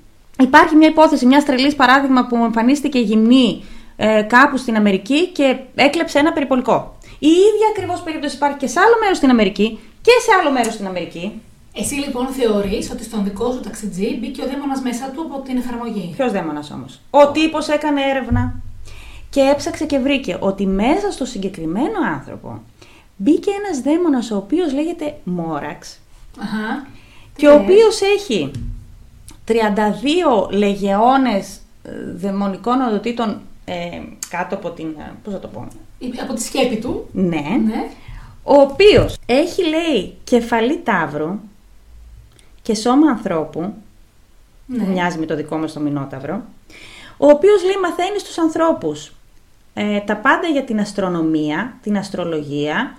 υπάρχει 0.40 0.74
μια 0.76 0.88
υπόθεση 0.88 1.26
μια 1.26 1.42
τρελής 1.42 1.74
παράδειγμα 1.74 2.26
που 2.26 2.36
εμφανίστηκε 2.36 2.98
γυμνή 2.98 3.64
ε, 3.96 4.22
κάπου 4.22 4.56
στην 4.56 4.76
Αμερική 4.76 5.26
και 5.26 5.56
έκλεψε 5.74 6.18
ένα 6.18 6.32
περιπολικό. 6.32 6.96
Η 7.18 7.28
ίδια 7.28 7.66
ακριβώς 7.70 8.00
περίπτωση 8.00 8.36
υπάρχει 8.36 8.56
και 8.56 8.66
σε 8.66 8.80
άλλο 8.80 8.94
μέρος 9.00 9.16
στην 9.16 9.30
Αμερική 9.30 9.78
και 10.02 10.10
σε 10.24 10.30
άλλο 10.40 10.50
μέρος 10.50 10.72
στην 10.72 10.86
Αμερική. 10.86 11.40
Εσύ 11.74 11.94
λοιπόν 11.94 12.26
θεωρείς 12.26 12.90
ότι 12.90 13.04
στον 13.04 13.24
δικό 13.24 13.52
σου 13.52 13.60
ταξιτζή 13.60 14.18
μπήκε 14.20 14.42
ο 14.42 14.46
δαίμονας 14.46 14.80
μέσα 14.80 15.10
του 15.14 15.20
από 15.20 15.40
την 15.40 15.56
εφαρμογή; 15.56 16.12
Ποιος 16.16 16.32
δαίμονας 16.32 16.70
όμως; 16.70 17.00
Ο 17.10 17.30
τύπος 17.30 17.68
έκανε 17.68 18.00
έρευνα 18.10 18.54
και 19.30 19.40
έψαξε 19.40 19.84
και 19.84 19.98
βρήκε 19.98 20.36
ότι 20.40 20.66
μέσα 20.66 21.10
στο 21.10 21.24
συγκεκριμένο 21.24 21.98
άνθρωπο 22.14 22.62
μπήκε 23.16 23.50
ένας 23.64 23.80
δαίμονας 23.80 24.30
ο 24.30 24.36
οποίος 24.36 24.72
λέγεται 24.72 25.14
Μόραξ 25.24 25.98
Αχα. 26.42 26.86
και 27.36 27.48
ο 27.48 27.54
οποίος 27.54 28.00
έχει 28.00 28.50
32 29.46 29.52
λεγεώνες 30.50 31.60
ε, 31.82 31.90
δαιμονικών 32.14 32.80
οντοτήτων 32.80 33.40
ε, 33.68 34.00
κάτω 34.28 34.54
από 34.54 34.70
την, 34.70 34.86
ε, 34.98 35.12
πώς 35.24 35.32
θα 35.32 35.38
το 35.38 35.48
πω, 35.48 35.68
Από 36.22 36.34
τη 36.34 36.42
σκέπη 36.42 36.76
του. 36.78 37.08
ναι, 37.12 37.42
Ναι. 37.66 37.90
ο 38.42 38.54
οποίος 38.60 39.16
έχει 39.26 39.62
λέει 39.68 40.14
κεφαλή 40.24 40.78
τάβρου 40.78 41.38
και 42.62 42.74
σώμα 42.74 43.10
ανθρώπου, 43.10 43.74
ναι. 44.66 44.78
που 44.84 44.90
μοιάζει 44.90 45.18
με 45.18 45.26
το 45.26 45.36
δικό 45.36 45.56
μας 45.56 45.72
το 45.72 45.80
Μινόταυρο, 45.80 46.42
ο 47.16 47.26
οποίος 47.28 47.62
λέει 47.64 47.76
μαθαίνει 47.82 48.18
στους 48.18 48.38
ανθρώπους 48.38 49.12
ε, 49.74 50.00
τα 50.00 50.16
πάντα 50.16 50.46
για 50.46 50.64
την 50.64 50.80
αστρονομία, 50.80 51.76
την 51.82 51.96
αστρολογία, 51.96 52.96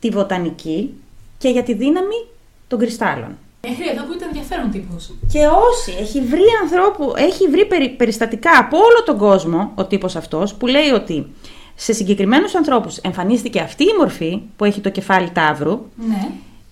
τη 0.00 0.08
βοτανική 0.08 0.94
και 1.38 1.48
για 1.48 1.62
τη 1.62 1.74
δύναμη 1.74 2.26
των 2.68 2.78
κρυστάλλων. 2.78 3.36
Μέχρι 3.68 3.88
εδώ 3.88 4.04
που 4.04 4.12
ήταν 4.12 4.28
ενδιαφέρον 4.28 4.70
τύπος. 4.70 5.12
Και 5.32 5.46
όσοι 5.46 5.92
έχει 6.00 6.20
βρει 6.20 6.42
ανθρώπου, 6.62 7.12
έχει 7.16 7.48
βρει 7.48 7.66
περι- 7.66 7.96
περιστατικά 7.96 8.58
από 8.58 8.76
όλο 8.76 9.02
τον 9.04 9.18
κόσμο 9.18 9.72
ο 9.74 9.84
τύπος 9.84 10.16
αυτός 10.16 10.54
που 10.54 10.66
λέει 10.66 10.88
ότι 10.90 11.26
σε 11.74 11.92
συγκεκριμένους 11.92 12.54
ανθρώπους 12.54 12.96
εμφανίστηκε 12.96 13.60
αυτή 13.60 13.84
η 13.84 13.94
μορφή 13.98 14.40
που 14.56 14.64
έχει 14.64 14.80
το 14.80 14.90
κεφάλι 14.90 15.30
τάβρου 15.30 15.80
Ναι. 16.08 16.28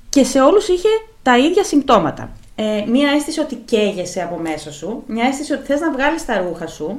και 0.09 0.25
σε 0.25 0.41
όλους 0.41 0.69
είχε 0.69 0.89
τα 1.23 1.39
ίδια 1.39 1.65
συμπτώματα. 1.65 2.31
Ε, 2.55 2.85
μία 2.89 3.11
αίσθηση 3.11 3.41
ότι 3.41 3.55
καίγεσαι 3.55 4.23
από 4.23 4.37
μέσα 4.37 4.73
σου, 4.73 5.03
μια 5.07 5.25
αίσθηση 5.27 5.53
ότι 5.53 5.67
θες 5.67 5.81
να 5.81 5.93
βγάλεις 5.93 6.25
τα 6.25 6.39
ρούχα 6.39 6.67
σου 6.67 6.99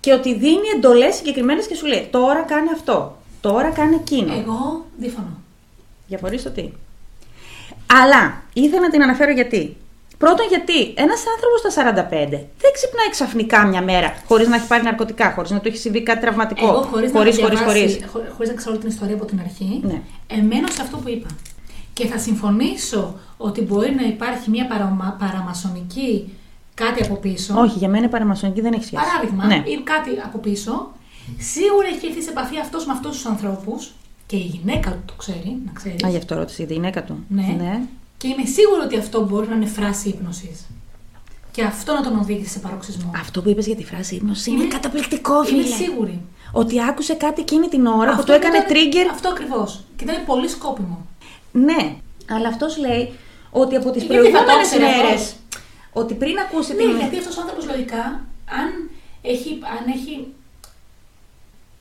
και 0.00 0.12
ότι 0.12 0.34
δίνει 0.34 0.68
εντολές 0.76 1.14
συγκεκριμένες 1.14 1.66
και 1.66 1.74
σου 1.74 1.86
λέει 1.86 2.08
τώρα 2.10 2.40
κάνε 2.42 2.70
αυτό, 2.74 3.16
τώρα 3.40 3.70
κάνε 3.70 3.94
εκείνο. 3.94 4.32
Εγώ 4.32 4.84
διαφωνώ. 4.98 5.38
Για 6.06 6.18
το 6.18 6.50
τι. 6.50 6.70
Αλλά 7.86 8.42
ήθελα 8.52 8.80
να 8.80 8.90
την 8.90 9.02
αναφέρω 9.02 9.32
γιατί. 9.32 9.76
Πρώτον, 10.18 10.46
γιατί 10.48 10.84
ένας 10.94 11.22
άνθρωπος 11.34 11.60
στα 11.60 11.70
45 11.70 12.30
δεν 12.58 12.72
ξυπνάει 12.72 13.10
ξαφνικά 13.10 13.66
μια 13.66 13.82
μέρα 13.82 14.14
χωρίς 14.28 14.48
να 14.48 14.56
έχει 14.56 14.66
πάρει 14.66 14.82
ναρκωτικά, 14.82 15.32
χωρίς 15.32 15.50
να 15.50 15.60
του 15.60 15.68
έχει 15.68 15.76
συμβεί 15.76 16.02
κάτι 16.02 16.20
τραυματικό. 16.20 16.66
Εγώ 16.66 16.82
χωρίς, 16.82 17.10
χωρίς, 17.12 17.38
να, 17.38 17.42
χωρίς, 17.44 17.58
διαβάσει- 17.58 17.88
χωρίς. 17.90 18.10
χω- 18.12 18.32
χωρίς 18.34 18.48
να 18.48 18.54
ξέρω 18.54 18.70
όλη 18.72 18.80
την 18.80 18.88
ιστορία 18.90 19.14
από 19.14 19.24
την 19.24 19.40
αρχή, 19.40 19.80
Ναι. 19.84 20.00
εμένω 20.26 20.66
σε 20.70 20.82
αυτό 20.82 20.96
που 20.96 21.08
είπα. 21.08 21.28
Και 21.92 22.06
θα 22.06 22.18
συμφωνήσω 22.18 23.18
ότι 23.36 23.60
μπορεί 23.60 23.94
να 23.94 24.02
υπάρχει 24.06 24.50
μια 24.50 24.66
παραμα, 24.66 25.16
παραμασονική 25.18 26.32
κάτι 26.74 27.02
από 27.02 27.14
πίσω. 27.16 27.54
Όχι, 27.60 27.78
για 27.78 27.88
μένα 27.88 28.04
η 28.04 28.08
παραμασονική 28.08 28.60
δεν 28.60 28.72
έχει 28.72 28.84
σχέση. 28.84 29.02
Παράδειγμα, 29.04 29.44
Ναι. 29.46 29.54
ή 29.66 29.80
κάτι 29.84 30.10
από 30.24 30.38
πίσω. 30.38 30.92
Σίγουρα 31.38 31.86
έχει 31.96 32.06
έρθει 32.06 32.22
σε 32.22 32.30
επαφή 32.30 32.58
αυτός 32.58 32.86
με 32.86 32.92
αυτούς 32.92 33.10
τους 33.10 33.26
ανθρώπους 33.26 33.90
και 34.26 34.36
η 34.36 34.38
γυναίκα 34.62 34.90
του 34.90 35.02
το 35.04 35.12
ξέρει, 35.16 35.56
να 35.66 35.72
ξέρεις. 35.72 36.04
Α, 36.04 36.08
γι' 36.08 36.16
αυτό 36.16 36.34
ρώτησε 36.34 36.62
η 36.62 36.66
γυναίκα 36.70 37.04
του. 37.04 37.24
Ναι. 37.28 37.80
Και 38.18 38.26
είμαι 38.28 38.44
σίγουρη 38.44 38.80
ότι 38.84 38.96
αυτό 38.98 39.24
μπορεί 39.26 39.48
να 39.48 39.54
είναι 39.54 39.66
φράση 39.66 40.08
ύπνωσης. 40.08 40.66
Και 41.50 41.62
αυτό 41.62 41.92
να 41.92 42.02
τον 42.02 42.18
οδήγησε 42.18 42.50
σε 42.50 42.58
παροξισμό. 42.58 43.10
Αυτό 43.20 43.42
που 43.42 43.48
είπες 43.48 43.66
για 43.66 43.76
τη 43.76 43.84
φράση 43.84 44.14
ύπνωση 44.14 44.50
είναι 44.50 44.62
Είμαι- 44.62 44.72
καταπληκτικό, 44.72 45.42
φίλε. 45.44 45.60
Είμαι 45.66 45.74
σίγουρη. 45.76 46.20
Ότι 46.52 46.82
άκουσε 46.82 47.14
κάτι 47.14 47.40
εκείνη 47.40 47.68
την 47.68 47.86
ώρα 47.86 48.10
που 48.10 48.18
Αυτό 48.20 48.24
του 48.24 48.32
έκανε 48.32 48.56
ήταν- 48.56 48.70
trigger. 48.72 49.10
Αυτό 49.12 49.28
ακριβώς. 49.28 49.80
Και 49.96 50.04
ήταν 50.04 50.24
πολύ 50.26 50.48
σκόπιμο. 50.48 51.06
Ναι, 51.52 51.94
αλλά 52.30 52.48
αυτός 52.48 52.78
λέει 52.78 53.12
ότι 53.50 53.76
από 53.76 53.90
τις 53.90 54.02
Γιατί 54.02 54.16
θα 54.16 54.22
το 54.22 54.30
προηγούμενες 54.30 54.66
ήξερε 54.72 54.84
μέρες. 55.02 55.20
αυτός; 55.20 55.34
Ότι 55.92 56.14
πριν 56.14 56.38
ακούσει 56.38 56.72
Ναι, 56.74 56.82
την. 56.82 56.96
γιατί 56.96 57.18
αυτός 57.18 57.36
ο 57.36 57.40
άνθρωπος 57.40 57.66
λογικά, 57.66 58.04
αν 58.60 58.68
έχει, 59.22 59.50
αν 59.78 59.82
έχει. 59.96 60.26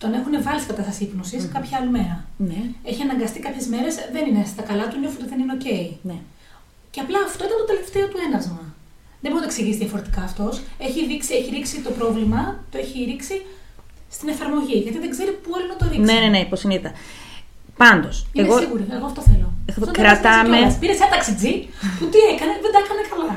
Τον 0.06 0.14
έχουν 0.20 0.34
βάλει 0.48 0.60
σε 0.64 0.68
κατάσταση 0.72 1.02
ύπνωσης 1.08 1.42
κάποια 1.56 1.76
άλλη 1.80 1.92
μέρα. 1.98 2.16
Ναι, 2.50 2.60
Έχει 2.92 3.02
αναγκαστεί 3.08 3.40
κάποιες 3.48 3.66
μέρες, 3.74 3.94
δεν 4.16 4.24
είναι 4.30 4.44
στα 4.54 4.64
καλά 4.70 4.86
του, 4.90 4.98
νιώθει 5.02 5.18
ότι 5.22 5.30
δεν 5.32 5.40
είναι 5.42 5.54
οκ. 5.58 5.68
ναι. 6.10 6.18
Και 6.94 7.00
απλά 7.06 7.20
αυτό 7.30 7.42
ήταν 7.48 7.58
το 7.62 7.68
τελευταίο 7.72 8.06
του 8.12 8.20
έναυσμα. 8.28 8.62
Δεν 9.22 9.28
μπορεί 9.32 9.44
να 9.44 9.48
το 9.48 9.52
εξηγήσει 9.54 9.80
διαφορετικά 9.84 10.22
αυτός. 10.30 10.54
Έχει, 10.88 11.00
δείξει- 11.10 11.34
έχει 11.40 11.50
ρίξει 11.58 11.76
το 11.88 11.92
πρόβλημα, 12.00 12.40
το 12.72 12.78
έχει 12.84 12.98
ρίξει 13.12 13.36
στην 14.16 14.28
εφαρμογή. 14.34 14.78
Γιατί 14.86 14.98
δεν 15.04 15.10
ξέρει 15.16 15.32
πού 15.44 15.50
άλλο 15.58 15.68
να 15.74 15.78
το 15.80 15.84
ρίξει. 15.92 16.08
Ναι, 16.10 16.18
ναι, 16.24 16.30
ναι, 16.34 16.40
υποσυνείδητα. 16.48 16.92
Πάντως, 17.84 18.16
Είμαι 18.34 18.48
εγώ. 18.48 18.58
σίγουρη, 18.62 18.84
εγώ 18.98 19.06
αυτό 19.12 19.22
θέλω. 19.30 19.48
Εγώ 19.70 19.82
Αυτό 19.82 19.86
το 19.86 19.92
κρατάμε- 20.02 20.46
έβαζες 20.46 20.58
κιόλας. 20.60 20.76
Πήρε 20.82 20.94
ένα 21.02 21.08
ταξιτζή 21.16 21.54
που 21.98 22.06
τι 22.12 22.20
έκανε, 22.34 22.54
δεν 22.64 22.72
τα 22.76 22.80
έκανε 22.84 23.02
καλά. 23.14 23.36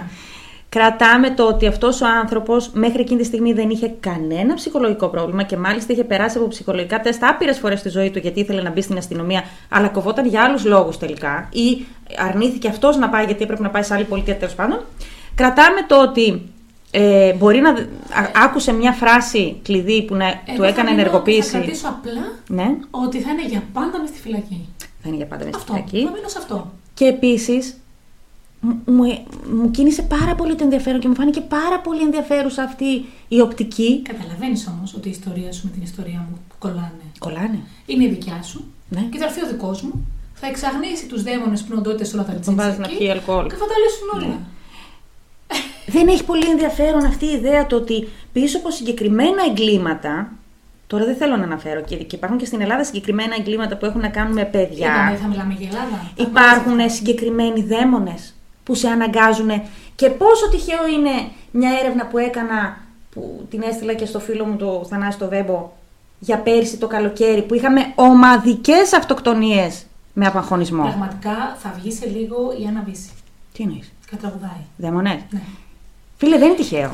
Κρατάμε 0.79 1.31
το 1.31 1.47
ότι 1.47 1.66
αυτός 1.66 2.01
ο 2.01 2.07
άνθρωπος 2.20 2.70
μέχρι 2.72 3.01
εκείνη 3.01 3.20
τη 3.20 3.26
στιγμή 3.26 3.53
δεν 3.53 3.70
είχε 3.70 3.93
κανένα 4.01 4.55
ψυχολογικό 4.55 5.09
πρόβλημα 5.09 5.43
και 5.43 5.57
μάλιστα 5.57 5.93
είχε 5.93 6.05
περάσει 6.05 6.39
από 6.39 6.49
ψυχολογικά 6.49 7.01
τεστ 7.01 7.24
άπειρες 7.24 7.59
φορές 7.59 7.79
στη 7.79 7.89
ζωή 7.89 8.11
του 8.11 8.18
γιατί 8.18 8.41
ήθελε 8.41 8.62
να 8.62 8.70
μπει 8.70 8.81
στην 8.81 8.97
αστυνομία, 8.97 9.43
αλλά 9.68 9.89
κοβόταν 9.89 10.26
για 10.26 10.43
άλλους 10.43 10.64
λόγους 10.64 10.99
τελικά 10.99 11.49
ή 11.53 11.85
αρνήθηκε 12.29 12.68
αυτός 12.68 12.97
να 12.97 13.09
πάει 13.09 13.24
γιατί 13.24 13.43
έπρεπε 13.43 13.62
να 13.62 13.70
πάει 13.70 13.83
σε 13.83 13.95
άλλη 13.95 14.05
πολιτεία 14.05 14.37
τέλος 14.37 14.55
πάντων. 14.55 14.81
Κρατάμε 15.35 15.83
το 15.87 16.03
ότι 16.03 16.43
ε, 16.91 17.33
μπορεί 17.33 17.61
να. 17.61 17.70
α- 17.70 17.76
άκουσε 18.45 18.72
μια 18.72 18.93
φράση 18.93 19.57
κλειδί 19.62 20.03
που 20.03 20.14
να, 20.14 20.24
Εγώ 20.26 20.35
του 20.55 20.61
θα 20.62 20.66
έκανε 20.66 20.91
μείνω- 20.91 21.01
ενεργοποίηση. 21.03 21.51
Θα 21.51 21.59
κρατήσω 21.59 21.89
απλά 21.89 22.33
Ναι, 22.49 22.66
ότι 22.91 23.20
θα 23.20 23.31
είναι 23.31 23.47
για 23.47 23.62
πάντα 23.72 24.01
μες 24.01 24.09
στη 24.09 24.18
φυλακή. 24.20 24.68
θα 24.79 25.09
είναι 25.09 25.16
για 25.16 25.26
πάντα 25.26 25.45
μέσα 25.45 25.59
στη 25.59 25.72
Αυτό. 25.72 25.85
φυλακή. 25.87 26.07
Θα 26.07 26.12
μείνω 26.16 26.29
σε 26.29 26.39
αυτό. 26.39 26.70
Και 26.95 27.05
επίσης 27.05 27.76
μου, 28.61 29.24
μου 29.54 29.70
κίνησε 29.70 30.02
πάρα 30.02 30.34
πολύ 30.34 30.54
το 30.54 30.64
ενδιαφέρον 30.64 31.00
και 31.00 31.09
μου 31.09 31.14
φάνηκε 31.14 31.40
πάρα 31.40 31.80
πολύ 31.80 32.02
ενδιαφέρουσα 32.02 32.62
αυτή 32.62 33.04
η 33.28 33.40
οπτική. 33.40 34.02
Καταλαβαίνεις 34.02 34.66
όμως 34.66 34.94
ότι 34.94 35.09
η 35.09 35.11
ιστορία 35.11 35.52
σου 35.52 35.61
με 35.64 35.70
την 35.70 35.82
ιστορία 35.82 36.26
μου 36.30 36.38
κολλάνε. 36.59 37.04
Κολλάνε. 37.18 37.59
Είναι 37.86 38.04
η 38.04 38.09
δικιά 38.09 38.42
σου 38.42 38.64
Ναι. 38.88 39.00
και 39.00 39.18
θα 39.18 39.24
έρθει 39.24 39.44
ο 39.44 39.46
δικός 39.46 39.82
μου. 39.82 40.06
Θα 40.34 40.46
εξαγνίσει 40.46 41.06
τους 41.06 41.22
δαίμονες 41.22 41.61
που 41.61 41.66
είναι 41.70 41.80
οντότητε 41.80 42.11
όλα 42.14 42.24
τα 42.24 42.34
Τον 42.44 42.54
βάζει 42.54 42.78
να 42.78 42.84
εκεί 42.86 42.96
πιει 42.96 43.11
αλκοόλ. 43.11 43.46
Και 43.48 43.54
θα 43.54 43.66
τα 43.66 43.74
λύσουν 43.82 44.09
όλα. 44.14 44.26
Ναι. 44.26 44.38
Δεν 45.94 46.09
έχει 46.09 46.24
πολύ 46.24 46.50
ενδιαφέρον 46.50 47.04
αυτή 47.04 47.26
η 47.26 47.32
ιδέα 47.32 47.66
το 47.66 47.76
ότι 47.76 48.09
πίσω 48.32 48.59
από 48.59 48.70
συγκεκριμένα 48.70 49.42
εγκλήματα. 49.50 50.32
Τώρα 50.86 51.04
δεν 51.04 51.16
θέλω 51.16 51.36
να 51.36 51.44
αναφέρω 51.44 51.80
και, 51.80 51.96
και 51.96 52.16
υπάρχουν 52.16 52.38
και 52.38 52.44
στην 52.44 52.61
Ελλάδα 52.61 52.84
συγκεκριμένα 52.84 53.34
εγκλήματα 53.38 53.76
που 53.76 53.86
έχουν 53.86 54.00
να 54.00 54.09
κάνουν 54.09 54.32
με 54.32 54.40
Είδαμε, 54.40 54.66
παιδιά. 54.66 55.18
θα 55.22 55.26
μιλάμε 55.28 55.54
για 55.59 55.68
Ελλάδα. 55.68 56.11
Υπάρχουν 56.16 56.90
συγκεκριμένοι 56.90 57.62
δαίμονες 57.62 58.34
που 58.69 58.75
σε 58.75 58.89
αναγκάζουν 58.89 59.51
και 59.95 60.09
πόσο 60.11 60.49
τυχαίο 60.49 60.87
είναι 60.89 61.11
μια 61.51 61.71
έρευνα 61.83 62.07
που 62.07 62.19
έκανα 62.19 62.77
που 63.11 63.47
την 63.51 63.62
έστειλα 63.62 63.95
και 63.95 64.07
στο 64.07 64.21
φίλο 64.21 64.45
μου 64.45 64.57
το 64.57 64.87
Θανάση 64.91 65.19
το 65.19 65.29
Βέμπο 65.29 65.73
για 66.19 66.39
πέρσι 66.39 66.77
το 66.77 66.87
καλοκαίρι 66.87 67.43
που 67.43 67.55
είχαμε 67.55 67.93
ομαδικές 67.95 68.93
αυτοκτονίες 68.93 69.87
με 70.12 70.27
απαγχωνισμό. 70.27 70.83
Πραγματικά 70.83 71.57
θα 71.62 71.75
βγει 71.79 71.93
σε 71.93 72.07
λίγο 72.07 72.57
η 72.62 72.66
Άννα 72.66 72.83
Βύση 72.87 73.11
Τι 73.53 73.62
εννοείς, 73.62 73.93
και 74.03 74.07
θα 74.11 74.16
τραγουδάει. 74.16 74.62
δαίμονες; 74.77 75.21
Ναι. 75.31 75.41
Φίλε 76.16 76.39
δεν 76.39 76.47
είναι 76.49 76.57
τυχαίο. 76.57 76.91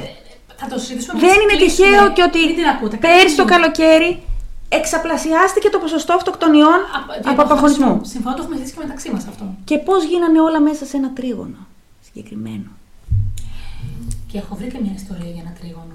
Θα 0.57 0.67
το 0.67 0.79
συζητήσουμε 0.79 1.21
Δεν 1.21 1.29
μόλις 1.29 1.43
είναι 1.43 1.57
κλείσουμε. 1.63 1.89
τυχαίο 1.89 2.13
και 2.13 2.23
ότι 2.23 2.39
Μην 2.47 2.55
την 2.55 2.67
ακούτε. 2.67 2.97
πέρσι 2.97 3.37
το 3.37 3.45
Μην- 3.45 3.53
καλοκαίρι 3.53 4.23
εξαπλασιάστηκε 4.69 5.69
το 5.69 5.79
ποσοστό 5.79 6.13
αυτοκτονιών 6.15 6.79
Από- 7.19 7.31
από 7.31 7.43
απαγχωνισμό. 7.43 8.01
Συμφωνώ, 8.05 8.35
το 8.37 8.41
έχουμε 8.43 8.57
συζητήσει 8.57 8.77
και 8.79 8.85
μεταξύ 8.87 9.11
μας 9.13 9.27
αυτό. 9.27 9.55
Και 9.65 9.79
πώς 9.79 10.05
γίνανε 10.05 10.41
όλα 10.41 10.61
μέσα 10.61 10.85
σε 10.85 10.97
ένα 10.97 11.13
τρίγωνο 11.13 11.57
συγκεκριμένο. 12.07 12.71
Και 14.27 14.39
έχω 14.39 14.55
βρει 14.55 14.69
και 14.69 14.79
μια 14.83 14.93
ιστορία 14.95 15.31
για 15.31 15.43
ένα 15.47 15.53
τρίγωνο. 15.61 15.95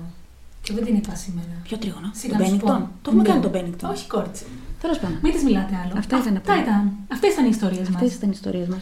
Και 0.62 0.74
δεν 0.74 0.84
την 0.86 0.96
είπα 0.96 1.16
σήμερα. 1.16 1.48
Ποιο 1.64 1.78
τρίγωνο, 1.78 2.12
Σιγά 2.14 2.38
τον 2.38 2.42
να 2.46 2.48
σου 2.52 2.58
πω. 2.58 2.66
Μπένιγκτον. 2.66 2.92
Το 3.02 3.10
έχουμε 3.10 3.22
Ναι. 3.24 3.30
κάνει 3.30 3.42
τον 3.42 3.52
Μπένιγκτον. 3.52 3.90
Όχι, 3.90 4.08
κόρτσι. 4.08 4.46
Τέλος 4.82 4.98
πάντων. 5.00 5.18
Μην 5.22 5.32
τι 5.34 5.44
μιλάτε 5.44 5.74
άλλο. 5.84 5.94
Αυτά 5.98 6.18
ήταν 6.18 6.36
Αυτά 6.38 6.52
απλά. 6.54 6.64
ήταν. 6.64 6.92
Αυτές 7.12 7.32
ήταν 7.34 7.46
οι 7.46 7.50
ιστορίες 7.52 7.90
μας. 7.90 8.02
Αυτέ 8.02 8.06
ήταν 8.16 8.30
οι 8.30 8.32
ιστορίες 8.36 8.68
μας. 8.68 8.80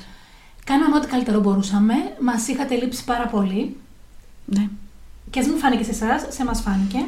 Κάναμε 0.64 0.96
ό,τι 0.96 1.08
καλύτερο 1.08 1.40
μπορούσαμε. 1.40 1.94
Μας 2.22 2.48
είχατε 2.48 2.76
λείψει 2.76 3.04
πάρα 3.04 3.26
πολύ. 3.28 3.78
Ναι. 4.46 4.68
Και 5.30 5.40
ας 5.40 5.48
μην 5.48 5.58
φάνηκε 5.58 5.84
σε 5.84 5.92
εσάς, 5.92 6.26
σε 6.30 6.44
μας 6.44 6.62
φάνηκε. 6.62 7.06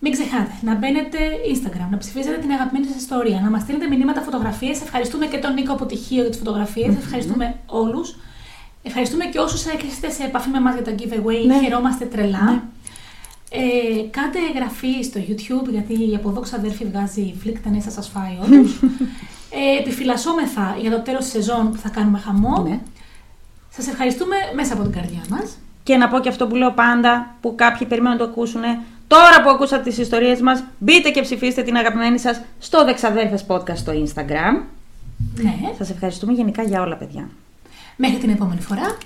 Μην 0.00 0.12
ξεχάτε 0.12 0.52
να 0.60 0.74
μπαίνετε 0.74 1.18
Instagram, 1.54 1.88
να 1.90 1.96
ψηφίζετε 1.96 2.36
την 2.36 2.50
αγαπημένη 2.50 2.86
σας 2.86 2.96
ιστορία, 2.96 3.40
να 3.40 3.50
μας 3.50 3.62
στείλετε 3.62 3.86
μηνύματα, 3.88 4.20
φωτογραφίες. 4.20 4.80
Ευχαριστούμε 4.82 5.26
και 5.26 5.38
τον 5.38 5.52
Νίκο 5.54 5.72
Αποτυχίο 5.72 6.20
για 6.20 6.30
τις 6.30 6.38
φωτογραφίες. 6.38 6.94
Ευχαριστούμε 6.96 7.54
όλους. 7.66 8.16
Ευχαριστούμε 8.82 9.24
και 9.24 9.38
όσους 9.38 9.66
έρχεστε 9.66 10.10
σε 10.10 10.22
επαφή 10.24 10.48
με 10.48 10.56
εμάς 10.58 10.74
για 10.74 10.84
τα 10.84 10.94
giveaway. 10.98 11.46
Ναι. 11.46 11.58
Χαιρόμαστε 11.62 12.04
τρελά. 12.04 12.44
Ναι. 12.44 12.60
Ε, 13.50 14.02
κάντε 14.10 14.38
εγγραφή 14.48 15.02
στο 15.02 15.20
YouTube 15.28 15.70
γιατί 15.70 15.92
η 16.10 16.14
αποδόξα 16.14 16.56
αδέρφη 16.56 16.84
βγάζει 16.84 17.34
φλικ 17.40 17.58
τα 17.62 17.70
νέα 17.70 17.80
σας 17.80 18.08
φάει 18.08 18.38
όντως. 18.44 18.80
ε, 19.50 19.78
επιφυλασσόμεθα 19.80 20.76
για 20.80 20.90
το 20.90 21.00
τέλος 21.00 21.22
της 21.22 21.30
σεζόν 21.32 21.70
που 21.70 21.76
θα 21.78 21.88
κάνουμε 21.88 22.18
χαμό. 22.18 22.62
ναι. 22.68 22.80
Σας 23.70 23.86
ευχαριστούμε 23.88 24.36
μέσα 24.54 24.72
από 24.74 24.82
την 24.82 24.92
καρδιά 24.92 25.20
μας. 25.30 25.58
Και 25.82 25.96
να 25.96 26.08
πω 26.08 26.18
και 26.20 26.28
αυτό 26.28 26.46
που 26.46 26.54
λέω 26.54 26.72
πάντα, 26.72 27.34
που 27.40 27.54
κάποιοι 27.54 27.86
περιμένουν 27.86 28.18
να 28.18 28.24
το 28.24 28.30
ακούσουν. 28.30 28.62
Τώρα 29.08 29.42
που 29.42 29.50
ακούσατε 29.50 29.82
τις 29.82 29.98
ιστορίες 29.98 30.40
μας, 30.40 30.64
μπείτε 30.78 31.10
και 31.10 31.20
ψηφίστε 31.20 31.62
την 31.62 31.76
αγαπημένη 31.76 32.18
σας 32.18 32.40
στο 32.58 32.84
Δεξαδέρφες 32.84 33.44
Podcast 33.48 33.76
στο 33.76 33.92
Instagram. 33.92 34.62
Ναι. 35.34 35.54
Σας 35.78 35.90
ευχαριστούμε 35.90 36.32
γενικά 36.32 36.62
για 36.62 36.82
όλα, 36.82 36.96
παιδιά. 36.96 37.28
Μέχρι 37.96 38.16
την 38.16 38.30
επόμενη 38.30 38.60
φορά. 38.60 38.96